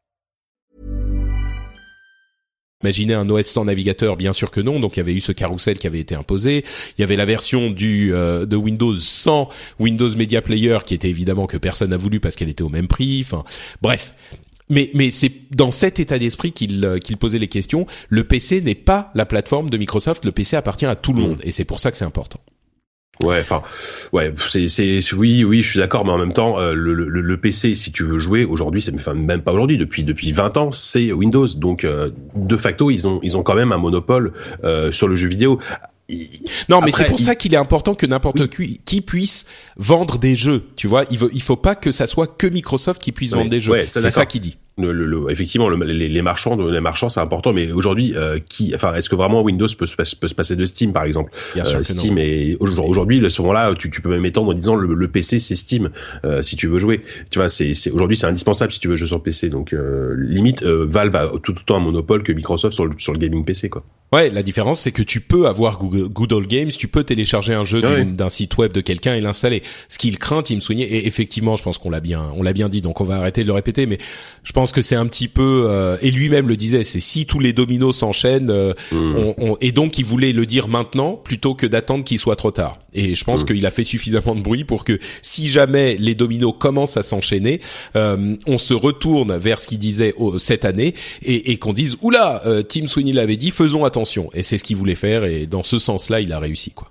Imaginez 2.83 3.13
un 3.13 3.29
OS 3.29 3.45
sans 3.45 3.65
navigateur, 3.65 4.17
bien 4.17 4.33
sûr 4.33 4.51
que 4.51 4.61
non. 4.61 4.79
Donc 4.79 4.97
il 4.97 4.99
y 4.99 5.01
avait 5.01 5.13
eu 5.13 5.19
ce 5.19 5.31
carrousel 5.31 5.77
qui 5.77 5.87
avait 5.87 5.99
été 5.99 6.15
imposé. 6.15 6.63
Il 6.97 7.01
y 7.01 7.03
avait 7.03 7.15
la 7.15 7.25
version 7.25 7.69
du 7.69 8.13
euh, 8.13 8.45
de 8.45 8.55
Windows 8.55 8.95
sans 8.97 9.49
Windows 9.79 10.09
Media 10.15 10.41
Player 10.41 10.79
qui 10.85 10.93
était 10.93 11.09
évidemment 11.09 11.47
que 11.47 11.57
personne 11.57 11.89
n'a 11.89 11.97
voulu 11.97 12.19
parce 12.19 12.35
qu'elle 12.35 12.49
était 12.49 12.63
au 12.63 12.69
même 12.69 12.87
prix. 12.87 13.21
Enfin, 13.25 13.43
bref. 13.81 14.13
Mais 14.69 14.89
mais 14.93 15.11
c'est 15.11 15.31
dans 15.51 15.71
cet 15.71 15.99
état 15.99 16.17
d'esprit 16.17 16.53
qu'il 16.53 16.83
euh, 16.85 16.97
qu'il 16.97 17.17
posait 17.17 17.39
les 17.39 17.49
questions. 17.49 17.85
Le 18.09 18.23
PC 18.23 18.61
n'est 18.61 18.75
pas 18.75 19.11
la 19.15 19.25
plateforme 19.25 19.69
de 19.69 19.77
Microsoft. 19.77 20.23
Le 20.25 20.31
PC 20.31 20.55
appartient 20.55 20.85
à 20.85 20.95
tout 20.95 21.13
le 21.13 21.19
mmh. 21.19 21.27
monde 21.27 21.41
et 21.43 21.51
c'est 21.51 21.65
pour 21.65 21.79
ça 21.79 21.91
que 21.91 21.97
c'est 21.97 22.05
important. 22.05 22.39
Ouais, 23.23 23.39
enfin, 23.39 23.61
ouais, 24.13 24.33
c'est, 24.37 24.67
c'est, 24.67 25.13
oui, 25.13 25.43
oui, 25.43 25.63
je 25.63 25.69
suis 25.69 25.79
d'accord, 25.79 26.05
mais 26.05 26.11
en 26.11 26.17
même 26.17 26.33
temps, 26.33 26.59
euh, 26.59 26.73
le, 26.73 26.93
le, 26.93 27.07
le, 27.07 27.37
PC, 27.37 27.75
si 27.75 27.91
tu 27.91 28.03
veux 28.03 28.19
jouer 28.19 28.45
aujourd'hui, 28.45 28.81
c'est, 28.81 28.93
enfin, 28.95 29.13
même 29.13 29.41
pas 29.41 29.51
aujourd'hui, 29.51 29.77
depuis 29.77 30.03
depuis 30.03 30.31
20 30.31 30.57
ans, 30.57 30.71
c'est 30.71 31.11
Windows. 31.11 31.47
Donc, 31.55 31.83
euh, 31.83 32.09
de 32.35 32.57
facto, 32.57 32.89
ils 32.89 33.07
ont 33.07 33.19
ils 33.23 33.37
ont 33.37 33.43
quand 33.43 33.55
même 33.55 33.71
un 33.71 33.77
monopole 33.77 34.33
euh, 34.63 34.91
sur 34.91 35.07
le 35.07 35.15
jeu 35.15 35.27
vidéo. 35.27 35.59
Non, 36.69 36.81
mais 36.81 36.91
c'est 36.91 37.05
pour 37.05 37.19
ça 37.19 37.35
qu'il 37.35 37.53
est 37.53 37.57
important 37.57 37.95
que 37.95 38.05
n'importe 38.05 38.47
qui, 38.49 39.01
puisse 39.01 39.45
vendre 39.77 40.17
des 40.17 40.35
jeux. 40.35 40.63
Tu 40.75 40.87
vois, 40.87 41.05
il, 41.09 41.17
veut, 41.17 41.29
il 41.33 41.41
faut 41.41 41.55
pas 41.55 41.75
que 41.75 41.91
ça 41.91 42.07
soit 42.07 42.27
que 42.27 42.47
Microsoft 42.47 43.01
qui 43.01 43.11
puisse 43.11 43.33
vendre 43.33 43.49
des 43.49 43.59
jeux. 43.59 43.85
c'est 43.87 44.11
ça 44.11 44.25
qu'il 44.25 44.41
dit 44.41 44.57
le, 44.77 45.31
effectivement, 45.31 45.69
les, 45.69 46.09
les, 46.09 46.21
marchands, 46.21 46.55
les 46.55 46.79
marchands, 46.79 47.09
c'est 47.09 47.19
important. 47.19 47.53
Mais 47.53 47.71
aujourd'hui, 47.71 48.13
euh, 48.15 48.39
qui, 48.47 48.73
enfin, 48.75 48.95
est-ce 48.95 49.09
que 49.09 49.15
vraiment 49.15 49.41
Windows 49.41 49.67
peut 49.77 49.85
se, 49.85 49.95
peut 49.95 50.27
se 50.27 50.35
passer 50.35 50.55
de 50.55 50.65
Steam, 50.65 50.93
par 50.93 51.03
exemple? 51.03 51.31
Bien 51.53 51.63
sûr 51.63 51.79
euh, 51.79 51.83
Steam 51.83 52.17
aujourd'hui, 52.59 53.23
à 53.25 53.29
ce 53.29 53.41
moment-là, 53.41 53.73
tu, 53.75 53.89
tu 53.89 54.01
peux 54.01 54.09
même 54.09 54.25
étendre 54.25 54.51
en 54.51 54.53
disant 54.53 54.75
le, 54.75 54.93
le 54.93 55.07
PC 55.07 55.39
c'est 55.39 55.55
Steam 55.55 55.89
euh, 56.25 56.41
si 56.41 56.55
tu 56.55 56.67
veux 56.67 56.79
jouer. 56.79 57.03
Tu 57.29 57.39
vois, 57.39 57.49
c'est 57.49 57.73
aujourd'hui 57.91 58.17
c'est 58.17 58.27
indispensable 58.27 58.71
si 58.71 58.79
tu 58.79 58.87
veux 58.87 58.95
jouer 58.95 59.07
sur 59.07 59.21
PC. 59.21 59.49
Donc 59.49 59.75
limite, 60.17 60.63
Valve 60.63 61.15
a 61.15 61.31
tout 61.43 61.55
autant 61.57 61.77
un 61.77 61.81
monopole 61.81 62.23
que 62.23 62.31
Microsoft 62.31 62.73
sur 62.73 62.85
le, 62.85 62.93
sur 62.97 63.13
le 63.13 63.19
gaming 63.19 63.45
PC, 63.45 63.69
quoi. 63.69 63.83
Ouais, 64.13 64.29
la 64.29 64.43
différence 64.43 64.81
c'est 64.81 64.91
que 64.91 65.03
tu 65.03 65.21
peux 65.21 65.47
avoir 65.47 65.79
Google, 65.79 66.09
Google 66.09 66.45
Games, 66.45 66.67
tu 66.69 66.89
peux 66.89 67.05
télécharger 67.05 67.53
un 67.53 67.63
jeu 67.63 67.81
d'un 68.03 68.27
site 68.27 68.57
web 68.57 68.73
de 68.73 68.81
quelqu'un 68.81 69.13
et 69.13 69.21
l'installer. 69.21 69.61
Ce 69.87 69.97
qu'il 69.97 70.19
craint, 70.19 70.43
il 70.49 70.57
me 70.57 70.71
et 70.81 71.07
effectivement, 71.07 71.55
je 71.55 71.63
pense 71.63 71.77
qu'on 71.77 71.89
l'a 71.89 72.01
bien, 72.01 72.29
on 72.35 72.43
l'a 72.43 72.51
bien 72.51 72.67
dit, 72.67 72.81
donc 72.81 72.99
on 72.99 73.05
va 73.05 73.15
arrêter 73.15 73.43
de 73.43 73.47
le 73.47 73.53
répéter, 73.53 73.85
mais 73.85 73.99
je 74.43 74.51
pense 74.51 74.73
que 74.73 74.81
c'est 74.81 74.97
un 74.97 75.05
petit 75.05 75.29
peu, 75.29 75.63
euh, 75.69 75.95
et 76.01 76.11
lui-même 76.11 76.49
le 76.49 76.57
disait, 76.57 76.83
c'est 76.83 76.99
si 76.99 77.25
tous 77.25 77.39
les 77.39 77.53
dominos 77.53 77.95
s'enchaînent, 77.95 78.49
euh, 78.49 78.73
mmh. 78.91 79.15
on, 79.15 79.35
on, 79.37 79.57
et 79.61 79.71
donc 79.71 79.97
il 79.97 80.03
voulait 80.03 80.33
le 80.33 80.45
dire 80.45 80.67
maintenant 80.67 81.13
plutôt 81.13 81.55
que 81.55 81.65
d'attendre 81.65 82.03
qu'il 82.03 82.19
soit 82.19 82.35
trop 82.35 82.51
tard. 82.51 82.79
Et 82.93 83.15
je 83.15 83.23
pense 83.23 83.43
mmh. 83.43 83.45
qu'il 83.45 83.65
a 83.65 83.71
fait 83.71 83.85
suffisamment 83.85 84.35
de 84.35 84.41
bruit 84.41 84.65
pour 84.65 84.83
que 84.83 84.99
si 85.21 85.47
jamais 85.47 85.95
les 85.97 86.15
dominos 86.15 86.53
commencent 86.59 86.97
à 86.97 87.03
s'enchaîner, 87.03 87.61
euh, 87.95 88.35
on 88.45 88.57
se 88.57 88.73
retourne 88.73 89.37
vers 89.37 89.61
ce 89.61 89.69
qu'il 89.69 89.79
disait 89.79 90.13
cette 90.37 90.65
année 90.65 90.95
et, 91.23 91.51
et 91.51 91.57
qu'on 91.57 91.71
dise 91.71 91.95
oula, 92.01 92.41
euh, 92.45 92.61
Tim 92.61 92.87
Sweeney 92.87 93.13
l'avait 93.13 93.37
dit, 93.37 93.51
faisons 93.51 93.85
attention. 93.85 94.00
Et 94.33 94.41
c'est 94.41 94.57
ce 94.57 94.63
qu'il 94.63 94.77
voulait 94.77 94.95
faire 94.95 95.23
et 95.25 95.45
dans 95.45 95.63
ce 95.63 95.79
sens-là, 95.79 96.21
il 96.21 96.33
a 96.33 96.39
réussi 96.39 96.71
quoi. 96.71 96.89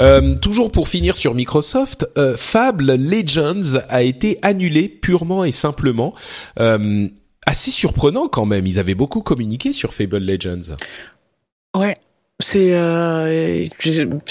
Euh, 0.00 0.36
toujours 0.36 0.70
pour 0.70 0.88
finir 0.88 1.16
sur 1.16 1.34
Microsoft, 1.34 2.08
euh, 2.18 2.36
Fable 2.36 2.94
Legends 2.94 3.80
a 3.88 4.02
été 4.02 4.38
annulé 4.42 4.88
purement 4.88 5.44
et 5.44 5.52
simplement. 5.52 6.14
Euh, 6.60 7.08
assez 7.46 7.70
surprenant 7.70 8.28
quand 8.28 8.44
même. 8.44 8.66
Ils 8.66 8.78
avaient 8.78 8.94
beaucoup 8.94 9.22
communiqué 9.22 9.72
sur 9.72 9.94
Fable 9.94 10.18
Legends. 10.18 10.76
Ouais. 11.74 11.96
C'est 12.40 12.72
euh, 12.72 13.64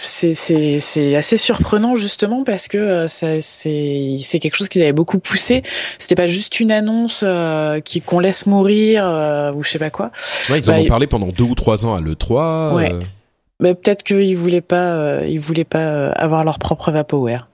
c'est 0.02 0.34
c'est 0.80 1.16
assez 1.16 1.36
surprenant 1.36 1.96
justement 1.96 2.46
parce 2.46 2.70
que 2.70 2.78
euh, 2.78 3.08
c'est 3.08 3.42
c'est 3.42 4.40
quelque 4.40 4.56
chose 4.56 4.70
qu'ils 4.70 4.82
avaient 4.82 4.94
beaucoup 4.94 5.20
poussé. 5.20 5.62
C'était 6.00 6.16
pas 6.16 6.28
juste 6.28 6.62
une 6.62 6.72
annonce 6.72 7.22
euh, 7.26 7.82
qui 7.82 8.00
qu'on 8.00 8.20
laisse 8.20 8.46
mourir 8.46 9.06
euh, 9.06 9.52
ou 9.52 9.62
je 9.62 9.72
sais 9.72 9.80
pas 9.80 9.90
quoi. 9.90 10.12
Ouais, 10.50 10.60
ils 10.60 10.70
en 10.70 10.74
bah, 10.74 10.80
ont 10.80 10.86
parlé 10.86 11.08
pendant 11.08 11.28
deux 11.28 11.44
ou 11.44 11.56
trois 11.56 11.86
ans 11.86 11.96
à 11.96 12.00
le 12.00 12.16
3 12.16 12.76
Ouais. 12.76 12.94
Mais 13.60 13.74
peut-être 13.74 14.04
qu'ils 14.04 14.38
voulaient 14.38 14.62
pas, 14.62 14.94
euh, 14.94 15.28
ils 15.28 15.40
voulaient 15.40 15.64
pas 15.64 15.94
euh, 15.94 16.12
avoir 16.16 16.44
leur 16.44 16.60
propre 16.60 16.92
vaporware. 16.92 17.50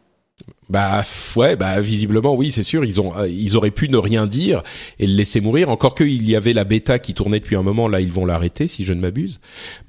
Bah 0.70 1.02
ouais, 1.36 1.56
bah 1.56 1.82
visiblement 1.82 2.36
oui, 2.36 2.52
c'est 2.52 2.64
sûr, 2.64 2.86
ils 2.86 3.02
ont 3.02 3.16
euh, 3.18 3.28
ils 3.28 3.58
auraient 3.58 3.72
pu 3.72 3.90
ne 3.90 3.98
rien 3.98 4.28
dire 4.28 4.64
et 5.00 5.08
le 5.08 5.14
laisser 5.14 5.42
mourir. 5.42 5.70
Encore 5.70 5.96
qu'il 5.96 6.28
y 6.30 6.36
avait 6.36 6.54
la 6.54 6.64
bêta 6.64 7.00
qui 7.00 7.14
tournait 7.14 7.40
depuis 7.40 7.56
un 7.56 7.64
moment, 7.64 7.88
là 7.88 8.02
ils 8.02 8.12
vont 8.12 8.26
l'arrêter 8.26 8.68
si 8.68 8.84
je 8.84 8.94
ne 8.94 9.02
m'abuse. 9.02 9.40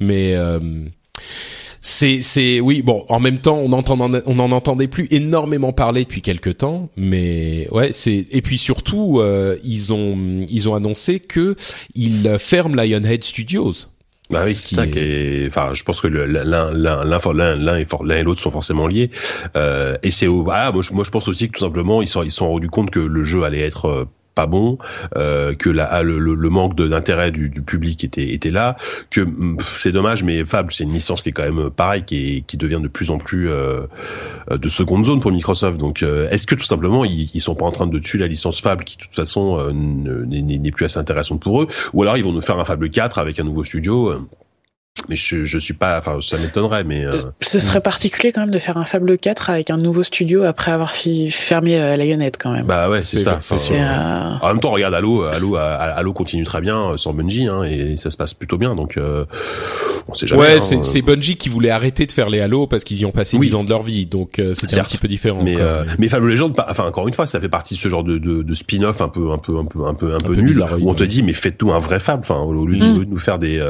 Mais 0.01 0.35
c'est 1.87 2.23
c'est 2.23 2.61
oui 2.61 2.81
bon 2.81 3.05
en 3.11 3.21
même 3.21 3.39
temps 3.39 3.59
on 3.59 3.71
entend 3.73 3.99
on 4.01 4.39
en 4.39 4.53
entendait 4.53 4.89
plus 4.89 5.07
énormément 5.11 5.75
parler 5.75 6.05
depuis 6.05 6.23
quelques 6.23 6.57
temps 6.57 6.89
mais 6.97 7.69
ouais 7.73 7.93
c'est 7.93 8.25
et 8.31 8.41
puis 8.41 8.57
surtout 8.57 9.21
euh, 9.21 9.59
ils 9.65 9.93
ont 9.93 10.41
ils 10.49 10.67
ont 10.67 10.75
annoncé 10.75 11.21
que 11.21 11.57
ils 11.95 12.39
ferment 12.39 12.75
Lionhead 12.75 13.23
Studios 13.23 13.75
bah 14.31 14.43
oui, 14.47 14.55
c'est 14.55 14.75
ça 14.75 14.87
qui 14.87 14.99
est. 14.99 15.49
Enfin, 15.49 15.75
je 15.75 15.85
pense 15.85 16.01
que 16.01 16.09
l'un, 16.09 16.45
l'un, 16.45 16.71
l'un, 16.71 17.05
l'un 17.05 17.77
et 17.77 17.87
l'un 18.05 18.17
et 18.17 18.23
l'autre 18.23 18.41
sont 18.41 18.51
forcément 18.51 18.87
liés. 18.87 19.11
Euh, 19.55 19.97
et 20.03 20.11
c'est 20.11 20.27
ah, 20.51 20.73
moi, 20.73 20.83
je, 20.83 20.93
moi, 20.95 21.05
je 21.05 21.11
pense 21.11 21.29
aussi 21.29 21.49
que 21.49 21.59
tout 21.59 21.65
simplement, 21.65 22.01
ils 22.01 22.09
sont, 22.09 22.23
ils 22.23 22.31
sont 22.31 22.49
rendus 22.49 22.71
compte 22.71 22.91
que 22.91 23.01
le 23.01 23.23
jeu 23.23 23.43
allait 23.45 23.61
être 23.61 23.87
euh, 23.87 24.05
pas 24.35 24.47
bon, 24.47 24.79
euh, 25.17 25.55
que 25.55 25.71
la, 25.71 26.03
le, 26.03 26.19
le 26.19 26.51
manque 26.51 26.77
d'intérêt 26.77 27.31
du, 27.31 27.49
du, 27.49 27.63
public 27.63 28.05
était, 28.05 28.33
était 28.33 28.51
là, 28.51 28.77
que 29.11 29.27
c'est 29.77 29.93
dommage, 29.93 30.25
mais 30.25 30.45
Fable 30.45 30.73
c'est 30.73 30.85
une 30.85 30.93
licence 30.93 31.23
qui 31.23 31.31
est 31.31 31.33
quand 31.33 31.45
même 31.45 31.71
pareil, 31.71 32.05
qui, 32.05 32.37
est, 32.37 32.41
qui 32.43 32.57
devient 32.57 32.81
de 32.83 32.89
plus 32.89 33.11
en 33.11 33.19
plus 33.19 33.49
euh, 33.49 33.87
de 34.51 34.69
seconde 34.69 35.05
zone 35.05 35.21
pour 35.21 35.31
Microsoft. 35.31 35.79
Donc, 35.79 36.03
euh, 36.03 36.29
est-ce 36.31 36.47
que 36.47 36.55
tout 36.55 36.65
simplement 36.65 37.05
ils, 37.05 37.31
ils 37.35 37.41
sont 37.41 37.55
pas 37.55 37.65
en 37.65 37.73
train 37.73 37.87
de 37.87 37.99
tuer 37.99 38.19
la 38.19 38.27
licence 38.27 38.61
Fable, 38.61 38.85
qui 38.85 38.97
de 38.97 39.03
toute 39.03 39.15
façon 39.15 39.59
euh, 39.59 39.73
n'est 39.73 40.71
plus 40.73 40.87
assez 40.87 40.99
intéressante 40.99 41.41
pour 41.41 41.63
eux, 41.63 41.69
ou 41.93 42.03
alors 42.03 42.17
ils 42.17 42.25
vont 42.25 42.33
nous 42.33 42.43
faire 42.43 42.59
un 42.59 42.65
Fable 42.65 42.91
4 42.91 43.19
avec 43.19 43.39
un 43.39 43.45
nouveau 43.45 43.65
studio 43.65 44.11
euh, 44.11 44.21
mais 45.09 45.17
je, 45.17 45.45
je 45.45 45.59
suis 45.59 45.75
pas, 45.75 45.99
enfin, 45.99 46.19
ça 46.21 46.39
m'étonnerait, 46.39 46.85
mais. 46.85 47.05
Euh... 47.05 47.17
Ce 47.41 47.59
serait 47.59 47.81
particulier 47.81 48.33
quand 48.33 48.43
même 48.43 48.51
de 48.51 48.59
faire 48.59 48.77
un 48.77 48.85
Fable 48.85 49.19
4 49.19 49.51
avec 49.51 49.71
un 49.71 49.77
nouveau 49.77 50.03
studio 50.03 50.45
après 50.45 50.71
avoir 50.71 50.95
fermé 50.95 51.81
euh, 51.81 51.97
Lionhead 51.97 52.37
quand 52.39 52.53
même. 52.53 52.67
Bah 52.67 52.89
ouais, 52.91 53.01
c'est 53.01 53.19
ça. 53.19 53.39
Enfin, 53.39 53.75
euh... 53.75 54.35
En 54.41 54.49
même 54.49 54.61
temps, 54.61 54.71
regarde 54.71 54.95
Halo, 54.95 55.23
Halo, 55.23 55.57
Halo 55.57 56.13
continue 56.13 56.45
très 56.45 56.61
bien 56.61 56.91
euh, 56.91 56.97
sans 56.97 57.13
Bungie, 57.13 57.47
hein, 57.47 57.65
et 57.65 57.97
ça 57.97 58.11
se 58.11 58.17
passe 58.17 58.35
plutôt 58.35 58.59
bien, 58.59 58.75
donc 58.75 58.97
euh, 58.97 59.25
on 60.09 60.15
sait 60.15 60.27
jamais. 60.27 60.43
Ouais, 60.43 60.59
hein, 60.59 60.83
c'est 60.83 61.03
Bungie 61.03 61.37
qui 61.37 61.49
voulait 61.49 61.71
arrêter 61.71 62.07
de 62.07 62.13
faire 62.13 62.31
les 62.31 62.41
Halo 62.41 62.67
parce 62.67 62.85
qu'ils 62.85 62.99
y 62.99 63.05
ont 63.05 63.13
passé 63.13 63.37
oui. 63.37 63.49
10 63.49 63.55
ans 63.55 63.65
de 63.65 63.71
leur 63.71 63.83
vie, 63.83 64.07
donc 64.07 64.39
euh, 64.39 64.55
c'était 64.55 64.79
un 64.79 64.85
petit 64.85 64.99
peu 64.99 65.09
différent. 65.09 65.43
Mais, 65.43 65.57
euh, 65.59 65.85
mais 65.99 66.09
Fable 66.09 66.29
Legends, 66.29 66.53
enfin 66.69 66.87
encore 66.87 67.09
une 67.09 67.15
fois, 67.15 67.27
ça 67.27 67.41
fait 67.41 67.49
partie 67.49 67.75
de 67.75 67.79
ce 67.79 67.89
genre 67.89 68.05
de, 68.05 68.19
de, 68.19 68.43
de 68.43 68.55
spin-off 68.55 69.01
un 69.01 69.09
peu, 69.09 69.33
un 69.33 69.39
peu, 69.39 69.59
un 69.59 69.65
peu, 69.65 69.87
un 69.87 69.95
peu, 69.95 70.15
un, 70.15 70.19
peu, 70.19 70.35
nul, 70.35 70.63
où 70.81 70.91
on 70.91 70.95
te 70.95 71.05
dit 71.05 71.23
mais 71.23 71.33
faites-nous 71.33 71.73
un 71.73 71.79
vrai 71.79 72.01
Fable, 72.01 72.23
enfin 72.23 72.41
au 72.41 72.67
lieu 72.67 72.77
de 72.77 72.85
Mm. 72.85 73.05
nous 73.09 73.19
faire 73.19 73.39
des 73.39 73.63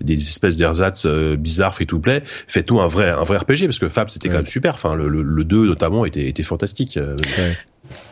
des 0.00 0.14
espèces 0.14 0.56
d'ersatz 0.80 1.06
bizarre 1.38 1.74
free 1.74 1.86
to 1.86 1.98
play 1.98 2.22
faites-nous 2.48 2.80
un 2.80 2.88
vrai 2.88 3.10
un 3.10 3.24
vrai 3.24 3.38
RPG 3.38 3.64
parce 3.64 3.78
que 3.78 3.88
Fab 3.88 4.08
c'était 4.08 4.28
ouais. 4.28 4.32
quand 4.34 4.38
même 4.40 4.46
super 4.46 4.74
enfin 4.74 4.94
le, 4.94 5.08
le, 5.08 5.22
le 5.22 5.44
2 5.44 5.66
notamment 5.66 6.04
était 6.04 6.28
était 6.28 6.42
fantastique 6.42 6.98
ouais. 7.38 7.56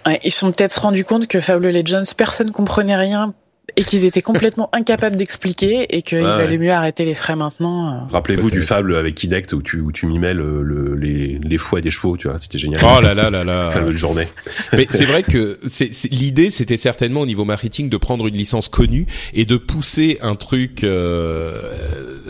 Ouais, 0.06 0.20
ils 0.24 0.32
sont 0.32 0.52
peut-être 0.52 0.80
rendus 0.80 1.04
compte 1.04 1.26
que 1.26 1.40
Fable 1.40 1.70
Legends 1.70 2.02
personne 2.16 2.50
comprenait 2.50 2.96
rien 2.96 3.34
et 3.76 3.84
qu'ils 3.84 4.04
étaient 4.04 4.22
complètement 4.22 4.68
incapables 4.72 5.16
d'expliquer 5.16 5.96
et 5.96 6.02
qu'il 6.02 6.18
ah 6.18 6.38
valait 6.38 6.58
mieux 6.58 6.72
arrêter 6.72 7.04
les 7.04 7.14
frais 7.14 7.36
maintenant. 7.36 8.06
Rappelez-vous 8.10 8.50
du 8.50 8.62
Fable 8.62 8.96
avec 8.96 9.14
Kinect 9.14 9.52
où 9.52 9.62
tu 9.62 9.80
où 9.80 9.92
tu 9.92 10.06
mimais 10.06 10.34
le, 10.34 10.62
le, 10.62 10.94
les 10.94 11.38
les 11.42 11.58
fouets 11.58 11.80
des 11.80 11.90
chevaux, 11.90 12.16
tu 12.16 12.28
vois, 12.28 12.38
c'était 12.38 12.58
génial. 12.58 12.80
Oh 12.82 13.00
là 13.00 13.14
là 13.14 13.30
là 13.30 13.44
là. 13.44 13.70
Fameuse 13.70 13.94
journée. 13.94 14.28
Mais 14.72 14.86
c'est 14.90 15.04
vrai 15.04 15.22
que 15.22 15.60
c'est 15.68 15.90
l'idée 16.10 16.50
c'était 16.50 16.76
certainement 16.76 17.20
au 17.20 17.26
niveau 17.26 17.44
marketing 17.44 17.88
de 17.88 17.96
prendre 17.96 18.26
une 18.26 18.34
licence 18.34 18.68
connue 18.68 19.06
et 19.34 19.44
de 19.44 19.56
pousser 19.56 20.18
un 20.22 20.34
truc 20.34 20.84
euh, 20.84 21.62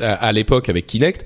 à, 0.03 0.14
à 0.14 0.32
l'époque 0.32 0.68
avec 0.68 0.86
Kinect 0.86 1.24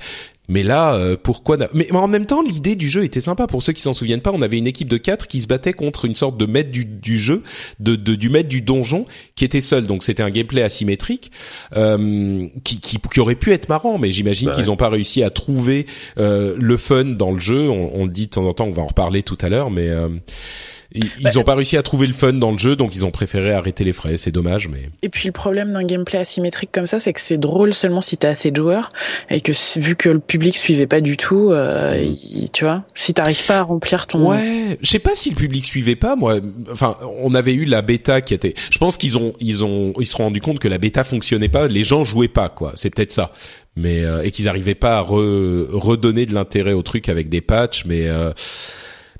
mais 0.48 0.62
là, 0.62 0.94
euh, 0.94 1.16
pourquoi 1.20 1.56
mais, 1.72 1.86
mais, 1.90 1.92
en 1.92 2.08
même 2.08 2.26
temps, 2.26 2.42
l'idée 2.42 2.74
du 2.74 2.88
jeu 2.88 3.04
était 3.04 3.20
sympa. 3.20 3.46
Pour 3.46 3.62
ceux 3.62 3.72
qui 3.72 3.80
s'en 3.80 3.94
souviennent 3.94 4.20
pas, 4.20 4.32
on 4.32 4.42
avait 4.42 4.58
une 4.58 4.66
équipe 4.66 4.88
de 4.88 4.96
quatre 4.96 5.28
qui 5.28 5.40
se 5.40 5.46
battait 5.46 5.72
contre 5.72 6.04
une 6.04 6.14
sorte 6.14 6.36
de 6.36 6.46
maître 6.46 6.70
du, 6.70 6.84
du 6.84 7.16
jeu, 7.16 7.42
de, 7.78 7.94
de, 7.94 8.14
du 8.16 8.28
maître 8.28 8.48
du 8.48 8.60
donjon, 8.60 9.04
qui 9.36 9.44
était 9.44 9.60
seul. 9.60 9.86
Donc 9.86 10.02
c'était 10.02 10.22
un 10.22 10.30
gameplay 10.30 10.62
asymétrique 10.62 11.30
euh, 11.76 12.48
qui, 12.64 12.80
qui, 12.80 12.98
qui, 12.98 13.20
aurait 13.20 13.36
pu 13.36 13.52
être 13.52 13.68
marrant, 13.68 13.98
mais 13.98 14.10
j'imagine 14.10 14.48
bah 14.48 14.54
qu'ils 14.54 14.64
n'ont 14.64 14.72
ouais. 14.72 14.76
pas 14.76 14.88
réussi 14.88 15.22
à 15.22 15.30
trouver 15.30 15.86
euh, 16.18 16.56
le 16.58 16.76
fun 16.76 17.04
dans 17.04 17.30
le 17.30 17.38
jeu. 17.38 17.70
On, 17.70 17.90
on, 17.94 18.04
le 18.04 18.10
dit 18.10 18.26
de 18.26 18.30
temps 18.30 18.46
en 18.46 18.52
temps, 18.52 18.66
on 18.66 18.72
va 18.72 18.82
en 18.82 18.86
reparler 18.86 19.22
tout 19.22 19.38
à 19.40 19.48
l'heure, 19.48 19.70
mais 19.70 19.88
ils 20.94 21.04
n'ont 21.24 21.40
bah, 21.40 21.44
pas 21.44 21.54
réussi 21.54 21.76
à 21.76 21.82
trouver 21.82 22.06
le 22.06 22.12
fun 22.12 22.32
dans 22.32 22.52
le 22.52 22.58
jeu, 22.58 22.76
donc 22.76 22.94
ils 22.94 23.04
ont 23.04 23.10
préféré 23.10 23.52
arrêter 23.52 23.84
les 23.84 23.92
frais. 23.92 24.16
C'est 24.16 24.30
dommage, 24.30 24.68
mais. 24.68 24.90
Et 25.02 25.08
puis 25.08 25.26
le 25.26 25.32
problème 25.32 25.72
d'un 25.72 25.84
gameplay 25.84 26.18
asymétrique 26.18 26.70
comme 26.72 26.86
ça, 26.86 27.00
c'est 27.00 27.12
que 27.12 27.20
c'est 27.20 27.38
drôle 27.38 27.74
seulement 27.74 28.00
si 28.00 28.16
t'as 28.16 28.30
assez 28.30 28.50
de 28.50 28.56
joueurs 28.56 28.88
et 29.30 29.40
que 29.40 29.52
vu 29.78 29.96
que 29.96 30.08
le 30.08 30.18
public 30.18 30.56
suivait 30.56 30.86
pas 30.86 31.00
du 31.00 31.16
tout, 31.16 31.50
euh, 31.50 31.96
il, 32.00 32.50
tu 32.50 32.64
vois, 32.64 32.84
si 32.94 33.14
t'arrives 33.14 33.44
pas 33.46 33.60
à 33.60 33.62
remplir 33.62 34.06
ton. 34.06 34.30
Ouais, 34.30 34.78
je 34.80 34.88
sais 34.88 34.98
pas 34.98 35.14
si 35.14 35.30
le 35.30 35.36
public 35.36 35.64
suivait 35.64 35.96
pas. 35.96 36.16
Moi, 36.16 36.40
enfin, 36.70 36.96
on 37.18 37.34
avait 37.34 37.54
eu 37.54 37.64
la 37.64 37.82
bêta 37.82 38.20
qui 38.20 38.34
était. 38.34 38.54
Je 38.70 38.78
pense 38.78 38.96
qu'ils 38.96 39.18
ont, 39.18 39.32
ils 39.40 39.64
ont, 39.64 39.92
ils 39.98 40.06
se 40.06 40.12
sont 40.12 40.24
rendu 40.24 40.40
compte 40.40 40.58
que 40.58 40.68
la 40.68 40.78
bêta 40.78 41.04
fonctionnait 41.04 41.48
pas. 41.48 41.68
Les 41.68 41.84
gens 41.84 42.04
jouaient 42.04 42.28
pas, 42.28 42.48
quoi. 42.48 42.72
C'est 42.74 42.90
peut-être 42.94 43.12
ça 43.12 43.30
mais 43.76 44.04
euh, 44.04 44.22
et 44.22 44.30
qu'ils 44.30 44.48
arrivaient 44.48 44.74
pas 44.74 44.98
à 44.98 45.00
re, 45.00 45.66
redonner 45.72 46.26
de 46.26 46.34
l'intérêt 46.34 46.72
au 46.72 46.82
truc 46.82 47.08
avec 47.08 47.28
des 47.28 47.40
patchs 47.40 47.84
mais 47.86 48.06
euh, 48.06 48.32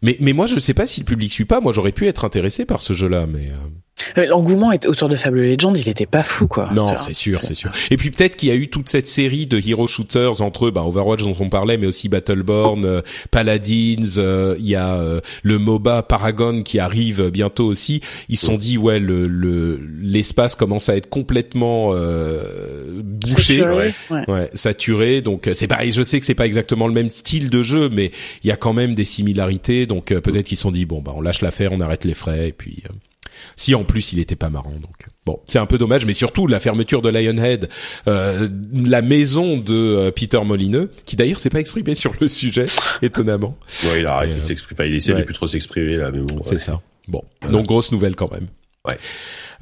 mais 0.02 0.16
mais 0.20 0.32
moi 0.32 0.46
je 0.46 0.58
sais 0.58 0.74
pas 0.74 0.86
si 0.86 1.00
le 1.00 1.06
public 1.06 1.32
suit 1.32 1.44
pas. 1.44 1.60
Moi 1.60 1.72
j'aurais 1.72 1.92
pu 1.92 2.06
être 2.06 2.24
intéressé 2.24 2.64
par 2.64 2.82
ce 2.82 2.92
jeu 2.92 3.08
là 3.08 3.26
mais 3.26 3.50
euh... 3.50 3.81
L'engouement 4.16 4.72
autour 4.86 5.08
de 5.08 5.16
Fable 5.16 5.40
Legends, 5.40 5.74
il 5.74 5.88
était 5.88 6.06
pas 6.06 6.22
fou, 6.22 6.48
quoi. 6.48 6.70
Non, 6.72 6.96
c'est 6.98 7.14
sûr, 7.14 7.42
c'est 7.42 7.54
sûr. 7.54 7.70
Et 7.90 7.96
puis 7.96 8.10
peut-être 8.10 8.36
qu'il 8.36 8.48
y 8.48 8.52
a 8.52 8.54
eu 8.54 8.68
toute 8.68 8.88
cette 8.88 9.08
série 9.08 9.46
de 9.46 9.58
hero 9.58 9.86
shooters 9.86 10.40
entre 10.42 10.70
bah, 10.70 10.82
Overwatch 10.84 11.22
dont 11.22 11.36
on 11.38 11.48
parlait, 11.48 11.76
mais 11.76 11.86
aussi 11.86 12.08
Battleborn, 12.08 12.84
euh, 12.84 13.02
Paladins. 13.30 14.18
Euh, 14.18 14.56
il 14.58 14.68
y 14.68 14.74
a 14.74 14.94
euh, 14.94 15.20
le 15.42 15.58
MOBA 15.58 16.02
Paragon 16.02 16.62
qui 16.62 16.78
arrive 16.78 17.30
bientôt 17.30 17.66
aussi. 17.66 18.00
Ils 18.28 18.36
se 18.36 18.46
sont 18.46 18.56
dit 18.56 18.76
ouais, 18.76 18.98
le 18.98 19.22
l'espace 20.00 20.54
le, 20.54 20.58
commence 20.58 20.88
à 20.88 20.96
être 20.96 21.08
complètement 21.08 21.92
bouché, 23.02 23.58
saturé, 23.58 23.94
ouais. 24.10 24.24
ouais. 24.28 24.50
saturé. 24.54 25.20
Donc 25.20 25.48
c'est 25.52 25.68
pas, 25.68 25.78
je 25.88 26.02
sais 26.02 26.18
que 26.20 26.26
c'est 26.26 26.34
pas 26.34 26.46
exactement 26.46 26.86
le 26.86 26.94
même 26.94 27.10
style 27.10 27.50
de 27.50 27.62
jeu, 27.62 27.88
mais 27.90 28.10
il 28.42 28.48
y 28.48 28.50
a 28.50 28.56
quand 28.56 28.72
même 28.72 28.94
des 28.94 29.04
similarités. 29.04 29.86
Donc 29.86 30.06
peut-être 30.06 30.46
qu'ils 30.46 30.56
se 30.56 30.62
sont 30.62 30.70
dit 30.70 30.86
bon 30.86 31.00
bah 31.00 31.12
on 31.14 31.20
lâche 31.20 31.40
l'affaire, 31.40 31.72
on 31.72 31.80
arrête 31.80 32.04
les 32.04 32.14
frais 32.14 32.48
et 32.48 32.52
puis 32.52 32.82
si 33.56 33.74
en 33.74 33.84
plus 33.84 34.12
il 34.12 34.18
était 34.18 34.36
pas 34.36 34.50
marrant 34.50 34.72
donc 34.72 35.08
bon 35.26 35.40
c'est 35.44 35.58
un 35.58 35.66
peu 35.66 35.78
dommage 35.78 36.06
mais 36.06 36.14
surtout 36.14 36.46
la 36.46 36.60
fermeture 36.60 37.02
de 37.02 37.08
Lionhead 37.08 37.68
euh, 38.08 38.48
la 38.74 39.02
maison 39.02 39.56
de 39.58 39.74
euh, 39.74 40.10
Peter 40.10 40.40
Molineux 40.44 40.90
qui 41.04 41.16
d'ailleurs 41.16 41.38
s'est 41.38 41.50
pas 41.50 41.60
exprimé 41.60 41.94
sur 41.96 42.14
le 42.20 42.28
sujet 42.28 42.66
étonnamment 43.02 43.56
ouais 43.84 44.00
il 44.00 44.06
a 44.06 44.14
arrêté 44.14 44.38
de 44.38 44.44
s'exprimer 44.44 44.76
enfin, 44.80 44.88
il 44.88 44.94
essaie 44.94 45.12
ouais. 45.12 45.20
de 45.20 45.24
plus 45.24 45.34
trop 45.34 45.46
s'exprimer 45.46 45.96
là 45.96 46.10
mais 46.10 46.20
bon 46.20 46.42
c'est 46.42 46.52
ouais. 46.52 46.56
ça 46.58 46.80
bon 47.08 47.22
voilà. 47.40 47.56
donc 47.56 47.66
grosse 47.66 47.92
nouvelle 47.92 48.16
quand 48.16 48.30
même 48.32 48.48
ouais 48.88 48.98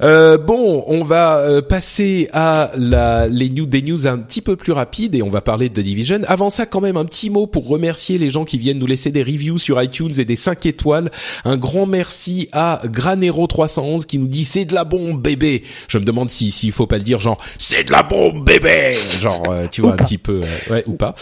euh, 0.03 0.37
bon, 0.37 0.83
on 0.87 1.03
va 1.03 1.37
euh, 1.37 1.61
passer 1.61 2.27
à 2.33 2.71
la, 2.75 3.27
les 3.27 3.49
news, 3.49 3.65
des 3.65 3.81
news 3.81 4.07
un 4.07 4.17
petit 4.17 4.41
peu 4.41 4.55
plus 4.55 4.71
rapides 4.71 5.13
et 5.13 5.21
on 5.21 5.29
va 5.29 5.41
parler 5.41 5.69
de 5.69 5.79
The 5.79 5.83
Division. 5.83 6.19
Avant 6.27 6.49
ça, 6.49 6.65
quand 6.65 6.81
même 6.81 6.97
un 6.97 7.05
petit 7.05 7.29
mot 7.29 7.45
pour 7.45 7.67
remercier 7.67 8.17
les 8.17 8.29
gens 8.29 8.43
qui 8.43 8.57
viennent 8.57 8.79
nous 8.79 8.87
laisser 8.87 9.11
des 9.11 9.21
reviews 9.21 9.59
sur 9.59 9.81
iTunes 9.81 10.13
et 10.17 10.25
des 10.25 10.35
5 10.35 10.65
étoiles. 10.65 11.11
Un 11.45 11.57
grand 11.57 11.85
merci 11.85 12.49
à 12.51 12.81
Granero311 12.85 14.05
qui 14.05 14.17
nous 14.17 14.27
dit 14.27 14.45
c'est 14.45 14.65
de 14.65 14.73
la 14.73 14.85
bombe 14.85 15.21
bébé. 15.21 15.61
Je 15.87 15.97
me 15.99 16.03
demande 16.03 16.29
si 16.29 16.51
s'il 16.51 16.71
faut 16.71 16.87
pas 16.87 16.97
le 16.97 17.03
dire 17.03 17.19
genre 17.19 17.37
c'est 17.57 17.83
de 17.83 17.91
la 17.91 18.03
bombe 18.03 18.43
bébé. 18.43 18.95
Genre 19.19 19.43
euh, 19.49 19.67
tu 19.67 19.81
vois 19.81 19.93
un 19.93 19.97
petit 19.97 20.17
peu 20.17 20.41
ouais 20.69 20.83
ou 20.87 20.93
pas. 20.93 21.13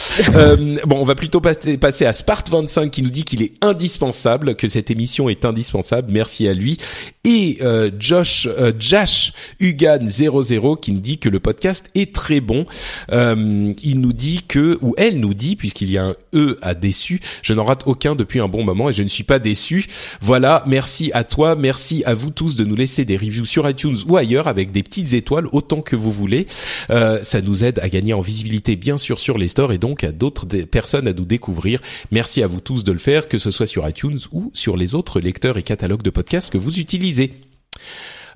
bon, 0.85 0.97
on 0.97 1.03
va 1.03 1.15
plutôt 1.15 1.41
passer, 1.41 1.77
passer 1.77 2.05
à 2.05 2.11
Spart25 2.11 2.89
qui 2.89 3.03
nous 3.03 3.09
dit 3.09 3.25
qu'il 3.25 3.41
est 3.43 3.53
indispensable, 3.61 4.55
que 4.55 4.67
cette 4.67 4.89
émission 4.89 5.27
est 5.27 5.43
indispensable. 5.43 6.11
Merci 6.11 6.47
à 6.47 6.53
lui 6.53 6.77
et 7.25 7.59
Josh 7.99 8.47
Jash 8.77 9.33
Hugan 9.59 10.05
00 10.05 10.75
qui 10.77 10.91
nous 10.91 10.99
dit 10.99 11.17
que 11.17 11.29
le 11.29 11.39
podcast 11.39 11.87
est 11.95 12.13
très 12.13 12.41
bon. 12.41 12.65
Euh, 13.11 13.73
il 13.83 13.99
nous 13.99 14.13
dit 14.13 14.41
que, 14.47 14.77
ou 14.81 14.93
elle 14.97 15.19
nous 15.19 15.33
dit, 15.33 15.55
puisqu'il 15.55 15.89
y 15.89 15.97
a 15.97 16.05
un 16.05 16.15
E 16.33 16.57
à 16.61 16.73
déçu, 16.73 17.19
je 17.41 17.53
n'en 17.53 17.65
rate 17.65 17.83
aucun 17.85 18.15
depuis 18.15 18.39
un 18.39 18.47
bon 18.47 18.63
moment 18.63 18.89
et 18.89 18.93
je 18.93 19.03
ne 19.03 19.09
suis 19.09 19.23
pas 19.23 19.39
déçu. 19.39 19.87
Voilà, 20.21 20.63
merci 20.67 21.11
à 21.13 21.23
toi, 21.23 21.55
merci 21.55 22.03
à 22.05 22.13
vous 22.13 22.29
tous 22.29 22.55
de 22.55 22.65
nous 22.65 22.75
laisser 22.75 23.05
des 23.05 23.17
reviews 23.17 23.45
sur 23.45 23.69
iTunes 23.69 23.95
ou 24.07 24.17
ailleurs 24.17 24.47
avec 24.47 24.71
des 24.71 24.83
petites 24.83 25.13
étoiles 25.13 25.47
autant 25.51 25.81
que 25.81 25.95
vous 25.95 26.11
voulez. 26.11 26.45
Euh, 26.89 27.19
ça 27.23 27.41
nous 27.41 27.63
aide 27.63 27.79
à 27.79 27.89
gagner 27.89 28.13
en 28.13 28.21
visibilité 28.21 28.75
bien 28.75 28.97
sûr 28.97 29.19
sur 29.19 29.37
les 29.37 29.47
stores 29.47 29.73
et 29.73 29.77
donc 29.77 30.03
à 30.03 30.11
d'autres 30.11 30.45
personnes 30.65 31.07
à 31.07 31.13
nous 31.13 31.25
découvrir. 31.25 31.81
Merci 32.11 32.43
à 32.43 32.47
vous 32.47 32.59
tous 32.59 32.83
de 32.83 32.91
le 32.91 32.99
faire, 32.99 33.27
que 33.27 33.37
ce 33.37 33.51
soit 33.51 33.67
sur 33.67 33.87
iTunes 33.87 34.19
ou 34.31 34.51
sur 34.53 34.77
les 34.77 34.95
autres 34.95 35.19
lecteurs 35.19 35.57
et 35.57 35.63
catalogues 35.63 36.03
de 36.03 36.09
podcasts 36.09 36.51
que 36.51 36.57
vous 36.57 36.79
utilisez. 36.79 37.33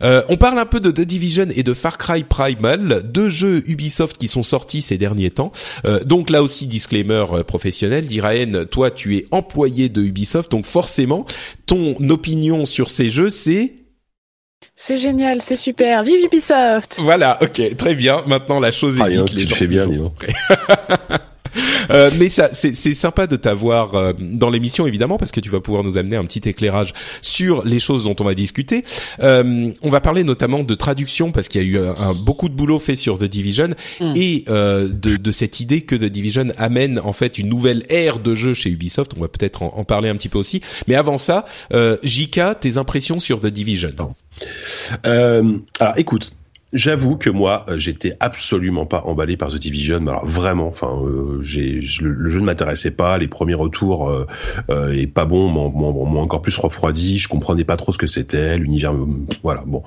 Euh, 0.04 0.22
on 0.30 0.38
parle 0.38 0.60
un 0.60 0.66
peu 0.66 0.80
de 0.80 0.92
The 0.92 1.02
Division 1.02 1.48
et 1.56 1.64
de 1.64 1.74
Far 1.74 1.98
Cry 1.98 2.24
Primal, 2.24 3.04
deux 3.06 3.30
jeux 3.30 3.64
Ubisoft 3.68 4.18
qui 4.18 4.28
sont 4.28 4.44
sortis 4.44 4.82
ces 4.82 4.98
derniers 4.98 5.32
temps. 5.32 5.52
Euh, 5.86 6.04
donc 6.04 6.30
là 6.30 6.44
aussi 6.44 6.68
disclaimer 6.68 7.26
euh, 7.32 7.44
professionnel, 7.44 8.06
Diraen, 8.06 8.66
toi 8.70 8.92
tu 8.92 9.18
es 9.18 9.26
employé 9.32 9.90
de 9.90 10.02
Ubisoft, 10.02 10.52
donc 10.52 10.66
forcément 10.66 11.26
ton 11.66 11.96
opinion 12.10 12.66
sur 12.66 12.90
ces 12.90 13.10
jeux 13.10 13.30
c'est 13.30 13.76
c'est 14.76 14.98
génial, 14.98 15.42
c'est 15.42 15.56
super, 15.56 16.04
vive 16.04 16.26
Ubisoft 16.26 16.98
Voilà, 17.00 17.38
ok, 17.42 17.76
très 17.78 17.94
bien. 17.94 18.24
Maintenant 18.26 18.60
la 18.60 18.72
chose 18.72 18.98
est 18.98 19.04
ah, 19.04 19.10
dite. 19.10 19.34
Les 19.34 19.46
fais 19.46 19.68
bien, 19.68 19.86
disons. 19.86 20.14
Euh, 21.90 22.10
mais 22.20 22.30
ça, 22.30 22.50
c'est 22.54 22.74
sympa 22.94 23.28
de 23.28 23.36
t'avoir 23.36 23.96
euh, 23.96 24.14
dans 24.20 24.50
l'émission 24.50 24.88
évidemment 24.88 25.18
parce 25.18 25.32
que 25.32 25.40
tu 25.40 25.50
vas 25.50 25.60
pouvoir 25.60 25.84
nous 25.84 25.98
amener 25.98 26.16
un 26.16 26.26
petit 26.26 26.48
éclairage 26.48 26.94
sur 27.22 27.64
les 27.66 27.80
choses 27.80 28.04
dont 28.04 28.16
on 28.20 28.24
va 28.24 28.34
discuter. 28.34 28.84
Euh, 29.22 29.72
on 29.82 29.90
va 29.90 30.02
parler 30.02 30.24
notamment 30.24 30.60
de 30.60 30.76
traduction 30.76 31.32
parce 31.32 31.48
qu'il 31.48 31.62
y 31.62 31.66
a 31.66 31.68
eu 31.68 31.78
un, 31.80 32.14
beaucoup 32.14 32.50
de 32.50 32.56
boulot 32.56 32.80
fait 32.80 32.96
sur 32.96 33.18
The 33.18 33.26
Division 33.26 33.70
Mm. 34.00 34.14
et 34.16 34.46
euh, 34.50 34.88
de, 34.88 35.18
de 35.18 35.32
cette 35.32 35.60
idée 35.60 35.82
que 35.82 35.96
The 35.96 36.06
Division 36.06 36.48
amène 36.58 37.00
en 37.00 37.14
fait 37.14 37.38
une 37.38 37.50
nouvelle 37.50 37.84
ère 37.90 38.20
de 38.20 38.34
jeu 38.34 38.54
chez 38.54 38.70
Ubisoft. 38.70 39.14
On 39.18 39.22
va 39.22 39.28
peut-être 39.28 39.64
en, 39.64 39.74
en 39.78 39.84
parler 39.84 40.10
un 40.10 40.16
petit 40.16 40.30
peu 40.30 40.38
aussi. 40.38 40.62
Mais 40.88 40.96
avant 40.96 41.18
ça, 41.18 41.46
euh, 41.74 41.98
Jika, 42.04 42.56
tes 42.56 42.78
impressions 42.78 43.20
sur 43.20 43.40
The 43.40 43.48
Division? 43.48 43.94
Euh, 45.06 45.58
alors 45.80 45.98
écoute, 45.98 46.34
j'avoue 46.74 47.16
que 47.18 47.30
moi, 47.30 47.66
euh, 47.70 47.78
j'étais 47.80 48.14
absolument 48.20 48.86
pas 48.86 49.02
emballé 49.06 49.38
par 49.38 49.50
The 49.50 49.58
Division. 49.58 50.06
Alors 50.08 50.26
vraiment, 50.26 50.68
enfin, 50.68 50.92
euh, 51.06 51.38
le, 51.40 52.30
jeu 52.30 52.40
ne 52.40 52.46
m'intéressait 52.46 52.92
pas. 52.92 53.18
Les 53.18 53.28
premiers 53.28 53.54
retours 53.54 54.10
euh, 54.10 54.26
euh, 54.70 54.92
et 54.94 55.08
pas 55.08 55.26
bon 55.26 55.50
m'ont 55.50 56.20
encore 56.20 56.42
plus 56.42 56.58
refroidi. 56.58 57.18
Je 57.20 57.28
comprenais 57.28 57.64
pas 57.64 57.78
trop 57.78 57.92
ce 57.94 57.98
que 57.98 58.08
c'était 58.08 58.58
l'univers. 58.58 58.94
me- 58.94 59.26
Voilà, 59.44 59.64
bon. 59.66 59.84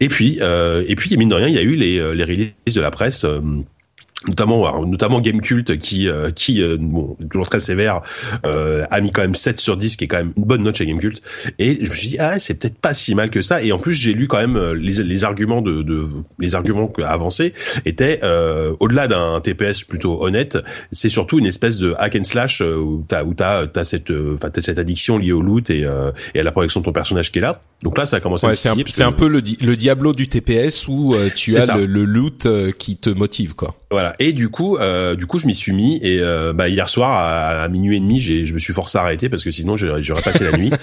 Et 0.00 0.08
puis, 0.08 0.38
euh, 0.40 0.84
et 0.88 0.96
puis, 0.96 1.16
mine 1.16 1.28
de 1.28 1.34
rien, 1.34 1.48
il 1.48 1.54
y 1.54 1.58
a 1.58 1.62
eu 1.62 1.74
les 1.76 1.98
euh, 1.98 2.12
les 2.14 2.24
releases 2.24 2.74
de 2.74 2.80
la 2.80 2.90
presse. 2.90 3.24
Notamment 4.28 4.66
alors, 4.66 4.86
notamment 4.86 5.20
Game 5.20 5.40
Cult 5.40 5.78
qui 5.78 6.08
euh, 6.08 6.30
qui 6.30 6.62
euh, 6.62 6.76
bon 6.78 7.16
toujours 7.30 7.48
très 7.48 7.60
sévère 7.60 8.02
euh, 8.44 8.84
a 8.90 9.00
mis 9.00 9.12
quand 9.12 9.22
même 9.22 9.34
7 9.34 9.58
sur 9.58 9.76
10 9.78 9.96
qui 9.96 10.04
est 10.04 10.08
quand 10.08 10.18
même 10.18 10.32
une 10.36 10.44
bonne 10.44 10.62
note 10.62 10.76
chez 10.76 10.84
Game 10.86 10.98
Cult 10.98 11.22
et 11.58 11.78
je 11.84 11.90
me 11.90 11.94
suis 11.94 12.08
dit 12.08 12.16
ah 12.18 12.38
c'est 12.38 12.54
peut-être 12.54 12.78
pas 12.78 12.92
si 12.92 13.14
mal 13.14 13.30
que 13.30 13.40
ça 13.40 13.62
et 13.62 13.72
en 13.72 13.78
plus 13.78 13.94
j'ai 13.94 14.12
lu 14.12 14.28
quand 14.28 14.38
même 14.38 14.56
euh, 14.56 14.74
les, 14.74 15.02
les 15.02 15.24
arguments 15.24 15.62
de, 15.62 15.80
de 15.82 16.04
les 16.38 16.54
arguments 16.54 16.92
avancés 17.02 17.54
étaient 17.86 18.20
euh, 18.22 18.74
au-delà 18.80 19.08
d'un 19.08 19.40
TPS 19.40 19.84
plutôt 19.84 20.22
honnête 20.22 20.58
c'est 20.92 21.08
surtout 21.08 21.38
une 21.38 21.46
espèce 21.46 21.78
de 21.78 21.94
hack 21.98 22.16
and 22.16 22.24
slash 22.24 22.60
euh, 22.60 22.76
où 22.76 23.04
t'as 23.08 23.24
où 23.24 23.32
t'as 23.32 23.66
t'as 23.68 23.84
cette 23.84 24.10
enfin 24.34 24.50
t'as 24.50 24.60
cette 24.60 24.78
addiction 24.78 25.16
liée 25.16 25.32
au 25.32 25.40
loot 25.40 25.70
et 25.70 25.84
euh, 25.84 26.12
et 26.34 26.40
à 26.40 26.42
la 26.42 26.52
protection 26.52 26.80
de 26.80 26.84
ton 26.84 26.92
personnage 26.92 27.32
qui 27.32 27.38
est 27.38 27.42
là 27.42 27.62
donc 27.82 27.96
là 27.96 28.04
ça 28.04 28.16
a 28.16 28.20
commencé 28.20 28.44
à 28.46 28.50
Ouais, 28.50 28.56
c'est 28.56 28.68
un, 28.68 28.74
que- 29.12 29.16
peu 29.16 29.28
le, 29.28 29.40
di- 29.40 29.56
le 29.62 29.76
Diablo 29.76 30.12
du 30.12 30.28
TPS 30.28 30.86
où 30.88 31.14
tu 31.34 31.56
as 31.56 31.78
le, 31.78 31.86
le 31.86 32.04
loot 32.04 32.46
qui 32.78 32.96
te 32.98 33.08
motive 33.08 33.54
quoi. 33.54 33.74
Voilà. 33.90 34.09
Et 34.18 34.32
du 34.32 34.48
coup, 34.48 34.76
euh, 34.76 35.14
du 35.14 35.26
coup, 35.26 35.38
je 35.38 35.46
m'y 35.46 35.54
suis 35.54 35.72
mis 35.72 35.98
et 36.02 36.18
euh, 36.20 36.52
bah, 36.52 36.68
hier 36.68 36.88
soir 36.88 37.10
à, 37.12 37.62
à 37.62 37.68
minuit 37.68 37.96
et 37.96 38.00
demi, 38.00 38.20
j'ai, 38.20 38.46
je 38.46 38.54
me 38.54 38.58
suis 38.58 38.72
forcé 38.72 38.98
à 38.98 39.02
arrêter 39.02 39.28
parce 39.28 39.44
que 39.44 39.50
sinon 39.50 39.76
j'aurais, 39.76 40.00
passé 40.24 40.44
la 40.50 40.56
nuit. 40.56 40.70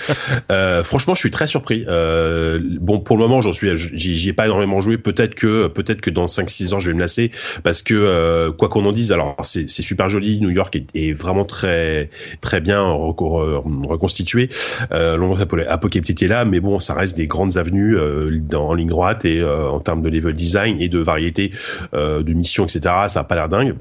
Euh, 0.52 0.84
franchement, 0.84 1.14
je 1.16 1.20
suis 1.20 1.32
très 1.32 1.48
surpris. 1.48 1.84
Euh, 1.88 2.60
bon, 2.80 3.00
pour 3.00 3.18
le 3.18 3.24
moment, 3.24 3.42
j'en 3.42 3.54
suis, 3.54 3.70
j'y, 3.76 4.30
ai 4.30 4.34
pas 4.34 4.46
énormément 4.46 4.82
joué. 4.82 4.98
Peut-être 4.98 5.36
que, 5.36 5.68
peut-être 5.68 6.00
que 6.02 6.10
dans 6.10 6.26
5-6 6.28 6.74
ans, 6.74 6.80
je 6.80 6.90
vais 6.90 6.94
me 6.94 7.00
lasser 7.00 7.32
parce 7.64 7.82
que 7.82 7.94
euh, 7.94 8.52
quoi 8.52 8.70
qu'on 8.70 8.86
en 8.86 8.92
dise, 8.92 9.12
alors 9.12 9.36
c'est, 9.44 9.70
c'est 9.70 9.82
super 9.82 10.10
joli. 10.10 10.40
New 10.40 10.50
York 10.50 10.76
est, 10.76 10.86
est 10.96 11.14
vraiment 11.14 11.44
très, 11.46 12.10
très 12.42 12.62
bien 12.62 12.82
reco- 12.82 13.62
re- 13.64 13.88
reconstitué. 13.88 14.50
Euh, 14.92 15.18
Londres 15.18 15.42
Apo- 15.44 15.66
Apocalyptique 15.68 16.24
est 16.24 16.28
là, 16.28 16.46
mais 16.46 16.60
bon, 16.60 16.80
ça 16.80 16.94
reste 16.94 17.18
des 17.18 17.28
grandes 17.28 17.58
avenues 17.58 17.98
euh, 17.98 18.40
dans, 18.42 18.68
en 18.70 18.74
ligne 18.74 18.90
droite 18.90 19.26
et 19.26 19.40
euh, 19.40 19.68
en 19.70 19.80
termes 19.80 20.02
de 20.02 20.10
level 20.10 20.34
design 20.36 20.80
et 20.80 20.88
de 20.90 21.00
variété 21.00 21.52
euh, 21.94 22.24
de 22.24 22.34
missions, 22.34 22.66
etc. 22.66 22.80
Ça 23.10 23.17
a 23.20 23.24
pas 23.24 23.36
l'air 23.36 23.50
dingue. 23.50 23.76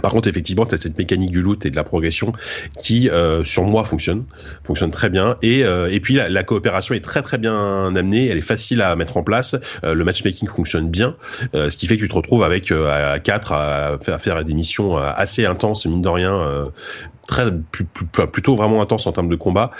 Par 0.00 0.10
contre, 0.10 0.28
effectivement, 0.28 0.64
tu 0.64 0.74
as 0.74 0.78
cette 0.78 0.96
mécanique 0.96 1.30
du 1.30 1.42
loot 1.42 1.66
et 1.66 1.70
de 1.70 1.76
la 1.76 1.84
progression 1.84 2.32
qui, 2.78 3.10
euh, 3.10 3.44
sur 3.44 3.64
moi, 3.64 3.84
fonctionne, 3.84 4.24
fonctionne 4.64 4.90
très 4.90 5.10
bien. 5.10 5.36
Et, 5.42 5.64
euh, 5.64 5.92
et 5.92 6.00
puis, 6.00 6.14
la, 6.14 6.42
coopération 6.42 6.94
est 6.94 7.04
très 7.04 7.22
très 7.22 7.38
bien 7.38 7.94
amenée, 7.94 8.28
elle 8.28 8.38
est 8.38 8.40
facile 8.40 8.80
à 8.80 8.96
mettre 8.96 9.16
en 9.16 9.22
place. 9.22 9.54
Euh, 9.84 9.94
le 9.94 10.04
matchmaking 10.04 10.48
fonctionne 10.48 10.88
bien, 10.88 11.16
ce 11.52 11.76
qui 11.76 11.86
fait 11.86 11.96
que 11.96 12.02
tu 12.02 12.08
te 12.08 12.14
retrouves 12.14 12.42
avec 12.42 12.72
à 12.72 13.18
quatre 13.18 13.52
à 13.52 13.98
faire, 14.18 14.44
des 14.44 14.54
missions 14.54 14.96
assez 14.96 15.44
intenses, 15.44 15.84
mine 15.86 16.00
de 16.00 16.08
rien. 16.08 16.70
Très 17.26 17.50
plus, 17.70 17.84
plutôt 18.32 18.54
vraiment 18.54 18.82
intense 18.82 19.06
en 19.06 19.12
termes 19.12 19.28
de 19.28 19.36
combat. 19.36 19.70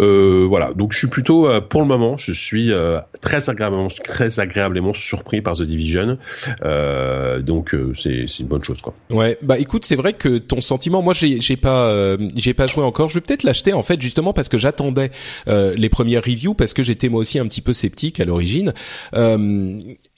Euh, 0.00 0.46
voilà. 0.48 0.72
Donc 0.74 0.92
je 0.92 0.98
suis 0.98 1.06
plutôt 1.08 1.48
euh, 1.48 1.60
pour 1.60 1.80
le 1.80 1.86
moment 1.86 2.16
je 2.16 2.32
suis 2.32 2.72
euh, 2.72 2.98
très 3.20 3.50
agréablement 3.50 3.88
très 4.04 4.40
agréablement 4.40 4.94
surpris 4.94 5.42
par 5.42 5.54
The 5.54 5.62
Division. 5.62 6.18
Euh, 6.64 7.40
donc 7.40 7.74
c'est 7.94 8.26
c'est 8.28 8.40
une 8.40 8.48
bonne 8.48 8.62
chose 8.62 8.80
quoi. 8.82 8.94
Ouais, 9.10 9.38
bah 9.42 9.58
écoute, 9.58 9.84
c'est 9.84 9.96
vrai 9.96 10.12
que 10.12 10.38
ton 10.38 10.60
sentiment, 10.60 11.02
moi 11.02 11.14
j'ai 11.14 11.40
j'ai 11.40 11.56
pas 11.56 12.16
j'ai 12.34 12.54
pas 12.54 12.66
joué 12.66 12.84
encore. 12.84 13.08
Je 13.08 13.14
vais 13.14 13.20
peut-être 13.20 13.42
l'acheter 13.42 13.72
en 13.72 13.82
fait 13.82 14.00
justement 14.00 14.32
parce 14.32 14.48
que 14.48 14.58
j'attendais 14.58 15.10
les 15.46 15.88
premières 15.88 16.22
reviews 16.22 16.54
parce 16.54 16.74
que 16.74 16.82
j'étais 16.82 17.08
moi 17.08 17.20
aussi 17.20 17.38
un 17.38 17.46
petit 17.46 17.60
peu 17.60 17.72
sceptique 17.72 18.20
à 18.20 18.24
l'origine. 18.24 18.72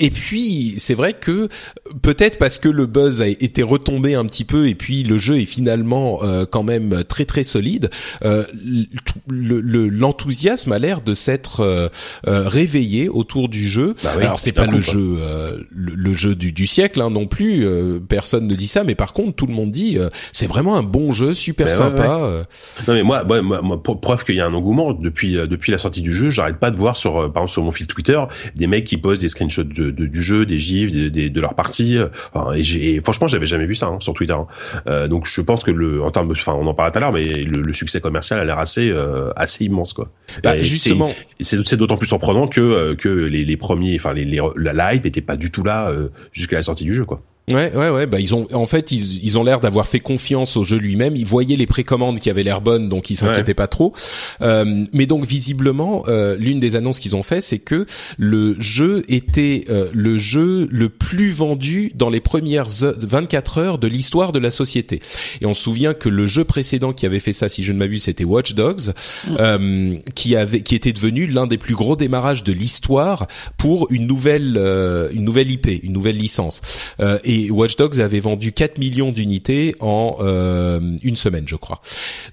Et 0.00 0.10
puis 0.10 0.74
c'est 0.76 0.94
vrai 0.94 1.12
que 1.12 1.48
peut-être 2.02 2.38
parce 2.38 2.58
que 2.58 2.68
le 2.68 2.86
buzz 2.86 3.22
a 3.22 3.28
été 3.28 3.62
retombé 3.62 4.14
un 4.14 4.24
petit 4.24 4.44
peu 4.44 4.68
et 4.68 4.74
puis 4.74 5.02
le 5.02 5.18
jeu 5.18 5.38
est 5.38 5.46
finalement 5.46 6.22
euh, 6.22 6.44
quand 6.58 6.64
même 6.64 7.04
très 7.04 7.24
très 7.24 7.44
solide. 7.44 7.90
euh, 8.24 8.44
le- 9.28 9.60
le- 9.60 9.88
L'enthousiasme 9.88 10.72
a 10.72 10.78
l'air 10.78 11.00
de 11.00 11.14
s'être 11.14 11.60
euh, 11.60 11.88
euh, 12.26 12.48
réveillé 12.48 13.08
autour 13.08 13.48
du 13.48 13.66
jeu. 13.68 13.94
Bah 14.02 14.10
oui, 14.16 14.22
Alors 14.24 14.38
c'est 14.40 14.52
pas 14.52 14.66
le 14.66 14.80
jeu 14.80 15.16
euh, 15.20 15.58
le, 15.70 15.94
le 15.94 16.14
jeu 16.14 16.34
du, 16.34 16.52
du 16.52 16.66
siècle 16.66 17.00
hein, 17.00 17.10
non 17.10 17.26
plus. 17.26 17.64
euh, 17.66 17.98
personne 18.00 18.46
ne 18.46 18.54
dit 18.54 18.66
ça, 18.66 18.84
mais 18.84 18.94
par 18.94 19.12
contre 19.12 19.34
tout 19.36 19.46
le 19.46 19.54
monde 19.54 19.70
dit 19.70 19.98
c'est 20.32 20.46
vraiment 20.46 20.76
un 20.76 20.82
bon 20.82 21.12
jeu, 21.12 21.34
super 21.34 21.66
Bah 21.66 21.72
ouais, 21.72 21.78
sympa. 21.78 22.18
euh. 22.22 22.42
Non 22.86 22.94
mais 22.94 23.02
moi, 23.02 23.24
moi, 23.24 23.40
moi, 23.62 23.82
preuve 23.82 24.24
qu'il 24.24 24.34
y 24.36 24.40
a 24.40 24.46
un 24.46 24.54
engouement 24.54 24.92
depuis 24.92 25.34
depuis 25.34 25.72
la 25.72 25.78
sortie 25.78 26.02
du 26.02 26.14
jeu, 26.14 26.30
j'arrête 26.30 26.58
pas 26.58 26.70
de 26.70 26.76
voir 26.76 26.96
sur 26.96 27.12
par 27.32 27.42
exemple 27.44 27.50
sur 27.50 27.62
mon 27.62 27.72
fil 27.72 27.86
Twitter 27.86 28.20
des 28.56 28.66
mecs 28.66 28.84
qui 28.84 28.96
postent 28.96 29.20
des 29.20 29.28
screenshots 29.28 29.64
de, 29.64 29.90
de- 29.90 30.06
du 30.06 30.22
jeu, 30.22 30.46
des 30.46 30.58
gifs, 30.58 30.92
des, 30.92 31.10
des- 31.10 31.30
de 31.30 31.40
leur 31.40 31.54
partie. 31.54 31.98
enfin, 32.34 32.52
et 32.54 32.62
et 32.78 33.00
franchement, 33.00 33.26
j'avais 33.28 33.46
jamais 33.46 33.66
vu 33.66 33.74
ça 33.74 33.86
hein, 33.88 33.98
sur 34.00 34.14
Twitter. 34.14 34.32
hein. 34.34 34.46
Euh, 34.86 35.08
donc 35.08 35.26
je 35.26 35.40
pense 35.40 35.64
que 35.64 35.70
le 35.70 36.02
en 36.02 36.10
termes, 36.10 36.28
de- 36.28 36.34
enfin 36.48 36.58
on 36.60 36.66
en 36.66 36.74
parlait 36.74 36.92
tout 36.92 36.98
à 36.98 37.00
l'heure, 37.00 37.12
mais 37.12 37.24
le, 37.26 37.60
le 37.60 37.72
succès 37.72 38.00
commercial 38.00 38.38
a 38.38 38.44
l'air 38.44 38.58
assez 38.58 38.90
euh, 38.90 39.30
assez 39.36 39.64
immense 39.64 39.92
quoi. 39.92 40.10
Bah, 40.42 40.56
Et 40.56 40.64
justement, 40.64 41.12
c'est 41.40 41.76
d'autant 41.76 41.96
plus 41.96 42.06
surprenant 42.06 42.48
que 42.48 42.60
euh, 42.60 42.94
que 42.94 43.08
les, 43.08 43.44
les 43.44 43.56
premiers, 43.56 43.96
enfin 43.96 44.12
les, 44.14 44.24
les 44.24 44.40
la 44.56 44.72
la 44.72 44.94
hype 44.94 45.06
était 45.06 45.20
pas 45.20 45.36
du 45.36 45.50
tout 45.50 45.64
là 45.64 45.90
euh, 45.90 46.08
jusqu'à 46.32 46.56
la 46.56 46.62
sortie 46.62 46.84
du 46.84 46.94
jeu 46.94 47.04
quoi. 47.04 47.22
Ouais, 47.50 47.72
ouais, 47.74 47.90
ouais. 47.90 48.06
Bah, 48.06 48.20
ils 48.20 48.34
ont, 48.34 48.46
en 48.52 48.66
fait, 48.66 48.92
ils, 48.92 49.24
ils 49.24 49.38
ont 49.38 49.44
l'air 49.44 49.60
d'avoir 49.60 49.86
fait 49.86 50.00
confiance 50.00 50.56
au 50.56 50.64
jeu 50.64 50.76
lui-même. 50.76 51.16
Ils 51.16 51.26
voyaient 51.26 51.56
les 51.56 51.66
précommandes 51.66 52.20
qui 52.20 52.30
avaient 52.30 52.42
l'air 52.42 52.60
bonnes, 52.60 52.88
donc 52.88 53.10
ils 53.10 53.16
s'inquiétaient 53.16 53.54
pas 53.54 53.66
trop. 53.66 53.92
Euh, 54.42 54.84
mais 54.92 55.06
donc, 55.06 55.24
visiblement, 55.24 56.04
euh, 56.08 56.36
l'une 56.38 56.60
des 56.60 56.76
annonces 56.76 56.98
qu'ils 57.00 57.16
ont 57.16 57.22
fait, 57.22 57.40
c'est 57.40 57.58
que 57.58 57.86
le 58.16 58.56
jeu 58.60 59.02
était 59.08 59.64
euh, 59.70 59.88
le 59.92 60.18
jeu 60.18 60.68
le 60.70 60.88
plus 60.88 61.30
vendu 61.32 61.92
dans 61.94 62.10
les 62.10 62.20
premières 62.20 62.84
heures- 62.84 62.94
24 63.00 63.58
heures 63.58 63.78
de 63.78 63.86
l'histoire 63.88 64.32
de 64.32 64.38
la 64.38 64.50
société. 64.50 65.00
Et 65.40 65.46
on 65.46 65.54
se 65.54 65.62
souvient 65.62 65.94
que 65.94 66.08
le 66.08 66.26
jeu 66.26 66.44
précédent 66.44 66.92
qui 66.92 67.06
avait 67.06 67.20
fait 67.20 67.32
ça, 67.32 67.48
si 67.48 67.62
je 67.62 67.72
ne 67.72 67.78
m'abuse, 67.78 68.04
c'était 68.04 68.24
Watch 68.24 68.54
Dogs, 68.54 68.92
euh, 69.38 69.96
qui 70.14 70.36
avait, 70.36 70.60
qui 70.62 70.74
était 70.74 70.92
devenu 70.92 71.26
l'un 71.26 71.46
des 71.46 71.58
plus 71.58 71.74
gros 71.74 71.96
démarrages 71.96 72.44
de 72.44 72.52
l'histoire 72.52 73.26
pour 73.56 73.86
une 73.90 74.06
nouvelle, 74.06 74.56
euh, 74.56 75.08
une 75.12 75.24
nouvelle 75.24 75.50
IP, 75.50 75.68
une 75.82 75.92
nouvelle 75.92 76.16
licence. 76.16 76.60
Euh, 77.00 77.18
et 77.44 77.50
Watch 77.50 77.76
Dogs 77.76 78.00
avait 78.00 78.20
vendu 78.20 78.52
4 78.52 78.78
millions 78.78 79.12
d'unités 79.12 79.74
en 79.80 80.16
euh, 80.20 80.80
une 81.02 81.16
semaine, 81.16 81.44
je 81.46 81.56
crois. 81.56 81.80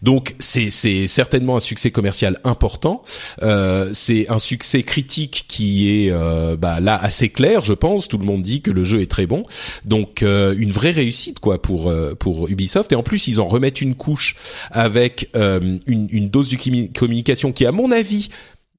Donc 0.01 0.35
c'est 0.39 0.69
c'est 0.69 1.07
certainement 1.07 1.57
un 1.57 1.59
succès 1.59 1.91
commercial 1.91 2.39
important. 2.43 3.01
Euh, 3.43 3.89
c'est 3.93 4.29
un 4.29 4.39
succès 4.39 4.83
critique 4.83 5.45
qui 5.47 6.05
est 6.05 6.11
euh, 6.11 6.55
bah, 6.55 6.79
là 6.79 6.95
assez 7.01 7.29
clair, 7.29 7.63
je 7.63 7.73
pense. 7.73 8.07
Tout 8.07 8.17
le 8.17 8.25
monde 8.25 8.41
dit 8.41 8.61
que 8.61 8.71
le 8.71 8.83
jeu 8.83 9.01
est 9.01 9.09
très 9.11 9.25
bon. 9.25 9.43
Donc 9.83 10.23
euh, 10.23 10.55
une 10.57 10.71
vraie 10.71 10.91
réussite 10.91 11.39
quoi 11.39 11.61
pour 11.61 11.89
euh, 11.89 12.15
pour 12.15 12.47
Ubisoft. 12.49 12.91
Et 12.91 12.95
en 12.95 13.03
plus 13.03 13.27
ils 13.27 13.39
en 13.39 13.47
remettent 13.47 13.81
une 13.81 13.95
couche 13.95 14.35
avec 14.71 15.29
euh, 15.35 15.77
une, 15.87 16.07
une 16.11 16.29
dose 16.29 16.49
de 16.49 16.55
commu- 16.55 16.91
communication 16.93 17.51
qui, 17.51 17.65
à 17.65 17.71
mon 17.71 17.91
avis, 17.91 18.29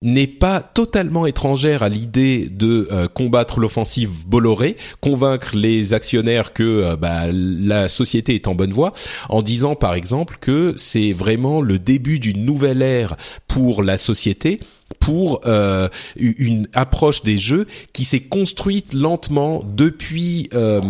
n'est 0.02 0.26
pas 0.26 0.60
totalement 0.60 1.26
étrangère 1.26 1.82
à 1.82 1.88
l'idée 1.88 2.48
de 2.48 2.88
euh, 2.92 3.08
combattre 3.08 3.60
l'offensive 3.60 4.26
Bolloré, 4.26 4.76
convaincre 5.00 5.56
les 5.56 5.94
actionnaires 5.94 6.52
que 6.52 6.62
euh, 6.62 6.96
bah, 6.96 7.24
la 7.32 7.88
société 7.88 8.34
est 8.34 8.48
en 8.48 8.54
bonne 8.54 8.72
voie, 8.72 8.92
en 9.28 9.42
disant 9.42 9.74
par 9.74 9.94
exemple 9.94 10.36
que 10.40 10.74
c'est 10.76 11.12
vraiment 11.12 11.60
le 11.60 11.78
début 11.78 12.18
d'une 12.18 12.44
nouvelle 12.44 12.82
ère 12.82 13.16
pour 13.48 13.82
la 13.82 13.96
société 13.96 14.60
pour 15.00 15.40
euh, 15.46 15.88
une 16.16 16.68
approche 16.72 17.22
des 17.22 17.38
jeux 17.38 17.66
qui 17.92 18.04
s'est 18.04 18.20
construite 18.20 18.92
lentement 18.92 19.64
depuis 19.76 20.48
euh, 20.54 20.80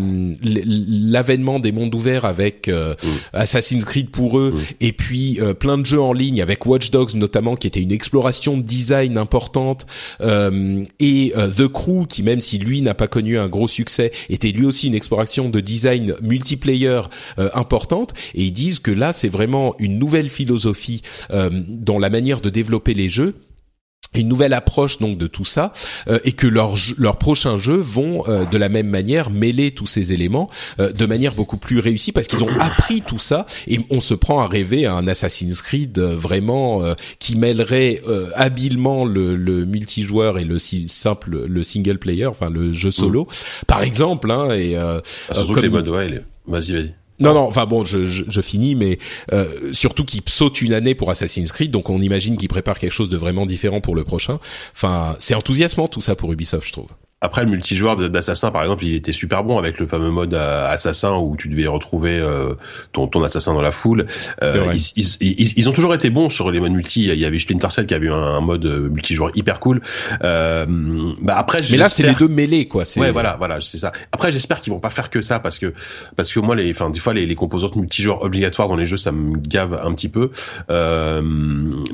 l'avènement 0.42 1.58
des 1.58 1.72
mondes 1.72 1.94
ouverts 1.94 2.24
avec 2.24 2.68
euh, 2.68 2.94
Assassin's 3.32 3.84
Creed 3.84 4.10
pour 4.10 4.38
eux 4.38 4.54
et 4.80 4.92
puis 4.92 5.38
euh, 5.40 5.54
plein 5.54 5.78
de 5.78 5.86
jeux 5.86 6.00
en 6.00 6.12
ligne 6.12 6.42
avec 6.42 6.66
Watch 6.66 6.90
Dogs 6.90 7.14
notamment 7.14 7.56
qui 7.56 7.66
était 7.66 7.80
une 7.80 7.92
exploration 7.92 8.56
de 8.56 8.62
design 8.62 9.18
importante 9.18 9.86
euh, 10.20 10.84
et 11.00 11.32
euh, 11.36 11.48
The 11.48 11.68
Crew 11.68 12.06
qui 12.08 12.22
même 12.22 12.40
si 12.40 12.58
lui 12.58 12.82
n'a 12.82 12.94
pas 12.94 13.08
connu 13.08 13.38
un 13.38 13.48
gros 13.48 13.68
succès 13.68 14.12
était 14.28 14.50
lui 14.50 14.66
aussi 14.66 14.88
une 14.88 14.94
exploration 14.94 15.48
de 15.48 15.60
design 15.60 16.14
multiplayer 16.22 17.02
euh, 17.38 17.48
importante. 17.54 18.12
Et 18.34 18.44
ils 18.44 18.52
disent 18.52 18.78
que 18.78 18.90
là 18.90 19.12
c'est 19.12 19.28
vraiment 19.28 19.74
une 19.78 19.98
nouvelle 19.98 20.30
philosophie 20.30 21.02
euh, 21.30 21.50
dans 21.68 21.98
la 21.98 22.10
manière 22.10 22.40
de 22.40 22.50
développer 22.50 22.94
les 22.94 23.08
jeux 23.08 23.34
une 24.14 24.28
nouvelle 24.28 24.52
approche 24.52 24.98
donc 24.98 25.18
de 25.18 25.26
tout 25.26 25.44
ça 25.44 25.72
euh, 26.08 26.18
et 26.24 26.32
que 26.32 26.46
leurs 26.46 26.76
leurs 26.98 27.18
prochains 27.18 27.56
jeux 27.56 27.76
vont 27.76 28.24
euh, 28.28 28.44
de 28.44 28.56
la 28.56 28.68
même 28.68 28.88
manière 28.88 29.30
mêler 29.30 29.72
tous 29.72 29.86
ces 29.86 30.12
éléments 30.12 30.50
euh, 30.80 30.92
de 30.92 31.06
manière 31.06 31.34
beaucoup 31.34 31.56
plus 31.56 31.78
réussie 31.78 32.12
parce 32.12 32.26
qu'ils 32.26 32.44
ont 32.44 32.58
appris 32.58 33.02
tout 33.02 33.18
ça 33.18 33.46
et 33.66 33.78
on 33.90 34.00
se 34.00 34.14
prend 34.14 34.40
à 34.40 34.46
rêver 34.46 34.86
à 34.86 34.94
un 34.94 35.06
Assassin's 35.06 35.62
Creed 35.62 35.98
vraiment 35.98 36.82
qui 37.18 37.36
mêlerait 37.36 38.00
habilement 38.34 39.04
le, 39.04 39.36
le, 39.36 39.64
multijoueur 39.64 40.38
et 40.38 40.44
le 40.44 40.58
simple 40.58 41.46
le 41.46 41.62
single 41.62 41.98
player 41.98 42.26
enfin 42.26 42.50
le 42.50 42.72
jeu 42.72 42.90
solo 42.90 43.24
mmh. 43.24 43.64
par 43.66 43.82
exemple 43.82 44.30
hein, 44.30 44.50
et 44.52 44.76
ah, 44.76 45.02
surtout 45.32 45.52
que 45.52 45.60
les 45.60 45.68
modes 45.68 45.88
ouais 45.88 46.22
vas-y 46.46 46.72
vas-y 46.72 46.94
non, 47.18 47.34
non, 47.34 47.40
enfin 47.40 47.66
bon, 47.66 47.84
je, 47.84 48.06
je, 48.06 48.24
je 48.28 48.40
finis, 48.40 48.74
mais 48.74 48.98
euh, 49.32 49.72
surtout 49.72 50.04
qu'il 50.04 50.20
saute 50.26 50.60
une 50.60 50.72
année 50.72 50.94
pour 50.94 51.10
Assassin's 51.10 51.50
Creed, 51.52 51.70
donc 51.70 51.88
on 51.90 52.00
imagine 52.00 52.36
qu'il 52.36 52.48
prépare 52.48 52.78
quelque 52.78 52.92
chose 52.92 53.10
de 53.10 53.16
vraiment 53.16 53.46
différent 53.46 53.80
pour 53.80 53.94
le 53.94 54.04
prochain. 54.04 54.38
Enfin, 54.74 55.16
c'est 55.18 55.34
enthousiasmant 55.34 55.88
tout 55.88 56.00
ça 56.00 56.14
pour 56.14 56.32
Ubisoft, 56.32 56.66
je 56.66 56.72
trouve. 56.72 56.88
Après, 57.22 57.42
le 57.42 57.50
multijoueur 57.50 57.96
d'Assassin, 57.96 58.50
par 58.50 58.60
exemple, 58.60 58.84
il 58.84 58.94
était 58.94 59.10
super 59.10 59.42
bon 59.42 59.56
avec 59.56 59.78
le 59.80 59.86
fameux 59.86 60.10
mode 60.10 60.34
euh, 60.34 60.70
Assassin 60.70 61.16
où 61.16 61.34
tu 61.34 61.48
devais 61.48 61.66
retrouver 61.66 62.18
euh, 62.18 62.52
ton, 62.92 63.06
ton 63.06 63.22
assassin 63.22 63.54
dans 63.54 63.62
la 63.62 63.70
foule. 63.70 64.06
Euh, 64.42 64.70
ils, 64.74 65.06
ils, 65.22 65.58
ils, 65.58 65.68
ont 65.70 65.72
toujours 65.72 65.94
été 65.94 66.10
bons 66.10 66.28
sur 66.28 66.50
les 66.50 66.60
modes 66.60 66.72
multi. 66.72 67.04
Il 67.04 67.18
y 67.18 67.24
avait 67.24 67.38
Splinter 67.38 67.70
Cell 67.70 67.86
qui 67.86 67.94
avait 67.94 68.08
eu 68.08 68.12
un, 68.12 68.42
mode 68.42 68.66
multijoueur 68.66 69.30
hyper 69.34 69.60
cool. 69.60 69.80
Euh, 70.24 70.66
bah 71.22 71.36
après, 71.38 71.60
mais 71.70 71.78
là, 71.78 71.88
c'est 71.88 72.02
les 72.02 72.12
deux 72.12 72.28
mêlés, 72.28 72.66
quoi. 72.66 72.82
Ouais, 72.98 73.12
voilà, 73.12 73.36
voilà, 73.38 73.62
c'est 73.62 73.78
ça. 73.78 73.92
Après, 74.12 74.30
j'espère 74.30 74.60
qu'ils 74.60 74.74
vont 74.74 74.78
pas 74.78 74.90
faire 74.90 75.08
que 75.08 75.22
ça 75.22 75.38
parce 75.38 75.58
que 75.58 75.72
parce 76.16 76.30
que 76.30 76.40
moi, 76.40 76.54
les, 76.54 76.70
enfin, 76.70 76.90
des 76.90 76.98
fois, 76.98 77.14
les, 77.14 77.24
les 77.24 77.34
composantes 77.34 77.76
multijoueurs 77.76 78.24
obligatoires 78.24 78.68
dans 78.68 78.76
les 78.76 78.84
jeux, 78.84 78.98
ça 78.98 79.12
me 79.12 79.38
gave 79.38 79.80
un 79.82 79.94
petit 79.94 80.10
peu. 80.10 80.32
Euh, 80.68 81.22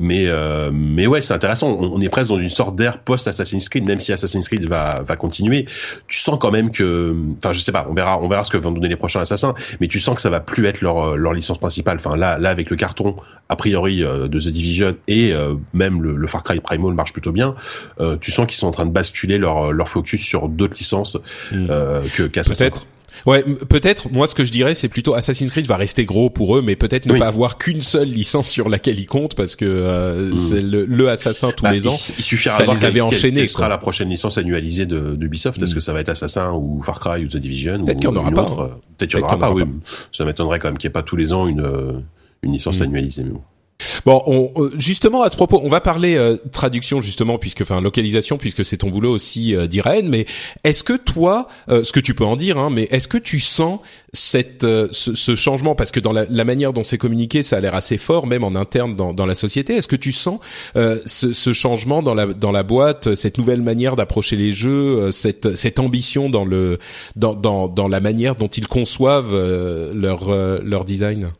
mais 0.01 0.29
mais 0.73 1.07
ouais, 1.07 1.23
c'est 1.23 1.35
intéressant. 1.35 1.69
On, 1.69 1.93
on, 1.95 2.01
est 2.01 2.09
presque 2.09 2.31
dans 2.31 2.41
une 2.41 2.49
sorte 2.49 2.75
d'ère 2.75 2.99
post 2.99 3.29
Assassin's 3.29 3.69
Creed, 3.69 3.87
même 3.87 4.01
si 4.01 4.13
Assassin's 4.13 4.49
Creed 4.49 4.67
va 4.67 5.05
va 5.12 5.12
continuer, 5.17 5.67
tu 6.09 6.19
sens 6.19 6.39
quand 6.41 6.51
même 6.51 6.71
que, 6.71 7.15
enfin, 7.39 7.53
je 7.53 7.61
sais 7.61 7.73
pas, 7.73 7.87
on 7.91 7.95
verra, 7.95 8.21
on 8.21 8.29
verra 8.29 8.45
ce 8.45 8.51
que 8.51 8.57
vont 8.57 8.73
donner 8.73 8.89
les 8.89 8.97
prochains 8.97 9.21
assassins, 9.21 9.55
mais 9.81 9.89
tu 9.89 10.01
sens 10.01 10.15
que 10.15 10.21
ça 10.21 10.31
va 10.31 10.41
plus 10.41 10.67
être 10.67 10.81
leur 10.81 11.17
leur 11.17 11.33
licence 11.33 11.59
principale. 11.59 11.99
Enfin, 11.99 12.17
là, 12.17 12.39
là, 12.39 12.51
avec 12.51 12.71
le 12.71 12.77
carton 12.77 13.17
a 13.49 13.57
priori 13.57 14.03
euh, 14.03 14.29
de 14.29 14.41
The 14.41 14.49
Division 14.49 14.97
et 15.09 15.33
euh, 15.33 15.55
même 15.75 16.03
le, 16.03 16.27
Far 16.27 16.43
Cry 16.43 16.61
Primal 16.61 16.95
marche 16.95 17.13
plutôt 17.13 17.33
bien. 17.33 17.55
Euh, 18.01 18.17
tu 18.19 18.31
sens 18.31 18.47
qu'ils 18.47 18.57
sont 18.57 18.67
en 18.67 18.71
train 18.71 18.87
de 18.87 18.91
basculer 18.91 19.39
leur 19.39 19.73
leur 19.73 19.89
focus 19.89 20.23
sur 20.23 20.49
d'autres 20.49 20.77
licences 20.79 21.19
hmm. 21.53 21.67
que 22.17 22.23
qu'Assassin. 22.25 22.65
Peut-être 22.65 22.87
Ouais, 23.27 23.43
peut-être. 23.43 24.11
Moi, 24.11 24.27
ce 24.27 24.35
que 24.35 24.45
je 24.45 24.51
dirais, 24.51 24.75
c'est 24.75 24.89
plutôt 24.89 25.15
Assassin's 25.15 25.51
Creed 25.51 25.67
va 25.67 25.77
rester 25.77 26.05
gros 26.05 26.31
pour 26.31 26.57
eux, 26.57 26.63
mais 26.63 26.77
peut-être 26.77 27.07
ne 27.07 27.19
pas 27.19 27.29
avoir 27.29 27.59
qu'une 27.59 27.83
seule 27.83 28.09
licence 28.09 28.49
sur 28.49 28.69
laquelle 28.69 28.99
ils 28.99 29.07
comptent, 29.07 29.35
parce 29.35 29.57
que 29.57 29.65
euh, 29.65 30.31
mm. 30.31 30.37
c'est 30.37 30.63
le, 30.63 30.85
le, 30.85 31.09
Assassin 31.09 31.53
tous 31.53 31.65
bah, 31.65 31.73
les 31.73 31.87
ans. 31.87 31.97
Il, 32.19 32.25
suffira 32.25 32.57
ça 32.57 32.67
les 32.67 32.85
avait 32.85 33.01
enchaînés. 33.01 33.41
Quelle 33.41 33.49
sera 33.49 33.69
la 33.69 33.79
prochaine 33.79 34.09
licence 34.09 34.39
annualisée 34.39 34.87
de 34.87 35.15
d'Ubisoft 35.15 35.63
Est-ce 35.63 35.73
mm. 35.73 35.75
que 35.75 35.81
ça 35.81 35.93
va 35.93 36.01
être 36.01 36.09
Assassin 36.09 36.53
ou 36.53 36.83
Far 36.83 37.01
Cry 37.01 37.25
ou 37.25 37.29
The 37.29 37.37
Division 37.37 37.85
Peut-être 37.85 38.01
qu'il 38.01 38.11
n'y 38.11 38.17
en 38.17 38.21
aura 38.21 38.31
pas. 38.31 38.81
Peut-être 38.99 39.11
qu'il 39.11 39.19
n'y 39.19 39.25
en 39.25 39.29
aura 39.29 39.39
pas. 39.39 39.53
Oui, 39.53 39.65
ça 40.11 40.25
m'étonnerait 40.25 40.59
quand 40.59 40.69
même 40.69 40.79
qu'il 40.79 40.89
n'y 40.89 40.93
ait 40.93 40.95
pas 40.95 41.03
tous 41.03 41.17
les 41.17 41.33
ans 41.33 41.47
une 41.47 42.03
une 42.43 42.53
licence 42.53 42.81
mm. 42.81 42.85
annualisée. 42.85 43.25
Mais 43.25 43.31
bon. 43.31 43.43
Bon, 44.05 44.23
on, 44.27 44.53
euh, 44.57 44.71
justement 44.79 45.23
à 45.23 45.31
ce 45.31 45.37
propos, 45.37 45.61
on 45.63 45.69
va 45.69 45.81
parler 45.81 46.17
euh, 46.17 46.37
traduction 46.53 47.01
justement 47.01 47.39
puisque 47.39 47.63
enfin 47.63 47.81
localisation 47.81 48.39
puisque 48.39 48.65
c'est 48.65 48.79
ton 48.79 48.91
boulot 48.91 49.13
aussi 49.13 49.55
euh. 49.55 49.67
Mais 50.05 50.27
est-ce 50.65 50.85
que 50.85 50.95
toi, 50.95 51.49
euh, 51.69 51.85
ce 51.85 51.93
que 51.93 52.01
tu 52.01 52.15
peux 52.15 52.25
en 52.25 52.37
dire, 52.37 52.59
hein, 52.59 52.71
mais 52.71 52.85
est-ce 52.91 53.09
que 53.09 53.19
tu 53.19 53.41
sens 53.41 53.81
cette 54.13 54.63
ce, 54.63 55.15
ce, 55.15 55.35
changement? 55.35 55.75
Parce 55.75 55.91
que 55.91 56.01
dans 56.01 56.13
la, 56.13 56.27
la 56.29 56.45
manière 56.45 56.73
dont 56.73 56.85
c'est 56.85 56.99
communiqué, 56.99 57.43
ça 57.43 57.57
a 57.57 57.61
l'air 57.61 57.75
assez 57.75 57.99
fort 57.99 58.27
même 58.27 58.45
en 58.45 58.55
interne 58.55 58.95
dans, 58.95 59.13
dans 59.13 59.27
la 59.27 59.35
société. 59.35 59.75
Est-ce 59.75 59.89
que 59.89 59.97
tu 59.97 60.13
sens 60.13 60.39
ce, 60.75 61.33
ce, 61.33 61.53
changement 61.53 62.03
dans 62.03 62.15
la 62.15 62.27
dans 62.27 62.53
la 62.53 62.63
boîte, 62.63 63.15
cette 63.15 63.39
nouvelle 63.39 63.63
manière 63.63 63.97
d'approcher 63.97 64.37
les 64.37 64.53
jeux, 64.53 65.11
cette 65.13 65.57
cette 65.57 65.79
ambition 65.79 66.31
dans 66.31 66.45
le 66.45 66.79
dans 67.17 67.35
dans, 67.35 67.69
dans 67.69 67.89
la 67.89 68.01
manière 68.01 68.37
dont 68.37 68.49
ils 68.49 68.69
conçoivent 68.69 69.35
leur 69.95 70.31
leur 70.63 70.85
design? 70.85 71.33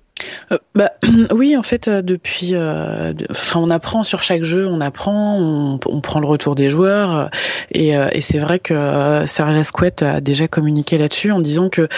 Euh, 0.51 0.59
bah, 0.75 0.93
oui, 1.33 1.57
en 1.57 1.63
fait, 1.63 1.89
euh, 1.89 2.03
depuis, 2.03 2.51
euh, 2.55 3.13
enfin, 3.31 3.61
on 3.61 3.71
apprend 3.71 4.03
sur 4.03 4.23
chaque 4.23 4.45
jeu, 4.45 4.67
on 4.67 4.81
apprend, 4.81 5.39
on, 5.39 5.79
on 5.87 6.01
prend 6.01 6.21
le 6.21 6.27
retour 6.27 6.55
des 6.55 6.71
joueurs, 6.71 7.31
et, 7.71 7.91
et 7.91 8.21
c'est 8.21 8.39
vrai 8.39 8.59
que 8.59 9.25
Serge 9.27 9.57
Asquette 9.57 10.03
a 10.03 10.21
déjà 10.21 10.49
communiqué 10.49 10.99
là-dessus 10.99 11.31
en 11.31 11.41
disant 11.41 11.69
que, 11.69 11.89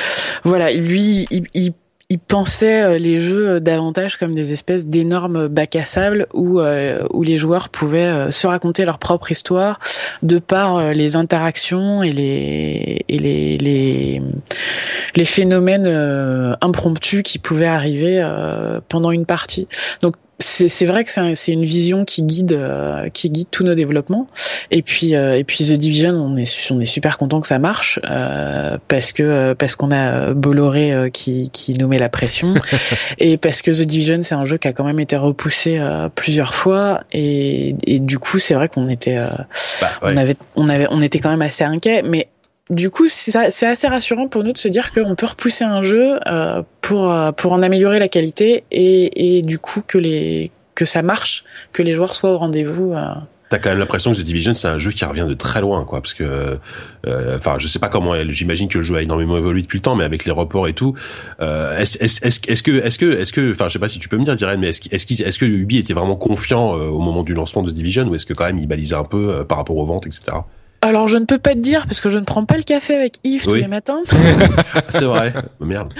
voilà, 0.45 0.73
lui, 0.73 1.27
il, 1.31 1.47
il 1.55 1.73
il 2.11 2.19
pensait 2.19 2.83
euh, 2.83 2.99
les 2.99 3.21
jeux 3.21 3.49
euh, 3.49 3.61
davantage 3.61 4.17
comme 4.17 4.35
des 4.35 4.53
espèces 4.53 4.87
d'énormes 4.87 5.49
bacs 5.49 5.77
à 5.77 5.85
sable 5.85 6.27
où, 6.35 6.61
euh, 6.61 7.05
où 7.11 7.23
les 7.23 7.39
joueurs 7.39 7.69
pouvaient 7.71 8.31
se 8.31 8.47
raconter 8.47 8.85
leur 8.85 8.99
propre 8.99 9.31
histoire 9.31 9.79
de 10.23 10.39
par 10.39 10.93
les 10.93 11.17
interactions 11.17 12.03
et 12.03 12.13
les, 12.13 13.05
et 13.09 13.19
les, 13.19 14.21
les, 15.17 15.25
phénomènes 15.25 15.87
impromptus 16.61 17.23
qui 17.23 17.39
pouvaient 17.39 17.67
arriver 17.67 18.23
pendant 18.89 19.11
une 19.11 19.27
partie. 19.27 19.67
C'est 20.41 20.85
vrai 20.85 21.05
que 21.05 21.11
c'est 21.11 21.53
une 21.53 21.65
vision 21.65 22.05
qui 22.05 22.23
guide 22.23 22.53
euh, 22.53 23.09
qui 23.11 23.31
guide 23.31 23.47
tous 23.51 23.65
nos 23.65 23.75
développements. 23.75 24.27
Et 24.71 24.83
puis 24.83 25.15
euh, 25.15 25.39
et 25.39 25.45
puis 25.45 25.65
The 25.65 25.73
Division 25.75 26.13
on 26.13 26.37
est 26.37 26.71
on 26.71 26.81
est 26.81 26.87
super 26.87 27.19
content 27.19 27.41
que 27.41 27.47
ça 27.47 27.59
marche 27.59 28.01
euh, 28.09 28.77
parce 28.89 29.13
que 29.13 29.53
parce 29.53 29.77
qu'on 29.77 29.93
a 29.93 30.35
Bolloré 30.35 31.11
qui 31.13 31.51
qui 31.53 31.75
nous 31.75 31.87
met 31.87 31.99
la 31.99 32.09
pression. 32.09 32.55
Et 33.19 33.37
parce 33.37 33.63
que 33.63 33.71
The 33.71 33.87
Division 33.87 34.23
c'est 34.23 34.35
un 34.35 34.45
jeu 34.45 34.59
qui 34.59 34.69
a 34.69 34.73
quand 34.73 34.85
même 34.85 35.01
été 35.01 35.17
repoussé 35.17 35.81
plusieurs 36.15 36.55
fois. 36.55 37.03
Et, 37.13 37.77
et 37.87 38.01
du 38.01 38.19
coup 38.19 38.39
c'est 38.39 38.55
vrai 38.55 38.69
qu'on 38.69 38.89
était 38.89 39.19
bah, 39.81 39.91
on 40.03 40.17
avait 40.17 40.37
on 40.57 40.69
avait 40.69 40.89
on 40.91 41.01
était 41.01 41.21
quand 41.21 41.31
même 41.31 41.43
assez 41.43 41.65
inquiet 41.65 42.03
mais 42.03 42.29
du 42.71 42.91
coup, 42.91 43.09
c'est 43.09 43.37
assez 43.37 43.89
rassurant 43.89 44.29
pour 44.29 44.43
nous 44.43 44.53
de 44.53 44.59
se 44.59 44.69
dire 44.69 44.93
qu'on 44.93 45.15
peut 45.15 45.27
repousser 45.27 45.65
un 45.65 45.83
jeu 45.83 46.19
euh, 46.27 46.63
pour 46.81 47.13
euh, 47.13 47.31
pour 47.33 47.53
en 47.53 47.61
améliorer 47.61 47.99
la 47.99 48.09
qualité 48.09 48.65
et, 48.71 49.39
et 49.39 49.43
du 49.43 49.59
coup 49.59 49.83
que 49.87 49.99
les 49.99 50.51
que 50.75 50.87
ça 50.87 51.03
marche, 51.03 51.45
que 51.73 51.83
les 51.83 51.95
joueurs 51.95 52.15
soient 52.15 52.33
au 52.33 52.39
rendez-vous. 52.39 52.95
Euh. 52.95 53.07
T'as 53.51 53.59
quand 53.59 53.69
même 53.69 53.79
l'impression 53.79 54.11
que 54.13 54.17
The 54.17 54.25
Division 54.25 54.55
c'est 54.55 54.67
un 54.67 54.79
jeu 54.79 54.91
qui 54.91 55.05
revient 55.05 55.27
de 55.29 55.35
très 55.35 55.61
loin, 55.61 55.85
quoi, 55.85 56.01
parce 56.01 56.15
que, 56.15 56.59
euh, 57.07 57.37
enfin, 57.37 57.57
je 57.59 57.69
sais 57.69 57.79
pas 57.79 57.91
comment. 57.91 58.15
J'imagine 58.31 58.69
que 58.69 58.79
le 58.79 58.83
jeu 58.83 58.97
a 58.97 59.03
énormément 59.03 59.37
évolué 59.37 59.61
depuis 59.61 59.79
le 59.79 59.83
temps, 59.83 59.95
mais 59.95 60.05
avec 60.05 60.25
les 60.25 60.33
reports 60.33 60.67
et 60.67 60.73
tout, 60.73 60.95
euh, 61.41 61.77
est-ce 61.77 62.03
est, 62.03 62.25
est, 62.25 62.51
est, 62.51 62.63
que, 62.63 62.73
est-ce 62.73 62.99
que, 62.99 63.13
est-ce 63.13 63.33
que, 63.33 63.53
enfin, 63.53 63.69
je 63.69 63.75
sais 63.75 63.79
pas 63.79 63.89
si 63.89 63.99
tu 63.99 64.09
peux 64.09 64.17
me 64.17 64.25
dire, 64.25 64.35
Diren, 64.35 64.59
mais 64.59 64.69
est-ce 64.69 64.81
est-ce 64.91 65.23
est-ce 65.23 65.39
que 65.39 65.45
Ubi 65.45 65.77
était 65.77 65.93
vraiment 65.93 66.17
confiant 66.17 66.73
au 66.73 66.99
moment 66.99 67.23
du 67.23 67.35
lancement 67.35 67.63
de 67.63 67.71
The 67.71 67.75
Division, 67.75 68.09
ou 68.09 68.15
est-ce 68.15 68.25
que 68.25 68.33
quand 68.33 68.47
même 68.47 68.59
il 68.59 68.67
balisait 68.67 68.97
un 68.97 69.05
peu 69.05 69.45
par 69.45 69.59
rapport 69.59 69.77
aux 69.77 69.87
ventes, 69.87 70.07
etc. 70.07 70.39
Alors, 70.85 71.09
je 71.09 71.17
ne 71.17 71.25
peux 71.25 71.39
pas 71.39 71.55
te 71.55 71.61
dire 71.61 71.87
parce 71.87 72.01
que 72.01 72.11
je 72.11 72.19
ne 72.19 72.25
prends 72.25 72.45
pas 72.45 72.59
le 72.59 72.63
café 72.63 72.95
avec 72.95 73.17
Yves 73.25 73.45
tous 73.45 73.55
les 73.55 73.69
matins. 73.69 74.03
c'est 74.91 75.05
vrai. 75.05 75.33
Merde. 75.61 75.95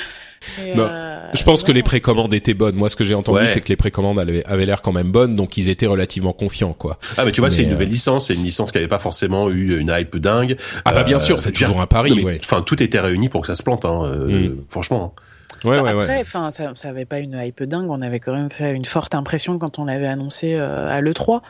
Euh, 0.59 1.31
je 1.33 1.43
pense 1.43 1.65
que 1.65 1.73
les 1.73 1.83
précommandes 1.83 2.35
étaient 2.35 2.53
bonnes. 2.53 2.75
Moi, 2.75 2.91
ce 2.91 2.97
que 2.97 3.05
j'ai 3.07 3.15
entendu, 3.15 3.49
c'est 3.49 3.63
que 3.63 3.69
les 3.69 3.77
précommandes 3.77 4.19
avaient, 4.19 4.67
l'air 4.67 4.83
quand 4.83 4.93
même 4.93 5.11
bonnes, 5.11 5.37
donc 5.37 5.57
ils 5.57 5.71
étaient 5.71 5.87
relativement 5.87 6.35
confiants, 6.35 6.75
quoi. 6.75 6.99
Ah, 7.17 7.25
mais 7.25 7.33
tu 7.33 7.41
vois, 7.41 7.49
c'est 7.49 7.63
une 7.63 7.71
nouvelle 7.71 7.89
euh, 7.89 7.93
licence, 7.93 8.27
c'est 8.29 8.35
une 8.35 8.45
licence 8.45 8.71
qui 8.71 8.77
avait 8.77 8.87
pas 8.87 8.99
forcément 8.99 9.49
eu 9.49 9.79
une 9.79 9.91
hype 9.97 10.17
dingue. 10.17 10.59
Ah 10.85 10.93
bah 10.93 11.03
bien 11.03 11.19
sûr, 11.19 11.41
c'est 11.41 11.49
euh, 11.49 11.53
toujours 11.53 11.81
un 11.81 11.87
pari. 11.87 12.23
Enfin, 12.45 12.61
tout 12.61 12.83
était 12.83 13.01
réuni 13.01 13.31
pour 13.31 13.41
que 13.41 13.47
ça 13.47 13.55
se 13.55 13.63
plante, 13.63 13.87
hein, 13.87 14.03
mm. 14.29 14.65
franchement. 14.69 15.15
Ouais, 15.65 15.81
bah, 15.81 15.91
après, 15.91 16.21
enfin, 16.21 16.51
ça, 16.51 16.73
ça 16.75 16.89
avait 16.89 17.07
pas 17.07 17.21
une 17.21 17.41
hype 17.43 17.63
dingue. 17.63 17.89
On 17.89 18.03
avait 18.03 18.21
quand 18.21 18.35
même 18.35 18.51
fait 18.51 18.75
une 18.75 18.85
forte 18.85 19.15
impression 19.15 19.59
quand 19.59 19.79
on 19.79 19.87
l'avait 19.87 20.07
annoncé 20.07 20.55
euh, 20.55 20.89
à 20.89 21.01
l'E3. 21.01 21.41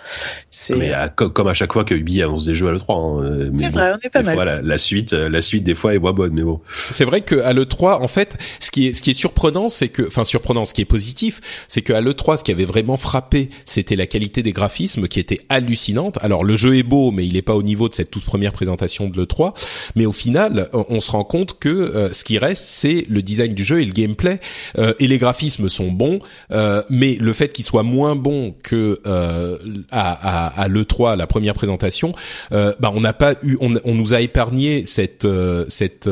C'est 0.50 0.76
mais 0.76 0.92
comme 1.16 1.48
à 1.48 1.54
chaque 1.54 1.72
fois 1.72 1.84
que 1.84 1.94
Ubi 1.94 2.22
annonce 2.22 2.46
des 2.46 2.54
jeux 2.54 2.68
à 2.68 2.72
l'E3. 2.72 2.84
Hein, 2.92 3.24
euh, 3.24 3.50
c'est 3.58 3.68
vrai, 3.68 3.92
on 3.92 3.98
est 3.98 4.10
pas 4.10 4.22
mal. 4.22 4.34
Fois, 4.34 4.44
la, 4.44 4.78
suite, 4.78 5.12
euh, 5.12 5.28
la 5.28 5.42
suite 5.42 5.64
des 5.64 5.74
fois 5.74 5.94
est 5.94 5.98
moins 5.98 6.12
bonne, 6.12 6.32
mais 6.34 6.42
bon. 6.42 6.60
C'est 6.90 7.04
vrai 7.04 7.22
que 7.22 7.36
à 7.40 7.52
l'E3, 7.52 8.02
en 8.02 8.08
fait, 8.08 8.36
ce 8.60 8.70
qui 8.70 8.88
est, 8.88 8.94
ce 8.94 9.02
qui 9.02 9.10
est 9.10 9.14
surprenant, 9.14 9.68
c'est 9.68 9.88
que, 9.88 10.06
enfin, 10.06 10.24
surprenant, 10.24 10.64
ce 10.64 10.74
qui 10.74 10.82
est 10.82 10.86
positif, 10.86 11.40
c'est 11.66 11.82
qu'à 11.82 12.00
l'E3, 12.00 12.38
ce 12.38 12.44
qui 12.44 12.52
avait 12.52 12.64
vraiment 12.64 12.96
frappé, 12.96 13.50
c'était 13.64 13.96
la 13.96 14.06
qualité 14.06 14.42
des 14.42 14.52
graphismes 14.52 15.08
qui 15.08 15.18
était 15.18 15.38
hallucinante. 15.48 16.18
Alors, 16.22 16.44
le 16.44 16.56
jeu 16.56 16.76
est 16.76 16.84
beau, 16.84 17.10
mais 17.10 17.26
il 17.26 17.36
est 17.36 17.42
pas 17.42 17.54
au 17.54 17.62
niveau 17.62 17.88
de 17.88 17.94
cette 17.94 18.10
toute 18.10 18.24
première 18.24 18.52
présentation 18.52 19.08
de 19.08 19.20
l'E3. 19.20 19.54
Mais 19.96 20.06
au 20.06 20.12
final, 20.12 20.68
on 20.72 21.00
se 21.00 21.10
rend 21.10 21.24
compte 21.24 21.58
que 21.58 22.10
ce 22.12 22.22
qui 22.22 22.38
reste, 22.38 22.64
c'est 22.66 23.06
le 23.08 23.22
design 23.22 23.54
du 23.54 23.64
jeu 23.64 23.80
et 23.80 23.84
le 23.84 23.92
gameplay. 24.04 24.40
Euh, 24.78 24.92
et 25.00 25.06
les 25.06 25.18
graphismes 25.18 25.68
sont 25.68 25.90
bons, 25.90 26.18
euh, 26.52 26.82
mais 26.90 27.16
le 27.20 27.32
fait 27.32 27.52
qu'ils 27.52 27.64
soient 27.64 27.82
moins 27.82 28.16
bons 28.16 28.54
que 28.62 29.00
euh, 29.06 29.58
à, 29.90 30.46
à, 30.46 30.62
à 30.62 30.68
l'E3, 30.68 31.16
la 31.16 31.26
première 31.26 31.54
présentation, 31.54 32.12
bah 32.50 32.92
on 32.94 33.00
n'a 33.00 33.12
pas 33.12 33.34
eu, 33.42 33.56
on, 33.60 33.74
on, 33.84 33.94
nous 33.94 34.14
a 34.14 34.20
épargné 34.20 34.84
cette 34.84 35.26
cette 35.68 36.08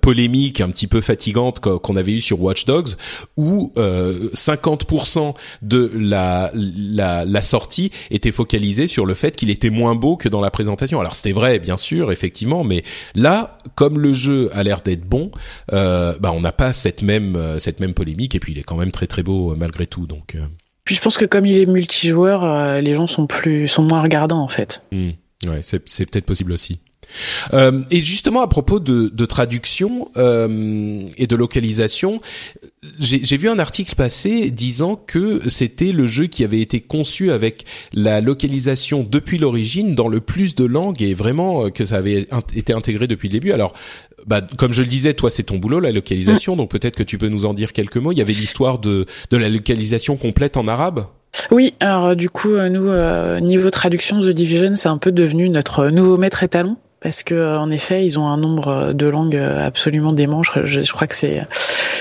polémique 0.00 0.60
un 0.60 0.70
petit 0.70 0.86
peu 0.86 1.00
fatigante 1.00 1.60
qu'on 1.60 1.96
avait 1.96 2.12
eu 2.12 2.20
sur 2.20 2.40
Watch 2.40 2.64
Dogs, 2.64 2.90
où 3.36 3.72
50% 3.76 5.34
de 5.62 5.90
la, 5.94 6.50
la 6.54 7.24
la 7.24 7.42
sortie 7.42 7.90
était 8.10 8.32
focalisée 8.32 8.86
sur 8.86 9.06
le 9.06 9.14
fait 9.14 9.36
qu'il 9.36 9.50
était 9.50 9.70
moins 9.70 9.94
beau 9.94 10.16
que 10.16 10.28
dans 10.28 10.40
la 10.40 10.50
présentation. 10.50 11.00
Alors 11.00 11.14
c'était 11.14 11.32
vrai, 11.32 11.58
bien 11.58 11.76
sûr, 11.76 12.12
effectivement, 12.12 12.64
mais 12.64 12.82
là, 13.14 13.56
comme 13.74 13.98
le 13.98 14.12
jeu 14.12 14.50
a 14.52 14.62
l'air 14.62 14.80
d'être 14.80 15.04
bon, 15.04 15.30
bah 15.70 16.32
on 16.32 16.40
n'a 16.40 16.52
pas 16.52 16.72
cette 16.82 17.02
même 17.02 17.58
cette 17.58 17.80
même 17.80 17.94
polémique 17.94 18.34
et 18.34 18.40
puis 18.40 18.52
il 18.52 18.58
est 18.58 18.62
quand 18.64 18.76
même 18.76 18.92
très 18.92 19.06
très 19.06 19.22
beau 19.22 19.54
malgré 19.54 19.86
tout 19.86 20.06
donc 20.06 20.36
Puis 20.84 20.94
je 20.96 21.00
pense 21.00 21.16
que 21.16 21.24
comme 21.24 21.46
il 21.46 21.56
est 21.56 21.66
multijoueur, 21.66 22.80
les 22.80 22.94
gens 22.94 23.06
sont 23.06 23.26
plus 23.26 23.68
sont 23.68 23.84
moins 23.84 24.02
regardants 24.02 24.42
en 24.42 24.48
fait. 24.48 24.82
Mmh. 24.90 25.10
Ouais, 25.46 25.60
c'est 25.62 25.82
c'est 25.88 26.06
peut-être 26.06 26.26
possible 26.26 26.52
aussi. 26.52 26.80
Euh, 27.52 27.82
et 27.90 27.98
justement 27.98 28.42
à 28.42 28.48
propos 28.48 28.80
de, 28.80 29.08
de 29.12 29.26
traduction 29.26 30.10
euh, 30.16 31.02
et 31.16 31.26
de 31.26 31.36
localisation, 31.36 32.20
j'ai 32.98 33.36
vu 33.36 33.48
un 33.48 33.58
article 33.58 33.94
passé 33.94 34.50
disant 34.50 34.96
que 34.96 35.48
c'était 35.48 35.92
le 35.92 36.06
jeu 36.06 36.26
qui 36.26 36.42
avait 36.44 36.60
été 36.60 36.80
conçu 36.80 37.30
avec 37.30 37.64
la 37.92 38.20
localisation 38.20 39.06
depuis 39.08 39.38
l'origine 39.38 39.94
dans 39.94 40.08
le 40.08 40.20
plus 40.20 40.54
de 40.54 40.64
langues 40.64 41.02
et 41.02 41.14
vraiment 41.14 41.66
euh, 41.66 41.70
que 41.70 41.84
ça 41.84 41.96
avait 41.96 42.26
été 42.54 42.72
intégré 42.72 43.06
depuis 43.06 43.28
le 43.28 43.32
début. 43.32 43.52
Alors, 43.52 43.72
bah, 44.26 44.40
comme 44.56 44.72
je 44.72 44.82
le 44.82 44.88
disais, 44.88 45.14
toi 45.14 45.30
c'est 45.30 45.44
ton 45.44 45.58
boulot 45.58 45.80
la 45.80 45.92
localisation, 45.92 46.54
mm. 46.54 46.58
donc 46.58 46.70
peut-être 46.70 46.96
que 46.96 47.02
tu 47.02 47.18
peux 47.18 47.28
nous 47.28 47.44
en 47.44 47.54
dire 47.54 47.72
quelques 47.72 47.96
mots. 47.96 48.12
Il 48.12 48.18
y 48.18 48.22
avait 48.22 48.32
l'histoire 48.32 48.78
de, 48.78 49.06
de 49.30 49.36
la 49.36 49.48
localisation 49.48 50.16
complète 50.16 50.56
en 50.56 50.66
arabe? 50.68 51.06
Oui, 51.50 51.72
alors 51.80 52.14
du 52.14 52.28
coup, 52.28 52.50
nous, 52.50 52.90
niveau 53.40 53.70
traduction, 53.70 54.20
The 54.20 54.28
Division, 54.28 54.74
c'est 54.74 54.90
un 54.90 54.98
peu 54.98 55.10
devenu 55.10 55.48
notre 55.48 55.88
nouveau 55.88 56.18
maître 56.18 56.42
étalon 56.42 56.76
parce 57.02 57.22
que 57.22 57.56
en 57.56 57.70
effet 57.70 58.06
ils 58.06 58.18
ont 58.18 58.26
un 58.28 58.36
nombre 58.36 58.92
de 58.92 59.06
langues 59.06 59.36
absolument 59.36 60.12
dément. 60.12 60.42
Je, 60.42 60.92
crois 60.92 61.06
que 61.06 61.14
c'est, 61.14 61.46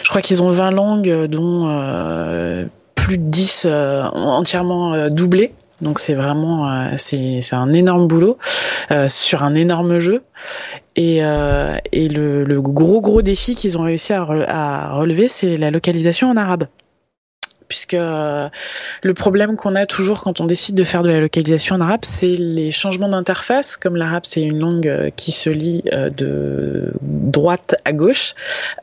je 0.04 0.10
crois 0.10 0.22
qu'ils 0.22 0.44
ont 0.44 0.50
20 0.50 0.72
langues 0.72 1.26
dont 1.26 1.68
euh, 1.68 2.66
plus 2.96 3.18
de 3.18 3.24
10 3.24 3.64
euh, 3.66 4.04
entièrement 4.04 4.94
euh, 4.94 5.10
doublées. 5.10 5.54
Donc 5.82 5.98
c'est 5.98 6.14
vraiment 6.14 6.92
c'est 6.98 7.42
un 7.54 7.74
énorme 7.74 8.08
boulot 8.08 8.38
sur 9.08 9.42
un 9.42 9.56
énorme 9.56 9.98
jeu 9.98 10.22
et 10.96 11.22
et 11.92 12.08
le, 12.08 12.44
le 12.44 12.62
gros 12.62 13.02
gros 13.02 13.24
défi 13.24 13.56
qu'ils 13.56 13.80
ont 13.80 13.82
réussi 13.82 14.14
à 14.14 14.92
relever 14.94 15.28
c'est 15.28 15.58
la 15.58 15.72
localisation 15.72 16.30
en 16.30 16.38
arabe 16.38 16.68
puisque 17.72 17.94
euh, 17.94 18.50
le 19.02 19.14
problème 19.14 19.56
qu'on 19.56 19.76
a 19.76 19.86
toujours 19.86 20.24
quand 20.24 20.42
on 20.42 20.46
décide 20.46 20.76
de 20.76 20.84
faire 20.84 21.04
de 21.04 21.08
la 21.08 21.22
localisation 21.22 21.78
en 21.78 21.80
arabe, 21.80 22.02
c'est 22.04 22.36
les 22.36 22.70
changements 22.70 23.08
d'interface. 23.08 23.78
Comme 23.78 23.96
l'arabe, 23.96 24.24
c'est 24.26 24.42
une 24.42 24.60
langue 24.60 24.90
euh, 24.90 25.10
qui 25.16 25.32
se 25.32 25.50
lit 25.50 25.82
euh, 25.94 26.10
de 26.10 26.92
droite 27.02 27.76
à 27.86 27.94
gauche, 27.94 28.34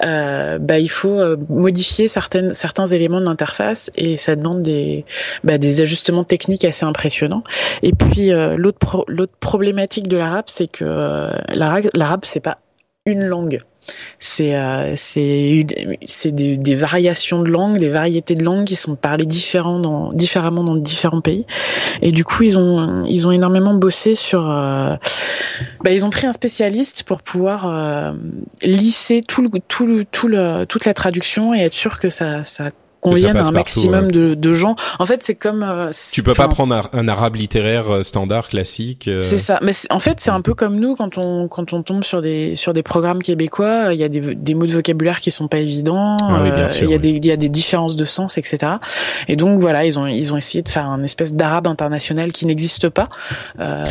bah, 0.01 0.79
il 0.79 0.89
faut 0.89 1.21
modifier 1.51 2.09
certaines, 2.09 2.55
certains 2.55 2.87
éléments 2.87 3.21
de 3.21 3.27
l'interface 3.27 3.91
et 3.99 4.17
ça 4.17 4.37
demande 4.37 4.63
des, 4.63 5.05
bah, 5.45 5.59
des 5.59 5.83
ajustements 5.83 6.25
techniques 6.25 6.65
assez 6.65 6.87
impressionnants. 6.87 7.45
Et 7.83 7.93
puis 7.93 8.31
l'autre 8.31 9.05
l'autre 9.07 9.35
problématique 9.39 10.09
de 10.09 10.17
l'arabe, 10.17 10.47
c'est 10.47 10.67
que 10.67 11.31
l'arabe, 11.55 12.21
c'est 12.23 12.41
pas 12.41 12.59
une 13.05 13.25
langue 13.25 13.61
c'est 14.21 14.55
euh, 14.55 14.95
c'est 14.97 16.33
des, 16.33 16.57
des, 16.57 16.75
variations 16.75 17.43
de 17.43 17.49
langue, 17.49 17.79
des 17.79 17.89
variétés 17.89 18.35
de 18.35 18.45
langues 18.45 18.65
qui 18.65 18.77
sont 18.77 18.97
parlées 18.97 19.27
différents 19.27 19.79
dans, 19.79 20.13
différemment 20.13 20.65
dans 20.65 20.77
différents 20.77 21.21
pays. 21.21 21.47
Et 22.03 22.13
du 22.13 22.25
coup, 22.25 22.43
ils 22.43 22.59
ont 22.59 23.05
ils 23.05 23.27
ont 23.27 23.31
énormément 23.31 23.75
bossé 23.75 24.15
sur. 24.15 24.51
Euh, 24.51 24.97
bah, 25.83 25.93
ils 25.93 26.05
ont 26.05 26.11
pris 26.11 26.27
un 26.27 26.33
spécialiste 26.33 27.05
pour 27.05 27.23
pouvoir 27.23 27.67
euh, 27.67 28.13
lisser 28.63 29.23
tout 29.27 29.43
le, 29.43 29.51
tout 29.69 29.87
le, 29.87 30.05
tout 30.05 30.29
le, 30.29 30.65
toute 30.67 30.85
la 30.85 30.95
traduction 30.95 31.55
et 31.55 31.61
être 31.61 31.75
sûr 31.75 31.99
que 31.99 32.11
ça 32.11 32.45
ça 32.45 32.71
conviennent 33.01 33.37
à 33.37 33.47
un 33.47 33.51
maximum 33.51 34.11
de, 34.11 34.35
de, 34.35 34.53
gens. 34.53 34.77
En 34.99 35.07
fait, 35.07 35.23
c'est 35.23 35.35
comme 35.35 35.63
euh, 35.63 35.91
tu 36.13 36.23
peux 36.23 36.35
pas 36.35 36.49
prendre 36.49 36.89
un, 36.93 37.09
arabe 37.09 37.37
littéraire 37.37 37.91
euh, 37.91 38.03
standard 38.03 38.49
classique. 38.49 39.09
Euh. 39.09 39.21
C'est 39.21 39.39
ça. 39.39 39.59
Mais 39.63 39.73
en 39.91 40.01
fait, 40.01 40.21
c'est 40.21 40.31
un 40.31 40.41
peu 40.41 40.55
comme 40.55 40.77
nous 40.77 40.97
quand 40.97 41.19
on 41.19 41.49
quand 41.49 41.73
on 41.73 41.83
tombe 41.83 42.05
sur 42.05 42.23
des 42.23 42.57
sur 42.57 42.73
des 42.73 42.83
programmes 42.83 43.23
québécois. 43.23 43.93
Il 43.93 44.01
y 44.01 44.05
a 44.05 44.09
des, 44.09 44.35
des 44.35 44.55
mots 44.55 44.67
de 44.67 44.73
vocabulaire 44.73 45.21
qui 45.21 45.31
sont 45.31 45.49
pas 45.49 45.59
évidents. 45.59 46.17
Ah 46.21 46.43
il 46.81 46.91
y 46.91 46.95
a 46.95 46.99
des 46.99 47.11
il 47.11 47.25
y 47.25 47.31
a 47.31 47.37
des 47.37 47.49
différences 47.49 47.97
de 47.97 48.05
sens, 48.05 48.39
etc. 48.39 48.75
Et 49.29 49.37
donc 49.37 49.61
voilà, 49.61 49.85
ils 49.87 49.99
ont 49.99 50.07
ils 50.07 50.33
ont 50.33 50.37
essayé 50.37 50.63
de 50.63 50.69
faire 50.69 50.87
un 50.87 51.03
espèce 51.03 51.35
d'arabe 51.35 51.67
international 51.67 52.33
qui 52.33 52.47
n'existe 52.47 52.89
pas 52.89 53.09
euh, 53.61 53.85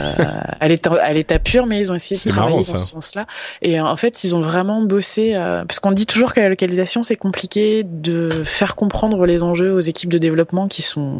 à 0.60 0.68
l'état 0.68 0.94
à 1.02 1.14
l'état 1.14 1.40
pur, 1.40 1.66
mais 1.66 1.80
ils 1.80 1.92
ont 1.92 1.96
essayé 1.96 2.20
de 2.20 2.30
travailler 2.30 2.58
dans 2.58 2.62
ce 2.62 2.78
sens-là. 2.78 3.26
Et 3.62 3.80
en 3.80 3.96
fait, 3.96 4.24
ils 4.24 4.36
ont 4.36 4.42
vraiment 4.42 4.82
bossé 4.82 5.34
parce 5.68 5.80
qu'on 5.80 5.92
dit 5.92 6.06
toujours 6.06 6.34
que 6.34 6.42
la 6.42 6.50
localisation 6.50 7.04
c'est 7.04 7.16
compliqué 7.16 7.84
de 7.84 8.30
faire 8.44 8.76
comprendre 8.76 8.97
prendre 8.98 9.28
les 9.28 9.44
enjeux 9.44 9.74
aux 9.74 9.80
équipes 9.80 10.12
de 10.12 10.18
développement 10.18 10.68
qui 10.68 10.82
sont, 10.82 11.20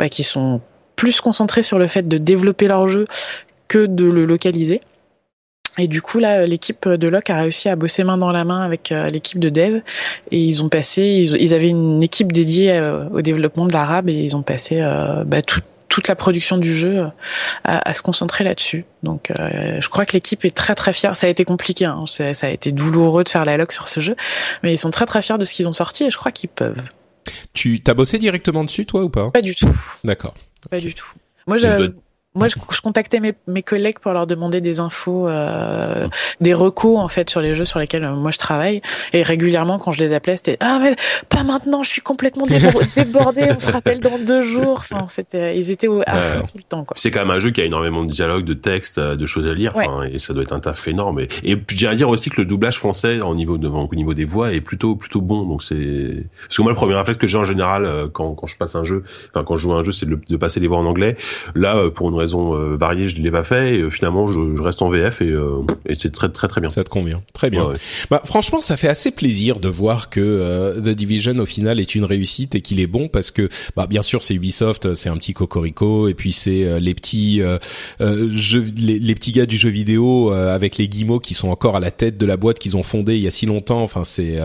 bah, 0.00 0.08
qui 0.08 0.24
sont 0.24 0.60
plus 0.96 1.20
concentrées 1.20 1.62
sur 1.62 1.78
le 1.78 1.86
fait 1.86 2.08
de 2.08 2.18
développer 2.18 2.66
leur 2.66 2.88
jeu 2.88 3.04
que 3.68 3.86
de 3.86 4.06
le 4.06 4.24
localiser. 4.24 4.80
Et 5.78 5.86
du 5.86 6.02
coup, 6.02 6.18
là, 6.18 6.46
l'équipe 6.46 6.88
de 6.88 7.06
Loc 7.06 7.30
a 7.30 7.36
réussi 7.36 7.68
à 7.68 7.76
bosser 7.76 8.02
main 8.02 8.18
dans 8.18 8.32
la 8.32 8.44
main 8.44 8.60
avec 8.60 8.90
euh, 8.90 9.06
l'équipe 9.06 9.38
de 9.38 9.50
dev. 9.50 9.82
Et 10.32 10.40
ils 10.40 10.64
ont 10.64 10.68
passé, 10.68 11.02
ils, 11.38 11.54
avaient 11.54 11.68
une 11.68 12.02
équipe 12.02 12.32
dédiée 12.32 12.72
euh, 12.72 13.08
au 13.10 13.22
développement 13.22 13.66
de 13.66 13.72
l'arabe 13.72 14.10
et 14.10 14.14
ils 14.14 14.34
ont 14.34 14.42
passé 14.42 14.80
euh, 14.80 15.22
bah, 15.24 15.42
toute 15.42 16.08
la 16.08 16.16
production 16.16 16.58
du 16.58 16.74
jeu 16.74 17.06
à, 17.62 17.94
se 17.94 18.02
concentrer 18.02 18.42
là-dessus. 18.42 18.84
Donc, 19.04 19.30
je 19.38 19.88
crois 19.88 20.06
que 20.06 20.14
l'équipe 20.14 20.44
est 20.44 20.56
très 20.56 20.74
très 20.74 20.92
fière. 20.92 21.14
Ça 21.14 21.28
a 21.28 21.30
été 21.30 21.44
compliqué, 21.44 21.84
hein. 21.84 22.04
ça, 22.06 22.46
a 22.46 22.50
été 22.50 22.72
douloureux 22.72 23.22
de 23.22 23.28
faire 23.28 23.44
la 23.44 23.58
loc 23.58 23.72
sur 23.72 23.88
ce 23.88 24.00
jeu, 24.00 24.16
mais 24.62 24.72
ils 24.72 24.78
sont 24.78 24.90
très 24.90 25.04
très 25.04 25.20
fiers 25.20 25.36
de 25.36 25.44
ce 25.44 25.52
qu'ils 25.52 25.68
ont 25.68 25.74
sorti 25.74 26.04
et 26.04 26.10
je 26.10 26.16
crois 26.16 26.32
qu'ils 26.32 26.48
peuvent. 26.48 26.82
Tu 27.52 27.80
t'as 27.80 27.94
bossé 27.94 28.18
directement 28.18 28.64
dessus, 28.64 28.86
toi, 28.86 29.02
ou 29.02 29.08
pas? 29.08 29.30
Pas 29.30 29.42
du 29.42 29.54
tout. 29.54 29.68
D'accord. 30.04 30.34
Pas 30.70 30.78
du 30.78 30.94
tout. 30.94 31.06
Moi, 31.46 31.56
je, 31.56 31.92
moi, 32.34 32.48
je, 32.48 32.54
je 32.70 32.80
contactais 32.80 33.20
mes, 33.20 33.34
mes, 33.46 33.62
collègues 33.62 33.98
pour 33.98 34.12
leur 34.12 34.26
demander 34.26 34.62
des 34.62 34.80
infos, 34.80 35.28
euh, 35.28 36.08
des 36.40 36.54
recos 36.54 36.98
en 36.98 37.08
fait 37.08 37.28
sur 37.28 37.42
les 37.42 37.54
jeux 37.54 37.66
sur 37.66 37.78
lesquels 37.78 38.04
euh, 38.04 38.14
moi 38.14 38.30
je 38.30 38.38
travaille. 38.38 38.80
Et 39.12 39.22
régulièrement, 39.22 39.78
quand 39.78 39.92
je 39.92 40.00
les 40.00 40.14
appelais, 40.14 40.38
c'était 40.38 40.56
ah 40.60 40.78
mais 40.80 40.96
pas 41.28 41.42
maintenant, 41.42 41.82
je 41.82 41.90
suis 41.90 42.00
complètement 42.00 42.44
débordé. 42.96 43.48
on 43.54 43.60
se 43.60 43.70
rappelle 43.70 44.00
dans 44.00 44.18
deux 44.18 44.40
jours. 44.40 44.78
Enfin, 44.78 45.06
c'était, 45.08 45.58
ils 45.58 45.70
étaient 45.70 45.88
au, 45.88 46.00
à 46.06 46.16
fond 46.16 46.46
tout 46.46 46.56
le 46.56 46.62
temps. 46.62 46.86
C'est 46.96 47.10
quand 47.10 47.20
même 47.20 47.30
un 47.30 47.38
jeu 47.38 47.50
qui 47.50 47.60
a 47.60 47.64
énormément 47.64 48.02
de 48.02 48.10
dialogues, 48.10 48.44
de 48.44 48.54
textes, 48.54 48.96
euh, 48.96 49.14
de 49.14 49.26
choses 49.26 49.46
à 49.46 49.52
lire. 49.52 49.72
Enfin, 49.74 50.04
et 50.04 50.18
ça 50.18 50.32
doit 50.32 50.42
être 50.42 50.54
un 50.54 50.60
taf 50.60 50.88
énorme. 50.88 51.20
Et, 51.20 51.28
et 51.44 51.62
je 51.68 51.86
à 51.86 51.94
dire 51.94 52.08
aussi 52.08 52.30
que 52.30 52.40
le 52.40 52.46
doublage 52.46 52.78
français 52.78 53.20
au 53.20 53.34
niveau 53.34 53.58
de, 53.58 53.68
au 53.68 53.94
niveau 53.94 54.14
des 54.14 54.24
voix 54.24 54.54
est 54.54 54.62
plutôt 54.62 54.96
plutôt 54.96 55.20
bon. 55.20 55.44
Donc 55.44 55.62
c'est 55.62 56.24
parce 56.44 56.56
que 56.56 56.62
moi 56.62 56.72
le 56.72 56.76
premier 56.76 56.94
réflexe 56.94 57.18
que 57.18 57.26
j'ai 57.26 57.36
en 57.36 57.44
général 57.44 57.84
euh, 57.84 58.08
quand 58.10 58.34
quand 58.34 58.46
je 58.46 58.56
passe 58.56 58.74
un 58.74 58.84
jeu, 58.84 59.04
enfin 59.28 59.44
quand 59.44 59.56
je 59.56 59.62
joue 59.62 59.72
à 59.74 59.80
un 59.80 59.84
jeu, 59.84 59.92
c'est 59.92 60.06
de, 60.06 60.18
de 60.26 60.36
passer 60.38 60.60
les 60.60 60.66
voix 60.66 60.78
en 60.78 60.86
anglais. 60.86 61.16
Là, 61.54 61.90
pour 61.90 62.08
une 62.08 62.21
raison 62.22 62.54
euh, 62.54 62.76
variée, 62.76 63.08
je 63.08 63.18
ne 63.18 63.22
l'ai 63.22 63.30
pas 63.30 63.44
fait. 63.44 63.76
Et 63.76 63.80
euh, 63.80 63.90
finalement, 63.90 64.28
je, 64.28 64.56
je, 64.56 64.62
reste 64.62 64.82
en 64.82 64.90
VF 64.90 65.20
et, 65.20 65.26
euh, 65.26 65.62
et 65.86 65.94
c'est 65.96 66.12
très 66.12 66.30
très 66.30 66.48
très 66.48 66.60
bien. 66.60 66.70
Ça 66.70 66.84
te 66.84 66.90
convient, 66.90 67.22
très 67.32 67.50
bien. 67.50 67.68
Bah 68.10 68.22
franchement, 68.24 68.60
ça 68.60 68.76
fait 68.76 68.88
assez 68.88 69.10
plaisir 69.10 69.60
de 69.60 69.68
voir 69.68 70.08
que 70.08 70.78
The 70.78 70.88
Division 70.88 71.38
au 71.38 71.46
final 71.46 71.80
est 71.80 71.94
une 71.94 72.04
réussite 72.04 72.54
et 72.54 72.60
qu'il 72.60 72.80
est 72.80 72.86
bon 72.86 73.08
parce 73.08 73.30
que 73.30 73.48
bah 73.76 73.86
bien 73.86 74.02
sûr 74.02 74.22
c'est 74.22 74.34
Ubisoft, 74.34 74.94
c'est 74.94 75.08
un 75.08 75.16
petit 75.16 75.34
cocorico 75.34 76.08
et 76.08 76.14
puis 76.14 76.32
c'est 76.32 76.80
les 76.80 76.94
petits 76.94 77.42
jeux, 78.00 78.64
les, 78.76 78.98
les, 78.98 79.14
petits 79.14 79.32
gars 79.32 79.46
du 79.46 79.56
jeu 79.56 79.68
vidéo 79.68 80.30
avec 80.30 80.76
les 80.76 80.88
guillemots 80.88 81.20
qui 81.20 81.34
sont 81.34 81.48
encore 81.48 81.76
à 81.76 81.80
la 81.80 81.90
tête 81.90 82.18
de 82.18 82.26
la 82.26 82.36
boîte 82.36 82.58
qu'ils 82.58 82.76
ont 82.76 82.82
fondée 82.82 83.16
il 83.16 83.22
y 83.22 83.28
a 83.28 83.30
si 83.30 83.46
longtemps. 83.46 83.82
Enfin 83.82 84.04
c'est 84.04 84.38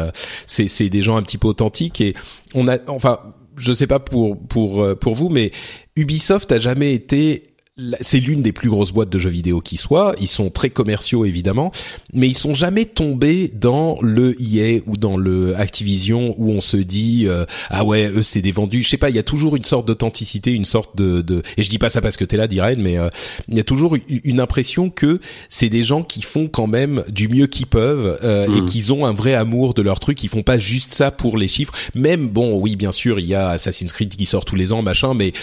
c'est 0.45 0.68
c'est 0.68 0.90
des 0.90 1.02
gens 1.02 1.18
un 1.18 1.24
petit 1.24 1.38
peu 1.38 1.48
authentiques 1.48 2.02
et 2.02 2.14
on 2.54 2.68
a 2.68 2.78
enfin 2.88 3.20
je 3.58 3.74
sais 3.74 3.88
pas 3.88 3.99
pour 3.99 4.38
pour 4.48 4.98
pour 4.98 5.16
vous 5.16 5.30
mais 5.30 5.52
Ubisoft 5.95 6.52
a 6.52 6.60
jamais 6.60 6.94
été 6.94 7.57
c'est 8.02 8.20
l'une 8.20 8.41
des 8.41 8.54
plus 8.54 8.70
grosses 8.70 8.91
boîtes 8.91 9.10
de 9.10 9.20
jeux 9.20 9.30
vidéo 9.30 9.62
qui 9.62 9.78
soit. 9.78 10.16
Ils 10.20 10.28
sont 10.28 10.49
très 10.49 10.70
commerciaux 10.70 11.26
évidemment, 11.26 11.72
mais 12.14 12.28
ils 12.28 12.38
sont 12.38 12.56
jamais 12.56 12.86
tombés 12.86 13.52
dans 13.54 13.99
le 14.02 14.36
EA 14.41 14.80
ou 14.88 14.98
dans 14.98 15.16
le 15.16 15.56
Activision 15.56 16.34
où 16.38 16.52
on 16.52 16.62
se 16.62 16.78
dit 16.78 17.26
euh, 17.28 17.45
ah 17.70 17.86
ouais 17.86 18.08
eux 18.08 18.24
c'est 18.24 18.41
des 18.41 18.52
vendus. 18.52 18.82
Je 18.82 18.90
sais 18.90 18.98
pas, 18.98 19.10
il 19.10 19.16
y 19.16 19.20
a 19.20 19.24
toujours 19.24 19.56
une 19.56 19.64
sorte 19.64 19.88
d'authenticité, 19.88 20.54
une 20.54 20.66
sorte 20.66 20.98
de, 20.98 21.22
de, 21.22 21.44
et 21.58 21.64
je 21.64 21.70
dis 21.70 21.78
pas 21.78 21.90
ça 21.90 22.02
parce 22.02 22.18
que 22.18 22.26
t'es 22.26 22.38
là, 22.38 22.48
Diren, 22.48 22.82
mais 22.82 22.98
euh, 22.98 23.10
il 23.48 23.58
y 23.58 23.60
a 23.60 23.64
toujours 23.64 23.95
une 24.08 24.40
impression 24.40 24.90
que 24.90 25.20
c'est 25.49 25.70
des 25.70 25.84
gens 25.84 26.02
qui 26.02 26.24
font 26.24 26.48
quand 26.48 26.68
même 26.68 27.04
du 27.10 27.28
mieux 27.28 27.48
qu'ils 27.48 27.68
peuvent 27.68 28.18
euh, 28.24 28.48
et 28.48 28.62
mmh. 28.62 28.66
qu'ils 28.66 28.94
ont 28.94 29.06
un 29.06 29.14
vrai 29.14 29.36
amour 29.36 29.76
de 29.76 29.84
leur 29.84 29.99
truc. 29.99 30.24
Ils 30.24 30.30
font 30.30 30.44
pas 30.44 30.58
juste 30.58 30.94
ça 30.94 31.12
pour 31.12 31.38
les 31.38 31.48
chiffres. 31.48 31.74
Même 31.94 32.28
bon, 32.28 32.60
oui 32.60 32.76
bien 32.76 32.91
sûr, 32.91 33.20
il 33.20 33.28
y 33.28 33.36
a 33.36 33.49
Assassin's 33.49 33.94
Creed 33.94 34.16
qui 34.16 34.26
sort 34.26 34.45
tous 34.45 34.56
les 34.56 34.74
ans, 34.74 34.82
machin, 34.82 35.14
mais 35.14 35.34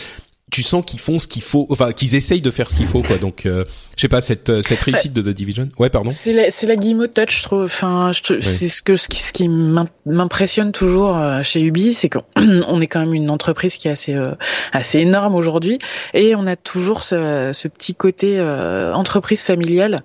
tu 0.50 0.62
sens 0.62 0.84
qu'ils 0.86 1.00
font 1.00 1.18
ce 1.18 1.26
qu'il 1.26 1.42
faut, 1.42 1.66
enfin 1.70 1.92
qu'ils 1.92 2.14
essayent 2.14 2.42
de 2.42 2.50
faire 2.50 2.70
ce 2.70 2.76
qu'il 2.76 2.86
faut, 2.86 3.02
quoi. 3.02 3.18
Donc, 3.18 3.46
euh, 3.46 3.64
je 3.96 4.02
sais 4.02 4.08
pas 4.08 4.20
cette 4.20 4.50
euh, 4.50 4.62
cette 4.62 4.80
réussite 4.80 5.12
de 5.12 5.22
The 5.22 5.34
Division. 5.34 5.68
Ouais, 5.78 5.88
pardon. 5.88 6.10
C'est 6.10 6.32
la 6.32 6.50
c'est 6.50 6.66
la 6.66 6.76
guillemot 6.76 7.06
touch, 7.06 7.38
je 7.38 7.42
trouve. 7.44 7.64
Enfin, 7.64 8.10
c'est 8.40 8.68
ce 8.68 8.82
que 8.82 8.96
ce 8.96 9.08
qui, 9.08 9.22
ce 9.22 9.32
qui 9.32 9.48
m'impressionne 9.48 10.72
toujours 10.72 11.16
euh, 11.16 11.42
chez 11.42 11.60
Ubi, 11.60 11.94
c'est 11.94 12.10
qu'on 12.10 12.80
est 12.80 12.86
quand 12.86 13.00
même 13.00 13.14
une 13.14 13.30
entreprise 13.30 13.76
qui 13.76 13.88
est 13.88 13.92
assez 13.92 14.14
euh, 14.14 14.32
assez 14.72 14.98
énorme 14.98 15.34
aujourd'hui, 15.34 15.78
et 16.12 16.34
on 16.36 16.46
a 16.46 16.56
toujours 16.56 17.04
ce, 17.04 17.50
ce 17.52 17.68
petit 17.68 17.94
côté 17.94 18.40
entreprise 18.40 19.42
familiale 19.42 20.02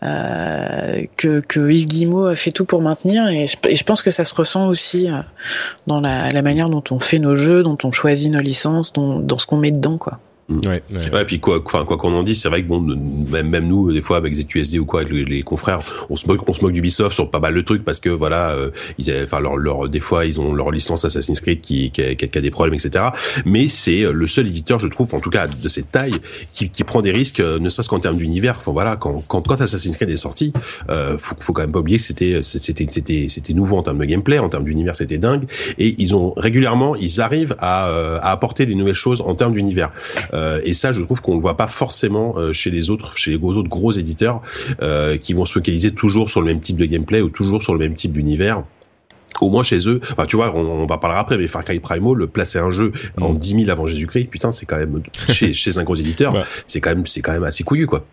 que 0.00 1.40
que 1.40 1.70
Yves 1.70 1.86
Guillemot 1.86 2.34
fait 2.34 2.52
tout 2.52 2.64
pour 2.64 2.80
maintenir, 2.80 3.28
et 3.28 3.46
je, 3.46 3.56
et 3.68 3.74
je 3.74 3.84
pense 3.84 4.02
que 4.02 4.10
ça 4.10 4.24
se 4.24 4.34
ressent 4.34 4.68
aussi 4.68 5.08
dans 5.86 6.00
la, 6.00 6.30
la 6.30 6.42
manière 6.42 6.70
dont 6.70 6.84
on 6.90 6.98
fait 6.98 7.18
nos 7.18 7.36
jeux, 7.36 7.62
dont 7.62 7.78
on 7.84 7.92
choisit 7.92 8.30
nos 8.30 8.40
licences, 8.40 8.92
dont, 8.92 9.20
dans 9.20 9.38
ce 9.38 9.46
qu'on 9.46 9.58
met 9.58 9.70
dedans, 9.82 9.98
quoi. 9.98 10.18
Ouais, 10.48 10.82
ouais. 10.92 11.10
Ouais, 11.12 11.24
puis 11.24 11.40
quoi, 11.40 11.62
enfin 11.64 11.84
quoi 11.86 11.96
qu'on 11.96 12.12
en 12.12 12.22
dise, 12.22 12.40
c'est 12.42 12.48
vrai 12.48 12.62
que 12.62 12.68
bon, 12.68 12.80
même, 12.80 13.48
même 13.48 13.68
nous, 13.68 13.92
des 13.92 14.02
fois 14.02 14.16
avec 14.18 14.34
ZQSD 14.34 14.78
ou 14.78 14.84
quoi, 14.84 15.00
avec 15.00 15.12
les, 15.12 15.24
les 15.24 15.42
confrères, 15.42 15.80
on 16.10 16.16
se 16.16 16.26
moque, 16.26 16.46
on 16.48 16.52
se 16.52 16.60
moque 16.62 16.72
d'Ubisoft 16.72 17.14
sur 17.14 17.30
pas 17.30 17.38
mal 17.40 17.54
de 17.54 17.60
trucs 17.62 17.84
parce 17.84 18.00
que 18.00 18.10
voilà, 18.10 18.50
euh, 18.50 18.70
ils, 18.98 19.10
enfin 19.24 19.40
leur, 19.40 19.56
leur, 19.56 19.88
des 19.88 20.00
fois 20.00 20.26
ils 20.26 20.40
ont 20.40 20.52
leur 20.52 20.70
licence 20.70 21.04
Assassin's 21.04 21.40
Creed 21.40 21.60
qui, 21.60 21.90
qui, 21.90 22.02
a, 22.02 22.14
qui 22.14 22.38
a- 22.38 22.40
des 22.40 22.50
problèmes, 22.50 22.74
etc. 22.74 23.04
Mais 23.46 23.68
c'est 23.68 24.02
euh, 24.02 24.12
le 24.12 24.26
seul 24.26 24.46
éditeur, 24.48 24.78
je 24.78 24.88
trouve, 24.88 25.14
en 25.14 25.20
tout 25.20 25.30
cas 25.30 25.46
de 25.46 25.68
cette 25.68 25.90
taille, 25.90 26.16
qui, 26.52 26.68
qui 26.70 26.84
prend 26.84 27.00
des 27.02 27.12
risques, 27.12 27.40
euh, 27.40 27.58
ne 27.58 27.70
serait-ce 27.70 27.88
qu'en 27.88 28.00
termes 28.00 28.16
d'univers. 28.16 28.56
Enfin 28.58 28.72
voilà, 28.72 28.96
quand, 28.96 29.22
quand 29.28 29.42
quand 29.46 29.60
Assassin's 29.60 29.96
Creed 29.96 30.10
est 30.10 30.16
sorti, 30.16 30.52
euh, 30.90 31.16
faut, 31.18 31.36
faut 31.40 31.52
quand 31.52 31.62
même 31.62 31.72
pas 31.72 31.78
oublier 31.78 31.98
que 31.98 32.04
c'était 32.04 32.40
c'était 32.42 32.86
c'était 32.90 33.26
c'était 33.28 33.54
nouveau 33.54 33.76
en 33.78 33.82
termes 33.82 33.98
de 33.98 34.04
gameplay, 34.04 34.38
en 34.38 34.48
termes 34.48 34.64
d'univers, 34.64 34.96
c'était 34.96 35.18
dingue. 35.18 35.44
Et 35.78 35.94
ils 35.98 36.14
ont 36.14 36.34
régulièrement, 36.36 36.94
ils 36.96 37.20
arrivent 37.20 37.54
à, 37.58 37.88
euh, 37.88 38.18
à 38.20 38.32
apporter 38.32 38.66
des 38.66 38.74
nouvelles 38.74 38.94
choses 38.94 39.20
en 39.22 39.34
termes 39.34 39.54
d'univers. 39.54 39.92
Euh, 40.34 40.60
et 40.64 40.72
ça, 40.74 40.92
je 40.92 41.02
trouve 41.02 41.20
qu'on 41.20 41.34
le 41.34 41.40
voit 41.40 41.56
pas 41.56 41.66
forcément 41.68 42.34
euh, 42.38 42.52
chez 42.52 42.70
les 42.70 42.90
autres, 42.90 43.16
chez 43.16 43.32
les 43.32 43.38
gros- 43.38 43.54
autres 43.54 43.68
gros 43.68 43.92
éditeurs 43.92 44.40
euh, 44.80 45.16
qui 45.18 45.34
vont 45.34 45.44
se 45.44 45.52
focaliser 45.52 45.90
toujours 45.92 46.30
sur 46.30 46.40
le 46.40 46.46
même 46.46 46.60
type 46.60 46.76
de 46.76 46.86
gameplay 46.86 47.20
ou 47.20 47.28
toujours 47.28 47.62
sur 47.62 47.72
le 47.74 47.78
même 47.78 47.94
type 47.94 48.12
d'univers. 48.12 48.62
Au 49.40 49.48
moins 49.48 49.62
chez 49.62 49.88
eux, 49.88 50.00
enfin 50.12 50.26
tu 50.26 50.36
vois, 50.36 50.54
on, 50.54 50.60
on 50.60 50.86
va 50.86 50.98
parler 50.98 51.16
après, 51.18 51.38
mais 51.38 51.48
Far 51.48 51.64
Cry 51.64 51.80
Primal, 51.80 52.26
placer 52.26 52.58
un 52.58 52.70
jeu 52.70 52.92
en 53.20 53.32
Mm. 53.32 53.36
10 53.38 53.48
000 53.60 53.70
avant 53.70 53.86
Jésus-Christ, 53.86 54.28
putain, 54.30 54.52
c'est 54.52 54.66
quand 54.66 54.76
même 54.76 55.02
chez, 55.30 55.54
chez 55.54 55.78
un 55.78 55.84
gros 55.84 55.94
éditeur, 55.94 56.34
Ouais. 56.34 56.42
c'est 56.66 56.80
quand 56.82 56.90
même 56.90 57.06
c'est 57.06 57.22
quand 57.22 57.32
même 57.32 57.44
assez 57.44 57.64
couillu 57.64 57.86
quoi. 57.86 58.04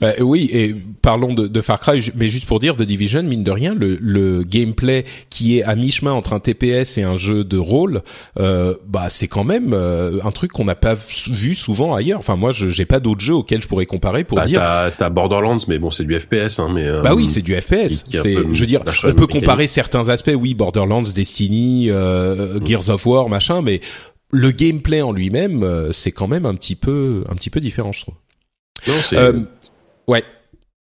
Bah, 0.00 0.12
oui, 0.20 0.48
et 0.52 0.74
parlons 1.02 1.34
de, 1.34 1.46
de 1.46 1.60
Far 1.60 1.78
Cry, 1.80 2.10
mais 2.16 2.28
juste 2.28 2.46
pour 2.46 2.58
dire, 2.60 2.76
The 2.76 2.82
Division, 2.82 3.22
mine 3.22 3.44
de 3.44 3.50
rien, 3.50 3.74
le, 3.74 3.98
le 4.00 4.42
gameplay 4.44 5.04
qui 5.28 5.58
est 5.58 5.62
à 5.62 5.74
mi-chemin 5.76 6.12
entre 6.12 6.32
un 6.32 6.40
TPS 6.40 6.96
et 6.98 7.02
un 7.02 7.16
jeu 7.16 7.44
de 7.44 7.58
rôle, 7.58 8.02
euh, 8.38 8.74
bah 8.86 9.08
c'est 9.08 9.28
quand 9.28 9.44
même 9.44 9.72
euh, 9.74 10.20
un 10.24 10.30
truc 10.30 10.52
qu'on 10.52 10.64
n'a 10.64 10.74
pas 10.74 10.94
vu 11.28 11.54
souvent 11.54 11.94
ailleurs. 11.94 12.18
Enfin, 12.18 12.36
moi, 12.36 12.50
je 12.52 12.68
j'ai 12.68 12.86
pas 12.86 13.00
d'autres 13.00 13.20
jeux 13.20 13.34
auxquels 13.34 13.60
je 13.62 13.68
pourrais 13.68 13.86
comparer 13.86 14.24
pour 14.24 14.36
Bah, 14.38 14.46
dire. 14.46 14.60
t'as 14.96 15.10
Borderlands, 15.10 15.58
mais 15.68 15.78
bon, 15.78 15.90
c'est 15.90 16.04
du 16.04 16.18
FPS, 16.18 16.58
hein, 16.58 16.70
mais 16.72 16.86
euh, 16.86 17.02
Bah 17.02 17.14
oui, 17.14 17.28
c'est 17.28 17.42
du 17.42 17.54
FPS. 17.54 18.04
C'est, 18.10 18.34
je 18.34 18.60
veux 18.60 18.66
dire, 18.66 18.82
on 19.04 19.12
peut 19.14 19.26
comparer 19.26 19.66
certains 19.66 20.08
aspects. 20.08 20.32
Oui, 20.34 20.54
Borderlands, 20.54 21.02
Destiny, 21.14 21.90
euh, 21.90 22.58
Gears 22.64 22.88
of 22.88 23.04
War, 23.06 23.28
machin, 23.28 23.60
mais 23.62 23.80
le 24.30 24.50
gameplay 24.50 25.02
en 25.02 25.12
lui-même, 25.12 25.62
euh, 25.62 25.90
c'est 25.92 26.12
quand 26.12 26.28
même 26.28 26.46
un 26.46 26.54
petit 26.54 26.74
peu, 26.76 27.24
un 27.30 27.34
petit 27.34 27.50
peu 27.50 27.60
différent, 27.60 27.92
je 27.92 28.02
trouve. 28.02 28.14
Non, 28.86 28.94
c'est 29.02 29.16
Euh, 29.16 29.40
ouais. 30.06 30.22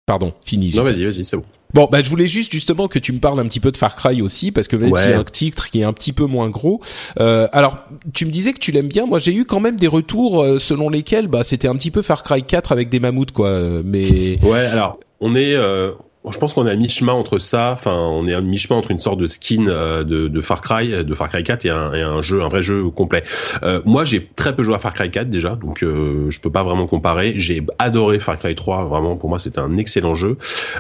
Pardon, 0.06 0.34
fini. 0.46 0.72
non, 0.76 0.84
vas-y, 0.84 1.04
vas-y, 1.04 1.26
c'est 1.26 1.36
bon. 1.38 1.44
Bon, 1.74 1.90
bah, 1.92 2.02
je 2.02 2.10
voulais 2.10 2.28
juste 2.28 2.52
justement 2.54 2.88
que 2.88 2.98
tu 2.98 3.12
me 3.12 3.20
parles 3.20 3.40
un 3.42 3.46
petit 3.46 3.60
peu 3.60 3.74
de 3.74 3.78
Far 3.78 3.94
Cry 3.98 4.22
aussi, 4.22 4.54
parce 4.54 4.70
que 4.70 4.78
même 4.78 4.90
Ouais. 4.92 5.02
s'il 5.02 5.12
y 5.12 5.14
a 5.14 5.20
un 5.20 5.24
titre 5.26 5.70
qui 5.70 5.82
est 5.82 5.84
un 5.84 5.92
petit 5.92 6.14
peu 6.14 6.24
moins 6.26 6.50
gros. 6.50 6.80
Euh, 7.20 7.48
alors, 7.52 7.78
tu 8.14 8.26
me 8.26 8.32
disais 8.32 8.54
que 8.54 8.60
tu 8.60 8.72
l'aimes 8.72 8.88
bien. 8.88 9.06
Moi, 9.06 9.20
j'ai 9.20 9.34
eu 9.34 9.44
quand 9.44 9.60
même 9.60 9.76
des 9.76 9.88
retours 9.88 10.42
euh, 10.42 10.60
selon 10.60 10.90
lesquels, 10.90 11.28
bah, 11.28 11.44
c'était 11.44 11.68
un 11.68 11.76
petit 11.76 11.92
peu 11.92 12.02
Far 12.02 12.24
Cry 12.24 12.42
4 12.44 12.72
avec 12.72 12.88
des 12.88 13.02
mammouths, 13.02 13.32
quoi. 13.34 13.50
euh, 13.50 13.82
Mais 13.84 14.38
Ouais, 14.44 14.60
alors 14.68 14.98
on 15.20 15.36
est, 15.36 15.56
euh, 15.56 15.92
je 16.32 16.40
pense 16.40 16.54
qu'on 16.54 16.66
est 16.68 16.72
à 16.72 16.76
mi-chemin 16.76 17.14
entre 17.14 17.40
ça. 17.40 17.72
Enfin, 17.74 17.96
on 17.96 18.28
est 18.28 18.34
à 18.34 18.42
mi-chemin 18.42 18.78
entre 18.78 18.92
une 18.92 19.00
sorte 19.00 19.20
de 19.20 19.28
skin 19.28 19.68
euh, 19.68 20.04
de, 20.04 20.42
Far 20.42 20.62
Cry, 20.62 21.04
de 21.04 21.14
Far 21.16 21.30
Cry 21.30 21.44
4 21.44 21.66
et 21.66 21.70
un, 21.70 22.22
jeu, 22.22 22.42
un 22.42 22.48
vrai 22.48 22.64
jeu 22.64 22.90
complet. 22.90 23.24
Euh, 23.64 23.82
moi, 23.86 24.06
j'ai 24.06 24.28
très 24.36 24.56
peu 24.56 24.64
joué 24.64 24.76
à 24.76 24.80
Far 24.80 24.94
Cry 24.94 25.12
4 25.12 25.30
déjà, 25.30 25.56
donc 25.56 25.84
euh, 25.84 26.30
je 26.30 26.40
peux 26.40 26.52
pas 26.52 26.64
vraiment 26.64 26.88
comparer. 26.88 27.34
J'ai 27.38 27.66
adoré 27.80 28.20
Far 28.20 28.38
Cry 28.38 28.56
3, 28.56 28.86
vraiment 28.86 29.16
pour 29.16 29.30
moi 29.30 29.40
c'était 29.40 29.60
un 29.60 29.78
excellent 29.78 30.16
jeu. 30.16 30.38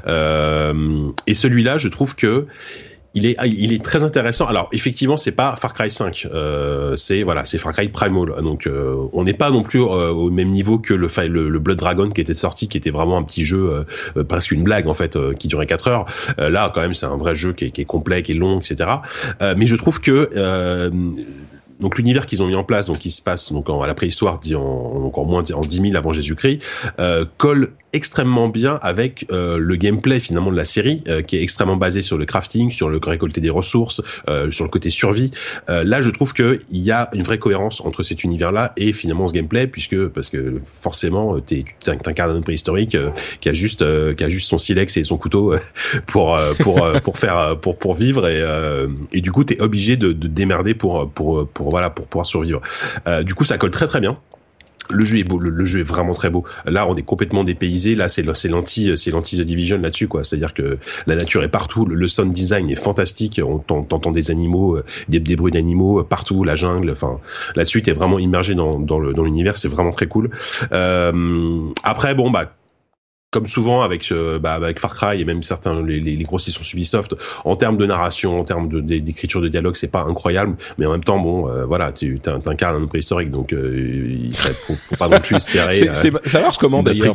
Euh, 0.08 1.08
et 1.28 1.34
celui-là, 1.34 1.78
je 1.78 1.90
trouve 1.90 2.16
que 2.16 2.48
il 3.18 3.26
est, 3.26 3.36
il 3.46 3.74
est 3.74 3.84
très 3.84 4.04
intéressant. 4.04 4.46
Alors 4.46 4.70
effectivement, 4.72 5.18
c'est 5.18 5.32
pas 5.36 5.56
Far 5.56 5.74
Cry 5.74 5.90
5, 5.90 6.28
euh, 6.34 6.96
c'est 6.96 7.24
voilà, 7.24 7.46
c'est 7.46 7.58
Far 7.58 7.74
Cry 7.74 7.90
Primal. 7.90 8.32
Donc 8.44 8.68
euh, 8.68 8.96
on 9.14 9.24
n'est 9.24 9.34
pas 9.34 9.50
non 9.52 9.64
plus 9.64 9.82
euh, 9.82 10.10
au 10.10 10.30
même 10.30 10.50
niveau 10.50 10.78
que 10.78 10.94
le, 10.94 11.08
le, 11.28 11.50
le 11.50 11.60
Blood 11.60 11.78
Dragon 11.78 12.10
qui 12.10 12.22
était 12.22 12.34
sorti, 12.34 12.68
qui 12.68 12.78
était 12.78 12.92
vraiment 12.92 13.18
un 13.18 13.24
petit 13.24 13.44
jeu 13.44 13.72
euh, 13.72 13.84
euh, 14.18 14.24
presque 14.24 14.52
une 14.52 14.64
blague 14.64 14.88
en 14.88 14.94
fait, 14.94 15.16
euh, 15.16 15.34
qui 15.34 15.48
durait 15.48 15.66
4 15.66 15.88
heures. 15.88 16.06
Là, 16.38 16.72
quand 16.74 16.82
même, 16.82 16.94
c'est 16.94 17.06
un 17.06 17.18
vrai 17.18 17.36
jeu 17.36 17.54
qui 17.54 17.66
est, 17.66 17.72
qui 17.72 17.82
est 17.82 17.86
complet, 17.86 18.22
qui 18.24 18.34
est 18.34 18.36
long, 18.36 18.60
etc. 18.60 18.90
Mais 19.42 19.66
je 19.68 19.76
trouve 19.76 20.00
que 20.00 20.30
donc 21.80 21.98
l'univers 21.98 22.26
qu'ils 22.26 22.42
ont 22.44 22.48
mis 22.48 22.56
en 22.56 22.64
place, 22.64 22.86
donc 22.86 23.00
qui 23.00 23.12
se 23.12 23.22
passe 23.22 23.52
donc 23.52 23.70
en, 23.70 23.82
à 23.82 23.88
la 23.88 23.94
préhistoire, 23.94 24.40
dit 24.40 24.56
en, 24.56 25.00
donc 25.00 25.18
en 25.18 25.26
moins 25.26 25.44
en 25.52 25.62
10 25.62 25.76
000 25.82 25.96
avant 25.96 26.12
Jésus-Christ, 26.12 26.60
euh, 27.00 27.26
colle 27.38 27.70
extrêmement 27.94 28.50
bien 28.50 28.78
avec 28.82 29.26
euh, 29.32 29.58
le 29.58 29.76
gameplay 29.76 30.20
finalement 30.20 30.52
de 30.52 30.58
la 30.58 30.66
série, 30.66 31.04
euh, 31.08 31.22
qui 31.22 31.38
est 31.38 31.42
extrêmement 31.42 31.78
basé 31.78 32.02
sur 32.02 32.18
le 32.18 32.26
crafting, 32.26 32.70
sur 32.70 32.90
le 32.90 33.00
récolter 33.04 33.42
des 33.42 33.50
ressources, 33.50 34.02
euh, 34.28 34.52
sur 34.52 34.66
le 34.66 34.70
côté 34.70 34.90
survie. 34.90 35.32
Euh, 35.70 35.84
là, 35.84 36.02
je 36.02 36.10
trouve 36.10 36.34
que 36.34 36.60
il 36.70 36.82
y 36.82 36.92
a 36.92 37.10
une 37.14 37.24
vraie 37.24 37.38
cohérence 37.38 37.82
entre 37.82 38.04
cet 38.04 38.24
univers-là 38.24 38.74
et 38.78 38.92
finalement 38.94 39.28
ce 39.28 39.34
gameplay, 39.34 39.68
puisque 39.68 40.08
parce 40.08 40.30
que 40.30 40.60
forcément, 40.64 41.40
t'es- 41.40 41.64
tu 41.64 41.92
t'incarnes 42.02 42.32
un 42.32 42.36
homme 42.36 42.44
préhistorique 42.44 42.96
euh, 42.96 43.10
qui 43.40 43.50
a 43.50 43.54
juste 43.54 43.82
euh, 43.82 44.14
qui 44.14 44.24
a 44.24 44.30
juste 44.30 44.50
son 44.50 44.58
silex 44.58 44.98
et 44.98 45.04
son 45.04 45.18
couteau 45.18 45.54
euh, 45.54 45.60
pour 46.08 46.36
euh, 46.36 46.54
pour 46.60 46.84
euh, 46.84 47.00
pour 47.00 47.18
faire 47.18 47.38
euh, 47.38 47.56
pour 47.56 47.78
pour 47.78 47.96
vivre 47.96 48.28
et 48.28 48.42
euh, 48.42 48.88
et 49.14 49.22
du 49.22 49.32
coup 49.32 49.44
t'es 49.44 49.62
obligé 49.62 49.96
de, 49.98 50.12
de 50.12 50.28
démerder 50.28 50.74
pour 50.74 51.10
pour 51.10 51.48
pour 51.48 51.67
voilà 51.70 51.90
pour 51.90 52.08
pouvoir 52.08 52.26
survivre. 52.26 52.62
Euh, 53.08 53.24
du 53.24 53.34
coup, 53.36 53.46
ça 53.46 53.58
colle 53.58 53.72
très 53.72 53.88
très 53.88 54.00
bien. 54.00 54.18
Le 54.90 55.04
jeu 55.04 55.18
est 55.18 55.26
beau, 55.26 55.38
le, 55.38 55.66
jeu 55.66 55.82
est 55.82 55.84
vraiment 55.84 56.14
très 56.14 56.30
beau. 56.30 56.46
Là, 56.66 56.88
on 56.88 56.96
est 56.96 57.02
complètement 57.02 57.44
dépaysé. 57.44 57.94
Là, 57.94 58.08
c'est 58.08 58.24
c'est 58.38 58.48
l'anti, 58.48 58.94
c'est 58.96 59.12
l'anti 59.12 59.38
The 59.38 59.42
Division 59.42 59.78
là-dessus, 59.80 60.08
quoi. 60.08 60.24
C'est-à-dire 60.24 60.54
que 60.54 60.78
la 61.08 61.18
nature 61.18 61.44
est 61.44 61.50
partout. 61.50 61.86
Le, 61.86 61.94
le 61.96 62.08
sound 62.08 62.32
design 62.32 62.70
est 62.70 62.76
fantastique. 62.76 63.42
On 63.44 63.58
t'en- 63.58 63.84
t'entend 63.84 64.12
des 64.12 64.32
animaux, 64.32 64.78
euh, 64.78 64.86
des, 65.10 65.20
des 65.20 65.36
bruits 65.36 65.52
d'animaux 65.52 66.00
euh, 66.00 66.04
partout, 66.04 66.46
la 66.46 66.56
jungle. 66.56 66.90
Enfin, 66.92 67.20
là-dessus, 67.58 67.82
t'es 67.82 67.92
vraiment 67.92 68.18
immergé 68.18 68.56
dans, 68.56 68.80
dans 68.80 69.02
dans 69.12 69.24
l'univers. 69.24 69.58
C'est 69.58 69.68
vraiment 69.68 69.92
très 69.92 70.08
cool. 70.08 70.30
Euh, 70.72 71.60
après, 71.84 72.16
bon, 72.16 72.32
bah 72.32 72.54
comme 73.32 73.46
souvent 73.46 73.82
avec 73.82 74.10
euh, 74.14 74.40
bah, 74.40 74.54
avec 74.54 74.80
Far 74.80 74.96
Cry 74.96 75.20
et 75.20 75.26
même 75.26 75.44
certains 75.44 75.84
les, 75.84 76.00
les, 76.00 76.16
les 76.16 76.24
grosses 76.24 76.46
licences 76.48 76.72
Ubisoft 76.72 77.14
en 77.44 77.58
termes 77.58 77.76
de 77.78 77.86
narration 77.86 78.40
en 78.40 78.44
termes 78.44 78.70
d'écriture 78.84 79.42
de 79.42 79.50
dialogue 79.50 79.76
c'est 79.76 79.92
pas 79.92 80.04
incroyable 80.04 80.56
mais 80.78 80.86
en 80.86 80.94
même 80.94 81.04
temps 81.04 81.20
bon 81.20 81.50
euh, 81.50 81.66
voilà 81.66 81.92
tu 81.92 82.20
t'in- 82.22 82.40
t'incarnes 82.40 82.82
un 82.84 82.88
préhistorique 82.88 83.30
donc 83.30 83.52
euh, 83.52 84.16
il 84.30 84.34
faut, 84.34 84.76
faut 84.76 84.96
pas 84.96 85.10
non 85.10 85.20
plus 85.20 85.36
espérer 85.36 85.74
c'est, 85.74 85.90
euh, 86.16 86.20
ça 86.24 86.40
marche 86.42 86.58
comment 86.58 86.82
d'ailleurs. 86.82 87.14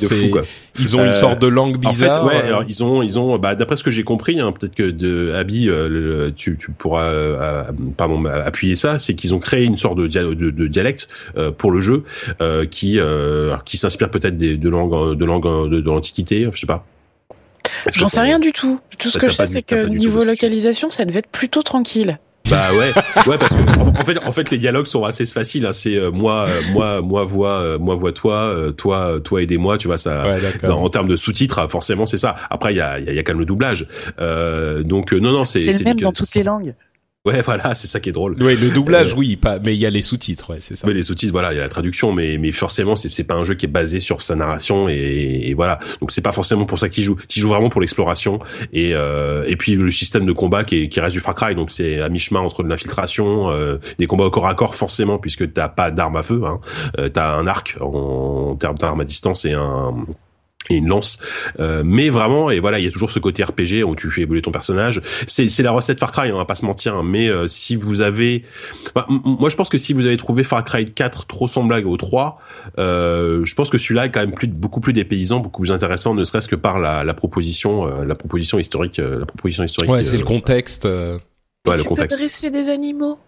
Ils 0.78 0.96
ont 0.96 1.00
une 1.00 1.08
Euh, 1.08 1.12
sorte 1.14 1.38
de 1.40 1.46
langue 1.46 1.76
en 1.84 1.92
fait, 1.92 2.04
bizarre. 2.06 2.24
ouais. 2.26 2.36
Alors 2.36 2.64
ils 2.66 2.82
ont, 2.82 3.02
ils 3.02 3.18
ont, 3.18 3.38
bah, 3.38 3.54
d'après 3.54 3.76
ce 3.76 3.84
que 3.84 3.90
j'ai 3.90 4.04
compris, 4.04 4.40
hein, 4.40 4.52
peut-être 4.52 4.74
que 4.74 4.90
de 4.90 5.32
Abby, 5.34 5.68
euh, 5.68 5.86
le- 5.88 6.32
tu, 6.34 6.56
tu 6.56 6.70
pourras, 6.70 7.04
euh, 7.04 7.64
pardon, 7.96 8.24
appuyer 8.24 8.74
ça, 8.74 8.98
c'est 8.98 9.14
qu'ils 9.14 9.34
ont 9.34 9.38
créé 9.38 9.64
une 9.64 9.76
sorte 9.76 9.98
de, 9.98 10.06
dia- 10.06 10.22
de, 10.24 10.34
de 10.50 10.66
dialecte 10.66 11.08
euh, 11.36 11.50
pour 11.50 11.72
le 11.72 11.80
jeu 11.82 12.04
euh, 12.40 12.64
qui, 12.64 12.98
euh, 12.98 13.54
qui 13.66 13.76
s'inspire 13.76 14.10
peut-être 14.10 14.38
des 14.38 14.56
de 14.56 14.68
langues, 14.70 15.14
de 15.14 15.24
langues 15.26 15.70
de, 15.70 15.80
de 15.82 15.90
l'Antiquité, 16.02 16.48
je 16.52 16.58
sais 16.58 16.66
pas. 16.66 16.84
J'en 17.94 18.08
sais 18.08 18.20
rien 18.20 18.40
du 18.40 18.50
tout. 18.52 18.80
Tout 18.98 19.08
ce 19.08 19.18
que 19.18 19.28
je 19.28 19.34
sais, 19.34 19.46
c'est 19.46 19.62
que 19.62 19.86
niveau 19.86 20.24
localisation, 20.24 20.90
ça 20.90 21.04
devait 21.04 21.20
être 21.20 21.28
plutôt 21.30 21.62
tranquille. 21.62 22.18
Bah 22.50 22.74
ouais, 22.74 22.92
ouais 23.28 23.38
parce 23.38 23.54
que 23.54 23.62
en, 23.78 23.88
en 23.88 24.04
fait, 24.04 24.18
en 24.18 24.32
fait, 24.32 24.50
les 24.50 24.58
dialogues 24.58 24.86
sont 24.86 25.04
assez 25.04 25.24
faciles. 25.26 25.64
Hein, 25.64 25.72
c'est 25.72 25.96
euh, 25.96 26.10
moi, 26.10 26.46
euh, 26.48 26.60
moi, 26.72 27.00
moi 27.00 27.22
vois, 27.24 27.52
euh, 27.60 27.78
moi 27.78 27.94
vois 27.94 28.10
toi, 28.10 28.34
euh, 28.46 28.72
toi, 28.72 29.20
toi 29.22 29.42
aidez-moi. 29.42 29.78
Tu 29.78 29.86
vois 29.86 29.96
ça. 29.96 30.24
Ouais, 30.24 30.40
d'accord. 30.40 30.70
Dans- 30.70 30.82
en 30.82 30.88
termes 30.88 31.06
de 31.06 31.16
sous-titres, 31.16 31.60
hein, 31.60 31.68
forcément, 31.68 32.04
c'est 32.04 32.16
ça. 32.16 32.34
Après, 32.50 32.72
il 32.74 32.78
y 32.78 32.80
a, 32.80 32.98
il 32.98 33.06
y, 33.06 33.10
a, 33.10 33.12
y 33.12 33.18
a 33.20 33.22
quand 33.22 33.32
même 33.32 33.38
le 33.40 33.46
doublage. 33.46 33.86
Euh, 34.18 34.82
donc, 34.82 35.12
euh, 35.14 35.20
non, 35.20 35.30
non, 35.30 35.44
c'est 35.44 35.60
C'est 35.60 35.78
le 35.78 35.84
même 35.84 36.00
dans 36.00 36.12
toutes 36.12 36.34
les 36.34 36.42
langues. 36.42 36.74
Ouais, 37.24 37.40
voilà, 37.44 37.74
c'est 37.76 37.86
ça 37.86 38.00
qui 38.00 38.08
est 38.08 38.12
drôle. 38.12 38.42
Ouais, 38.42 38.56
le 38.56 38.70
doublage, 38.70 39.12
Euh, 39.12 39.16
oui, 39.16 39.36
pas, 39.36 39.60
mais 39.60 39.74
il 39.74 39.78
y 39.78 39.86
a 39.86 39.90
les 39.90 40.02
sous-titres, 40.02 40.50
ouais, 40.50 40.60
c'est 40.60 40.74
ça. 40.74 40.86
Mais 40.88 40.92
les 40.92 41.04
sous-titres, 41.04 41.30
voilà, 41.32 41.52
il 41.52 41.56
y 41.56 41.60
a 41.60 41.62
la 41.62 41.68
traduction, 41.68 42.12
mais 42.12 42.36
mais 42.38 42.50
forcément, 42.50 42.96
c'est 42.96 43.12
c'est 43.12 43.24
pas 43.24 43.34
un 43.34 43.44
jeu 43.44 43.54
qui 43.54 43.66
est 43.66 43.68
basé 43.68 44.00
sur 44.00 44.22
sa 44.22 44.34
narration 44.34 44.88
et, 44.88 45.42
et 45.44 45.54
voilà. 45.54 45.78
Donc 46.00 46.10
c'est 46.10 46.20
pas 46.20 46.32
forcément 46.32 46.64
pour 46.66 46.78
ça 46.80 46.88
qu'il 46.88 47.04
joue. 47.04 47.16
Tu 47.28 47.38
joues 47.38 47.48
vraiment 47.48 47.68
pour 47.68 47.80
l'exploration 47.80 48.40
et 48.72 48.92
euh, 48.94 49.44
et 49.46 49.54
puis 49.56 49.76
le 49.76 49.90
système 49.92 50.26
de 50.26 50.32
combat 50.32 50.64
qui, 50.64 50.82
est, 50.82 50.88
qui 50.88 50.98
reste 51.00 51.14
du 51.14 51.20
Far 51.20 51.34
Cry, 51.36 51.54
donc 51.54 51.70
c'est 51.70 52.00
à 52.00 52.08
mi-chemin 52.08 52.40
entre 52.40 52.64
de 52.64 52.68
l'infiltration, 52.68 53.50
euh, 53.50 53.78
des 53.98 54.06
combats 54.08 54.24
au 54.24 54.30
corps 54.30 54.48
à 54.48 54.54
corps 54.54 54.74
forcément 54.74 55.18
puisque 55.18 55.52
t'as 55.52 55.68
pas 55.68 55.90
d'arme 55.92 56.16
à 56.16 56.22
feu, 56.24 56.42
hein. 56.44 56.60
Euh, 56.98 57.08
t'as 57.08 57.36
un 57.36 57.46
arc 57.46 57.76
en, 57.80 58.50
en 58.50 58.56
termes 58.56 58.78
d'arme 58.78 59.00
à 59.00 59.04
distance 59.04 59.44
et 59.44 59.52
un 59.52 59.94
et 60.70 60.76
une 60.76 60.86
lance 60.86 61.18
euh, 61.60 61.82
mais 61.84 62.08
vraiment 62.08 62.50
et 62.50 62.60
voilà 62.60 62.78
il 62.78 62.84
y 62.84 62.88
a 62.88 62.90
toujours 62.92 63.10
ce 63.10 63.18
côté 63.18 63.42
RPG 63.42 63.82
où 63.84 63.96
tu 63.96 64.10
fais 64.10 64.22
évoluer 64.22 64.42
ton 64.42 64.52
personnage 64.52 65.02
c'est 65.26 65.48
c'est 65.48 65.62
la 65.64 65.72
recette 65.72 65.98
Far 65.98 66.12
Cry 66.12 66.30
on 66.32 66.36
va 66.38 66.44
pas 66.44 66.54
se 66.54 66.64
mentir 66.64 66.94
hein, 66.94 67.02
mais 67.04 67.28
euh, 67.28 67.48
si 67.48 67.74
vous 67.74 68.00
avez 68.00 68.44
bah, 68.94 69.06
m- 69.10 69.20
moi 69.24 69.48
je 69.48 69.56
pense 69.56 69.68
que 69.68 69.76
si 69.78 69.92
vous 69.92 70.06
avez 70.06 70.16
trouvé 70.16 70.44
Far 70.44 70.62
Cry 70.64 70.92
4 70.92 71.26
trop 71.26 71.48
semblable 71.48 71.88
au 71.88 71.96
3 71.96 72.40
euh, 72.78 73.44
je 73.44 73.54
pense 73.56 73.70
que 73.70 73.78
celui-là 73.78 74.06
est 74.06 74.10
quand 74.10 74.20
même 74.20 74.32
plus 74.34 74.46
beaucoup 74.46 74.80
plus 74.80 74.92
dépaysant 74.92 75.40
beaucoup 75.40 75.62
plus 75.62 75.72
intéressant 75.72 76.14
ne 76.14 76.22
serait-ce 76.24 76.48
que 76.48 76.56
par 76.56 76.78
la, 76.78 77.02
la 77.04 77.14
proposition 77.14 77.86
euh, 77.86 78.04
la 78.04 78.14
proposition 78.14 78.58
historique 78.58 78.98
euh, 79.00 79.18
la 79.18 79.26
proposition 79.26 79.64
historique 79.64 79.90
Ouais, 79.90 80.04
c'est 80.04 80.14
euh, 80.16 80.20
le 80.20 80.24
contexte. 80.24 80.86
euh, 80.86 81.18
ouais, 81.66 81.76
le 81.76 81.82
tu 81.82 81.88
contexte 81.88 82.16
peux 82.16 82.22
dresser 82.22 82.50
des 82.50 82.68
animaux. 82.68 83.18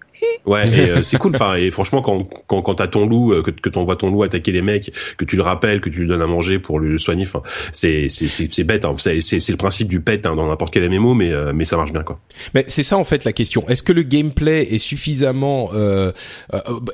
Ouais, 0.47 0.69
et 0.69 0.91
euh, 0.91 1.03
c'est 1.03 1.17
cool. 1.17 1.35
Enfin, 1.35 1.55
et 1.55 1.71
franchement, 1.71 2.03
quand 2.03 2.29
quand 2.47 2.63
quand 2.63 2.75
t'as 2.75 2.87
ton 2.87 3.07
loup, 3.07 3.33
euh, 3.33 3.43
que 3.43 3.51
que 3.51 3.69
t'envoies 3.69 3.97
ton 3.97 4.11
loup 4.11 4.23
attaquer 4.23 4.53
les 4.53 4.63
mecs, 4.63 4.93
que 5.17 5.25
tu 5.25 5.37
le 5.37 5.43
rappelles, 5.43 5.81
que 5.81 5.89
tu 5.89 6.01
lui 6.01 6.09
donnes 6.09 6.23
à 6.23 6.27
manger 6.27 6.59
pour 6.59 6.79
le 6.79 6.99
soigner, 6.99 7.25
enfin, 7.25 7.43
c'est 7.73 8.09
c'est 8.09 8.29
c'est 8.29 8.53
c'est 8.53 8.65
bête. 8.65 8.85
Hein. 8.85 8.95
C'est 8.99 9.21
c'est 9.21 9.49
le 9.51 9.57
principe 9.57 9.89
du 9.89 10.01
pet 10.01 10.27
hein, 10.27 10.37
dans 10.37 10.47
n'importe 10.47 10.73
quel 10.73 10.89
MMO, 10.89 11.15
mais 11.15 11.33
euh, 11.33 11.53
mais 11.55 11.65
ça 11.65 11.77
marche 11.77 11.93
bien 11.93 12.03
quoi. 12.03 12.21
Mais 12.55 12.65
c'est 12.69 12.83
ça 12.83 12.99
en 12.99 13.05
fait 13.05 13.25
la 13.25 13.33
question. 13.33 13.67
Est-ce 13.69 13.83
que 13.83 13.93
le 13.93 14.03
gameplay 14.03 14.63
est 14.75 14.79
suffisamment 14.79 15.71
euh, 15.75 16.13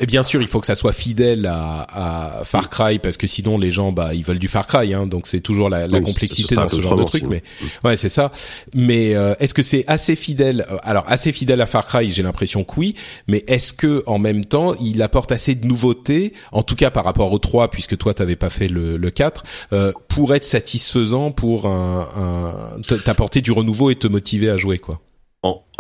Bien 0.06 0.22
sûr, 0.22 0.40
il 0.42 0.48
faut 0.48 0.60
que 0.60 0.66
ça 0.66 0.74
soit 0.74 0.92
fidèle 0.92 1.46
à, 1.46 2.38
à 2.40 2.44
Far 2.44 2.70
Cry 2.70 2.98
parce 2.98 3.16
que 3.16 3.26
sinon 3.26 3.58
les 3.58 3.70
gens 3.70 3.92
bah 3.92 4.14
ils 4.14 4.24
veulent 4.24 4.38
du 4.38 4.48
Far 4.48 4.66
Cry, 4.66 4.94
hein, 4.94 5.06
donc 5.06 5.26
c'est 5.26 5.40
toujours 5.40 5.68
la, 5.68 5.86
la 5.86 6.00
complexité 6.00 6.54
dans 6.54 6.68
ce 6.68 6.80
genre 6.80 6.96
de 6.96 7.04
truc. 7.04 7.24
Mais 7.28 7.42
ouais, 7.84 7.96
c'est 7.96 8.08
ça. 8.08 8.30
Mais 8.74 9.10
est-ce 9.40 9.54
que 9.54 9.62
c'est 9.62 9.84
assez 9.88 10.14
fidèle 10.14 10.66
Alors 10.82 11.04
assez 11.08 11.32
fidèle 11.32 11.60
à 11.60 11.66
Far 11.66 11.86
Cry, 11.86 12.10
j'ai 12.10 12.22
l'impression 12.22 12.62
que 12.62 12.74
oui, 12.76 12.94
mais 13.26 13.44
est-ce 13.46 13.72
que 13.72 14.02
en 14.06 14.18
même 14.18 14.44
temps 14.44 14.74
il 14.74 15.02
apporte 15.02 15.32
assez 15.32 15.54
de 15.54 15.66
nouveautés, 15.66 16.32
en 16.52 16.62
tout 16.62 16.76
cas 16.76 16.90
par 16.90 17.04
rapport 17.04 17.32
au 17.32 17.38
3, 17.38 17.70
puisque 17.70 17.96
toi 17.96 18.14
t'avais 18.14 18.36
pas 18.36 18.50
fait 18.50 18.68
le, 18.68 18.96
le 18.96 19.10
4, 19.10 19.44
euh, 19.72 19.92
pour 20.08 20.34
être 20.34 20.44
satisfaisant, 20.44 21.30
pour 21.30 21.70
t'apporter 23.04 23.40
du 23.40 23.52
renouveau 23.52 23.90
et 23.90 23.96
te 23.96 24.06
motiver 24.06 24.50
à 24.50 24.56
jouer 24.56 24.78
quoi? 24.78 25.00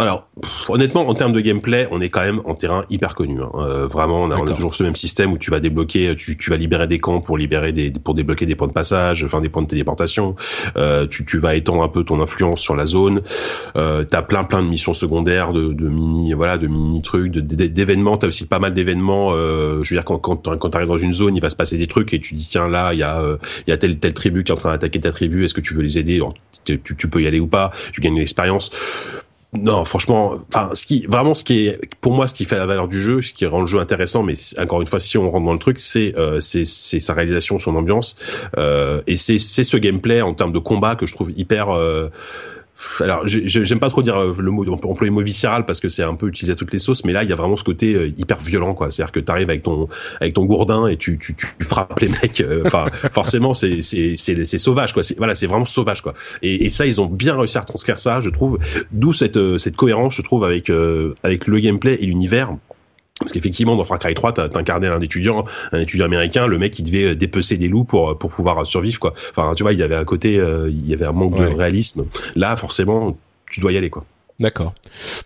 Alors, 0.00 0.30
honnêtement, 0.70 1.06
en 1.06 1.12
termes 1.12 1.34
de 1.34 1.42
gameplay, 1.42 1.86
on 1.90 2.00
est 2.00 2.08
quand 2.08 2.22
même 2.22 2.40
en 2.46 2.54
terrain 2.54 2.84
hyper 2.88 3.14
connu. 3.14 3.42
Hein. 3.42 3.50
Euh, 3.56 3.86
vraiment, 3.86 4.22
on 4.22 4.30
a, 4.30 4.38
on 4.38 4.46
a, 4.46 4.52
toujours 4.54 4.74
ce 4.74 4.82
même 4.82 4.96
système 4.96 5.30
où 5.30 5.36
tu 5.36 5.50
vas 5.50 5.60
débloquer, 5.60 6.16
tu, 6.16 6.38
tu, 6.38 6.48
vas 6.48 6.56
libérer 6.56 6.86
des 6.86 6.98
camps 6.98 7.20
pour 7.20 7.36
libérer 7.36 7.72
des, 7.72 7.90
pour 7.90 8.14
débloquer 8.14 8.46
des 8.46 8.54
points 8.54 8.66
de 8.66 8.72
passage, 8.72 9.22
enfin 9.24 9.42
des 9.42 9.50
points 9.50 9.60
de 9.60 9.66
téléportation. 9.66 10.36
Euh, 10.78 11.06
tu, 11.06 11.26
tu 11.26 11.36
vas 11.36 11.54
étendre 11.54 11.82
un 11.82 11.88
peu 11.88 12.02
ton 12.02 12.18
influence 12.22 12.60
sur 12.60 12.74
la 12.76 12.86
zone. 12.86 13.20
Euh, 13.76 14.04
t'as 14.04 14.22
plein 14.22 14.44
plein 14.44 14.62
de 14.62 14.68
missions 14.68 14.94
secondaires, 14.94 15.52
de, 15.52 15.74
de 15.74 15.88
mini, 15.88 16.32
voilà, 16.32 16.56
de 16.56 16.66
mini 16.66 17.02
trucs, 17.02 17.32
d'événements. 17.32 18.16
T'as 18.16 18.28
aussi 18.28 18.46
pas 18.46 18.58
mal 18.58 18.72
d'événements. 18.72 19.32
Euh, 19.34 19.82
je 19.82 19.92
veux 19.92 19.98
dire, 19.98 20.06
quand 20.06 20.18
quand, 20.18 20.56
quand 20.56 20.70
t'arrives 20.70 20.88
dans 20.88 20.96
une 20.96 21.12
zone, 21.12 21.36
il 21.36 21.42
va 21.42 21.50
se 21.50 21.56
passer 21.56 21.76
des 21.76 21.88
trucs 21.88 22.14
et 22.14 22.20
tu 22.20 22.34
dis 22.34 22.48
tiens 22.50 22.68
là, 22.68 22.94
il 22.94 23.00
y 23.00 23.02
a 23.02 23.20
euh, 23.20 23.36
il 23.66 23.70
y 23.70 23.74
a 23.74 23.76
telle 23.76 23.98
telle 23.98 24.14
tribu 24.14 24.44
qui 24.44 24.52
est 24.52 24.54
en 24.54 24.58
train 24.58 24.70
d'attaquer 24.70 25.00
ta 25.00 25.12
tribu. 25.12 25.44
Est-ce 25.44 25.52
que 25.52 25.60
tu 25.60 25.74
veux 25.74 25.82
les 25.82 25.98
aider? 25.98 26.22
Tu, 26.64 26.80
tu 26.80 27.10
peux 27.10 27.20
y 27.20 27.26
aller 27.26 27.40
ou 27.40 27.46
pas? 27.46 27.70
Tu 27.92 28.00
gagnes 28.00 28.18
l'expérience 28.18 28.70
non, 29.52 29.84
franchement, 29.84 30.36
enfin, 30.48 30.70
ce 30.74 30.86
qui 30.86 31.06
vraiment 31.06 31.34
ce 31.34 31.42
qui 31.42 31.66
est 31.66 31.80
pour 32.00 32.12
moi 32.12 32.28
ce 32.28 32.34
qui 32.34 32.44
fait 32.44 32.56
la 32.56 32.66
valeur 32.66 32.86
du 32.86 33.02
jeu, 33.02 33.20
ce 33.20 33.32
qui 33.32 33.46
rend 33.46 33.60
le 33.60 33.66
jeu 33.66 33.80
intéressant, 33.80 34.22
mais 34.22 34.34
encore 34.58 34.80
une 34.80 34.86
fois, 34.86 35.00
si 35.00 35.18
on 35.18 35.28
rentre 35.28 35.44
dans 35.44 35.52
le 35.52 35.58
truc, 35.58 35.80
c'est 35.80 36.14
euh, 36.16 36.40
c'est 36.40 36.64
sa 36.64 37.14
réalisation, 37.14 37.58
son 37.58 37.74
ambiance, 37.74 38.16
euh, 38.58 39.02
et 39.08 39.16
c'est 39.16 39.38
c'est 39.38 39.64
ce 39.64 39.76
gameplay 39.76 40.22
en 40.22 40.34
termes 40.34 40.52
de 40.52 40.60
combat 40.60 40.94
que 40.94 41.04
je 41.06 41.14
trouve 41.14 41.32
hyper 41.32 41.70
euh, 41.70 42.10
alors 43.00 43.22
j'aime 43.26 43.80
pas 43.80 43.90
trop 43.90 44.02
dire 44.02 44.16
euh, 44.16 44.34
le 44.38 44.50
mot 44.50 44.66
employer 44.68 45.10
le 45.10 45.14
mot 45.14 45.22
viscéral 45.22 45.64
parce 45.64 45.80
que 45.80 45.88
c'est 45.88 46.02
un 46.02 46.14
peu 46.14 46.28
utilisé 46.28 46.52
à 46.52 46.56
toutes 46.56 46.72
les 46.72 46.78
sauces 46.78 47.04
mais 47.04 47.12
là 47.12 47.22
il 47.22 47.30
y 47.30 47.32
a 47.32 47.36
vraiment 47.36 47.56
ce 47.56 47.64
côté 47.64 47.94
euh, 47.94 48.12
hyper 48.16 48.38
violent 48.38 48.74
quoi. 48.74 48.90
C'est 48.90 49.02
à 49.02 49.06
dire 49.06 49.12
que 49.12 49.20
t'arrives 49.20 49.50
avec 49.50 49.62
ton 49.62 49.88
avec 50.20 50.34
ton 50.34 50.44
gourdin 50.44 50.86
et 50.86 50.96
tu 50.96 51.18
tu, 51.18 51.34
tu 51.34 51.46
frappes 51.60 51.98
les 52.00 52.08
mecs 52.08 52.40
euh, 52.40 52.62
enfin 52.66 52.86
forcément 53.12 53.54
c'est 53.54 53.82
c'est 53.82 54.16
c'est 54.16 54.58
sauvage 54.58 54.92
quoi. 54.92 55.02
Voilà 55.18 55.34
c'est 55.34 55.46
vraiment 55.46 55.66
sauvage 55.66 56.02
quoi. 56.02 56.14
Et, 56.42 56.66
et 56.66 56.70
ça 56.70 56.86
ils 56.86 57.00
ont 57.00 57.06
bien 57.06 57.36
réussi 57.36 57.58
à 57.58 57.62
transcrire 57.62 57.98
ça 57.98 58.20
je 58.20 58.30
trouve. 58.30 58.58
D'où 58.92 59.12
cette 59.12 59.58
cette 59.58 59.76
cohérence 59.76 60.14
je 60.14 60.22
trouve 60.22 60.44
avec 60.44 60.70
avec 61.22 61.46
le 61.46 61.60
gameplay 61.60 61.96
et 62.00 62.06
l'univers 62.06 62.50
parce 63.20 63.32
qu'effectivement, 63.32 63.76
dans 63.76 63.84
Far 63.84 63.98
Cry 63.98 64.14
3, 64.14 64.32
t'as 64.32 64.48
incarné 64.58 64.88
un 64.88 65.00
étudiant, 65.00 65.44
un 65.72 65.80
étudiant 65.80 66.06
américain, 66.06 66.46
le 66.46 66.58
mec 66.58 66.72
qui 66.72 66.82
devait 66.82 67.10
euh, 67.10 67.14
dépecer 67.14 67.56
des 67.56 67.68
loups 67.68 67.84
pour 67.84 68.18
pour 68.18 68.30
pouvoir 68.30 68.66
survivre, 68.66 68.98
quoi. 68.98 69.14
Enfin, 69.30 69.52
tu 69.54 69.62
vois, 69.62 69.72
il 69.72 69.78
y 69.78 69.82
avait 69.82 69.96
un 69.96 70.04
côté, 70.04 70.38
euh, 70.38 70.70
il 70.70 70.88
y 70.88 70.94
avait 70.94 71.06
un 71.06 71.12
manque 71.12 71.38
de 71.38 71.44
réalisme. 71.44 72.06
Là, 72.34 72.56
forcément, 72.56 73.16
tu 73.50 73.60
dois 73.60 73.72
y 73.72 73.76
aller, 73.76 73.90
quoi. 73.90 74.04
D'accord. 74.38 74.72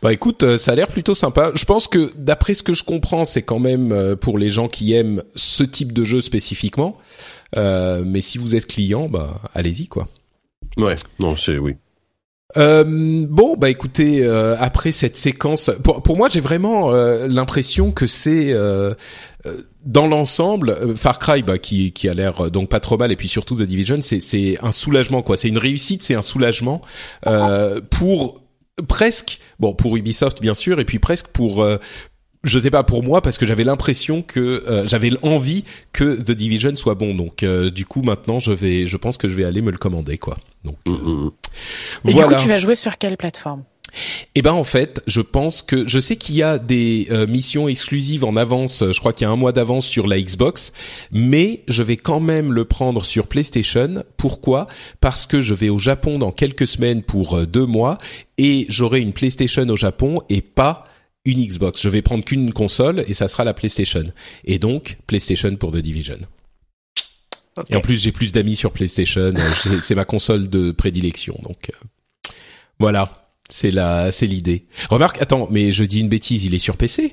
Bah 0.03 0.13
écoute, 0.13 0.43
euh, 0.43 0.59
ça 0.59 0.73
a 0.73 0.75
l'air 0.75 0.89
plutôt 0.89 1.15
sympa. 1.15 1.53
Je 1.55 1.65
pense 1.65 1.87
que 1.87 2.11
d'après 2.19 2.53
ce 2.53 2.65
que 2.65 2.75
je 2.75 2.83
comprends, 2.83 3.25
c'est 3.25 3.43
quand 3.43 3.61
même 3.61 4.17
pour 4.17 4.39
les 4.39 4.51
gens 4.51 4.67
qui 4.67 4.93
aiment 4.93 5.23
ce 5.37 5.63
type 5.63 5.93
de 5.93 6.03
jeu 6.03 6.21
spécifiquement. 6.21 6.99
Euh, 7.57 8.03
mais 8.05 8.21
si 8.21 8.39
vous 8.39 8.57
êtes 8.57 8.67
client, 8.67 9.09
bah 9.09 9.41
allez-y 9.55 9.87
quoi. 9.87 10.09
Ouais, 10.77 10.95
non, 11.21 11.37
c'est 11.37 11.59
oui. 11.59 11.77
Euh, 12.57 13.27
bon, 13.29 13.57
bah 13.57 13.71
écoutez, 13.71 14.25
euh, 14.25 14.57
après 14.59 14.93
cette 14.93 15.17
séquence, 15.17 15.71
pour, 15.83 16.03
pour 16.03 16.17
moi, 16.17 16.29
j'ai 16.31 16.41
vraiment 16.41 16.93
euh, 16.93 17.27
l'impression 17.27 17.91
que 17.91 18.07
c'est 18.07 18.53
euh, 18.53 18.95
dans 19.85 20.07
l'ensemble, 20.07 20.97
Far 20.97 21.19
Cry, 21.19 21.43
bah, 21.43 21.59
qui, 21.59 21.93
qui 21.93 22.09
a 22.09 22.15
l'air 22.15 22.51
donc 22.51 22.69
pas 22.69 22.81
trop 22.81 22.97
mal, 22.97 23.13
et 23.13 23.17
puis 23.17 23.29
surtout 23.29 23.57
The 23.57 23.63
Division, 23.63 23.99
c'est 24.01 24.21
c'est 24.21 24.59
un 24.63 24.73
soulagement 24.73 25.23
quoi. 25.23 25.37
C'est 25.37 25.49
une 25.49 25.59
réussite, 25.59 26.03
c'est 26.03 26.15
un 26.15 26.23
soulagement 26.23 26.81
pour 27.91 28.41
presque, 28.89 29.41
bon 29.59 29.75
pour 29.75 29.97
Ubisoft 29.97 30.41
bien 30.41 30.55
sûr, 30.55 30.81
et 30.81 30.85
puis 30.85 30.99
presque 30.99 31.29
pour 31.29 31.67
je 32.45 32.59
sais 32.59 32.71
pas 32.71 32.83
pour 32.83 33.03
moi 33.03 33.23
parce 33.23 33.39
que 33.39 33.47
j'avais 33.47 33.65
l'impression 33.65 34.23
que 34.23 34.65
euh, 34.69 34.87
j'avais 34.87 35.11
l'envie 35.11 35.65
que 35.93 36.15
The 36.15 36.31
Division 36.33 36.77
soit 36.77 36.95
bon 36.95 37.15
donc 37.15 37.43
euh, 37.43 37.71
du 37.71 37.87
coup 37.87 38.03
maintenant 38.03 38.39
je 38.39 38.53
vais 38.53 38.87
je 38.87 38.97
pense 38.97 39.19
que 39.19 39.29
je 39.29 39.35
vais 39.35 39.45
aller 39.45 39.63
me 39.63 39.71
le 39.71 39.79
commander 39.79 40.19
quoi 40.19 40.37
donc 40.65 40.77
mm, 40.87 40.93
mm, 40.93 41.25
mm. 41.25 41.31
Et 42.09 42.13
voilà. 42.13 42.29
du 42.29 42.35
coup 42.35 42.43
tu 42.43 42.49
vas 42.49 42.59
jouer 42.59 42.77
sur 42.77 42.99
quelle 42.99 43.17
plateforme? 43.17 43.65
Eh 44.35 44.43
ben 44.43 44.53
en 44.53 44.65
fait, 44.65 45.03
je 45.07 45.21
pense 45.21 45.63
que 45.63 45.87
je 45.87 46.01
sais 46.01 46.17
qu'il 46.17 46.35
y 46.35 46.43
a 46.43 46.59
des 46.59 47.07
euh, 47.13 47.29
missions 47.29 47.69
exclusives 47.69 48.25
en 48.25 48.35
avance. 48.35 48.83
Je 48.91 48.99
crois 48.99 49.13
qu'il 49.13 49.25
y 49.25 49.29
a 49.29 49.31
un 49.31 49.37
mois 49.37 49.53
d'avance 49.53 49.87
sur 49.87 50.09
la 50.09 50.21
Xbox, 50.21 50.73
mais 51.13 51.63
je 51.69 51.85
vais 51.85 51.97
quand 51.97 52.19
même 52.19 52.53
le 52.53 52.65
prendre 52.65 53.05
sur 53.05 53.29
PlayStation. 53.29 54.03
Pourquoi? 54.17 54.67
Parce 55.01 55.27
que 55.27 55.41
je 55.41 55.55
vais 55.55 55.69
au 55.69 55.79
Japon 55.79 56.19
dans 56.19 56.33
quelques 56.33 56.67
semaines 56.67 57.05
pour 57.05 57.47
deux 57.47 57.67
mois 57.67 57.99
et 58.37 58.67
j'aurai 58.69 58.99
une 58.99 59.13
PlayStation 59.13 59.69
au 59.69 59.77
Japon 59.77 60.23
et 60.29 60.41
pas 60.41 60.83
une 61.25 61.45
Xbox. 61.45 61.81
Je 61.83 61.89
vais 61.89 62.03
prendre 62.03 62.25
qu'une 62.25 62.53
console 62.53 63.05
et 63.09 63.15
ça 63.15 63.29
sera 63.29 63.45
la 63.45 63.55
PlayStation. 63.55 64.05
Et 64.45 64.59
donc 64.59 64.99
PlayStation 65.07 65.55
pour 65.57 65.73
The 65.73 65.79
Division. 65.79 66.19
Et 67.71 67.77
en 67.77 67.81
plus, 67.81 68.03
j'ai 68.03 68.13
plus 68.13 68.33
d'amis 68.33 68.57
sur 68.57 68.73
PlayStation. 68.73 69.33
Euh, 69.37 69.51
c'est 69.83 69.95
ma 69.95 70.05
console 70.05 70.49
de 70.49 70.73
prédilection. 70.73 71.39
Donc 71.43 71.71
euh, 71.71 72.31
voilà, 72.79 73.29
c'est 73.49 73.71
la, 73.71 74.11
c'est 74.11 74.27
l'idée. 74.27 74.67
Remarque, 74.91 75.21
attends, 75.23 75.49
mais 75.51 75.73
je 75.73 75.85
dis 75.85 76.01
une 76.01 76.09
bêtise. 76.09 76.45
Il 76.45 76.55
est 76.55 76.59
sur 76.59 76.77
PC 76.77 77.13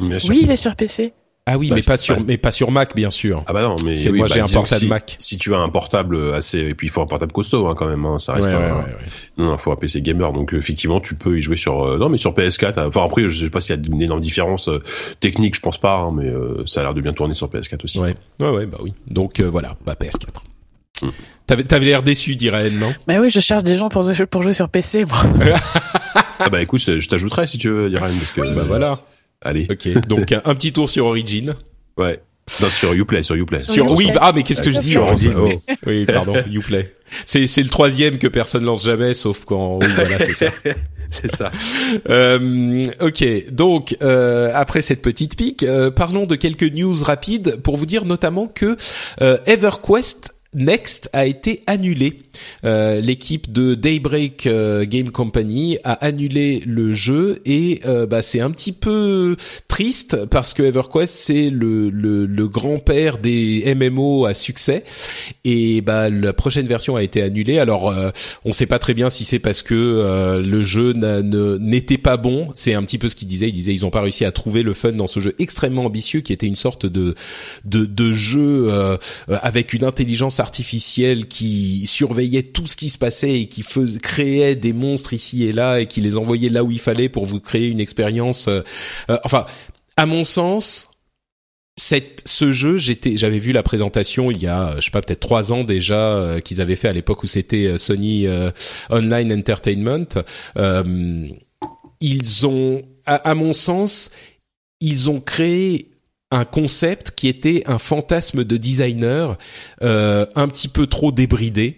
Oui, 0.00 0.40
il 0.42 0.50
est 0.50 0.56
sur 0.56 0.74
PC. 0.76 1.12
Ah 1.44 1.58
oui, 1.58 1.70
bah, 1.70 1.76
mais 1.76 1.82
pas 1.82 1.96
sur, 1.96 2.24
mais 2.24 2.36
pas 2.36 2.52
sur 2.52 2.70
Mac, 2.70 2.94
bien 2.94 3.10
sûr. 3.10 3.42
Ah 3.48 3.52
bah 3.52 3.62
non, 3.62 3.74
mais 3.84 3.94
moi 4.12 4.28
bah, 4.28 4.34
j'ai 4.34 4.40
un 4.40 4.46
portable 4.46 4.80
si, 4.80 4.86
Mac. 4.86 5.16
Si 5.18 5.38
tu 5.38 5.52
as 5.54 5.58
un 5.58 5.68
portable 5.68 6.34
assez, 6.34 6.58
et 6.58 6.74
puis 6.74 6.86
il 6.86 6.90
faut 6.90 7.02
un 7.02 7.06
portable 7.06 7.32
costaud 7.32 7.66
hein, 7.66 7.74
quand 7.76 7.88
même, 7.88 8.04
hein, 8.04 8.20
ça 8.20 8.34
reste. 8.34 8.48
Ouais, 8.48 8.54
un... 8.54 8.76
ouais, 8.76 8.82
ouais, 8.82 8.96
non, 9.38 9.54
il 9.54 9.58
faut 9.58 9.72
un 9.72 9.76
PC 9.76 10.02
gamer, 10.02 10.32
donc 10.32 10.52
effectivement 10.52 11.00
tu 11.00 11.16
peux 11.16 11.38
y 11.38 11.42
jouer 11.42 11.56
sur, 11.56 11.82
euh, 11.82 11.98
non 11.98 12.08
mais 12.08 12.18
sur 12.18 12.32
PS4. 12.32 12.86
Enfin 12.86 13.04
après, 13.04 13.28
je 13.28 13.44
sais 13.44 13.50
pas 13.50 13.60
s'il 13.60 13.74
y 13.74 13.78
a 13.78 13.82
une 13.84 14.00
énorme 14.00 14.20
différence 14.20 14.68
euh, 14.68 14.82
technique, 15.18 15.56
je 15.56 15.60
pense 15.60 15.78
pas, 15.78 15.96
hein, 15.96 16.10
mais 16.14 16.28
euh, 16.28 16.62
ça 16.66 16.80
a 16.80 16.84
l'air 16.84 16.94
de 16.94 17.00
bien 17.00 17.12
tourner 17.12 17.34
sur 17.34 17.48
PS4 17.48 17.84
aussi. 17.84 17.98
Ouais, 17.98 18.14
ouais, 18.38 18.50
ouais, 18.50 18.66
bah 18.66 18.78
oui. 18.80 18.94
Donc 19.08 19.40
euh, 19.40 19.50
voilà, 19.50 19.76
bah 19.84 19.96
PS4. 20.00 20.42
Mm. 21.02 21.08
T'avais, 21.48 21.64
t'avais 21.64 21.86
l'air 21.86 22.04
déçu, 22.04 22.36
dirais 22.36 22.70
non? 22.70 22.94
Bah 23.08 23.14
oui, 23.20 23.30
je 23.30 23.40
cherche 23.40 23.64
des 23.64 23.76
gens 23.76 23.88
pour, 23.88 24.08
pour 24.30 24.42
jouer 24.42 24.52
sur 24.52 24.68
PC, 24.68 25.06
moi. 25.06 25.24
ah 26.38 26.48
bah 26.50 26.62
écoute, 26.62 26.80
je 26.80 27.08
t'ajouterai 27.08 27.48
si 27.48 27.58
tu 27.58 27.68
veux, 27.68 27.90
Diren, 27.90 28.12
parce 28.16 28.30
que 28.30 28.42
bah 28.42 28.62
voilà. 28.66 28.96
Allez. 29.42 29.66
Ok, 29.70 30.06
donc 30.06 30.32
un 30.32 30.54
petit 30.54 30.72
tour 30.72 30.88
sur 30.88 31.06
Origin. 31.06 31.54
Ouais. 31.96 32.20
Non, 32.60 32.70
sur 32.70 32.92
Uplay, 32.92 33.22
sur 33.22 33.36
Uplay. 33.36 33.58
Sur, 33.58 33.90
oui, 33.92 34.10
ah, 34.20 34.32
mais 34.34 34.42
qu'est-ce 34.42 34.62
que 34.62 34.72
je 34.72 34.80
dis 34.80 34.96
Origin 34.96 35.34
oh, 35.38 35.48
Oui, 35.86 36.04
pardon, 36.06 36.34
Uplay. 36.52 36.92
C'est 37.24 37.46
c'est 37.46 37.62
le 37.62 37.68
troisième 37.68 38.18
que 38.18 38.26
personne 38.26 38.64
lance 38.64 38.84
jamais, 38.84 39.14
sauf 39.14 39.44
quand 39.44 39.78
oui, 39.80 39.86
voilà, 39.94 40.18
c'est 40.18 40.34
ça. 40.34 40.46
c'est 41.10 41.30
ça. 41.30 41.52
Euh, 42.08 42.82
ok, 43.00 43.52
donc 43.52 43.96
euh, 44.02 44.50
après 44.54 44.82
cette 44.82 45.02
petite 45.02 45.36
pique, 45.36 45.62
euh, 45.62 45.90
parlons 45.90 46.26
de 46.26 46.34
quelques 46.34 46.64
news 46.64 46.94
rapides 47.02 47.56
pour 47.62 47.76
vous 47.76 47.86
dire 47.86 48.04
notamment 48.04 48.48
que 48.48 48.76
euh, 49.20 49.38
EverQuest 49.46 50.31
Next 50.54 51.08
a 51.14 51.24
été 51.24 51.62
annulé. 51.66 52.18
Euh, 52.66 53.00
L'équipe 53.00 53.50
de 53.50 53.74
Daybreak 53.74 54.46
euh, 54.46 54.84
Game 54.84 55.10
Company 55.10 55.78
a 55.82 55.92
annulé 56.04 56.62
le 56.66 56.92
jeu 56.92 57.40
et 57.46 57.80
euh, 57.86 58.06
bah, 58.06 58.20
c'est 58.20 58.40
un 58.40 58.50
petit 58.50 58.72
peu 58.72 59.34
triste 59.66 60.26
parce 60.26 60.52
que 60.52 60.62
EverQuest 60.62 61.14
c'est 61.14 61.48
le, 61.48 61.88
le, 61.88 62.26
le 62.26 62.48
grand-père 62.48 63.16
des 63.16 63.74
MMO 63.74 64.26
à 64.26 64.34
succès 64.34 64.84
et 65.44 65.80
bah 65.80 66.10
la 66.10 66.34
prochaine 66.34 66.66
version 66.66 66.96
a 66.96 67.02
été 67.02 67.22
annulée. 67.22 67.58
Alors 67.58 67.88
euh, 67.88 68.10
on 68.44 68.50
ne 68.50 68.54
sait 68.54 68.66
pas 68.66 68.78
très 68.78 68.92
bien 68.92 69.08
si 69.08 69.24
c'est 69.24 69.38
parce 69.38 69.62
que 69.62 70.42
le 70.44 70.62
jeu 70.62 70.92
n'était 70.92 71.98
pas 71.98 72.18
bon. 72.18 72.48
C'est 72.52 72.74
un 72.74 72.82
petit 72.82 72.98
peu 72.98 73.08
ce 73.08 73.16
qu'il 73.16 73.28
disait. 73.28 73.48
Il 73.48 73.52
disait 73.52 73.72
ils 73.72 73.86
ont 73.86 73.90
pas 73.90 74.02
réussi 74.02 74.26
à 74.26 74.32
trouver 74.32 74.62
le 74.62 74.74
fun 74.74 74.92
dans 74.92 75.06
ce 75.06 75.20
jeu 75.20 75.32
extrêmement 75.38 75.86
ambitieux 75.86 76.20
qui 76.20 76.34
était 76.34 76.46
une 76.46 76.56
sorte 76.56 76.84
de 76.84 77.14
de, 77.64 77.86
de 77.86 78.12
jeu 78.12 78.70
avec 79.28 79.72
une 79.72 79.84
intelligence 79.84 80.41
artificielle 80.42 81.26
qui 81.26 81.86
surveillait 81.86 82.42
tout 82.42 82.66
ce 82.66 82.76
qui 82.76 82.90
se 82.90 82.98
passait 82.98 83.40
et 83.40 83.48
qui 83.48 83.62
faisait, 83.62 84.00
créait 84.00 84.56
des 84.56 84.72
monstres 84.72 85.14
ici 85.14 85.44
et 85.44 85.52
là 85.52 85.80
et 85.80 85.86
qui 85.86 86.00
les 86.00 86.18
envoyait 86.18 86.50
là 86.50 86.64
où 86.64 86.70
il 86.70 86.80
fallait 86.80 87.08
pour 87.08 87.24
vous 87.24 87.40
créer 87.40 87.68
une 87.68 87.80
expérience. 87.80 88.48
Euh, 88.48 88.60
euh, 89.08 89.18
enfin, 89.24 89.46
à 89.96 90.04
mon 90.04 90.24
sens, 90.24 90.90
ce 91.78 92.52
jeu, 92.52 92.76
j'avais 92.78 93.38
vu 93.38 93.52
la 93.52 93.62
présentation 93.62 94.30
il 94.30 94.42
y 94.42 94.46
a, 94.46 94.76
je 94.76 94.84
sais 94.84 94.90
pas, 94.90 95.00
peut-être 95.00 95.20
trois 95.20 95.52
ans 95.52 95.64
déjà 95.64 96.16
euh, 96.16 96.40
qu'ils 96.40 96.60
avaient 96.60 96.76
fait 96.76 96.88
à 96.88 96.92
l'époque 96.92 97.22
où 97.22 97.26
c'était 97.26 97.78
Sony 97.78 98.26
Online 98.90 99.32
Entertainment. 99.32 100.22
ils 102.00 102.46
ont, 102.46 102.82
à, 103.06 103.14
à 103.30 103.34
mon 103.34 103.52
sens, 103.52 104.10
ils 104.80 105.08
ont 105.08 105.20
créé 105.20 105.91
un 106.32 106.44
concept 106.44 107.12
qui 107.12 107.28
était 107.28 107.62
un 107.66 107.78
fantasme 107.78 108.42
de 108.44 108.56
designer 108.56 109.36
euh, 109.82 110.26
un 110.34 110.48
petit 110.48 110.68
peu 110.68 110.86
trop 110.86 111.12
débridé 111.12 111.76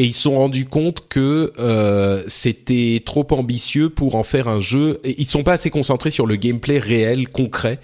et 0.00 0.04
ils 0.04 0.14
se 0.14 0.22
sont 0.22 0.38
rendus 0.38 0.64
compte 0.64 1.08
que 1.10 1.52
euh, 1.58 2.22
c'était 2.26 3.02
trop 3.04 3.26
ambitieux 3.32 3.90
pour 3.90 4.14
en 4.14 4.22
faire 4.22 4.48
un 4.48 4.58
jeu. 4.58 4.98
Et 5.04 5.14
ils 5.20 5.26
sont 5.26 5.42
pas 5.42 5.52
assez 5.52 5.68
concentrés 5.68 6.10
sur 6.10 6.24
le 6.24 6.36
gameplay 6.36 6.78
réel, 6.78 7.28
concret. 7.28 7.80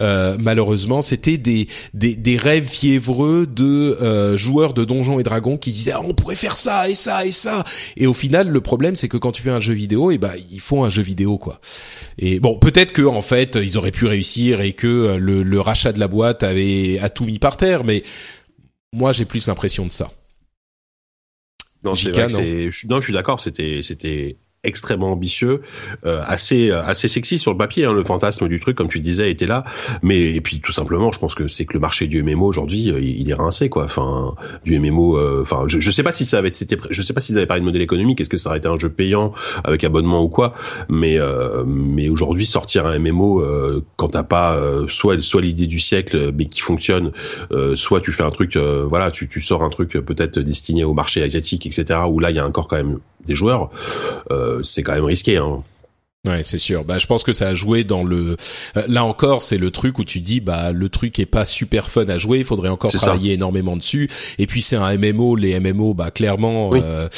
Euh, 0.00 0.38
malheureusement, 0.40 1.02
c'était 1.02 1.36
des, 1.36 1.66
des, 1.92 2.16
des 2.16 2.38
rêves 2.38 2.66
fiévreux 2.66 3.46
de 3.46 3.98
euh, 4.00 4.38
joueurs 4.38 4.72
de 4.72 4.86
Donjons 4.86 5.20
et 5.20 5.22
Dragons 5.24 5.58
qui 5.58 5.70
disaient 5.70 5.92
ah, 5.92 6.00
on 6.02 6.14
pourrait 6.14 6.36
faire 6.36 6.56
ça 6.56 6.88
et 6.88 6.94
ça 6.94 7.26
et 7.26 7.32
ça. 7.32 7.64
Et 7.98 8.06
au 8.06 8.14
final, 8.14 8.48
le 8.48 8.60
problème 8.62 8.96
c'est 8.96 9.08
que 9.08 9.18
quand 9.18 9.32
tu 9.32 9.42
fais 9.42 9.50
un 9.50 9.60
jeu 9.60 9.74
vidéo, 9.74 10.10
et 10.10 10.14
eh 10.14 10.18
ben 10.18 10.32
il 10.50 10.60
faut 10.60 10.84
un 10.84 10.90
jeu 10.90 11.02
vidéo 11.02 11.36
quoi. 11.36 11.60
Et 12.18 12.40
bon, 12.40 12.58
peut-être 12.58 12.92
que 12.92 13.02
en 13.02 13.20
fait 13.20 13.58
ils 13.62 13.76
auraient 13.76 13.90
pu 13.90 14.06
réussir 14.06 14.62
et 14.62 14.72
que 14.72 15.16
le, 15.18 15.42
le 15.42 15.60
rachat 15.60 15.92
de 15.92 16.00
la 16.00 16.08
boîte 16.08 16.42
avait 16.44 16.98
a 17.02 17.10
tout 17.10 17.26
mis 17.26 17.38
par 17.38 17.58
terre, 17.58 17.84
mais 17.84 18.04
moi 18.94 19.12
j'ai 19.12 19.26
plus 19.26 19.46
l'impression 19.48 19.84
de 19.84 19.92
ça. 19.92 20.10
Non, 21.84 21.94
c'est 21.94 22.10
vrai 22.10 22.26
non, 22.26 23.00
je 23.00 23.04
suis 23.04 23.12
d'accord, 23.12 23.40
c'était, 23.40 23.80
c'était 23.82 24.36
extrêmement 24.64 25.12
ambitieux, 25.12 25.62
euh, 26.04 26.20
assez 26.26 26.70
euh, 26.70 26.82
assez 26.82 27.06
sexy 27.06 27.38
sur 27.38 27.52
le 27.52 27.58
papier. 27.58 27.84
Hein, 27.84 27.92
le 27.92 28.02
fantasme 28.02 28.48
du 28.48 28.58
truc, 28.58 28.76
comme 28.76 28.88
tu 28.88 28.98
disais, 28.98 29.30
était 29.30 29.46
là. 29.46 29.64
Mais 30.02 30.34
et 30.34 30.40
puis 30.40 30.60
tout 30.60 30.72
simplement, 30.72 31.12
je 31.12 31.20
pense 31.20 31.34
que 31.34 31.46
c'est 31.46 31.64
que 31.64 31.74
le 31.74 31.80
marché 31.80 32.08
du 32.08 32.22
MMO 32.22 32.46
aujourd'hui, 32.46 32.90
euh, 32.90 33.00
il 33.00 33.30
est 33.30 33.34
rincé 33.34 33.68
quoi. 33.68 33.84
Enfin, 33.84 34.34
du 34.64 34.78
MMO. 34.78 35.16
Euh, 35.16 35.42
enfin, 35.42 35.64
je, 35.66 35.78
je 35.78 35.90
sais 35.90 36.02
pas 36.02 36.10
si 36.10 36.24
ça 36.24 36.38
avait 36.38 36.52
c'était, 36.52 36.76
je 36.90 37.02
sais 37.02 37.12
pas 37.12 37.20
s'ils 37.20 37.36
avaient 37.36 37.46
parlé 37.46 37.60
de 37.60 37.66
modèle 37.66 37.82
économique. 37.82 38.20
Est-ce 38.20 38.28
que 38.28 38.36
ça 38.36 38.48
aurait 38.48 38.58
été 38.58 38.68
un 38.68 38.78
jeu 38.78 38.90
payant 38.90 39.32
avec 39.62 39.84
abonnement 39.84 40.22
ou 40.22 40.28
quoi 40.28 40.54
Mais 40.88 41.18
mais 41.66 42.08
aujourd'hui, 42.08 42.46
sortir 42.46 42.86
un 42.86 42.98
MMO 42.98 43.44
quand 43.96 44.08
t'as 44.08 44.22
pas 44.22 44.60
soit 44.88 45.20
soit 45.20 45.40
l'idée 45.40 45.66
du 45.66 45.78
siècle, 45.78 46.32
mais 46.36 46.46
qui 46.46 46.60
fonctionne, 46.60 47.12
soit 47.74 48.00
tu 48.00 48.12
fais 48.12 48.22
un 48.22 48.30
truc, 48.30 48.56
voilà, 48.56 49.10
tu 49.10 49.28
tu 49.28 49.40
sors 49.40 49.62
un 49.62 49.70
truc 49.70 49.92
peut-être 49.92 50.40
destiné 50.40 50.84
au 50.84 50.94
marché 50.94 51.22
asiatique, 51.22 51.66
etc. 51.66 52.00
Où 52.08 52.18
là, 52.18 52.30
il 52.30 52.36
y 52.36 52.40
a 52.40 52.46
encore 52.46 52.68
quand 52.68 52.76
même 52.76 52.98
des 53.28 53.36
joueurs, 53.36 53.70
euh, 54.30 54.62
c'est 54.64 54.82
quand 54.82 54.94
même 54.94 55.04
risqué. 55.04 55.36
Hein. 55.36 55.62
Ouais, 56.26 56.42
c'est 56.42 56.58
sûr. 56.58 56.84
Bah, 56.84 56.98
je 56.98 57.06
pense 57.06 57.22
que 57.22 57.32
ça 57.32 57.48
a 57.48 57.54
joué 57.54 57.84
dans 57.84 58.02
le. 58.02 58.36
Euh, 58.76 58.82
là 58.88 59.04
encore, 59.04 59.40
c'est 59.40 59.56
le 59.56 59.70
truc 59.70 59.98
où 59.98 60.04
tu 60.04 60.20
dis, 60.20 60.40
bah, 60.40 60.72
le 60.72 60.88
truc 60.88 61.18
est 61.20 61.26
pas 61.26 61.44
super 61.44 61.90
fun 61.90 62.06
à 62.08 62.18
jouer. 62.18 62.38
Il 62.38 62.44
faudrait 62.44 62.68
encore 62.68 62.90
travailler 62.90 63.34
énormément 63.34 63.76
dessus. 63.76 64.10
Et 64.38 64.46
puis 64.46 64.60
c'est 64.60 64.76
un 64.76 64.96
MMO. 64.98 65.36
Les 65.36 65.58
MMO, 65.60 65.94
bah, 65.94 66.10
clairement, 66.10 66.70
euh, 66.74 67.08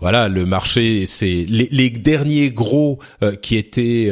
voilà, 0.00 0.28
le 0.28 0.44
marché, 0.46 1.06
c'est 1.06 1.46
les, 1.48 1.68
les, 1.70 1.90
derniers 1.90 2.50
gros 2.50 2.98
qui 3.40 3.56
étaient, 3.56 4.10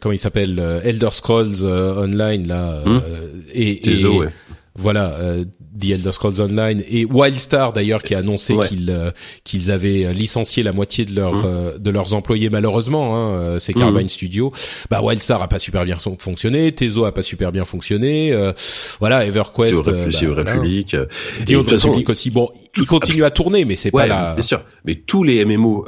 comment 0.00 0.12
il 0.12 0.18
s'appelle, 0.18 0.80
Elder 0.82 1.10
Scrolls 1.10 1.64
Online 1.64 2.48
là, 2.48 2.82
hmm. 2.84 3.00
et, 3.52 3.90
et 3.90 4.06
ouais. 4.06 4.26
voilà, 4.74 5.14
The 5.78 5.92
Elder 5.92 6.12
Scrolls 6.12 6.40
Online 6.40 6.82
et 6.88 7.04
Wildstar 7.04 7.72
d'ailleurs 7.72 8.02
qui 8.02 8.14
a 8.14 8.18
annoncé 8.18 8.56
qu'ils 8.68 8.90
euh, 8.90 9.10
qu'ils 9.44 9.70
avaient 9.70 10.06
euh, 10.06 10.12
licencié 10.12 10.64
la 10.64 10.72
moitié 10.72 11.04
de 11.04 11.14
leurs 11.14 11.34
mmh. 11.34 11.42
euh, 11.44 11.78
de 11.78 11.90
leurs 11.90 12.14
employés 12.14 12.50
malheureusement 12.50 13.16
hein, 13.16 13.58
c'est 13.58 13.72
Carbine 13.72 14.06
mmh. 14.06 14.08
Studio. 14.08 14.52
Bah 14.90 15.00
Wildstar 15.00 15.40
a 15.42 15.48
pas 15.48 15.60
super 15.60 15.84
bien 15.84 15.96
fonctionné 16.18 16.72
Tezo 16.72 17.04
a 17.04 17.12
pas 17.12 17.22
super 17.22 17.52
bien 17.52 17.64
fonctionné 17.64 18.34
voilà 18.98 19.24
EverQuest 19.26 19.84
c'est 19.84 20.26
bah, 20.26 20.42
Republic 20.42 20.96
The 21.46 21.54
Republic 21.54 22.08
aussi. 22.08 22.30
Bon 22.30 22.48
il 22.76 22.86
continue 22.86 23.22
à 23.22 23.30
tourner 23.30 23.64
mais 23.64 23.76
c'est 23.76 23.92
pas 23.92 24.06
la 24.06 24.34
bien 24.34 24.42
sûr. 24.42 24.62
Mais 24.84 24.96
tous 24.96 25.22
les 25.22 25.44
MMO 25.44 25.84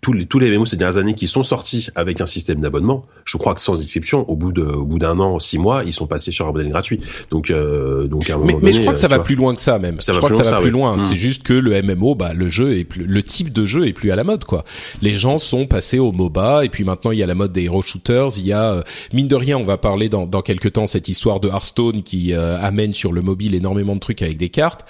tous 0.00 0.12
les 0.14 0.26
tous 0.26 0.38
les 0.38 0.50
MMO 0.50 0.64
ces 0.64 0.76
dernières 0.76 0.96
années 0.96 1.14
qui 1.14 1.26
sont 1.26 1.42
sortis 1.42 1.88
avec 1.94 2.22
un 2.22 2.26
système 2.26 2.60
d'abonnement 2.60 3.04
je 3.26 3.36
crois 3.36 3.54
que 3.54 3.60
sans 3.60 3.80
exception 3.80 4.28
au 4.30 4.36
bout 4.36 4.52
de 4.52 4.62
au 4.62 4.86
bout 4.86 4.98
d'un 4.98 5.18
an 5.20 5.38
six 5.38 5.58
mois 5.58 5.82
ils 5.84 5.92
sont 5.92 6.06
passés 6.06 6.32
sur 6.32 6.48
un 6.48 6.52
modèle 6.52 6.70
gratuit. 6.70 7.00
Donc 7.30 7.52
donc 7.52 8.30
à 8.30 8.34
un 8.34 8.36
moment 8.36 8.46
mais, 8.46 8.52
donné, 8.54 8.64
mais 8.64 8.72
je 8.72 8.80
crois 8.80 8.94
que 8.94 8.98
ça 8.98 9.09
va 9.10 9.20
plus 9.20 9.34
loin 9.34 9.54
que 9.54 9.60
ça 9.60 9.78
même. 9.78 9.98
je 10.00 10.12
crois 10.12 10.30
que 10.30 10.36
ça 10.36 10.50
va 10.50 10.60
plus 10.60 10.70
loin. 10.70 10.98
C'est 10.98 11.14
mm. 11.14 11.18
juste 11.18 11.42
que 11.42 11.52
le 11.52 11.80
MMO, 11.82 12.14
bah 12.14 12.32
le 12.34 12.48
jeu 12.48 12.76
est 12.76 12.84
plus, 12.84 13.04
le 13.04 13.22
type 13.22 13.52
de 13.52 13.66
jeu 13.66 13.86
est 13.86 13.92
plus 13.92 14.10
à 14.10 14.16
la 14.16 14.24
mode 14.24 14.44
quoi. 14.44 14.64
Les 15.02 15.16
gens 15.16 15.38
sont 15.38 15.66
passés 15.66 15.98
au 15.98 16.12
MOBA 16.12 16.64
et 16.64 16.68
puis 16.68 16.84
maintenant 16.84 17.10
il 17.10 17.18
y 17.18 17.22
a 17.22 17.26
la 17.26 17.34
mode 17.34 17.52
des 17.52 17.64
hero 17.64 17.82
shooters. 17.82 18.38
Il 18.38 18.46
y 18.46 18.52
a 18.52 18.72
euh, 18.72 18.82
mine 19.12 19.28
de 19.28 19.36
rien, 19.36 19.58
on 19.58 19.62
va 19.62 19.76
parler 19.76 20.08
dans 20.08 20.26
dans 20.26 20.42
quelques 20.42 20.72
temps 20.72 20.86
cette 20.86 21.08
histoire 21.08 21.40
de 21.40 21.48
Hearthstone 21.48 22.02
qui 22.02 22.32
euh, 22.32 22.58
amène 22.60 22.92
sur 22.92 23.12
le 23.12 23.22
mobile 23.22 23.54
énormément 23.54 23.94
de 23.94 24.00
trucs 24.00 24.22
avec 24.22 24.36
des 24.36 24.48
cartes. 24.48 24.86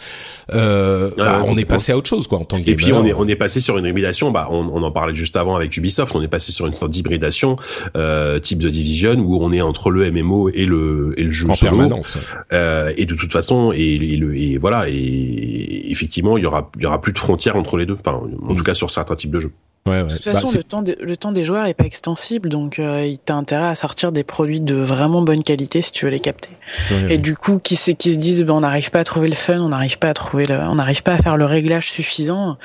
Euh, 0.53 1.11
bah, 1.17 1.43
on 1.47 1.57
est 1.57 1.65
passé 1.65 1.93
à 1.93 1.97
autre 1.97 2.09
chose 2.09 2.27
quoi 2.27 2.39
en 2.39 2.45
tant 2.45 2.61
que 2.61 2.71
Et 2.71 2.75
puis 2.75 2.93
on 2.93 3.05
est 3.05 3.13
on 3.13 3.27
est 3.29 3.37
passé 3.37 3.61
sur 3.61 3.79
une 3.79 3.87
hybridation. 3.87 4.31
Bah 4.31 4.49
on, 4.51 4.69
on 4.73 4.83
en 4.83 4.93
parlait 4.93 5.15
juste 5.15 5.37
avant 5.37 5.57
avec 5.57 5.77
Ubisoft. 5.77 6.15
On 6.15 6.23
est 6.23 6.29
passé 6.29 6.53
sur 6.53 6.67
une 6.67 6.73
sorte 6.73 6.91
d'hybridation 6.91 7.57
euh, 7.97 8.39
type 8.39 8.61
The 8.61 8.67
Division 8.67 9.17
où 9.19 9.39
on 9.43 9.53
est 9.53 9.61
entre 9.61 9.91
le 9.91 10.11
MMO 10.11 10.51
et 10.51 10.65
le 10.65 11.15
et 11.17 11.23
le 11.23 11.31
jeu 11.31 11.49
en 11.49 11.55
solo. 11.55 11.73
permanence. 11.73 12.17
Euh, 12.53 12.93
et 12.97 13.07
de 13.07 13.15
toute 13.15 13.33
façon 13.33 13.73
et, 13.73 14.10
et 14.11 14.17
le 14.17 14.37
et 14.37 14.59
voilà 14.59 14.87
et 14.89 15.91
effectivement 15.91 16.37
il 16.37 16.45
y 16.45 16.47
aura 16.47 16.71
il 16.77 16.83
y 16.83 16.87
aura 16.87 17.01
plus 17.01 17.13
de 17.13 17.19
frontières 17.19 17.57
entre 17.57 17.77
les 17.77 17.87
deux 17.87 17.97
enfin 17.99 18.21
en 18.43 18.55
tout 18.55 18.63
mm. 18.63 18.65
cas 18.65 18.75
sur 18.75 18.91
certains 18.91 19.17
types 19.17 19.31
de 19.31 19.41
jeux 19.41 19.53
Ouais, 19.87 20.03
ouais. 20.03 20.09
De 20.09 20.13
toute 20.13 20.25
façon, 20.25 20.47
bah, 20.47 20.59
le, 20.59 20.65
temps 20.65 20.85
le 21.01 21.17
temps 21.17 21.33
des 21.33 21.43
joueurs 21.43 21.65
est 21.65 21.75
pas 21.75 21.85
extensible, 21.85 22.51
donc 22.51 22.79
euh, 22.79 23.07
il 23.07 23.19
t'a 23.19 23.35
intérêt 23.35 23.69
à 23.69 23.75
sortir 23.75 24.13
des 24.13 24.25
produits 24.25 24.61
de 24.61 24.75
vraiment 24.75 25.23
bonne 25.23 25.43
qualité 25.43 25.81
si 25.81 25.91
tu 25.91 26.05
veux 26.05 26.11
les 26.11 26.21
capter. 26.21 26.51
Ouais, 26.91 27.15
et 27.15 27.19
du 27.19 27.35
coup, 27.35 27.59
qui, 27.59 27.77
qui 27.97 28.13
se 28.13 28.19
disent, 28.19 28.45
ben, 28.45 28.53
on 28.53 28.61
n'arrive 28.61 28.91
pas 28.91 29.01
à 29.01 29.05
trouver 29.05 29.29
le 29.29 29.35
fun, 29.35 29.59
on 29.59 29.71
n'arrive 29.71 29.99
pas 29.99 30.11
à 30.11 30.15
trouver, 30.15 30.45
le, 30.45 30.55
on 30.55 30.75
n'arrive 30.75 31.03
pas 31.03 31.15
à 31.15 31.19
faire 31.19 31.39
le 31.39 31.47
réglage 31.47 31.89
suffisant. 31.89 32.59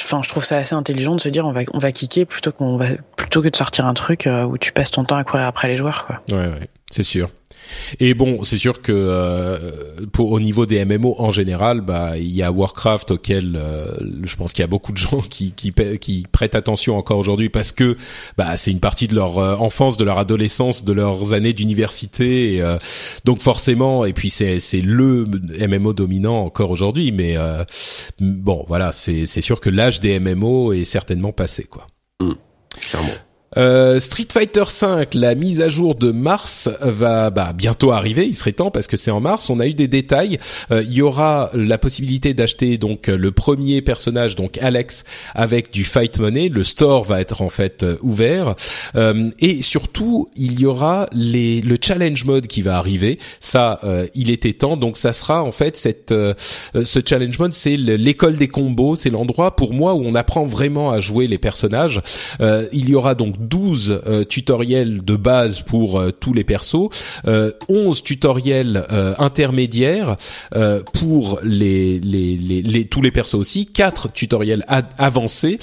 Enfin, 0.00 0.22
je 0.24 0.28
trouve 0.28 0.44
ça 0.44 0.56
assez 0.56 0.74
intelligent 0.74 1.14
de 1.14 1.20
se 1.20 1.28
dire, 1.28 1.46
on 1.46 1.52
va, 1.52 1.60
on 1.72 1.78
va 1.78 1.92
kicker 1.92 2.24
plutôt 2.24 2.50
qu'on 2.50 2.76
va, 2.76 2.86
plutôt 3.14 3.42
que 3.42 3.48
de 3.48 3.56
sortir 3.56 3.86
un 3.86 3.94
truc 3.94 4.26
euh, 4.26 4.42
où 4.42 4.58
tu 4.58 4.72
passes 4.72 4.90
ton 4.90 5.04
temps 5.04 5.16
à 5.16 5.22
courir 5.22 5.46
après 5.46 5.68
les 5.68 5.76
joueurs, 5.76 6.04
quoi. 6.04 6.20
Ouais, 6.32 6.48
ouais, 6.48 6.68
c'est 6.90 7.04
sûr. 7.04 7.30
Et 8.00 8.14
bon, 8.14 8.44
c'est 8.44 8.58
sûr 8.58 8.82
que 8.82 8.92
euh, 8.92 9.58
pour 10.12 10.32
au 10.32 10.40
niveau 10.40 10.66
des 10.66 10.84
MMO 10.84 11.14
en 11.18 11.30
général, 11.30 11.80
bah 11.80 12.18
il 12.18 12.30
y 12.30 12.42
a 12.42 12.50
Warcraft 12.50 13.12
auquel 13.12 13.56
euh, 13.56 13.96
je 14.22 14.36
pense 14.36 14.52
qu'il 14.52 14.62
y 14.62 14.64
a 14.64 14.68
beaucoup 14.68 14.92
de 14.92 14.98
gens 14.98 15.20
qui 15.20 15.52
qui, 15.52 15.72
qui 16.00 16.24
prêtent 16.30 16.54
attention 16.54 16.96
encore 16.96 17.18
aujourd'hui 17.18 17.48
parce 17.48 17.72
que 17.72 17.96
bah 18.36 18.56
c'est 18.56 18.70
une 18.70 18.80
partie 18.80 19.08
de 19.08 19.14
leur 19.14 19.38
euh, 19.38 19.56
enfance, 19.56 19.96
de 19.96 20.04
leur 20.04 20.18
adolescence, 20.18 20.84
de 20.84 20.92
leurs 20.92 21.32
années 21.32 21.52
d'université. 21.52 22.60
Euh, 22.60 22.78
donc 23.24 23.40
forcément, 23.40 24.04
et 24.04 24.12
puis 24.12 24.30
c'est 24.30 24.60
c'est 24.60 24.80
le 24.80 25.26
MMO 25.68 25.92
dominant 25.92 26.44
encore 26.44 26.70
aujourd'hui. 26.70 27.12
Mais 27.12 27.36
bon, 28.20 28.64
voilà, 28.68 28.92
c'est 28.92 29.26
c'est 29.26 29.40
sûr 29.40 29.60
que 29.60 29.70
l'âge 29.70 30.00
des 30.00 30.18
MMO 30.20 30.72
est 30.72 30.84
certainement 30.84 31.32
passé, 31.32 31.64
quoi. 31.64 31.86
Mmh, 32.20 32.32
clairement. 32.80 33.12
Euh, 33.56 33.98
Street 34.00 34.28
Fighter 34.30 34.64
5, 34.68 35.14
la 35.14 35.34
mise 35.34 35.62
à 35.62 35.68
jour 35.68 35.94
de 35.94 36.10
mars 36.10 36.68
va 36.80 37.30
bah, 37.30 37.52
bientôt 37.54 37.92
arriver. 37.92 38.26
Il 38.26 38.34
serait 38.34 38.52
temps 38.52 38.70
parce 38.70 38.86
que 38.86 38.96
c'est 38.96 39.10
en 39.10 39.20
mars. 39.20 39.48
On 39.50 39.60
a 39.60 39.66
eu 39.66 39.74
des 39.74 39.88
détails. 39.88 40.38
Euh, 40.70 40.82
il 40.82 40.92
y 40.92 41.02
aura 41.02 41.50
la 41.54 41.78
possibilité 41.78 42.34
d'acheter 42.34 42.78
donc 42.78 43.06
le 43.06 43.32
premier 43.32 43.80
personnage, 43.82 44.36
donc 44.36 44.58
Alex, 44.58 45.04
avec 45.34 45.72
du 45.72 45.84
Fight 45.84 46.18
Money. 46.18 46.48
Le 46.48 46.64
store 46.64 47.04
va 47.04 47.20
être 47.20 47.42
en 47.42 47.48
fait 47.48 47.82
euh, 47.82 47.96
ouvert 48.02 48.54
et 49.40 49.62
surtout 49.62 50.28
il 50.36 50.60
y 50.60 50.66
aura 50.66 51.08
les, 51.12 51.60
le 51.60 51.76
challenge 51.80 52.24
mode 52.24 52.46
qui 52.46 52.62
va 52.62 52.76
arriver. 52.76 53.18
Ça, 53.40 53.78
il 54.14 54.30
était 54.30 54.52
temps. 54.52 54.76
Donc 54.76 54.96
ça 54.96 55.12
sera 55.12 55.42
en 55.42 55.52
fait 55.52 55.76
cette 55.76 56.12
ce 56.12 57.00
challenge 57.04 57.38
mode, 57.38 57.54
c'est 57.54 57.76
l'école 57.76 58.36
des 58.36 58.48
combos. 58.48 58.96
C'est 58.96 59.10
l'endroit 59.10 59.56
pour 59.56 59.74
moi 59.74 59.94
où 59.94 60.02
on 60.04 60.14
apprend 60.14 60.44
vraiment 60.44 60.90
à 60.90 61.00
jouer 61.00 61.26
les 61.26 61.38
personnages. 61.38 62.00
il 62.40 62.88
y 62.88 62.94
aura 62.94 63.14
donc 63.14 63.36
12 63.46 64.02
euh, 64.06 64.24
tutoriels 64.24 65.04
de 65.04 65.16
base 65.16 65.60
pour 65.60 66.00
euh, 66.00 66.10
tous 66.10 66.32
les 66.32 66.44
persos, 66.44 66.88
11 67.24 67.28
euh, 67.28 67.92
tutoriels 68.04 68.84
intermédiaires 69.18 70.16
pour 70.92 71.40
tous 71.40 71.42
les 73.02 73.10
persos 73.12 73.34
aussi, 73.34 73.66
4 73.66 74.12
tutoriels 74.12 74.64
avancés 74.98 75.58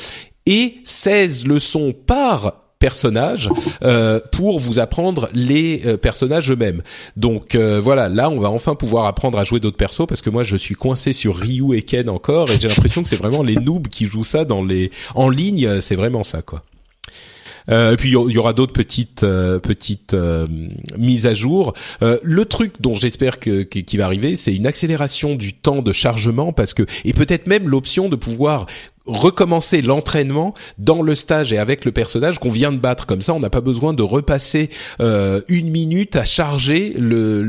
et 0.45 0.75
16 0.83 1.47
leçons 1.47 1.93
par 2.05 2.59
personnage 2.79 3.49
euh, 3.83 4.19
pour 4.33 4.59
vous 4.59 4.79
apprendre 4.79 5.29
les 5.33 5.77
personnages 6.01 6.51
eux-mêmes. 6.51 6.81
Donc 7.15 7.55
voilà, 7.55 8.09
là 8.09 8.29
on 8.29 8.39
va 8.39 8.49
enfin 8.49 8.75
pouvoir 8.75 9.05
apprendre 9.05 9.37
à 9.39 9.43
jouer 9.43 9.59
d'autres 9.59 9.77
persos 9.77 10.05
parce 10.07 10.21
que 10.21 10.29
moi 10.29 10.43
je 10.43 10.57
suis 10.57 10.75
coincé 10.75 11.13
sur 11.13 11.35
Ryu 11.35 11.75
et 11.75 11.81
Ken 11.81 12.09
encore 12.09 12.51
et 12.51 12.59
j'ai 12.59 12.67
l'impression 12.67 13.03
que 13.03 13.09
c'est 13.09 13.15
vraiment 13.15 13.43
les 13.43 13.55
noobs 13.55 13.87
qui 13.87 14.07
jouent 14.07 14.23
ça 14.23 14.45
dans 14.45 14.63
les 14.63 14.91
en 15.15 15.29
ligne, 15.29 15.81
c'est 15.81 15.95
vraiment 15.95 16.23
ça 16.23 16.41
quoi. 16.41 16.63
Euh, 17.69 17.93
et 17.93 17.97
puis 17.97 18.09
il 18.09 18.31
y 18.31 18.37
aura 18.37 18.53
d'autres 18.53 18.73
petites 18.73 19.23
euh, 19.23 19.59
petites 19.59 20.13
euh, 20.13 20.47
mises 20.97 21.27
à 21.27 21.33
jour. 21.33 21.73
le 22.01 22.45
truc 22.45 22.73
dont 22.79 22.95
j'espère 22.95 23.39
que, 23.39 23.63
qui 23.63 23.97
va 23.97 24.05
arriver, 24.05 24.35
c'est 24.35 24.55
une 24.55 24.67
accélération 24.67 25.35
du 25.35 25.53
temps 25.53 25.81
de 25.81 25.91
chargement 25.91 26.53
parce 26.53 26.73
que 26.73 26.83
et 27.05 27.13
peut-être 27.13 27.47
même 27.47 27.67
l'option 27.67 28.09
de 28.09 28.15
pouvoir 28.15 28.65
recommencer 29.05 29.81
l'entraînement 29.81 30.53
dans 30.77 31.01
le 31.01 31.13
stage 31.13 31.51
et 31.51 31.57
avec 31.57 31.83
le 31.83 31.91
personnage 31.91 32.39
qu'on 32.39 32.49
vient 32.49 32.71
de 32.71 32.77
battre. 32.77 33.05
Comme 33.05 33.21
ça 33.21 33.33
on 33.33 33.39
n'a 33.39 33.49
pas 33.49 33.61
besoin 33.61 33.93
de 33.93 34.03
repasser 34.03 34.69
euh, 35.01 35.41
une 35.49 35.69
minute 35.69 36.15
à 36.15 36.23
charger 36.23 36.93
le 36.97 37.43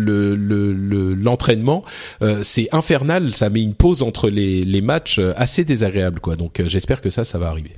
l'entraînement 1.15 1.85
le, 2.21 2.35
le, 2.35 2.43
c'est 2.43 2.69
infernal 2.73 3.35
ça 3.35 3.51
met 3.51 3.63
une 3.63 3.75
pause 3.75 4.03
entre 4.03 4.29
les, 4.29 4.65
les 4.65 4.81
matchs 4.81 5.21
assez 5.37 5.65
désagréable 5.65 6.21
quoi. 6.21 6.37
Donc 6.37 6.63
j'espère 6.67 7.01
que 7.01 7.11
ça 7.11 7.25
ça 7.25 7.39
va 7.39 7.49
arriver 7.49 7.73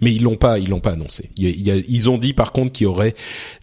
mais 0.00 0.12
ils 0.12 0.22
l'ont 0.22 0.36
pas, 0.36 0.58
ils 0.58 0.68
l'ont 0.68 0.80
pas 0.80 0.92
annoncé. 0.92 1.30
Ils 1.36 2.10
ont 2.10 2.18
dit 2.18 2.32
par 2.32 2.52
contre 2.52 2.72
qu'il 2.72 2.84
y 2.84 2.86
aurait 2.86 3.14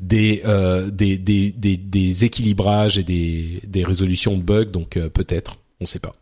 des, 0.02 0.42
euh, 0.46 0.90
des, 0.90 1.18
des, 1.18 1.52
des, 1.52 2.26
équilibrages 2.26 2.98
et 2.98 3.04
des, 3.04 3.62
des 3.66 3.84
résolutions 3.84 4.38
de 4.38 4.44
bugs, 4.44 4.66
donc 4.66 4.98
euh, 4.98 5.10
peut-être, 5.10 5.58
on 5.82 5.86
sait 5.86 6.00
pas. 6.00 6.16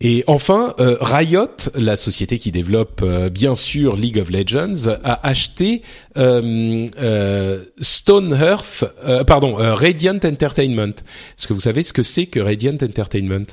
Et 0.00 0.24
enfin, 0.26 0.74
euh, 0.80 0.96
Riot, 1.00 1.70
la 1.74 1.96
société 1.96 2.38
qui 2.38 2.50
développe 2.52 3.00
euh, 3.02 3.30
bien 3.30 3.54
sûr 3.54 3.96
League 3.96 4.18
of 4.18 4.28
Legends, 4.28 4.88
a 5.02 5.26
acheté 5.26 5.82
euh, 6.18 7.64
Stone 7.78 8.32
Earth, 8.38 8.84
euh, 9.04 9.24
pardon, 9.24 9.54
Radiant 9.54 10.18
Entertainment. 10.22 10.94
Est-ce 11.38 11.46
que 11.46 11.54
vous 11.54 11.60
savez 11.60 11.82
ce 11.82 11.92
que 11.92 12.02
c'est 12.02 12.26
que 12.26 12.40
Radiant 12.40 12.74
Entertainment? 12.74 13.46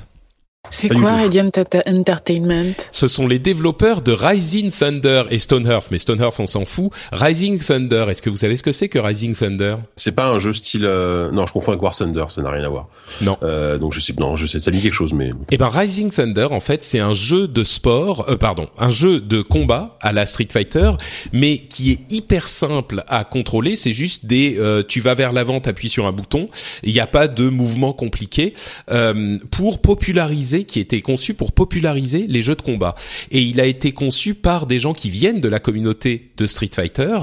C'est 0.70 0.88
quoi. 0.88 1.12
Radiant 1.16 1.50
Entertainment? 1.86 2.72
Ce 2.92 3.08
sont 3.08 3.26
les 3.26 3.40
développeurs 3.40 4.00
de 4.00 4.12
Rising 4.12 4.70
Thunder 4.70 5.24
et 5.30 5.40
Stone 5.40 5.66
Earth, 5.66 5.88
mais 5.90 5.98
Stone 5.98 6.20
Earth 6.20 6.38
on 6.38 6.46
s'en 6.46 6.64
fout. 6.64 6.90
Rising 7.10 7.58
Thunder, 7.58 8.06
est-ce 8.08 8.22
que 8.22 8.30
vous 8.30 8.36
savez 8.36 8.56
ce 8.56 8.62
que 8.62 8.70
c'est 8.70 8.88
que 8.88 9.00
Rising 9.00 9.34
Thunder? 9.34 9.74
C'est 9.96 10.12
pas 10.12 10.26
un 10.28 10.38
jeu 10.38 10.52
style. 10.52 10.84
euh, 10.84 11.32
Non, 11.32 11.46
je 11.48 11.52
confonds 11.52 11.72
avec 11.72 11.82
War 11.82 11.94
Thunder, 11.96 12.26
ça 12.30 12.42
n'a 12.42 12.50
rien 12.50 12.62
à 12.64 12.68
voir. 12.68 12.86
Non. 13.22 13.36
Euh, 13.42 13.76
donc 13.76 13.92
je 13.92 13.98
sais, 13.98 14.14
non, 14.18 14.36
je 14.36 14.46
sais, 14.46 14.60
ça 14.60 14.70
dit 14.70 14.80
quelque 14.80 14.94
chose, 14.94 15.12
mais 15.14 15.32
Eh 15.50 15.58
ben 15.58 15.68
Rising 15.68 16.10
Thunder, 16.12 16.46
en 16.52 16.60
fait, 16.60 16.84
c'est 16.84 17.00
un 17.00 17.12
jeu 17.12 17.48
de 17.48 17.64
sport, 17.64 18.26
euh, 18.30 18.36
pardon, 18.36 18.68
un 18.78 18.90
jeu 18.90 19.20
de 19.20 19.42
combat 19.42 19.98
à 20.00 20.12
la 20.12 20.26
Street 20.26 20.48
Fighter, 20.50 20.92
mais 21.32 21.58
qui 21.58 21.90
est 21.90 22.12
hyper 22.12 22.46
simple 22.48 23.02
à 23.08 23.24
contrôler. 23.24 23.74
C'est 23.74 23.92
juste 23.92 24.26
des, 24.26 24.56
euh, 24.58 24.84
tu 24.86 25.00
vas 25.00 25.14
vers 25.14 25.32
l'avant, 25.32 25.58
t'appuies 25.60 25.88
sur 25.90 26.06
un 26.06 26.12
bouton. 26.12 26.46
Il 26.84 26.92
n'y 26.92 27.00
a 27.00 27.08
pas 27.08 27.26
de 27.26 27.48
mouvement 27.48 27.92
compliqué 27.92 28.52
euh, 28.92 29.38
pour 29.50 29.80
populariser, 29.80 30.51
qui 30.60 30.80
était 30.80 31.00
conçu 31.00 31.34
pour 31.34 31.52
populariser 31.52 32.26
les 32.28 32.42
jeux 32.42 32.54
de 32.54 32.62
combat. 32.62 32.94
Et 33.30 33.40
il 33.42 33.60
a 33.60 33.66
été 33.66 33.92
conçu 33.92 34.34
par 34.34 34.66
des 34.66 34.78
gens 34.78 34.92
qui 34.92 35.10
viennent 35.10 35.40
de 35.40 35.48
la 35.48 35.60
communauté 35.60 36.30
de 36.36 36.46
Street 36.46 36.70
Fighter. 36.72 37.18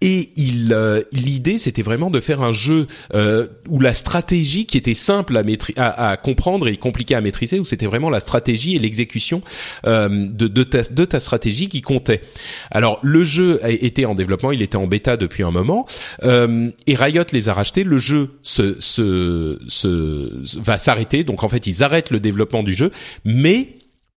Et 0.00 0.30
euh, 0.72 1.02
l'idée, 1.12 1.58
c'était 1.58 1.82
vraiment 1.82 2.10
de 2.10 2.20
faire 2.20 2.42
un 2.42 2.52
jeu 2.52 2.86
euh, 3.14 3.46
où 3.68 3.80
la 3.80 3.92
stratégie 3.92 4.64
qui 4.66 4.78
était 4.78 4.94
simple 4.94 5.40
à, 5.76 6.16
comprendre 6.16 6.68
et 6.68 6.76
compliqué 6.76 7.14
à 7.14 7.20
maîtriser, 7.20 7.58
où 7.58 7.64
c'était 7.64 7.86
vraiment 7.86 8.10
la 8.10 8.20
stratégie 8.20 8.76
et 8.76 8.78
l'exécution 8.78 9.42
euh, 9.86 10.28
de, 10.30 10.64
ta, 10.64 11.20
stratégie 11.20 11.68
qui 11.68 11.82
comptait. 11.82 12.22
Alors 12.70 12.98
le 13.02 13.24
jeu 13.24 13.60
été 13.64 14.06
en 14.06 14.14
développement, 14.14 14.52
il 14.52 14.62
était 14.62 14.76
en 14.76 14.86
bêta 14.86 15.16
depuis 15.16 15.42
un 15.42 15.50
moment, 15.50 15.86
et 16.22 16.94
Riot 16.94 17.24
les 17.32 17.48
a 17.48 17.54
rachetés. 17.54 17.84
Le 17.84 17.98
jeu 17.98 18.30
va 20.62 20.78
s'arrêter, 20.78 21.24
donc 21.24 21.42
en 21.42 21.48
fait 21.48 21.66
ils 21.66 21.82
arrêtent 21.82 22.10
le 22.10 22.20
développement 22.20 22.59
du 22.62 22.74
jeu, 22.74 22.90
mais 23.24 23.74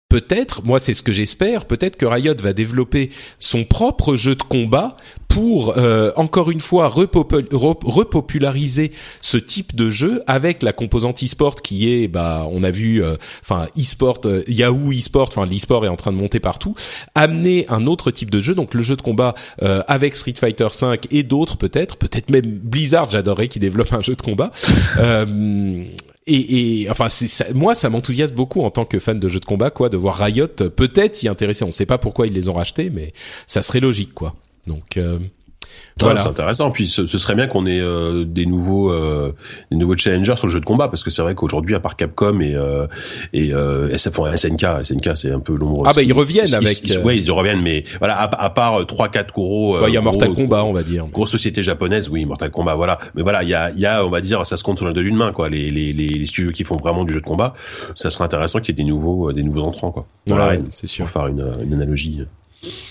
peut-être, 0.10 0.64
moi 0.64 0.80
c'est 0.80 0.94
ce 0.94 1.02
que 1.02 1.12
j'espère, 1.12 1.66
peut-être 1.66 1.98
que 1.98 2.06
Riot 2.06 2.36
va 2.42 2.54
développer 2.54 3.10
son 3.40 3.64
propre 3.64 4.16
jeu 4.16 4.36
de 4.36 4.44
combat 4.44 4.96
pour 5.28 5.76
euh, 5.80 6.12
encore 6.16 6.52
une 6.52 6.60
fois 6.60 6.88
repopu- 6.88 7.48
rep- 7.52 7.84
repopulariser 7.84 8.92
ce 9.22 9.38
type 9.38 9.76
de 9.76 9.90
jeu 9.90 10.22
avec 10.28 10.62
la 10.62 10.72
composante 10.72 11.24
e-sport 11.24 11.56
qui 11.56 11.92
est, 11.92 12.08
bah, 12.08 12.46
on 12.52 12.62
a 12.62 12.70
vu, 12.70 13.04
euh, 13.04 13.16
enfin 13.42 13.66
e-sport, 13.76 14.20
euh, 14.26 14.44
Yahoo 14.48 14.92
e-sport, 14.92 15.30
enfin 15.30 15.48
l'e-sport 15.48 15.84
est 15.84 15.90
en 15.90 15.96
train 15.96 16.12
de 16.12 16.18
monter 16.18 16.40
partout, 16.40 16.76
amener 17.16 17.66
un 17.70 17.88
autre 17.88 18.12
type 18.12 18.30
de 18.30 18.40
jeu, 18.40 18.54
donc 18.54 18.76
le 18.76 18.84
jeu 18.84 18.96
de 18.96 19.02
combat 19.02 19.34
euh, 19.64 19.82
avec 19.88 20.16
Street 20.16 20.36
Fighter 20.40 20.68
5 20.70 21.08
et 21.10 21.24
d'autres 21.24 21.58
peut-être, 21.58 21.98
peut-être 21.98 22.30
même 22.30 22.46
Blizzard, 22.46 23.10
j'adorerais 23.10 23.48
qu'ils 23.48 23.64
développent 23.64 23.94
un 23.94 24.02
jeu 24.02 24.14
de 24.16 24.22
combat. 24.22 24.52
Et, 26.26 26.84
et 26.84 26.90
enfin, 26.90 27.10
ça, 27.10 27.46
moi, 27.54 27.76
ça 27.76 27.90
m'enthousiasme 27.90 28.34
beaucoup 28.34 28.62
en 28.62 28.72
tant 28.72 28.86
que 28.86 29.00
fan 29.00 29.20
de 29.20 29.30
jeux 29.30 29.40
de 29.40 29.46
combat, 29.46 29.72
quoi, 29.72 29.90
de 29.90 29.98
voir 29.98 30.16
Riot 30.18 30.48
euh, 30.62 30.70
peut-être 30.70 31.16
s'y 31.16 31.28
intéresser. 31.28 31.66
On 31.66 31.72
sait 31.72 31.86
pas 31.86 31.98
pourquoi 31.98 32.28
ils 32.28 32.34
les 32.34 32.48
ont 32.48 32.54
rachetés, 32.54 32.90
mais 32.90 33.12
ça 33.48 33.62
serait 33.62 33.82
logique, 33.82 34.14
quoi. 34.14 34.34
Donc 34.66 34.98
euh, 34.98 35.20
voilà. 36.00 36.22
c'est 36.24 36.30
intéressant. 36.30 36.72
Puis 36.72 36.88
ce, 36.88 37.06
ce 37.06 37.18
serait 37.18 37.36
bien 37.36 37.48
qu'on 37.48 37.66
ait 37.66 37.80
euh, 37.80 38.24
des 38.26 38.46
nouveaux 38.46 38.92
euh, 38.92 39.34
des 39.72 39.78
nouveaux 39.78 39.96
challengers 39.98 40.36
sur 40.38 40.48
le 40.48 40.52
jeu 40.54 40.60
de 40.60 40.66
combat 40.66 40.88
parce 40.88 41.04
que 41.04 41.10
c'est 41.12 41.22
vrai 41.22 41.36
qu'aujourd'hui 41.36 41.76
à 41.76 41.80
part 41.80 41.96
Capcom 41.96 42.40
et 42.40 42.56
euh, 42.56 42.88
et 43.34 43.54
euh, 43.54 43.90
SF, 43.90 44.20
enfin, 44.20 44.36
SNK, 44.36 44.66
SNK 44.84 45.10
c'est 45.16 45.32
un 45.32 45.40
peu 45.40 45.56
l'ombre. 45.56 45.84
Ah 45.86 45.92
bah, 45.96 46.02
ils 46.02 46.14
reviennent 46.14 46.54
avec, 46.54 46.82
euh, 46.92 47.02
ouais, 47.04 47.18
ils 47.18 47.32
reviennent, 47.32 47.62
mais 47.62 47.84
voilà 48.00 48.16
à, 48.16 48.44
à 48.44 48.50
part 48.50 48.86
trois 48.88 49.10
quatre 49.10 49.34
gros. 49.34 49.80
bah, 49.80 49.88
il 49.90 49.94
y 49.94 49.98
a 49.98 50.02
gros- 50.02 50.10
Mortal 50.12 50.34
Kombat, 50.34 50.64
on 50.66 50.74
va 50.74 50.84
dire. 50.84 51.06
Grosse 51.08 51.32
société 51.32 51.62
japonaise, 51.64 52.10
oui, 52.10 52.26
Mortal 52.26 52.50
Kombat, 52.52 52.76
voilà. 52.76 53.00
Mais 53.16 53.22
voilà, 53.22 53.44
il 53.44 53.50
y 53.50 53.54
a, 53.54 53.72
il 53.72 53.80
y 53.80 53.86
a, 53.86 54.06
on 54.06 54.10
va 54.10 54.22
dire, 54.22 54.46
ça 54.46 54.58
se 54.58 54.64
compte 54.64 54.78
sur 54.78 54.88
la 54.88 54.94
d'une 54.94 55.16
main, 55.16 55.32
quoi. 55.32 55.50
Les, 55.50 55.70
les, 55.72 55.92
les, 55.94 56.10
les 56.10 56.26
studios 56.26 56.52
qui 56.52 56.64
font 56.64 56.78
vraiment 56.78 57.04
du 57.04 57.14
jeu 57.14 57.20
de 57.20 57.26
combat, 57.26 57.54
ça 57.96 58.10
serait 58.10 58.24
intéressant 58.24 58.60
qu'il 58.60 58.76
y 58.78 58.82
ait 58.82 58.84
des 58.84 58.90
nouveaux, 58.90 59.30
euh, 59.30 59.34
des 59.34 59.44
nouveaux 59.44 59.62
entrants, 59.64 59.92
quoi. 59.92 60.06
Dans 60.28 60.36
Ouais, 60.36 60.42
l'arène, 60.42 60.68
c'est 60.74 60.88
sûr. 60.88 61.06
Pour 61.06 61.12
faire 61.14 61.28
une, 61.28 61.46
une 61.66 61.74
analogie. 61.74 62.22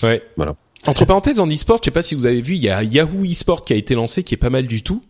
Ouais. 0.03 0.21
Voilà. 0.37 0.55
Entre 0.85 1.05
parenthèses, 1.05 1.39
en 1.39 1.47
e-sport, 1.47 1.77
je 1.81 1.85
sais 1.85 1.91
pas 1.91 2.01
si 2.01 2.13
vous 2.15 2.25
avez 2.25 2.41
vu, 2.41 2.55
il 2.55 2.61
y 2.61 2.69
a 2.69 2.83
Yahoo 2.83 3.23
e-sport 3.25 3.63
qui 3.63 3.73
a 3.73 3.75
été 3.75 3.95
lancé, 3.95 4.23
qui 4.23 4.33
est 4.33 4.37
pas 4.37 4.49
mal 4.49 4.67
du 4.67 4.81
tout. 4.83 5.01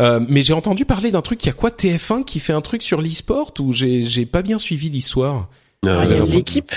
Euh, 0.00 0.20
mais 0.28 0.42
j'ai 0.42 0.52
entendu 0.52 0.84
parler 0.84 1.10
d'un 1.10 1.22
truc. 1.22 1.42
Il 1.44 1.46
y 1.46 1.50
a 1.50 1.54
quoi 1.54 1.70
TF1 1.70 2.22
qui 2.24 2.38
fait 2.38 2.52
un 2.52 2.60
truc 2.60 2.82
sur 2.82 3.00
l'e-sport 3.00 3.52
ou 3.60 3.72
j'ai 3.72 4.04
j'ai 4.04 4.26
pas 4.26 4.42
bien 4.42 4.58
suivi 4.58 4.88
l'histoire? 4.90 5.48
Euh, 5.84 6.00
Ah, 6.00 6.04
Il 6.04 6.10
y 6.10 6.20
a 6.20 6.24
l'équipe. 6.24 6.72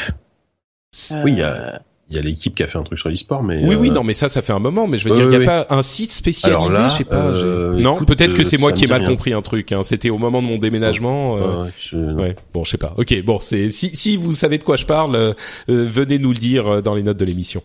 Oui, 1.23 1.33
il 1.33 1.37
y 1.37 1.41
Euh, 1.41 1.75
a, 1.75 1.81
il 2.09 2.15
y 2.15 2.19
a 2.19 2.21
l'équipe 2.23 2.55
qui 2.55 2.63
a 2.63 2.67
fait 2.67 2.79
un 2.79 2.83
truc 2.83 2.97
sur 2.97 3.09
l'e-sport, 3.09 3.43
mais. 3.43 3.63
Oui, 3.63 3.75
oui, 3.75 3.89
euh, 3.89 3.93
non, 3.93 4.03
mais 4.03 4.13
ça, 4.13 4.29
ça 4.29 4.41
fait 4.41 4.53
un 4.53 4.57
moment. 4.59 4.87
Mais 4.87 4.97
je 4.97 5.03
veux 5.05 5.11
oui, 5.11 5.17
dire, 5.17 5.27
il 5.27 5.33
y 5.33 5.35
a 5.35 5.39
oui, 5.39 5.45
pas 5.45 5.67
un 5.69 5.83
site 5.83 6.11
spécialisé, 6.11 6.55
Alors 6.57 6.71
là, 6.71 6.87
je 6.87 6.93
sais 6.95 7.03
pas. 7.03 7.27
euh, 7.27 7.79
non, 7.79 8.03
peut-être 8.03 8.33
que 8.33 8.41
euh, 8.41 8.43
c'est 8.45 8.57
moi 8.59 8.71
qui 8.71 8.83
me 8.83 8.87
ai 8.87 8.89
mal 8.91 9.01
rien. 9.01 9.09
compris 9.09 9.33
un 9.33 9.41
truc. 9.43 9.71
Hein. 9.73 9.83
C'était 9.83 10.09
au 10.09 10.17
moment 10.17 10.41
de 10.41 10.47
mon 10.47 10.57
déménagement. 10.57 11.37
euh, 11.37 11.39
ouais, 11.41 11.63
ouais, 11.65 11.69
je- 11.77 11.97
Ouais, 12.15 12.35
bon, 12.53 12.63
je 12.63 12.71
sais 12.71 12.77
pas. 12.79 12.95
Ok, 12.97 13.13
bon, 13.23 13.39
c'est 13.39 13.69
si 13.69 13.95
si 13.95 14.17
vous 14.17 14.31
savez 14.33 14.57
de 14.57 14.63
quoi 14.63 14.75
je 14.77 14.85
parle, 14.87 15.15
euh, 15.15 15.33
euh, 15.69 15.85
venez 15.87 16.17
nous 16.17 16.31
le 16.31 16.37
dire 16.39 16.67
euh, 16.67 16.81
dans 16.81 16.95
les 16.95 17.03
notes 17.03 17.17
de 17.17 17.25
l'émission. 17.25 17.61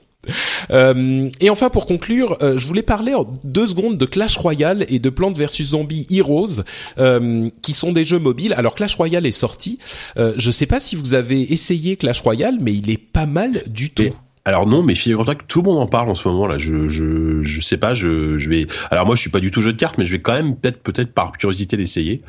Euh, 0.70 1.30
et 1.40 1.50
enfin, 1.50 1.70
pour 1.70 1.86
conclure, 1.86 2.36
euh, 2.42 2.58
je 2.58 2.66
voulais 2.66 2.82
parler 2.82 3.14
en 3.14 3.26
deux 3.44 3.66
secondes 3.66 3.98
de 3.98 4.04
Clash 4.04 4.36
Royale 4.36 4.84
et 4.88 4.98
de 4.98 5.10
Plants 5.10 5.32
vs 5.32 5.62
Zombies 5.62 6.06
Heroes, 6.10 6.62
euh, 6.98 7.48
qui 7.62 7.74
sont 7.74 7.92
des 7.92 8.04
jeux 8.04 8.18
mobiles. 8.18 8.54
Alors 8.54 8.74
Clash 8.74 8.96
Royale 8.96 9.26
est 9.26 9.32
sorti. 9.32 9.78
Je 10.16 10.50
sais 10.50 10.66
pas 10.66 10.80
si 10.80 10.96
vous 10.96 11.14
avez 11.14 11.52
essayé 11.52 11.96
Clash 11.96 12.20
Royale, 12.20 12.58
mais 12.60 12.72
il 12.72 12.90
est 12.90 12.98
pas 12.98 13.26
mal 13.26 13.62
du 13.68 13.90
tout. 13.90 14.14
Alors 14.46 14.66
non, 14.66 14.82
mais 14.82 14.94
figure-toi 14.94 15.36
que 15.36 15.44
tout 15.44 15.62
le 15.62 15.70
monde 15.70 15.78
en 15.78 15.86
parle 15.86 16.10
en 16.10 16.14
ce 16.14 16.28
moment 16.28 16.46
là. 16.46 16.58
Je 16.58 16.88
je 16.88 17.42
je 17.42 17.60
sais 17.62 17.78
pas. 17.78 17.94
Je 17.94 18.36
je 18.36 18.50
vais. 18.50 18.66
Alors 18.90 19.06
moi, 19.06 19.16
je 19.16 19.22
suis 19.22 19.30
pas 19.30 19.40
du 19.40 19.50
tout 19.50 19.62
jeu 19.62 19.72
de 19.72 19.78
cartes, 19.78 19.96
mais 19.96 20.04
je 20.04 20.12
vais 20.12 20.20
quand 20.20 20.34
même 20.34 20.56
peut-être 20.56 20.82
peut-être 20.82 21.12
par 21.14 21.32
curiosité 21.32 21.76
l'essayer. 21.76 22.20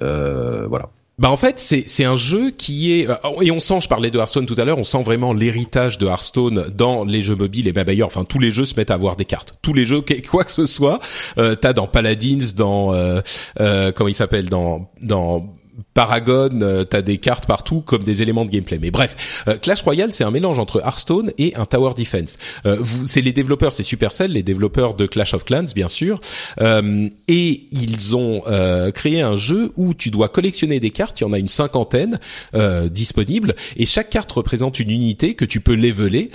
Euh, 0.00 0.66
voilà. 0.68 0.90
Bah 1.16 1.30
en 1.30 1.36
fait 1.36 1.60
c'est 1.60 2.04
un 2.04 2.16
jeu 2.16 2.50
qui 2.50 2.92
est 2.92 3.08
euh, 3.08 3.14
et 3.40 3.52
on 3.52 3.60
sent 3.60 3.82
je 3.82 3.88
parlais 3.88 4.10
de 4.10 4.18
Hearthstone 4.18 4.46
tout 4.46 4.56
à 4.58 4.64
l'heure 4.64 4.78
on 4.78 4.84
sent 4.84 5.02
vraiment 5.04 5.32
l'héritage 5.32 5.96
de 5.96 6.06
Hearthstone 6.06 6.66
dans 6.74 7.04
les 7.04 7.22
jeux 7.22 7.36
mobiles 7.36 7.68
et 7.68 7.72
bah 7.72 7.84
d'ailleurs 7.84 8.08
enfin 8.08 8.24
tous 8.24 8.40
les 8.40 8.50
jeux 8.50 8.64
se 8.64 8.74
mettent 8.74 8.90
à 8.90 8.94
avoir 8.94 9.14
des 9.14 9.24
cartes. 9.24 9.54
Tous 9.62 9.72
les 9.72 9.84
jeux 9.84 10.02
quoi 10.30 10.42
que 10.42 10.50
ce 10.50 10.66
soit 10.66 10.98
euh, 11.38 11.54
t'as 11.54 11.72
dans 11.72 11.86
Paladins 11.86 12.38
dans 12.56 12.92
euh, 12.92 13.20
euh, 13.60 13.92
comment 13.92 14.08
il 14.08 14.14
s'appelle 14.14 14.48
dans 14.48 14.90
dans 15.02 15.54
Paragon, 15.92 16.50
euh, 16.62 16.84
t'as 16.84 17.02
des 17.02 17.18
cartes 17.18 17.46
partout 17.46 17.80
comme 17.80 18.04
des 18.04 18.22
éléments 18.22 18.44
de 18.44 18.50
gameplay. 18.50 18.78
Mais 18.80 18.90
bref, 18.90 19.44
euh, 19.48 19.56
Clash 19.56 19.82
Royale, 19.82 20.12
c'est 20.12 20.24
un 20.24 20.30
mélange 20.30 20.58
entre 20.58 20.80
Hearthstone 20.80 21.30
et 21.38 21.54
un 21.56 21.66
Tower 21.66 21.92
Defense. 21.96 22.38
Euh, 22.66 22.78
c'est 23.06 23.20
les 23.20 23.32
développeurs, 23.32 23.72
c'est 23.72 23.82
Supercell, 23.82 24.32
les 24.32 24.42
développeurs 24.42 24.94
de 24.94 25.06
Clash 25.06 25.34
of 25.34 25.44
Clans, 25.44 25.64
bien 25.74 25.88
sûr, 25.88 26.20
Euh, 26.60 27.08
et 27.28 27.66
ils 27.72 28.16
ont 28.16 28.42
euh, 28.46 28.90
créé 28.90 29.20
un 29.20 29.36
jeu 29.36 29.72
où 29.76 29.94
tu 29.94 30.10
dois 30.10 30.28
collectionner 30.28 30.80
des 30.80 30.90
cartes. 30.90 31.20
Il 31.20 31.24
y 31.24 31.26
en 31.26 31.32
a 31.32 31.38
une 31.38 31.48
cinquantaine 31.48 32.18
euh, 32.54 32.88
disponibles, 32.88 33.54
et 33.76 33.86
chaque 33.86 34.10
carte 34.10 34.30
représente 34.32 34.78
une 34.80 34.90
unité 34.90 35.34
que 35.34 35.44
tu 35.44 35.60
peux 35.60 35.74
leveler. 35.74 36.30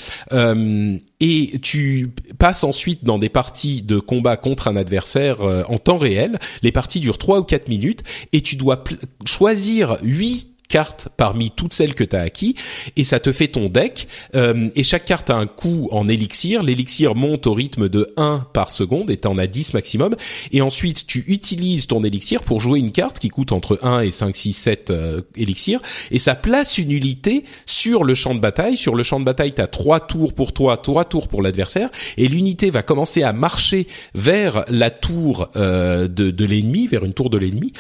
Et 1.22 1.60
tu 1.62 2.12
passes 2.38 2.64
ensuite 2.64 3.04
dans 3.04 3.20
des 3.20 3.28
parties 3.28 3.82
de 3.82 4.00
combat 4.00 4.38
contre 4.38 4.70
un 4.70 4.78
adversaire 4.78 5.38
en 5.70 5.78
temps 5.78 5.98
réel. 5.98 6.40
Les 6.62 6.72
parties 6.72 7.02
durent 7.02 7.18
3 7.18 7.40
ou 7.40 7.44
4 7.44 7.68
minutes 7.68 8.04
et 8.32 8.40
tu 8.40 8.56
dois 8.56 8.84
choisir 9.30 9.98
8 10.02 10.50
cartes 10.70 11.10
parmi 11.18 11.52
toutes 11.52 11.74
celles 11.74 11.96
que 11.96 12.04
tu 12.04 12.16
as 12.16 12.22
acquis 12.22 12.56
et 12.96 13.04
ça 13.04 13.20
te 13.20 13.34
fait 13.34 13.50
ton 13.50 13.68
deck 13.68 14.08
Euh, 14.36 14.70
et 14.76 14.84
chaque 14.84 15.06
carte 15.06 15.32
a 15.32 15.36
un 15.36 15.48
coût 15.48 15.90
en 15.92 16.08
élixir. 16.08 16.62
L'élixir 16.62 17.16
monte 17.16 17.48
au 17.48 17.54
rythme 17.54 17.90
de 17.90 18.14
1 18.16 18.46
par 18.54 18.70
seconde 18.70 19.10
et 19.10 19.18
t'en 19.18 19.40
as 19.40 19.48
10 19.48 19.74
maximum. 19.74 20.16
Et 20.52 20.62
ensuite 20.62 21.08
tu 21.08 21.24
utilises 21.28 21.88
ton 21.88 22.04
élixir 22.04 22.42
pour 22.42 22.60
jouer 22.60 22.80
une 22.80 22.92
carte 22.92 23.18
qui 23.18 23.30
coûte 23.30 23.52
entre 23.52 23.80
1 23.82 24.02
et 24.02 24.12
5 24.12 24.36
6 24.36 24.54
7 24.54 24.90
euh, 24.92 25.22
élixirs 25.36 25.82
et 26.12 26.20
ça 26.20 26.36
place 26.36 26.78
une 26.78 26.92
unité 26.92 27.44
sur 27.66 28.04
le 28.04 28.14
champ 28.14 28.36
de 28.36 28.40
bataille. 28.40 28.78
Sur 28.78 28.94
le 28.94 29.02
champ 29.02 29.20
de 29.20 29.26
bataille 29.26 29.54
tu 29.54 29.62
as 29.62 29.68
3 29.68 30.02
tours 30.02 30.34
pour 30.34 30.54
toi 30.54 30.78
3 30.78 31.06
tours 31.06 31.28
pour 31.28 31.42
l'adversaire 31.42 31.90
et 32.18 32.28
l'unité 32.28 32.70
va 32.70 32.84
commencer 32.84 33.24
à 33.24 33.34
marcher 33.34 33.88
vers 34.14 34.64
la 34.68 34.92
tour 34.92 35.50
euh, 35.56 36.08
de, 36.08 36.30
de 36.30 36.46
l'ennemi 36.46 36.86
vers 36.86 37.04
une 37.04 37.14
tour 37.14 37.32
de 37.32 37.40
l'ennemi 37.40 37.74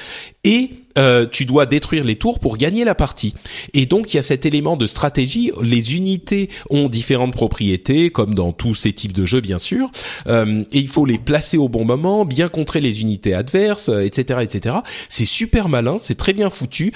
et 0.43 0.71
euh, 0.99 1.25
tu 1.25 1.45
dois 1.45 1.65
détruire 1.65 2.03
les 2.03 2.15
tours 2.15 2.39
pour 2.39 2.57
gagner 2.57 2.83
la 2.83 2.93
partie. 2.93 3.33
Et 3.73 3.85
donc 3.85 4.13
il 4.13 4.17
y 4.17 4.19
a 4.19 4.23
cet 4.23 4.45
élément 4.45 4.77
de 4.77 4.85
stratégie. 4.85 5.51
Les 5.61 5.95
unités 5.95 6.49
ont 6.69 6.89
différentes 6.89 7.33
propriétés, 7.33 8.09
comme 8.09 8.35
dans 8.35 8.51
tous 8.51 8.75
ces 8.75 8.93
types 8.93 9.13
de 9.13 9.25
jeux 9.25 9.41
bien 9.41 9.59
sûr. 9.59 9.89
Euh, 10.27 10.63
et 10.71 10.79
il 10.79 10.87
faut 10.87 11.05
les 11.05 11.17
placer 11.17 11.57
au 11.57 11.69
bon 11.69 11.85
moment, 11.85 12.25
bien 12.25 12.47
contrer 12.47 12.81
les 12.81 13.01
unités 13.01 13.33
adverses, 13.33 13.89
euh, 13.89 14.01
etc., 14.01 14.39
etc. 14.43 14.77
C'est 15.07 15.25
super 15.25 15.69
malin, 15.69 15.97
c'est 15.97 16.15
très 16.15 16.33
bien 16.33 16.49
foutu. 16.49 16.93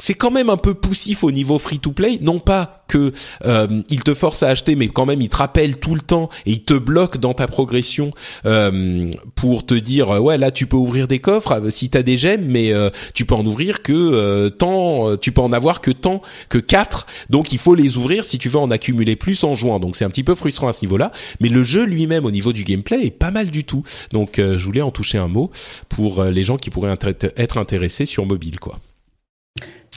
C'est 0.00 0.14
quand 0.14 0.30
même 0.30 0.50
un 0.50 0.56
peu 0.56 0.74
poussif 0.74 1.22
au 1.22 1.30
niveau 1.30 1.58
free 1.58 1.78
to 1.78 1.92
play, 1.92 2.18
non 2.20 2.40
pas 2.40 2.84
que 2.88 3.12
euh, 3.44 3.82
il 3.88 4.02
te 4.02 4.14
force 4.14 4.42
à 4.42 4.48
acheter, 4.48 4.74
mais 4.74 4.88
quand 4.88 5.06
même 5.06 5.20
il 5.20 5.28
te 5.28 5.36
rappelle 5.36 5.78
tout 5.78 5.94
le 5.94 6.00
temps 6.00 6.28
et 6.46 6.52
il 6.52 6.64
te 6.64 6.74
bloque 6.74 7.18
dans 7.18 7.34
ta 7.34 7.46
progression 7.46 8.10
euh, 8.46 9.10
pour 9.36 9.64
te 9.64 9.74
dire 9.74 10.08
ouais 10.08 10.38
là 10.38 10.50
tu 10.50 10.66
peux 10.66 10.76
ouvrir 10.76 11.06
des 11.06 11.20
coffres 11.20 11.52
euh, 11.52 11.70
si 11.70 11.90
t'as 11.90 12.02
des 12.02 12.18
gemmes, 12.18 12.46
mais 12.46 12.72
euh, 12.72 12.90
tu 13.14 13.26
peux 13.26 13.34
en 13.34 13.46
ouvrir 13.46 13.82
que 13.82 13.92
euh, 13.92 14.50
tant, 14.50 15.16
tu 15.18 15.32
peux 15.32 15.42
en 15.42 15.52
avoir 15.52 15.80
que 15.80 15.90
tant 15.90 16.22
que 16.48 16.58
quatre, 16.58 17.06
donc 17.28 17.52
il 17.52 17.58
faut 17.58 17.74
les 17.74 17.98
ouvrir 17.98 18.24
si 18.24 18.38
tu 18.38 18.48
veux 18.48 18.58
en 18.58 18.70
accumuler 18.70 19.16
plus 19.16 19.44
en 19.44 19.54
jouant. 19.54 19.78
Donc 19.78 19.96
c'est 19.96 20.04
un 20.04 20.10
petit 20.10 20.24
peu 20.24 20.34
frustrant 20.34 20.68
à 20.68 20.72
ce 20.72 20.80
niveau-là, 20.82 21.12
mais 21.40 21.48
le 21.48 21.62
jeu 21.62 21.84
lui-même 21.84 22.24
au 22.24 22.30
niveau 22.30 22.52
du 22.52 22.64
gameplay 22.64 23.06
est 23.06 23.10
pas 23.10 23.30
mal 23.30 23.50
du 23.50 23.64
tout. 23.64 23.84
Donc 24.12 24.32
je 24.36 24.64
voulais 24.64 24.80
en 24.80 24.90
toucher 24.90 25.18
un 25.18 25.28
mot 25.28 25.50
pour 25.88 26.24
les 26.24 26.42
gens 26.42 26.56
qui 26.56 26.70
pourraient 26.70 26.96
être 27.36 27.58
intéressés 27.58 28.06
sur 28.06 28.26
mobile 28.26 28.58
quoi. 28.58 28.78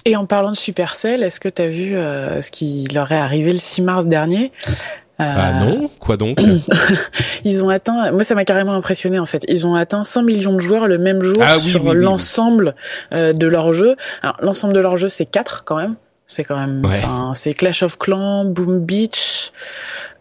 Et 0.06 0.16
en 0.16 0.26
parlant 0.26 0.52
de 0.52 0.56
Supercell, 0.56 1.24
est-ce 1.24 1.40
que 1.40 1.50
tu 1.50 1.62
as 1.62 1.70
vu 1.70 1.96
euh, 1.96 2.42
ce 2.42 2.52
qui 2.52 2.88
leur 2.94 3.12
est 3.12 3.18
arrivé 3.18 3.54
le 3.54 3.60
6 3.60 3.82
mars 3.82 4.06
dernier? 4.06 4.52
Ah 5.20 5.54
non, 5.54 5.90
quoi 6.00 6.18
donc? 6.18 6.40
Ils 7.46 7.64
ont 7.64 7.70
atteint, 7.70 8.12
moi 8.12 8.24
ça 8.24 8.36
m'a 8.36 8.46
carrément 8.46 8.74
impressionné 8.74 9.20
en 9.20 9.26
fait, 9.26 9.46
ils 9.48 9.68
ont 9.68 9.76
atteint 9.76 10.04
100 10.04 10.24
millions 10.24 10.54
de 10.54 10.60
joueurs 10.60 10.88
le 10.88 10.98
même 10.98 11.22
jour 11.22 11.38
ah 11.40 11.60
sur 11.60 11.94
l'ensemble 11.94 12.76
euh, 13.14 13.32
de 13.32 13.48
leur 13.48 13.72
jeu. 13.72 13.96
Alors 14.22 14.38
l'ensemble 14.42 14.74
de 14.74 14.80
leur 14.80 14.98
jeu 14.98 15.10
c'est 15.10 15.26
4 15.26 15.64
quand 15.66 15.78
même, 15.78 15.96
c'est 16.34 16.44
quand 16.44 16.58
même, 16.58 16.84
c'est 17.34 17.54
Clash 17.54 17.84
of 17.84 17.98
Clans, 17.98 18.46
Boom 18.46 18.80
Beach, 18.80 19.52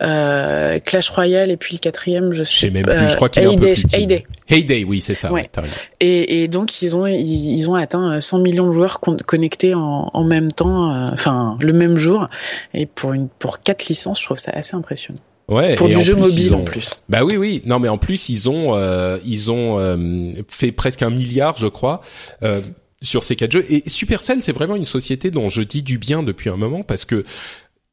euh, 0.03 0.79
Clash 0.81 1.11
Royale 1.11 1.51
et 1.51 1.57
puis 1.57 1.75
le 1.75 1.79
quatrième, 1.79 2.33
je 2.33 2.45
sais, 2.45 2.71
même 2.71 2.85
plus. 2.85 3.09
je 3.09 3.17
crois 3.17 3.29
qu'il 3.29 3.43
est 3.43 3.47
un 3.47 3.57
peu 3.57 3.73
plus 3.73 3.85
Heyday. 3.93 4.27
Heyday, 4.49 4.85
oui, 4.85 5.01
c'est 5.01 5.15
ça. 5.15 5.33
Ouais. 5.33 5.49
et, 6.01 6.43
et, 6.43 6.49
donc 6.49 6.83
ils 6.83 6.97
ont 6.97 7.07
ils, 7.07 7.69
ont 7.71 7.75
atteint 7.75 8.21
100 8.21 8.39
millions 8.41 8.67
de 8.67 8.73
joueurs 8.73 9.01
connectés 9.01 9.75
en, 9.75 10.11
en 10.13 10.25
même 10.25 10.53
temps, 10.53 10.93
euh, 10.93 11.11
enfin 11.13 11.57
le 11.61 11.73
même 11.73 11.97
jour. 11.97 12.29
Et 12.75 12.87
pour 12.87 13.13
une 13.13 13.29
pour 13.29 13.61
quatre 13.61 13.87
licences, 13.87 14.21
je 14.21 14.27
trouve 14.27 14.39
ça 14.39 14.53
assez 14.53 14.77
impressionnant. 14.77 15.21
Ouais, 15.49 15.75
pour 15.75 15.89
du 15.89 16.01
jeu 16.01 16.15
mobile 16.15 16.55
en 16.55 16.63
plus. 16.63 16.91
Bah 17.09 17.25
oui, 17.25 17.37
oui. 17.37 17.63
Non, 17.67 17.79
mais 17.79 17.89
en 17.89 17.99
plus 17.99 18.29
ils 18.29 18.49
ont 18.49 18.75
euh, 18.75 19.19
ils 19.25 19.51
ont 19.51 19.79
euh, 19.79 20.33
fait 20.49 20.73
presque 20.73 21.03
un 21.03 21.11
milliard, 21.11 21.57
je 21.59 21.67
crois. 21.67 22.01
Euh, 22.43 22.61
sur 23.03 23.25
ces 23.25 23.37
quatre 23.37 23.53
jeux 23.53 23.65
et 23.73 23.83
Supercell 23.89 24.43
c'est 24.43 24.53
vraiment 24.53 24.77
une 24.77 24.85
société 24.85 25.31
dont 25.31 25.51
je 25.51 25.63
dis 25.63 25.83
du 25.83 25.99
bien 25.99 26.23
depuis 26.23 26.51
un 26.51 26.57
moment 26.57 26.83
parce 26.83 27.05
que 27.05 27.25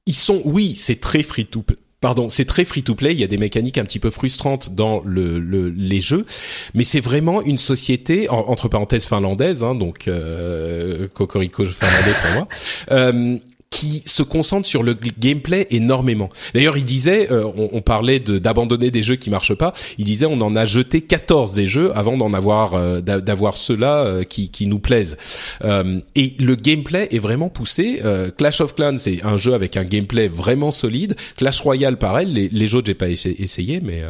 ils 0.05 0.15
sont 0.15 0.41
oui 0.45 0.75
c'est 0.75 0.99
très 0.99 1.23
free 1.23 1.45
to 1.45 1.63
Pardon, 2.01 2.29
c'est 2.29 2.45
très 2.45 2.63
free 2.63 2.81
to 2.81 2.95
play. 2.95 3.11
Il 3.11 3.19
y 3.19 3.25
a 3.25 3.27
des 3.27 3.37
mécaniques 3.37 3.77
un 3.77 3.83
petit 3.83 3.99
peu 3.99 4.09
frustrantes 4.09 4.73
dans 4.73 5.01
le, 5.03 5.37
le 5.37 5.69
les 5.69 5.99
jeux, 5.99 6.25
mais 6.73 6.85
c'est 6.85 7.01
vraiment 7.01 7.41
une 7.41 7.57
société 7.57 8.29
entre 8.29 8.69
parenthèses 8.69 9.05
finlandaise, 9.05 9.63
hein, 9.63 9.75
donc 9.75 10.07
euh, 10.07 11.09
cocorico 11.13 11.65
finlandais 11.65 12.13
pour 12.21 12.31
moi. 12.31 12.47
Euh, 12.91 13.37
qui 13.69 14.01
se 14.05 14.23
concentre 14.23 14.67
sur 14.67 14.83
le 14.83 14.93
gameplay 14.93 15.67
énormément. 15.69 16.29
D'ailleurs, 16.53 16.77
il 16.77 16.85
disait, 16.85 17.31
euh, 17.31 17.45
on, 17.55 17.69
on, 17.73 17.81
parlait 17.81 18.19
d'abandonner 18.19 18.89
des 18.89 19.03
jeux 19.03 19.15
qui 19.15 19.29
marchent 19.29 19.53
pas. 19.53 19.73
Il 19.97 20.05
disait, 20.05 20.25
on 20.25 20.41
en 20.41 20.55
a 20.55 20.65
jeté 20.65 21.01
14 21.01 21.53
des 21.53 21.67
jeux 21.67 21.91
avant 21.95 22.17
d'en 22.17 22.33
avoir 22.33 22.73
euh, 22.73 22.99
d'avoir 23.01 23.57
ceux-là 23.57 24.03
euh, 24.03 24.23
qui, 24.23 24.49
qui 24.49 24.65
nous 24.65 24.79
plaisent. 24.79 25.17
et 25.63 26.33
le 26.39 26.55
gameplay 26.55 27.07
est 27.11 27.19
vraiment 27.19 27.49
poussé. 27.49 28.01
Clash 28.37 28.61
of 28.61 28.75
Clans, 28.75 28.97
c'est 28.97 29.23
un 29.23 29.37
jeu 29.37 29.53
avec 29.53 29.77
un 29.77 29.83
gameplay 29.83 30.27
vraiment 30.27 30.71
solide. 30.71 31.15
Clash 31.37 31.61
Royale, 31.61 31.97
pareil. 31.97 32.27
Les, 32.27 32.49
les 32.49 32.75
autres, 32.75 32.87
j'ai 32.87 32.93
pas 32.95 33.09
essayé, 33.09 33.81
mais 33.81 34.03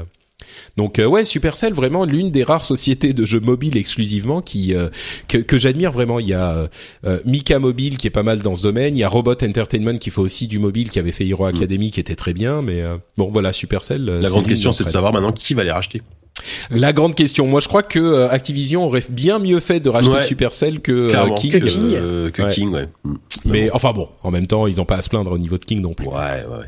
donc 0.78 1.00
euh, 1.00 1.06
ouais, 1.06 1.26
Supercell 1.26 1.74
vraiment 1.74 2.06
l'une 2.06 2.32
des 2.32 2.44
rares 2.44 2.64
sociétés 2.64 3.14
de 3.14 3.26
jeux 3.26 3.40
mobiles 3.40 3.78
exclusivement 3.78 4.42
qui 4.42 4.74
euh, 4.74 4.90
que, 5.28 5.38
que 5.38 5.58
j'admire 5.58 5.92
vraiment. 5.92 6.20
Il 6.20 6.28
y 6.28 6.34
a 6.34 6.70
euh, 7.06 7.20
Mika 7.26 7.60
Mobile 7.60 7.98
qui 7.98 8.08
est 8.08 8.12
pas 8.12 8.24
mal 8.24 8.40
dans 8.40 8.56
ce 8.56 8.64
domaine. 8.64 8.96
Il 8.96 9.00
y 9.00 9.04
a 9.04 9.10
Robot 9.10 9.32
Entertainment 9.44 9.98
qui 9.98 10.10
fait 10.10 10.22
aussi 10.22 10.48
du 10.48 10.60
mobile, 10.60 10.90
qui 10.90 11.00
avait 11.00 11.12
fait 11.12 11.28
Hero 11.28 11.46
mm. 11.46 11.56
Academy 11.56 11.92
qui 11.92 12.00
était 12.00 12.16
très 12.16 12.34
bien. 12.34 12.62
Mais 12.62 12.82
bon 13.18 13.30
voilà, 13.30 13.52
Supercell. 13.52 14.06
La 14.06 14.30
grande 14.30 14.48
question 14.48 14.74
c'est 14.74 14.84
de 14.84 14.90
savoir 14.90 15.14
maintenant 15.14 15.32
qui 15.32 15.54
va 15.54 15.64
les 15.64 15.72
racheter. 15.72 16.02
La 16.72 16.94
grande 16.94 17.16
question, 17.16 17.48
moi 17.48 17.60
je 17.60 17.68
crois 17.68 17.84
que 17.84 18.28
Activision 18.30 18.86
aurait 18.86 19.04
bien 19.10 19.40
mieux 19.40 19.60
fait 19.60 19.82
de 19.82 19.90
racheter 19.90 20.20
Supercell 20.20 20.80
que 20.80 21.08
King. 21.36 21.52
Que 21.52 21.58
King, 21.58 22.32
que 22.32 22.54
King 22.54 22.70
ouais. 22.70 22.88
Mm. 23.04 23.16
Mais 23.46 23.70
enfin 23.72 23.92
bon, 23.92 24.08
en 24.24 24.32
même 24.32 24.48
temps, 24.48 24.68
ils 24.68 24.80
ont 24.80 24.86
pas 24.86 24.96
à 24.96 25.02
se 25.02 25.10
plaindre 25.10 25.32
au 25.32 25.38
niveau 25.38 25.58
de 25.58 25.66
King 25.66 25.82
non 25.82 25.94
plus. 25.94 26.08
Ouais, 26.08 26.16
ouais. 26.16 26.58
ouais. 26.60 26.68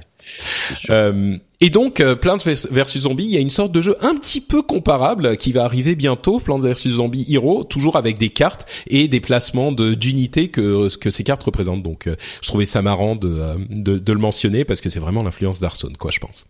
Euh, 0.89 1.37
et 1.61 1.69
donc 1.69 1.99
euh, 1.99 2.15
Plants 2.15 2.37
vs 2.37 2.97
Zombies, 2.97 3.25
il 3.25 3.31
y 3.31 3.37
a 3.37 3.39
une 3.39 3.49
sorte 3.49 3.71
de 3.71 3.81
jeu 3.81 3.95
un 4.01 4.15
petit 4.15 4.41
peu 4.41 4.61
comparable 4.61 5.37
qui 5.37 5.51
va 5.51 5.63
arriver 5.63 5.95
bientôt, 5.95 6.39
Plants 6.39 6.59
vs 6.59 6.89
Zombies 6.89 7.25
Hero, 7.29 7.63
toujours 7.63 7.95
avec 7.95 8.17
des 8.17 8.29
cartes 8.29 8.67
et 8.87 9.07
des 9.07 9.19
placements 9.19 9.71
d'unités 9.71 10.49
que 10.49 10.93
que 10.97 11.09
ces 11.09 11.23
cartes 11.23 11.43
représentent. 11.43 11.83
Donc 11.83 12.07
euh, 12.07 12.15
je 12.41 12.47
trouvais 12.47 12.65
ça 12.65 12.81
marrant 12.81 13.15
de, 13.15 13.29
euh, 13.29 13.55
de, 13.69 13.97
de 13.97 14.13
le 14.13 14.19
mentionner 14.19 14.65
parce 14.65 14.81
que 14.81 14.89
c'est 14.89 14.99
vraiment 14.99 15.23
l'influence 15.23 15.59
d'Arson, 15.59 15.93
quoi, 15.97 16.11
je 16.11 16.19
pense. 16.19 16.47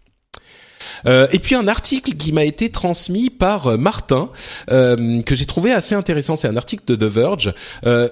Euh, 1.06 1.28
et 1.32 1.40
puis 1.40 1.56
un 1.56 1.68
article 1.68 2.14
qui 2.14 2.32
m'a 2.32 2.44
été 2.44 2.70
transmis 2.70 3.30
par 3.30 3.68
euh, 3.68 3.78
Martin 3.78 4.30
euh, 4.72 5.22
que 5.22 5.36
j'ai 5.36 5.46
trouvé 5.46 5.72
assez 5.72 5.96
intéressant. 5.96 6.36
C'est 6.36 6.48
un 6.48 6.58
article 6.58 6.84
de 6.86 6.96
The 6.96 7.12
Verge 7.12 7.54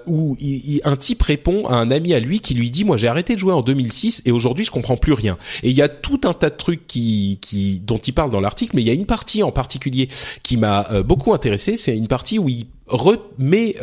où 0.05 0.37
un 0.83 0.95
type 0.95 1.21
répond 1.21 1.65
à 1.67 1.75
un 1.75 1.91
ami 1.91 2.13
à 2.13 2.19
lui 2.19 2.39
qui 2.39 2.53
lui 2.53 2.69
dit 2.69 2.83
moi 2.83 2.97
j'ai 2.97 3.07
arrêté 3.07 3.33
de 3.35 3.39
jouer 3.39 3.53
en 3.53 3.61
2006 3.61 4.23
et 4.25 4.31
aujourd'hui 4.31 4.65
je 4.65 4.71
comprends 4.71 4.97
plus 4.97 5.13
rien. 5.13 5.37
Et 5.63 5.69
il 5.69 5.75
y 5.75 5.81
a 5.81 5.89
tout 5.89 6.21
un 6.23 6.33
tas 6.33 6.49
de 6.49 6.55
trucs 6.55 6.87
qui, 6.87 7.39
qui 7.41 7.79
dont 7.79 7.97
il 7.97 8.13
parle 8.13 8.31
dans 8.31 8.41
l'article, 8.41 8.75
mais 8.75 8.81
il 8.81 8.87
y 8.87 8.91
a 8.91 8.93
une 8.93 9.05
partie 9.05 9.43
en 9.43 9.51
particulier 9.51 10.07
qui 10.43 10.57
m'a 10.57 10.87
beaucoup 11.03 11.33
intéressé. 11.33 11.77
C'est 11.77 11.95
une 11.95 12.07
partie 12.07 12.39
où 12.39 12.49
il 12.49 12.65
remet, 12.87 13.75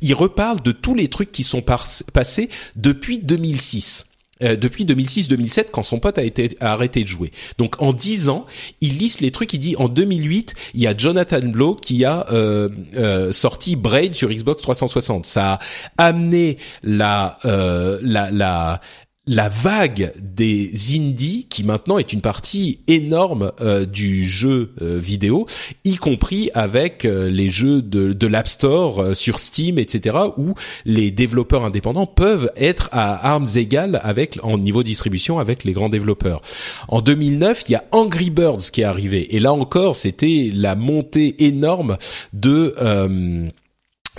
il 0.00 0.14
reparle 0.14 0.60
de 0.62 0.72
tous 0.72 0.94
les 0.94 1.08
trucs 1.08 1.32
qui 1.32 1.42
sont 1.42 1.62
passés 1.62 2.48
depuis 2.76 3.18
2006. 3.18 4.06
Euh, 4.44 4.56
depuis 4.56 4.84
2006-2007 4.84 5.66
quand 5.72 5.82
son 5.82 5.98
pote 5.98 6.18
a 6.18 6.22
été 6.22 6.56
arrêté 6.60 7.02
de 7.02 7.08
jouer. 7.08 7.30
Donc 7.58 7.80
en 7.80 7.92
10 7.92 8.28
ans, 8.28 8.46
il 8.80 8.98
liste 8.98 9.20
les 9.20 9.30
trucs. 9.30 9.52
Il 9.54 9.58
dit 9.58 9.76
en 9.76 9.88
2008, 9.88 10.54
il 10.74 10.80
y 10.80 10.86
a 10.86 10.96
Jonathan 10.96 11.40
Blow 11.40 11.74
qui 11.74 12.04
a 12.04 12.26
euh, 12.32 12.68
euh, 12.96 13.32
sorti 13.32 13.76
Braid 13.76 14.14
sur 14.14 14.28
Xbox 14.28 14.62
360. 14.62 15.26
Ça 15.26 15.58
a 15.98 16.04
amené 16.04 16.58
la 16.82 17.38
la 17.44 18.30
la 18.30 18.80
la 19.26 19.48
vague 19.48 20.12
des 20.20 20.70
indies 20.94 21.46
qui 21.48 21.64
maintenant 21.64 21.96
est 21.96 22.12
une 22.12 22.20
partie 22.20 22.80
énorme 22.88 23.52
euh, 23.62 23.86
du 23.86 24.28
jeu 24.28 24.74
euh, 24.82 24.98
vidéo, 24.98 25.46
y 25.84 25.96
compris 25.96 26.50
avec 26.52 27.06
euh, 27.06 27.30
les 27.30 27.48
jeux 27.48 27.80
de, 27.80 28.12
de 28.12 28.26
l'App 28.26 28.46
Store 28.46 29.16
sur 29.16 29.38
Steam, 29.38 29.78
etc., 29.78 30.16
où 30.36 30.54
les 30.84 31.10
développeurs 31.10 31.64
indépendants 31.64 32.06
peuvent 32.06 32.50
être 32.56 32.90
à 32.92 33.32
armes 33.32 33.46
égales 33.56 33.98
avec 34.02 34.38
en 34.42 34.58
niveau 34.58 34.82
distribution 34.82 35.38
avec 35.38 35.64
les 35.64 35.72
grands 35.72 35.88
développeurs. 35.88 36.42
En 36.88 37.00
2009, 37.00 37.64
il 37.68 37.72
y 37.72 37.76
a 37.76 37.84
Angry 37.92 38.30
Birds 38.30 38.70
qui 38.72 38.82
est 38.82 38.84
arrivé, 38.84 39.34
et 39.34 39.40
là 39.40 39.52
encore, 39.54 39.96
c'était 39.96 40.50
la 40.52 40.74
montée 40.74 41.46
énorme 41.46 41.96
de 42.34 42.74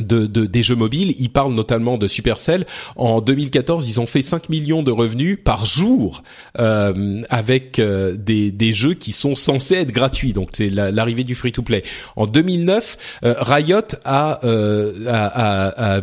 de, 0.01 0.25
de, 0.25 0.45
des 0.45 0.63
jeux 0.63 0.75
mobiles. 0.75 1.13
Ils 1.19 1.29
parlent 1.29 1.53
notamment 1.53 1.97
de 1.97 2.07
Supercell. 2.07 2.65
En 2.95 3.21
2014, 3.21 3.87
ils 3.87 3.99
ont 3.99 4.05
fait 4.05 4.21
5 4.21 4.49
millions 4.49 4.83
de 4.83 4.91
revenus 4.91 5.37
par 5.43 5.65
jour 5.65 6.23
euh, 6.59 7.21
avec 7.29 7.79
euh, 7.79 8.15
des, 8.15 8.51
des 8.51 8.73
jeux 8.73 8.93
qui 8.93 9.11
sont 9.11 9.35
censés 9.35 9.75
être 9.75 9.91
gratuits. 9.91 10.33
Donc 10.33 10.49
c'est 10.53 10.69
l'arrivée 10.69 11.23
du 11.23 11.35
free-to-play. 11.35 11.83
En 12.15 12.27
2009, 12.27 12.97
euh, 13.23 13.35
Riot 13.39 13.81
a, 14.03 14.39
euh, 14.43 14.93
a, 15.07 15.97
a, 15.97 16.01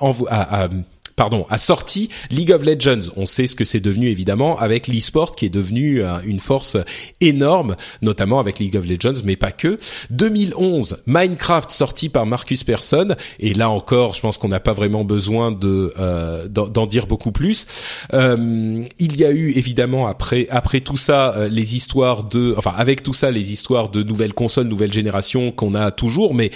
a 0.00 0.68
pardon, 1.16 1.46
a 1.50 1.58
sorti 1.58 2.08
League 2.30 2.52
of 2.52 2.62
Legends. 2.62 3.10
On 3.16 3.26
sait 3.26 3.46
ce 3.46 3.54
que 3.54 3.64
c'est 3.64 3.80
devenu 3.80 4.08
évidemment 4.08 4.58
avec 4.58 4.88
l'e-sport 4.88 5.32
qui 5.32 5.46
est 5.46 5.50
devenu 5.50 6.02
euh, 6.02 6.18
une 6.24 6.40
force 6.40 6.76
énorme, 7.20 7.76
notamment 8.02 8.40
avec 8.40 8.58
League 8.58 8.76
of 8.76 8.84
Legends, 8.84 9.20
mais 9.24 9.36
pas 9.36 9.52
que. 9.52 9.78
2011, 10.10 10.98
Minecraft 11.06 11.70
sorti 11.70 12.08
par 12.08 12.26
Marcus 12.26 12.64
Persson, 12.64 13.14
et 13.38 13.54
là 13.54 13.70
encore, 13.70 14.14
je 14.14 14.20
pense 14.20 14.38
qu'on 14.38 14.48
n'a 14.48 14.60
pas 14.60 14.72
vraiment 14.72 15.04
besoin 15.04 15.52
de 15.52 15.92
euh, 15.98 16.48
d'en 16.48 16.86
dire 16.86 17.06
beaucoup 17.06 17.32
plus. 17.32 17.66
Euh, 18.12 18.84
il 18.98 19.16
y 19.16 19.24
a 19.24 19.30
eu 19.30 19.50
évidemment 19.52 20.06
après 20.06 20.46
après 20.50 20.80
tout 20.80 20.96
ça 20.96 21.34
euh, 21.36 21.48
les 21.48 21.74
histoires 21.74 22.24
de, 22.24 22.54
enfin 22.56 22.72
avec 22.76 23.02
tout 23.02 23.12
ça 23.12 23.30
les 23.30 23.52
histoires 23.52 23.88
de 23.88 24.02
nouvelles 24.02 24.34
consoles, 24.34 24.66
nouvelles 24.66 24.92
générations 24.92 25.52
qu'on 25.52 25.74
a 25.74 25.90
toujours, 25.90 26.34
mais 26.34 26.50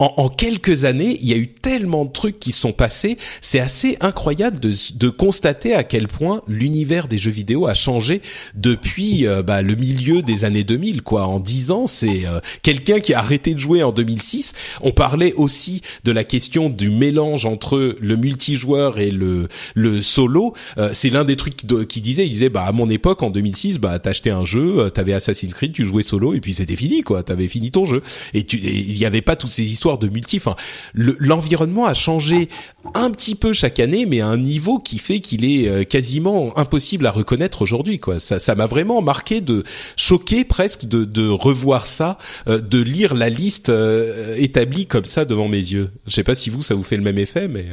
en, 0.00 0.30
quelques 0.30 0.86
années, 0.86 1.18
il 1.20 1.28
y 1.28 1.34
a 1.34 1.36
eu 1.36 1.48
tellement 1.48 2.06
de 2.06 2.10
trucs 2.10 2.40
qui 2.40 2.52
sont 2.52 2.72
passés. 2.72 3.18
C'est 3.42 3.60
assez 3.60 3.98
incroyable 4.00 4.58
de, 4.58 4.72
de, 4.94 5.08
constater 5.10 5.74
à 5.74 5.84
quel 5.84 6.08
point 6.08 6.40
l'univers 6.48 7.06
des 7.06 7.18
jeux 7.18 7.30
vidéo 7.30 7.66
a 7.66 7.74
changé 7.74 8.22
depuis 8.54 9.26
euh, 9.26 9.42
bah, 9.42 9.60
le 9.60 9.74
milieu 9.74 10.22
des 10.22 10.46
années 10.46 10.64
2000. 10.64 11.02
Quoi, 11.02 11.26
en 11.26 11.38
dix 11.38 11.70
ans, 11.70 11.86
c'est 11.86 12.26
euh, 12.26 12.40
quelqu'un 12.62 13.00
qui 13.00 13.12
a 13.12 13.18
arrêté 13.18 13.54
de 13.54 13.60
jouer 13.60 13.82
en 13.82 13.92
2006. 13.92 14.54
On 14.80 14.92
parlait 14.92 15.34
aussi 15.34 15.82
de 16.04 16.12
la 16.12 16.24
question 16.24 16.70
du 16.70 16.88
mélange 16.88 17.44
entre 17.44 17.96
le 18.00 18.16
multijoueur 18.16 18.98
et 18.98 19.10
le 19.10 19.48
le 19.74 20.00
solo. 20.00 20.54
Euh, 20.78 20.90
c'est 20.94 21.10
l'un 21.10 21.24
des 21.24 21.36
trucs 21.36 21.56
qui, 21.56 21.66
qui, 21.86 22.00
disait. 22.00 22.24
Il 22.24 22.30
disait, 22.30 22.48
bah 22.48 22.64
à 22.64 22.72
mon 22.72 22.88
époque, 22.88 23.22
en 23.22 23.28
2006, 23.28 23.78
bah 23.78 23.98
t'achetais 23.98 24.30
un 24.30 24.46
jeu, 24.46 24.90
t'avais 24.94 25.12
Assassin's 25.12 25.52
Creed, 25.52 25.72
tu 25.72 25.84
jouais 25.84 26.02
solo 26.02 26.32
et 26.32 26.40
puis 26.40 26.54
c'était 26.54 26.76
fini. 26.76 27.02
Quoi, 27.02 27.22
t'avais 27.22 27.48
fini 27.48 27.70
ton 27.70 27.84
jeu 27.84 28.02
et 28.32 28.46
il 28.50 28.96
y 28.96 29.04
avait 29.04 29.20
pas 29.20 29.36
toutes 29.36 29.50
ces 29.50 29.70
histoires 29.70 29.89
de 29.98 30.08
multi. 30.08 30.36
Enfin, 30.36 30.56
l'environnement 30.94 31.86
a 31.86 31.94
changé 31.94 32.48
un 32.94 33.10
petit 33.10 33.34
peu 33.34 33.52
chaque 33.52 33.80
année, 33.80 34.06
mais 34.06 34.20
à 34.20 34.26
un 34.26 34.36
niveau 34.36 34.78
qui 34.78 34.98
fait 34.98 35.20
qu'il 35.20 35.44
est 35.44 35.68
euh, 35.68 35.84
quasiment 35.84 36.56
impossible 36.58 37.06
à 37.06 37.10
reconnaître 37.10 37.62
aujourd'hui. 37.62 37.98
Quoi, 37.98 38.18
ça, 38.18 38.54
m'a 38.54 38.66
vraiment 38.66 39.02
marqué 39.02 39.40
de 39.40 39.64
choquer 39.96 40.44
presque 40.44 40.84
de, 40.84 41.28
revoir 41.28 41.86
ça, 41.86 42.18
euh, 42.48 42.60
de 42.60 42.82
lire 42.82 43.14
la 43.14 43.28
liste 43.28 43.68
euh, 43.68 44.34
établie 44.38 44.86
comme 44.86 45.04
ça 45.04 45.24
devant 45.24 45.48
mes 45.48 45.58
yeux. 45.58 45.90
Je 46.06 46.14
sais 46.14 46.24
pas 46.24 46.34
si 46.34 46.50
vous 46.50 46.62
ça 46.62 46.74
vous 46.74 46.82
fait 46.82 46.96
le 46.96 47.02
même 47.02 47.18
effet, 47.18 47.48
mais. 47.48 47.66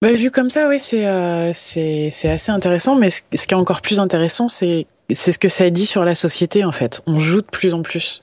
Bah, 0.00 0.12
vu 0.12 0.30
comme 0.30 0.50
ça, 0.50 0.68
oui, 0.68 0.78
c'est 0.78 1.06
c'est 1.54 2.10
c'est 2.10 2.28
assez 2.28 2.50
intéressant. 2.50 2.96
Mais 2.96 3.10
ce, 3.10 3.20
ce, 3.34 3.46
qui 3.46 3.54
est 3.54 3.56
encore 3.56 3.82
plus 3.82 4.00
intéressant, 4.00 4.48
c'est 4.48 4.86
c'est 5.14 5.32
ce 5.32 5.38
que 5.38 5.48
ça 5.48 5.68
dit 5.70 5.86
sur 5.86 6.04
la 6.04 6.14
société 6.14 6.64
en 6.64 6.72
fait. 6.72 7.02
On 7.06 7.18
joue 7.18 7.40
de 7.40 7.46
plus 7.46 7.74
en 7.74 7.82
plus. 7.82 8.22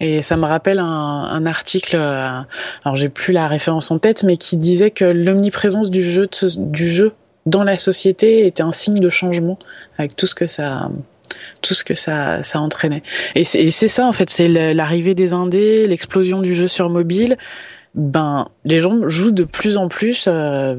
Et 0.00 0.22
ça 0.22 0.36
me 0.36 0.44
rappelle 0.44 0.78
un, 0.78 0.84
un 0.84 1.46
article, 1.46 1.96
euh, 1.96 2.28
alors 2.84 2.96
j'ai 2.96 3.08
plus 3.08 3.32
la 3.32 3.48
référence 3.48 3.90
en 3.90 3.98
tête, 3.98 4.22
mais 4.22 4.36
qui 4.36 4.56
disait 4.56 4.90
que 4.90 5.04
l'omniprésence 5.04 5.90
du 5.90 6.08
jeu, 6.08 6.28
du 6.56 6.88
jeu 6.88 7.12
dans 7.46 7.64
la 7.64 7.76
société 7.76 8.46
était 8.46 8.62
un 8.62 8.72
signe 8.72 9.00
de 9.00 9.10
changement, 9.10 9.58
avec 9.96 10.14
tout 10.14 10.26
ce 10.26 10.34
que 10.34 10.46
ça, 10.46 10.90
tout 11.62 11.74
ce 11.74 11.82
que 11.82 11.94
ça, 11.94 12.42
ça 12.44 12.60
entraînait. 12.60 13.02
Et 13.34 13.44
c'est 13.44 13.88
ça 13.88 14.06
en 14.06 14.12
fait, 14.12 14.30
c'est 14.30 14.48
l'arrivée 14.48 15.14
des 15.14 15.32
indés, 15.32 15.86
l'explosion 15.88 16.42
du 16.42 16.54
jeu 16.54 16.68
sur 16.68 16.90
mobile. 16.90 17.36
Ben, 17.94 18.48
les 18.64 18.80
gens 18.80 19.00
jouent 19.08 19.32
de 19.32 19.44
plus 19.44 19.76
en 19.76 19.88
plus 19.88 20.26
euh, 20.28 20.76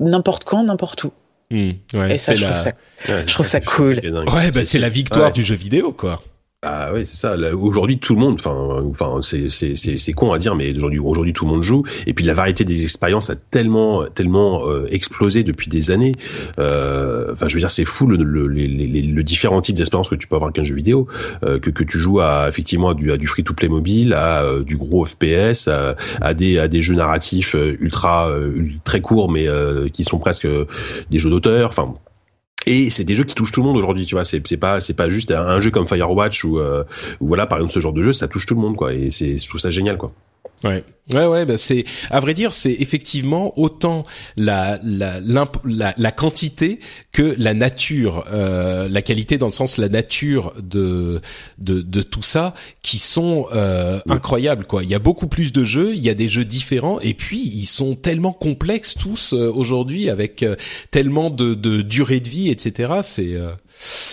n'importe 0.00 0.44
quand, 0.44 0.64
n'importe 0.64 1.04
où. 1.04 1.12
Mmh, 1.50 1.70
ouais, 1.94 2.14
et 2.16 2.18
ça, 2.18 2.34
je, 2.34 2.44
trouve 2.44 2.58
ça, 2.58 2.72
je 3.06 3.32
trouve 3.32 3.46
ça 3.46 3.60
cool. 3.60 4.00
Ouais, 4.34 4.50
bah, 4.50 4.64
c'est 4.64 4.78
la 4.78 4.88
victoire 4.88 5.32
du 5.32 5.42
jeu 5.42 5.54
vidéo, 5.54 5.92
quoi. 5.92 6.20
Ah 6.62 6.90
oui, 6.92 7.06
c'est 7.06 7.14
ça. 7.14 7.36
Aujourd'hui, 7.54 8.00
tout 8.00 8.16
le 8.16 8.20
monde, 8.20 8.34
enfin, 8.34 8.82
enfin, 8.90 9.20
c'est 9.22 9.48
c'est 9.48 9.76
c'est 9.76 10.12
con 10.12 10.32
à 10.32 10.38
dire, 10.38 10.56
mais 10.56 10.76
aujourd'hui, 10.76 10.98
aujourd'hui, 10.98 11.32
tout 11.32 11.44
le 11.44 11.52
monde 11.52 11.62
joue. 11.62 11.84
Et 12.08 12.14
puis 12.14 12.24
la 12.24 12.34
variété 12.34 12.64
des 12.64 12.82
expériences 12.82 13.30
a 13.30 13.36
tellement 13.36 14.04
tellement 14.06 14.66
euh, 14.68 14.88
explosé 14.90 15.44
depuis 15.44 15.68
des 15.68 15.92
années. 15.92 16.16
Euh, 16.58 17.32
enfin, 17.32 17.46
je 17.46 17.54
veux 17.54 17.60
dire, 17.60 17.70
c'est 17.70 17.84
fou 17.84 18.08
le, 18.08 18.16
le, 18.16 18.48
le 18.48 19.22
différent 19.22 19.60
type 19.60 19.76
d'expérience 19.76 20.08
que 20.08 20.16
tu 20.16 20.26
peux 20.26 20.34
avoir 20.34 20.48
avec 20.48 20.58
un 20.58 20.64
jeu 20.64 20.74
vidéo, 20.74 21.06
euh, 21.44 21.60
que 21.60 21.70
que 21.70 21.84
tu 21.84 22.00
joues 22.00 22.18
à 22.18 22.48
effectivement 22.48 22.88
à 22.88 22.94
du 22.94 23.12
à 23.12 23.18
du 23.18 23.28
free 23.28 23.44
to 23.44 23.54
play 23.54 23.68
mobile, 23.68 24.12
à 24.12 24.42
euh, 24.42 24.64
du 24.64 24.76
gros 24.76 25.04
FPS, 25.04 25.68
à, 25.68 25.94
à, 26.20 26.34
des 26.34 26.58
à 26.58 26.66
des 26.66 26.82
jeux 26.82 26.96
narratifs 26.96 27.54
ultra 27.54 28.32
très 28.82 29.00
courts, 29.00 29.30
mais 29.30 29.46
qui 29.92 30.02
sont 30.02 30.18
presque 30.18 30.48
des 31.08 31.20
jeux 31.20 31.30
d'auteur. 31.30 31.68
Enfin, 31.68 31.94
et 32.68 32.90
c'est 32.90 33.04
des 33.04 33.14
jeux 33.14 33.24
qui 33.24 33.34
touchent 33.34 33.52
tout 33.52 33.62
le 33.62 33.66
monde 33.66 33.78
aujourd'hui, 33.78 34.04
tu 34.04 34.14
vois. 34.14 34.24
C'est 34.24 34.40
pas 34.58 34.80
c'est 34.80 34.92
pas 34.92 35.08
juste 35.08 35.32
un, 35.32 35.58
jeu 35.60 35.70
comme 35.70 35.88
Firewatch 35.88 36.44
ou, 36.44 36.58
euh, 36.58 36.84
voilà 37.18 37.46
par 37.46 37.58
exemple 37.58 37.72
ce 37.72 37.80
genre 37.80 37.94
de 37.94 38.02
jeu, 38.02 38.12
ça 38.12 38.28
touche 38.28 38.44
tout 38.44 38.54
le 38.54 38.60
monde 38.60 38.76
quoi. 38.76 38.92
Et 38.92 39.10
c'est 39.10 39.38
je 39.38 39.48
trouve 39.48 39.60
ça 39.60 39.70
génial 39.70 39.96
quoi. 39.96 40.12
Ouais, 40.64 40.82
ouais, 41.12 41.26
ouais. 41.26 41.46
Bah 41.46 41.56
c'est, 41.56 41.84
à 42.10 42.18
vrai 42.18 42.34
dire, 42.34 42.52
c'est 42.52 42.72
effectivement 42.72 43.56
autant 43.58 44.02
la 44.36 44.80
la, 44.82 45.20
la 45.20 45.94
la 45.96 46.12
quantité 46.12 46.80
que 47.12 47.34
la 47.38 47.54
nature, 47.54 48.24
euh, 48.32 48.88
la 48.88 49.00
qualité 49.02 49.38
dans 49.38 49.46
le 49.46 49.52
sens 49.52 49.76
la 49.76 49.88
nature 49.88 50.52
de 50.60 51.20
de 51.58 51.80
de 51.80 52.02
tout 52.02 52.22
ça 52.22 52.54
qui 52.82 52.98
sont 52.98 53.46
euh, 53.52 54.00
incroyables 54.08 54.66
quoi. 54.66 54.82
Il 54.82 54.90
y 54.90 54.94
a 54.96 54.98
beaucoup 54.98 55.28
plus 55.28 55.52
de 55.52 55.62
jeux, 55.62 55.94
il 55.94 56.02
y 56.02 56.10
a 56.10 56.14
des 56.14 56.28
jeux 56.28 56.44
différents 56.44 56.98
et 57.00 57.14
puis 57.14 57.38
ils 57.40 57.66
sont 57.66 57.94
tellement 57.94 58.32
complexes 58.32 58.94
tous 58.94 59.34
euh, 59.34 59.52
aujourd'hui 59.54 60.10
avec 60.10 60.42
euh, 60.42 60.56
tellement 60.90 61.30
de 61.30 61.54
de 61.54 61.82
durée 61.82 62.18
de 62.20 62.28
vie, 62.28 62.50
etc. 62.50 62.94
C'est 63.04 63.34
euh, 63.34 63.52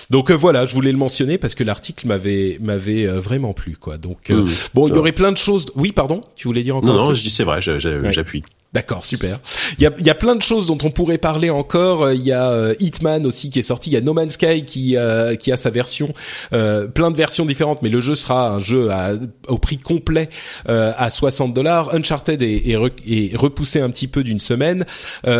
donc 0.09 0.29
euh, 0.29 0.35
voilà, 0.35 0.65
je 0.65 0.73
voulais 0.73 0.91
le 0.91 0.97
mentionner 0.97 1.37
parce 1.37 1.55
que 1.55 1.63
l'article 1.63 2.07
m'avait 2.07 2.57
m'avait 2.61 3.07
euh, 3.07 3.19
vraiment 3.19 3.53
plu 3.53 3.75
quoi. 3.77 3.97
Donc 3.97 4.29
euh, 4.29 4.45
bon, 4.73 4.87
il 4.87 4.95
y 4.95 4.97
aurait 4.97 5.11
plein 5.11 5.31
de 5.31 5.37
choses. 5.37 5.67
Oui, 5.75 5.91
pardon, 5.91 6.21
tu 6.35 6.47
voulais 6.47 6.63
dire 6.63 6.75
encore 6.75 6.93
Non, 6.93 7.05
non, 7.07 7.13
je 7.13 7.21
dis 7.21 7.29
c'est 7.29 7.43
vrai, 7.43 7.61
j'appuie. 7.61 8.43
D'accord, 8.75 9.05
super. 9.05 9.39
Il 9.77 9.83
y 9.83 9.87
a, 9.87 9.91
y 9.99 10.09
a 10.09 10.15
plein 10.15 10.35
de 10.35 10.41
choses 10.41 10.67
dont 10.67 10.77
on 10.83 10.91
pourrait 10.91 11.17
parler 11.17 11.49
encore. 11.49 12.11
Il 12.11 12.23
y 12.23 12.33
a 12.33 12.49
euh, 12.49 12.75
Hitman 12.81 13.25
aussi 13.25 13.49
qui 13.49 13.59
est 13.59 13.63
sorti. 13.63 13.89
Il 13.89 13.93
y 13.93 13.95
a 13.95 14.01
No 14.01 14.13
Man's 14.13 14.33
Sky 14.33 14.65
qui 14.65 14.97
euh, 14.97 15.35
qui 15.35 15.53
a 15.53 15.55
sa 15.55 15.69
version, 15.69 16.13
euh, 16.51 16.85
plein 16.85 17.09
de 17.09 17.15
versions 17.15 17.45
différentes, 17.45 17.81
mais 17.83 17.87
le 17.87 18.01
jeu 18.01 18.15
sera 18.15 18.49
un 18.49 18.59
jeu 18.59 18.91
à, 18.91 19.13
au 19.47 19.57
prix 19.59 19.77
complet 19.77 20.27
à 20.67 21.09
60 21.09 21.53
dollars. 21.53 21.95
Uncharted 21.95 22.41
est, 22.41 22.67
est, 22.67 23.35
repoussé 23.37 23.79
un 23.79 23.89
petit 23.89 24.09
peu 24.09 24.25
d'une 24.25 24.39
semaine. 24.39 24.85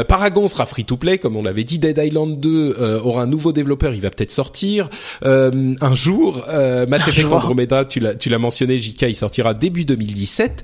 Paragon 0.07 0.48
sera 0.48 0.66
free 0.66 0.86
to 0.86 0.95
play, 0.95 1.18
comme 1.18 1.36
on 1.36 1.44
l'avait 1.44 1.66
dit. 1.66 1.78
Dead 1.78 1.98
Island 1.98 2.40
2 2.40 3.02
aura 3.03 3.24
un 3.24 3.28
nouveau 3.28 3.52
développeur. 3.52 3.94
Il 3.94 3.99
va 3.99 4.12
peut-être 4.12 4.32
sortir 4.32 4.90
un 5.24 5.95
jour. 5.95 6.45
Mass 6.88 7.10
Effect 7.10 7.34
Andromeda, 7.34 7.84
tu 7.84 7.99
l'as 7.99 8.16
tu 8.16 8.30
l'as 8.30 8.40
mentionné, 8.40 8.80
JK, 8.80 9.02
il 9.10 9.16
sortira 9.18 9.53
début 9.53 9.84
2017. 9.84 10.64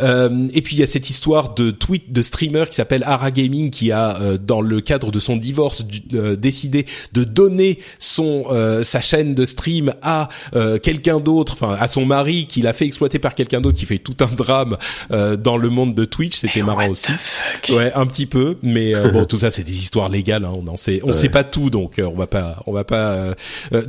et 0.00 0.62
puis 0.62 0.76
il 0.76 0.80
y 0.80 0.82
a 0.82 0.86
cette 0.86 1.10
histoire 1.10 1.52
de 1.52 1.70
tweet 1.70 2.05
de 2.08 2.22
streamer 2.22 2.64
qui 2.68 2.74
s'appelle 2.74 3.02
Ara 3.04 3.30
Gaming 3.30 3.70
qui 3.70 3.92
a 3.92 4.16
euh, 4.20 4.38
dans 4.38 4.60
le 4.60 4.80
cadre 4.80 5.10
de 5.10 5.18
son 5.18 5.36
divorce 5.36 5.84
euh, 6.14 6.36
décidé 6.36 6.86
de 7.12 7.24
donner 7.24 7.78
son 7.98 8.46
euh, 8.50 8.82
sa 8.82 9.00
chaîne 9.00 9.34
de 9.34 9.44
stream 9.44 9.92
à 10.02 10.28
quelqu'un 10.82 11.20
d'autre, 11.20 11.54
enfin 11.54 11.76
à 11.78 11.88
son 11.88 12.04
mari 12.04 12.46
qui 12.46 12.62
l'a 12.62 12.72
fait 12.72 12.86
exploiter 12.86 13.18
par 13.18 13.34
quelqu'un 13.34 13.60
d'autre 13.60 13.78
qui 13.78 13.86
fait 13.86 13.98
tout 13.98 14.16
un 14.20 14.26
drame 14.34 14.76
dans 15.10 15.56
le 15.56 15.70
monde 15.70 15.94
de 15.94 16.04
Twitch, 16.04 16.36
c'était 16.36 16.62
marrant 16.62 16.88
aussi. 16.88 17.12
Ouais, 17.70 17.92
un 17.94 18.06
petit 18.06 18.26
peu, 18.26 18.56
mais 18.62 18.92
bon 19.10 19.24
tout 19.24 19.36
ça 19.36 19.50
c'est 19.50 19.64
des 19.64 19.78
histoires 19.78 20.08
légales, 20.08 20.44
hein, 20.44 20.52
on 20.54 20.66
en 20.68 20.76
sait 20.76 21.00
on 21.04 21.12
sait 21.12 21.28
pas 21.28 21.44
tout 21.44 21.70
donc 21.70 21.94
on 21.98 22.16
va 22.16 22.26
pas 22.26 22.62
on 22.66 22.72
va 22.72 22.84
pas 22.84 23.34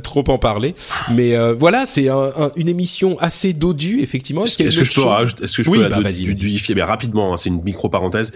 trop 0.02 0.24
en 0.28 0.38
parler. 0.38 0.74
Mais 1.10 1.36
voilà, 1.54 1.86
c'est 1.86 2.08
un, 2.08 2.30
une 2.56 2.68
émission 2.68 3.16
assez 3.20 3.52
dodue 3.52 4.00
effectivement. 4.00 4.44
Est-ce, 4.44 4.56
que, 4.56 4.70
je 4.70 4.94
peux 4.94 5.02
rajouter, 5.02 5.44
est-ce 5.44 5.56
que 5.56 5.62
je 5.62 5.70
oui, 5.70 5.82
peux 5.82 5.88
bah, 5.88 6.00
vas-y, 6.00 6.34
du, 6.34 6.74
mais 6.74 6.82
rapidement, 6.82 7.32
hein, 7.32 7.36
c'est 7.36 7.48
une 7.48 7.62
micro 7.62 7.88
parenthèse. 7.98 8.32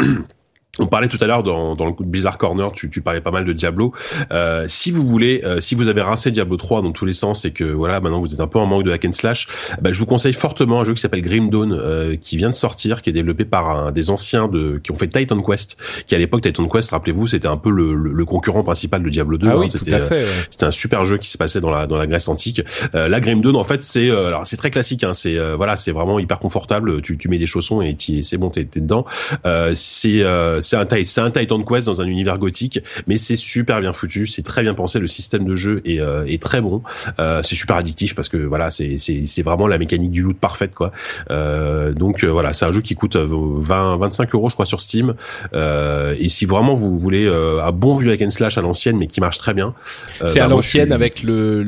Euh, 0.78 0.82
On 0.84 0.86
parlait 0.86 1.08
tout 1.08 1.18
à 1.20 1.26
l'heure 1.26 1.42
dans, 1.42 1.74
dans 1.74 1.86
le 1.86 1.94
Blizzard 2.00 2.38
Corner, 2.38 2.72
tu, 2.72 2.90
tu 2.90 3.00
parlais 3.00 3.20
pas 3.20 3.30
mal 3.30 3.44
de 3.44 3.52
Diablo. 3.52 3.92
Euh, 4.30 4.66
si 4.68 4.90
vous 4.90 5.06
voulez, 5.06 5.42
euh, 5.44 5.60
si 5.60 5.74
vous 5.74 5.88
avez 5.88 6.02
rincé 6.02 6.30
Diablo 6.30 6.56
3 6.56 6.82
dans 6.82 6.92
tous 6.92 7.04
les 7.04 7.12
sens 7.12 7.44
et 7.44 7.52
que 7.52 7.64
voilà, 7.64 8.00
maintenant 8.00 8.20
vous 8.20 8.32
êtes 8.32 8.40
un 8.40 8.46
peu 8.46 8.58
en 8.58 8.66
manque 8.66 8.84
de 8.84 8.92
hack 8.92 9.04
and 9.04 9.12
slash, 9.12 9.48
bah, 9.80 9.92
je 9.92 9.98
vous 9.98 10.06
conseille 10.06 10.32
fortement 10.32 10.80
un 10.80 10.84
jeu 10.84 10.94
qui 10.94 11.00
s'appelle 11.00 11.22
Grim 11.22 11.48
Dawn, 11.48 11.72
euh, 11.72 12.16
qui 12.16 12.36
vient 12.36 12.50
de 12.50 12.54
sortir, 12.54 13.02
qui 13.02 13.10
est 13.10 13.12
développé 13.12 13.44
par 13.44 13.68
un 13.68 13.92
des 13.92 14.10
anciens 14.10 14.48
de 14.48 14.80
qui 14.82 14.90
ont 14.90 14.96
fait 14.96 15.08
Titan 15.08 15.40
Quest, 15.40 15.76
qui 16.06 16.14
à 16.14 16.18
l'époque 16.18 16.42
Titan 16.42 16.66
Quest, 16.68 16.90
rappelez-vous, 16.90 17.26
c'était 17.26 17.48
un 17.48 17.56
peu 17.56 17.70
le, 17.70 17.94
le, 17.94 18.24
concurrent 18.24 18.64
principal 18.64 19.02
de 19.02 19.08
Diablo 19.08 19.38
2. 19.38 19.48
Ah 19.48 19.58
oui, 19.58 19.66
hein. 19.66 19.68
c'était, 19.68 20.00
fait, 20.00 20.26
c'était 20.50 20.64
un 20.64 20.70
super 20.70 21.04
jeu 21.04 21.18
qui 21.18 21.30
se 21.30 21.38
passait 21.38 21.60
dans 21.60 21.70
la 21.70 21.86
dans 21.86 21.96
la 21.96 22.06
Grèce 22.06 22.28
antique. 22.28 22.62
Euh, 22.94 23.08
la 23.08 23.20
Grim 23.20 23.40
Dawn, 23.40 23.56
en 23.56 23.64
fait, 23.64 23.82
c'est 23.82 24.10
alors 24.10 24.46
c'est 24.46 24.56
très 24.56 24.70
classique, 24.70 25.04
hein, 25.04 25.12
c'est 25.12 25.36
voilà, 25.56 25.76
c'est 25.76 25.92
vraiment 25.92 26.18
hyper 26.18 26.38
confortable. 26.38 27.02
Tu, 27.02 27.16
tu 27.18 27.28
mets 27.28 27.38
des 27.38 27.46
chaussons 27.46 27.82
et 27.82 27.96
c'est 28.22 28.36
bon, 28.36 28.50
t'es, 28.50 28.64
t'es 28.64 28.80
dedans. 28.80 29.06
c'est 29.74 30.22
c'est 30.66 30.76
un 30.76 30.86
c'est 31.04 31.20
un 31.20 31.30
Titan 31.30 31.62
Quest 31.62 31.86
dans 31.86 32.00
un 32.00 32.06
univers 32.06 32.38
gothique, 32.38 32.80
mais 33.06 33.18
c'est 33.18 33.36
super 33.36 33.80
bien 33.80 33.92
foutu, 33.92 34.26
c'est 34.26 34.42
très 34.42 34.62
bien 34.62 34.74
pensé, 34.74 34.98
le 34.98 35.06
système 35.06 35.44
de 35.44 35.56
jeu 35.56 35.80
est, 35.84 36.00
euh, 36.00 36.24
est 36.26 36.42
très 36.42 36.60
bon, 36.60 36.82
euh, 37.18 37.40
c'est 37.42 37.54
super 37.54 37.76
addictif 37.76 38.14
parce 38.14 38.28
que 38.28 38.36
voilà, 38.36 38.70
c'est 38.70 38.96
c'est 38.98 39.42
vraiment 39.42 39.66
la 39.66 39.78
mécanique 39.78 40.10
du 40.10 40.22
loot 40.22 40.36
parfaite 40.38 40.74
quoi. 40.74 40.92
Euh, 41.30 41.92
donc 41.92 42.24
euh, 42.24 42.28
voilà, 42.28 42.52
c'est 42.52 42.64
un 42.64 42.72
jeu 42.72 42.80
qui 42.80 42.94
coûte 42.94 43.16
20 43.16 43.96
25 43.96 44.34
euros 44.34 44.48
je 44.48 44.54
crois 44.54 44.66
sur 44.66 44.80
Steam, 44.80 45.14
et 45.54 46.28
si 46.28 46.46
vraiment 46.46 46.74
vous 46.74 46.98
voulez 46.98 47.26
un 47.28 47.72
bon 47.72 47.96
vieux 47.96 48.10
hack 48.10 48.22
and 48.22 48.30
slash 48.30 48.58
à 48.58 48.62
l'ancienne 48.62 48.96
mais 48.96 49.06
qui 49.06 49.20
marche 49.20 49.38
très 49.38 49.54
bien, 49.54 49.74
c'est 50.26 50.40
à 50.40 50.48
bah, 50.48 50.54
l'ancienne 50.54 50.92
avec 50.92 51.22
le 51.22 51.62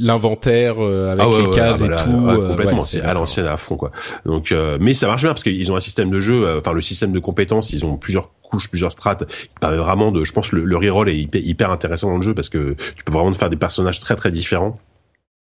l'inventaire 0.00 0.78
avec 0.80 1.20
ah 1.20 1.38
les 1.38 1.50
cases 1.50 1.82
et 1.82 1.88
tout, 1.88 2.48
complètement, 2.48 2.82
c'est 2.82 3.02
à 3.02 3.14
l'ancienne 3.14 3.46
à 3.46 3.56
fond 3.56 3.76
quoi. 3.76 3.92
Donc 4.26 4.54
mais 4.80 4.94
ça 4.94 5.06
marche 5.06 5.22
bien 5.22 5.30
parce 5.30 5.42
qu'ils 5.42 5.72
ont 5.72 5.76
un 5.76 5.80
système 5.80 6.10
de 6.10 6.20
jeu, 6.20 6.58
enfin 6.58 6.72
le 6.72 6.80
système 6.80 7.12
de 7.12 7.18
compétences, 7.18 7.72
ils 7.72 7.84
ont 7.84 7.96
plusieurs 8.10 8.30
couches, 8.42 8.68
plusieurs 8.68 8.92
strates, 8.92 9.26
qui 9.26 9.48
permet 9.60 9.76
vraiment 9.76 10.10
de, 10.10 10.24
je 10.24 10.32
pense, 10.32 10.50
le, 10.52 10.64
le 10.64 10.76
reroll 10.76 11.08
est 11.08 11.28
hyper, 11.34 11.70
intéressant 11.70 12.10
dans 12.10 12.16
le 12.16 12.22
jeu 12.22 12.34
parce 12.34 12.48
que 12.48 12.74
tu 12.96 13.04
peux 13.04 13.12
vraiment 13.12 13.32
faire 13.34 13.50
des 13.50 13.56
personnages 13.56 14.00
très 14.00 14.16
très 14.16 14.32
différents. 14.32 14.78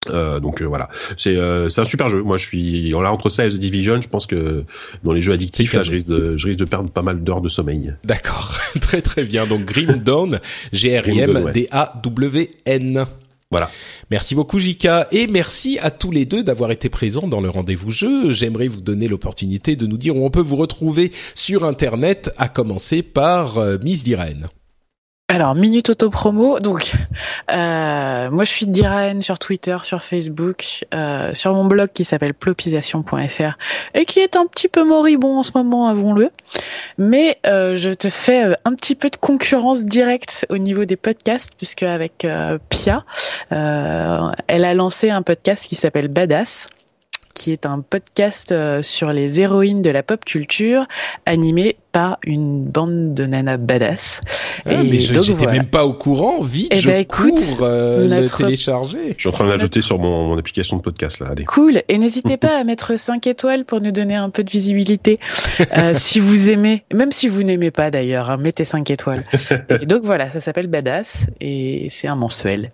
Euh, 0.10 0.40
donc 0.40 0.62
euh, 0.62 0.66
voilà, 0.66 0.90
c'est 1.18 1.36
euh, 1.36 1.68
c'est 1.68 1.82
un 1.82 1.86
super 1.86 2.08
jeu. 2.10 2.22
Moi, 2.22 2.38
je 2.38 2.46
suis 2.46 2.94
on 2.96 3.02
l'a 3.02 3.12
entre 3.12 3.28
ça 3.30 3.46
et 3.46 3.50
The 3.50 3.58
Division. 3.58 4.02
Je 4.02 4.08
pense 4.08 4.26
que 4.26 4.64
dans 5.04 5.12
les 5.12 5.22
jeux 5.22 5.34
addictifs, 5.34 5.74
là, 5.74 5.84
je 5.84 5.92
risque 5.92 6.08
de 6.08 6.38
je 6.38 6.48
risque 6.48 6.60
de 6.60 6.66
perdre 6.66 6.90
pas 6.90 7.02
mal 7.02 7.22
d'heures 7.22 7.42
de 7.42 7.50
sommeil. 7.50 7.94
D'accord, 8.06 8.58
très 8.82 9.02
très 9.02 9.26
bien. 9.26 9.46
Donc 9.46 9.66
Grim 9.66 9.98
Dawn, 9.98 10.40
G 10.72 10.98
R 10.98 11.10
I 11.10 11.20
M 11.20 11.52
D 11.54 11.68
A 11.72 11.94
W 12.02 12.50
N. 12.66 13.06
Voilà. 13.52 13.72
Merci 14.12 14.36
beaucoup 14.36 14.60
Jika 14.60 15.08
et 15.12 15.26
merci 15.26 15.80
à 15.80 15.90
tous 15.90 16.12
les 16.12 16.26
deux 16.26 16.44
d'avoir 16.44 16.70
été 16.70 16.88
présents 16.88 17.28
dans 17.28 17.42
le 17.42 17.50
rendez-vous 17.50 17.90
jeu. 17.90 18.30
J'aimerais 18.30 18.68
vous 18.68 18.82
donner 18.82 19.08
l'opportunité 19.08 19.76
de 19.76 19.88
nous 19.88 19.98
dire 19.98 20.16
où 20.16 20.24
on 20.24 20.30
peut 20.30 20.40
vous 20.40 20.56
retrouver 20.56 21.12
sur 21.34 21.64
internet, 21.64 22.32
à 22.38 22.48
commencer 22.48 23.02
par 23.02 23.58
euh, 23.58 23.78
Miss. 23.82 24.04
Alors, 25.32 25.54
minute 25.54 25.92
auto-promo. 25.92 26.60
Donc, 26.60 26.94
euh, 27.52 28.32
moi, 28.32 28.44
je 28.46 28.50
suis 28.50 28.66
Diraen 28.66 29.22
sur 29.22 29.38
Twitter, 29.38 29.78
sur 29.84 30.02
Facebook, 30.02 30.88
euh, 30.92 31.36
sur 31.36 31.54
mon 31.54 31.66
blog 31.66 31.90
qui 31.94 32.04
s'appelle 32.04 32.34
plopisation.fr 32.34 33.56
et 33.94 34.06
qui 34.06 34.22
est 34.22 34.36
un 34.36 34.48
petit 34.48 34.68
peu 34.68 34.84
moribond 34.84 35.38
en 35.38 35.44
ce 35.44 35.52
moment, 35.54 35.88
avouons-le. 35.88 36.32
Mais 36.98 37.38
euh, 37.46 37.76
je 37.76 37.92
te 37.92 38.10
fais 38.10 38.56
un 38.66 38.74
petit 38.74 38.96
peu 38.96 39.12
de 39.12 39.18
concurrence 39.18 39.86
directe 39.86 40.48
au 40.50 40.58
niveau 40.58 40.86
des 40.86 40.98
podcasts, 40.98 41.52
puisque 41.56 41.84
avec 41.84 42.26
Pia, 42.70 43.06
elle 43.52 44.66
a 44.66 44.74
lancé 44.74 45.12
un 45.12 45.22
podcast 45.22 45.68
qui 45.68 45.76
s'appelle 45.76 46.08
Badass 46.08 46.66
qui 47.40 47.54
est 47.54 47.66
un 47.66 47.80
podcast 47.80 48.52
euh, 48.52 48.82
sur 48.82 49.14
les 49.14 49.40
héroïnes 49.40 49.82
de 49.82 49.90
la 49.90 50.04
pop 50.04 50.26
culture, 50.26 50.84
animé 51.26 51.78
par 51.94 52.20
une 52.24 52.66
bande 52.66 53.14
de 53.14 53.26
nanas 53.26 53.56
badass. 53.58 54.20
Ah, 54.66 54.84
mais 54.84 55.00
j'étais 55.00 55.48
même 55.48 55.66
pas 55.66 55.86
au 55.86 55.94
courant. 55.94 56.42
Vite, 56.42 56.68
Eh 56.76 56.82
je 56.82 56.90
écoute, 56.92 57.40
euh, 57.62 58.08
notre- 58.08 58.42
le 58.42 58.46
télécharger. 58.46 59.14
Je 59.16 59.20
suis 59.22 59.30
en 59.30 59.32
train 59.32 59.46
de 59.46 59.50
l'ajouter 59.50 59.82
sur 59.82 59.98
mon, 60.00 60.28
mon 60.28 60.38
application 60.38 60.76
de 60.78 60.82
podcast 60.82 61.20
là. 61.22 61.28
Allez. 61.32 61.46
Cool. 61.46 61.82
Et 61.88 61.98
n'hésitez 61.98 62.36
pas 62.36 62.60
à 62.60 62.64
mettre 62.66 63.00
5 63.00 63.26
étoiles 63.26 63.64
pour 63.64 63.80
nous 63.80 63.92
donner 63.92 64.16
un 64.16 64.30
peu 64.30 64.44
de 64.44 64.50
visibilité. 64.52 65.18
Euh, 65.78 65.94
si 65.94 66.20
vous 66.20 66.50
aimez, 66.50 66.84
même 66.94 67.14
si 67.14 67.30
vous 67.30 67.44
n'aimez 67.44 67.72
pas 67.72 67.90
d'ailleurs, 67.90 68.30
hein, 68.30 68.38
mettez 68.38 68.66
5 68.66 68.92
étoiles. 68.92 69.24
Et 69.82 69.86
donc 69.86 70.04
voilà, 70.04 70.30
ça 70.30 70.42
s'appelle 70.42 70.68
Badass 70.68 71.28
et 71.40 71.88
c'est 71.90 72.08
un 72.08 72.16
mensuel. 72.16 72.72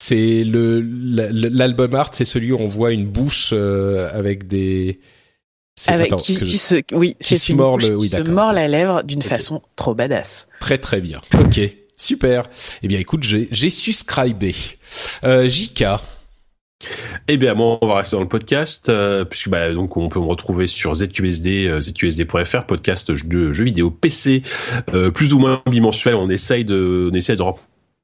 C'est 0.00 0.44
le 0.44 0.80
la- 0.80 1.30
le- 1.30 1.48
l'album 1.48 1.94
art, 1.94 2.10
c'est 2.14 2.24
celui 2.24 2.52
où 2.52 2.58
on 2.60 2.66
voit 2.68 2.92
une 2.92 3.06
bouche 3.08 3.50
euh, 3.52 4.08
avec 4.12 4.46
des. 4.46 5.00
c'est- 5.74 5.90
Avec 5.92 6.06
attends, 6.06 6.18
qui, 6.18 6.34
je- 6.34 6.44
qui 6.44 6.58
se, 6.58 6.74
oui, 6.92 7.16
qui 7.20 7.36
se 7.36 7.46
c'est 7.46 7.52
une 7.52 7.58
mord 7.58 7.78
bouche 7.78 7.88
le- 7.88 7.96
oui, 7.96 8.08
qui 8.08 8.14
se 8.14 8.20
mord 8.22 8.52
la 8.52 8.68
lèvre 8.68 9.02
d'une 9.02 9.22
façon 9.22 9.60
trop 9.76 9.94
badass. 9.94 10.48
Très 10.60 10.78
très 10.78 11.00
bien. 11.00 11.20
Ok, 11.40 11.60
super. 11.96 12.44
Eh 12.82 12.88
bien, 12.88 12.98
écoute, 13.00 13.24
j'ai 13.24 13.48
j'ai 13.50 13.70
subscribé. 13.70 14.54
Euh, 15.24 15.48
JK. 15.48 15.84
Eh 17.26 17.36
bien, 17.36 17.54
moi, 17.54 17.76
on 17.82 17.88
va 17.88 17.96
rester 17.96 18.14
dans 18.14 18.22
le 18.22 18.28
podcast, 18.28 18.88
euh, 18.88 19.24
puisque 19.24 19.48
bah, 19.48 19.72
donc 19.74 19.96
on 19.96 20.08
peut 20.08 20.20
me 20.20 20.26
retrouver 20.26 20.68
sur 20.68 20.94
ZQSD, 20.94 21.66
euh, 21.66 21.80
ZQSD.fr, 21.80 22.66
podcast 22.66 23.10
de 23.10 23.52
jeux 23.52 23.64
vidéo 23.64 23.90
PC, 23.90 24.44
euh, 24.94 25.10
plus 25.10 25.32
ou 25.32 25.40
moins 25.40 25.60
bimensuel. 25.68 26.14
On 26.14 26.30
essaye 26.30 26.64
de, 26.64 27.10
on 27.12 27.14
essaye 27.16 27.36
de 27.36 27.42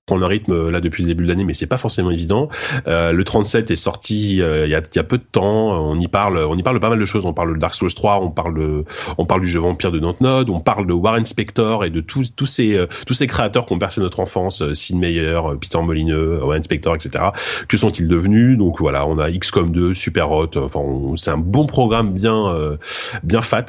reprendre 0.05 0.21
le 0.21 0.27
rythme 0.27 0.53
euh, 0.53 0.71
là 0.71 0.83
depuis 0.83 1.03
le 1.03 1.09
début 1.09 1.25
de 1.25 1.29
l'année, 1.29 1.45
mais 1.45 1.55
c'est 1.55 1.67
pas 1.67 1.79
forcément 1.79 2.11
évident. 2.11 2.51
Euh, 2.87 3.13
le 3.13 3.25
37 3.25 3.71
est 3.71 3.77
sorti 3.77 4.43
euh, 4.43 4.67
il 4.67 4.71
y, 4.71 4.75
a, 4.75 4.83
y 4.95 4.99
a 4.99 5.03
peu 5.03 5.17
de 5.17 5.25
temps. 5.25 5.71
On 5.73 5.99
y 5.99 6.09
parle, 6.09 6.39
on 6.39 6.59
y 6.59 6.63
parle 6.63 6.79
pas 6.79 6.91
mal 6.91 6.99
de 6.99 7.05
choses. 7.07 7.25
On 7.25 7.33
parle 7.33 7.55
de 7.55 7.59
Dark 7.59 7.75
Souls 7.75 7.93
3, 7.93 8.21
on 8.21 8.31
parle 8.31 8.55
de, 8.55 8.85
on 9.17 9.25
parle 9.25 9.41
du 9.41 9.49
jeu 9.49 9.61
Vampire 9.61 9.93
de 9.93 9.99
Dontnod, 9.99 10.51
on 10.51 10.61
parle 10.61 10.87
de 10.87 10.93
Warren 10.93 11.25
Spector 11.25 11.87
et 11.87 11.91
de 11.91 12.03
tous 12.03 12.35
tous 12.37 12.45
ces 12.45 12.77
euh, 12.77 12.87
tous 13.07 13.15
ces 13.15 13.27
créateurs 13.27 13.65
qui 13.65 13.73
ont 13.73 13.79
bercé 13.79 14.03
notre 14.03 14.21
enfance, 14.21 14.73
Sid 14.75 14.97
Meier, 14.97 15.41
Peter 15.59 15.81
Molineux, 15.81 16.45
Warren 16.45 16.63
Spector, 16.63 16.95
etc. 16.95 17.25
Que 17.67 17.79
sont-ils 17.79 18.07
devenus? 18.07 18.59
Donc 18.59 18.81
voilà, 18.81 19.07
on 19.07 19.19
a 19.19 19.31
XCOM 19.31 19.73
2, 19.73 19.95
Super 19.95 20.31
Hot. 20.31 20.51
Enfin, 20.57 20.83
c'est 21.17 21.31
un 21.31 21.39
bon 21.39 21.67
programme 21.67 22.13
bien 22.13 22.77
bien 23.23 23.41
fat. 23.41 23.65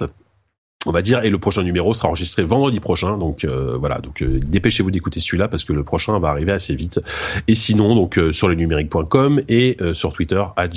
On 0.86 0.92
va 0.92 1.02
dire, 1.02 1.24
et 1.24 1.30
le 1.30 1.38
prochain 1.40 1.64
numéro 1.64 1.94
sera 1.94 2.10
enregistré 2.10 2.44
vendredi 2.44 2.80
prochain, 2.80 3.18
donc 3.18 3.44
euh, 3.44 3.76
voilà, 3.78 4.00
donc 4.00 4.22
euh, 4.22 4.40
dépêchez-vous 4.46 4.92
d'écouter 4.92 5.20
celui-là 5.20 5.48
parce 5.48 5.64
que 5.64 5.74
le 5.74 5.84
prochain 5.84 6.20
va 6.20 6.30
arriver 6.30 6.52
assez 6.52 6.76
vite. 6.76 7.00
Et 7.48 7.56
sinon, 7.56 7.96
donc 7.96 8.18
euh, 8.18 8.32
sur 8.32 8.48
le 8.48 8.56
numérique.com 8.56 9.42
et 9.50 9.78
sur 9.94 10.14
Twitter 10.14 10.44
à. 10.56 10.68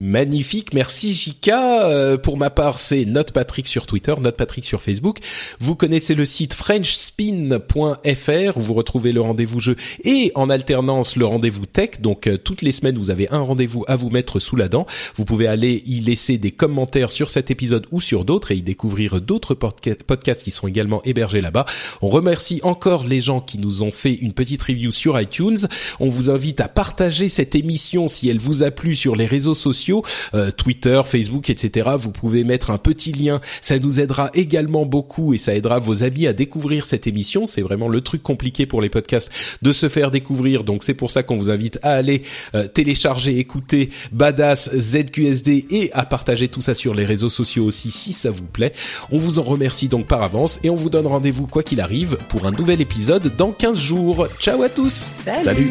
Magnifique, 0.00 0.74
merci 0.74 1.12
JK. 1.12 1.48
Euh, 1.48 2.16
pour 2.18 2.38
ma 2.38 2.50
part, 2.50 2.78
c'est 2.78 3.04
Note 3.04 3.32
Patrick 3.32 3.66
sur 3.66 3.84
Twitter, 3.84 4.14
Note 4.20 4.36
Patrick 4.36 4.64
sur 4.64 4.80
Facebook. 4.80 5.18
Vous 5.58 5.74
connaissez 5.74 6.14
le 6.14 6.24
site 6.24 6.54
frenchspin.fr 6.54 8.56
où 8.56 8.60
vous 8.60 8.74
retrouvez 8.74 9.10
le 9.10 9.20
rendez-vous 9.20 9.58
jeu 9.58 9.74
et 10.04 10.30
en 10.36 10.50
alternance 10.50 11.16
le 11.16 11.26
rendez-vous 11.26 11.66
tech. 11.66 12.00
Donc 12.00 12.28
euh, 12.28 12.38
toutes 12.38 12.62
les 12.62 12.70
semaines, 12.70 12.96
vous 12.96 13.10
avez 13.10 13.28
un 13.32 13.40
rendez-vous 13.40 13.84
à 13.88 13.96
vous 13.96 14.08
mettre 14.08 14.38
sous 14.38 14.54
la 14.54 14.68
dent. 14.68 14.86
Vous 15.16 15.24
pouvez 15.24 15.48
aller 15.48 15.82
y 15.84 15.98
laisser 15.98 16.38
des 16.38 16.52
commentaires 16.52 17.10
sur 17.10 17.28
cet 17.28 17.50
épisode 17.50 17.88
ou 17.90 18.00
sur 18.00 18.24
d'autres 18.24 18.52
et 18.52 18.54
y 18.54 18.62
découvrir 18.62 19.20
d'autres 19.20 19.56
podca- 19.56 20.00
podcasts 20.04 20.44
qui 20.44 20.52
sont 20.52 20.68
également 20.68 21.02
hébergés 21.02 21.40
là-bas. 21.40 21.66
On 22.02 22.08
remercie 22.08 22.60
encore 22.62 23.04
les 23.04 23.20
gens 23.20 23.40
qui 23.40 23.58
nous 23.58 23.82
ont 23.82 23.90
fait 23.90 24.14
une 24.14 24.32
petite 24.32 24.62
review 24.62 24.92
sur 24.92 25.20
iTunes. 25.20 25.66
On 25.98 26.08
vous 26.08 26.30
invite 26.30 26.60
à 26.60 26.68
partager 26.68 27.28
cette 27.28 27.56
émission 27.56 28.06
si 28.06 28.28
elle 28.28 28.38
vous 28.38 28.62
a 28.62 28.70
plu 28.70 28.94
sur 28.94 29.16
les 29.16 29.26
réseaux 29.26 29.54
sociaux, 29.54 29.87
euh, 30.34 30.50
Twitter, 30.50 31.00
Facebook, 31.04 31.50
etc. 31.50 31.90
Vous 31.98 32.10
pouvez 32.10 32.44
mettre 32.44 32.70
un 32.70 32.78
petit 32.78 33.12
lien. 33.12 33.40
Ça 33.60 33.78
nous 33.78 34.00
aidera 34.00 34.30
également 34.34 34.86
beaucoup 34.86 35.34
et 35.34 35.38
ça 35.38 35.54
aidera 35.54 35.78
vos 35.78 36.02
amis 36.02 36.26
à 36.26 36.32
découvrir 36.32 36.84
cette 36.84 37.06
émission. 37.06 37.46
C'est 37.46 37.62
vraiment 37.62 37.88
le 37.88 38.00
truc 38.00 38.22
compliqué 38.22 38.66
pour 38.66 38.80
les 38.80 38.88
podcasts 38.88 39.30
de 39.62 39.72
se 39.72 39.88
faire 39.88 40.10
découvrir. 40.10 40.64
Donc 40.64 40.82
c'est 40.82 40.94
pour 40.94 41.10
ça 41.10 41.22
qu'on 41.22 41.36
vous 41.36 41.50
invite 41.50 41.78
à 41.82 41.92
aller 41.92 42.22
euh, 42.54 42.66
télécharger, 42.66 43.38
écouter 43.38 43.90
Badass 44.12 44.70
ZQSD 44.74 45.66
et 45.70 45.92
à 45.92 46.04
partager 46.04 46.48
tout 46.48 46.60
ça 46.60 46.74
sur 46.74 46.94
les 46.94 47.04
réseaux 47.04 47.30
sociaux 47.30 47.64
aussi 47.64 47.90
si 47.90 48.12
ça 48.12 48.30
vous 48.30 48.44
plaît. 48.44 48.72
On 49.10 49.18
vous 49.18 49.38
en 49.38 49.42
remercie 49.42 49.88
donc 49.88 50.06
par 50.06 50.22
avance 50.22 50.60
et 50.62 50.70
on 50.70 50.74
vous 50.74 50.90
donne 50.90 51.06
rendez-vous 51.06 51.46
quoi 51.46 51.62
qu'il 51.62 51.80
arrive 51.80 52.16
pour 52.28 52.46
un 52.46 52.52
nouvel 52.52 52.80
épisode 52.80 53.36
dans 53.36 53.52
15 53.52 53.78
jours. 53.78 54.28
Ciao 54.38 54.62
à 54.62 54.68
tous 54.68 55.14
Salut. 55.24 55.70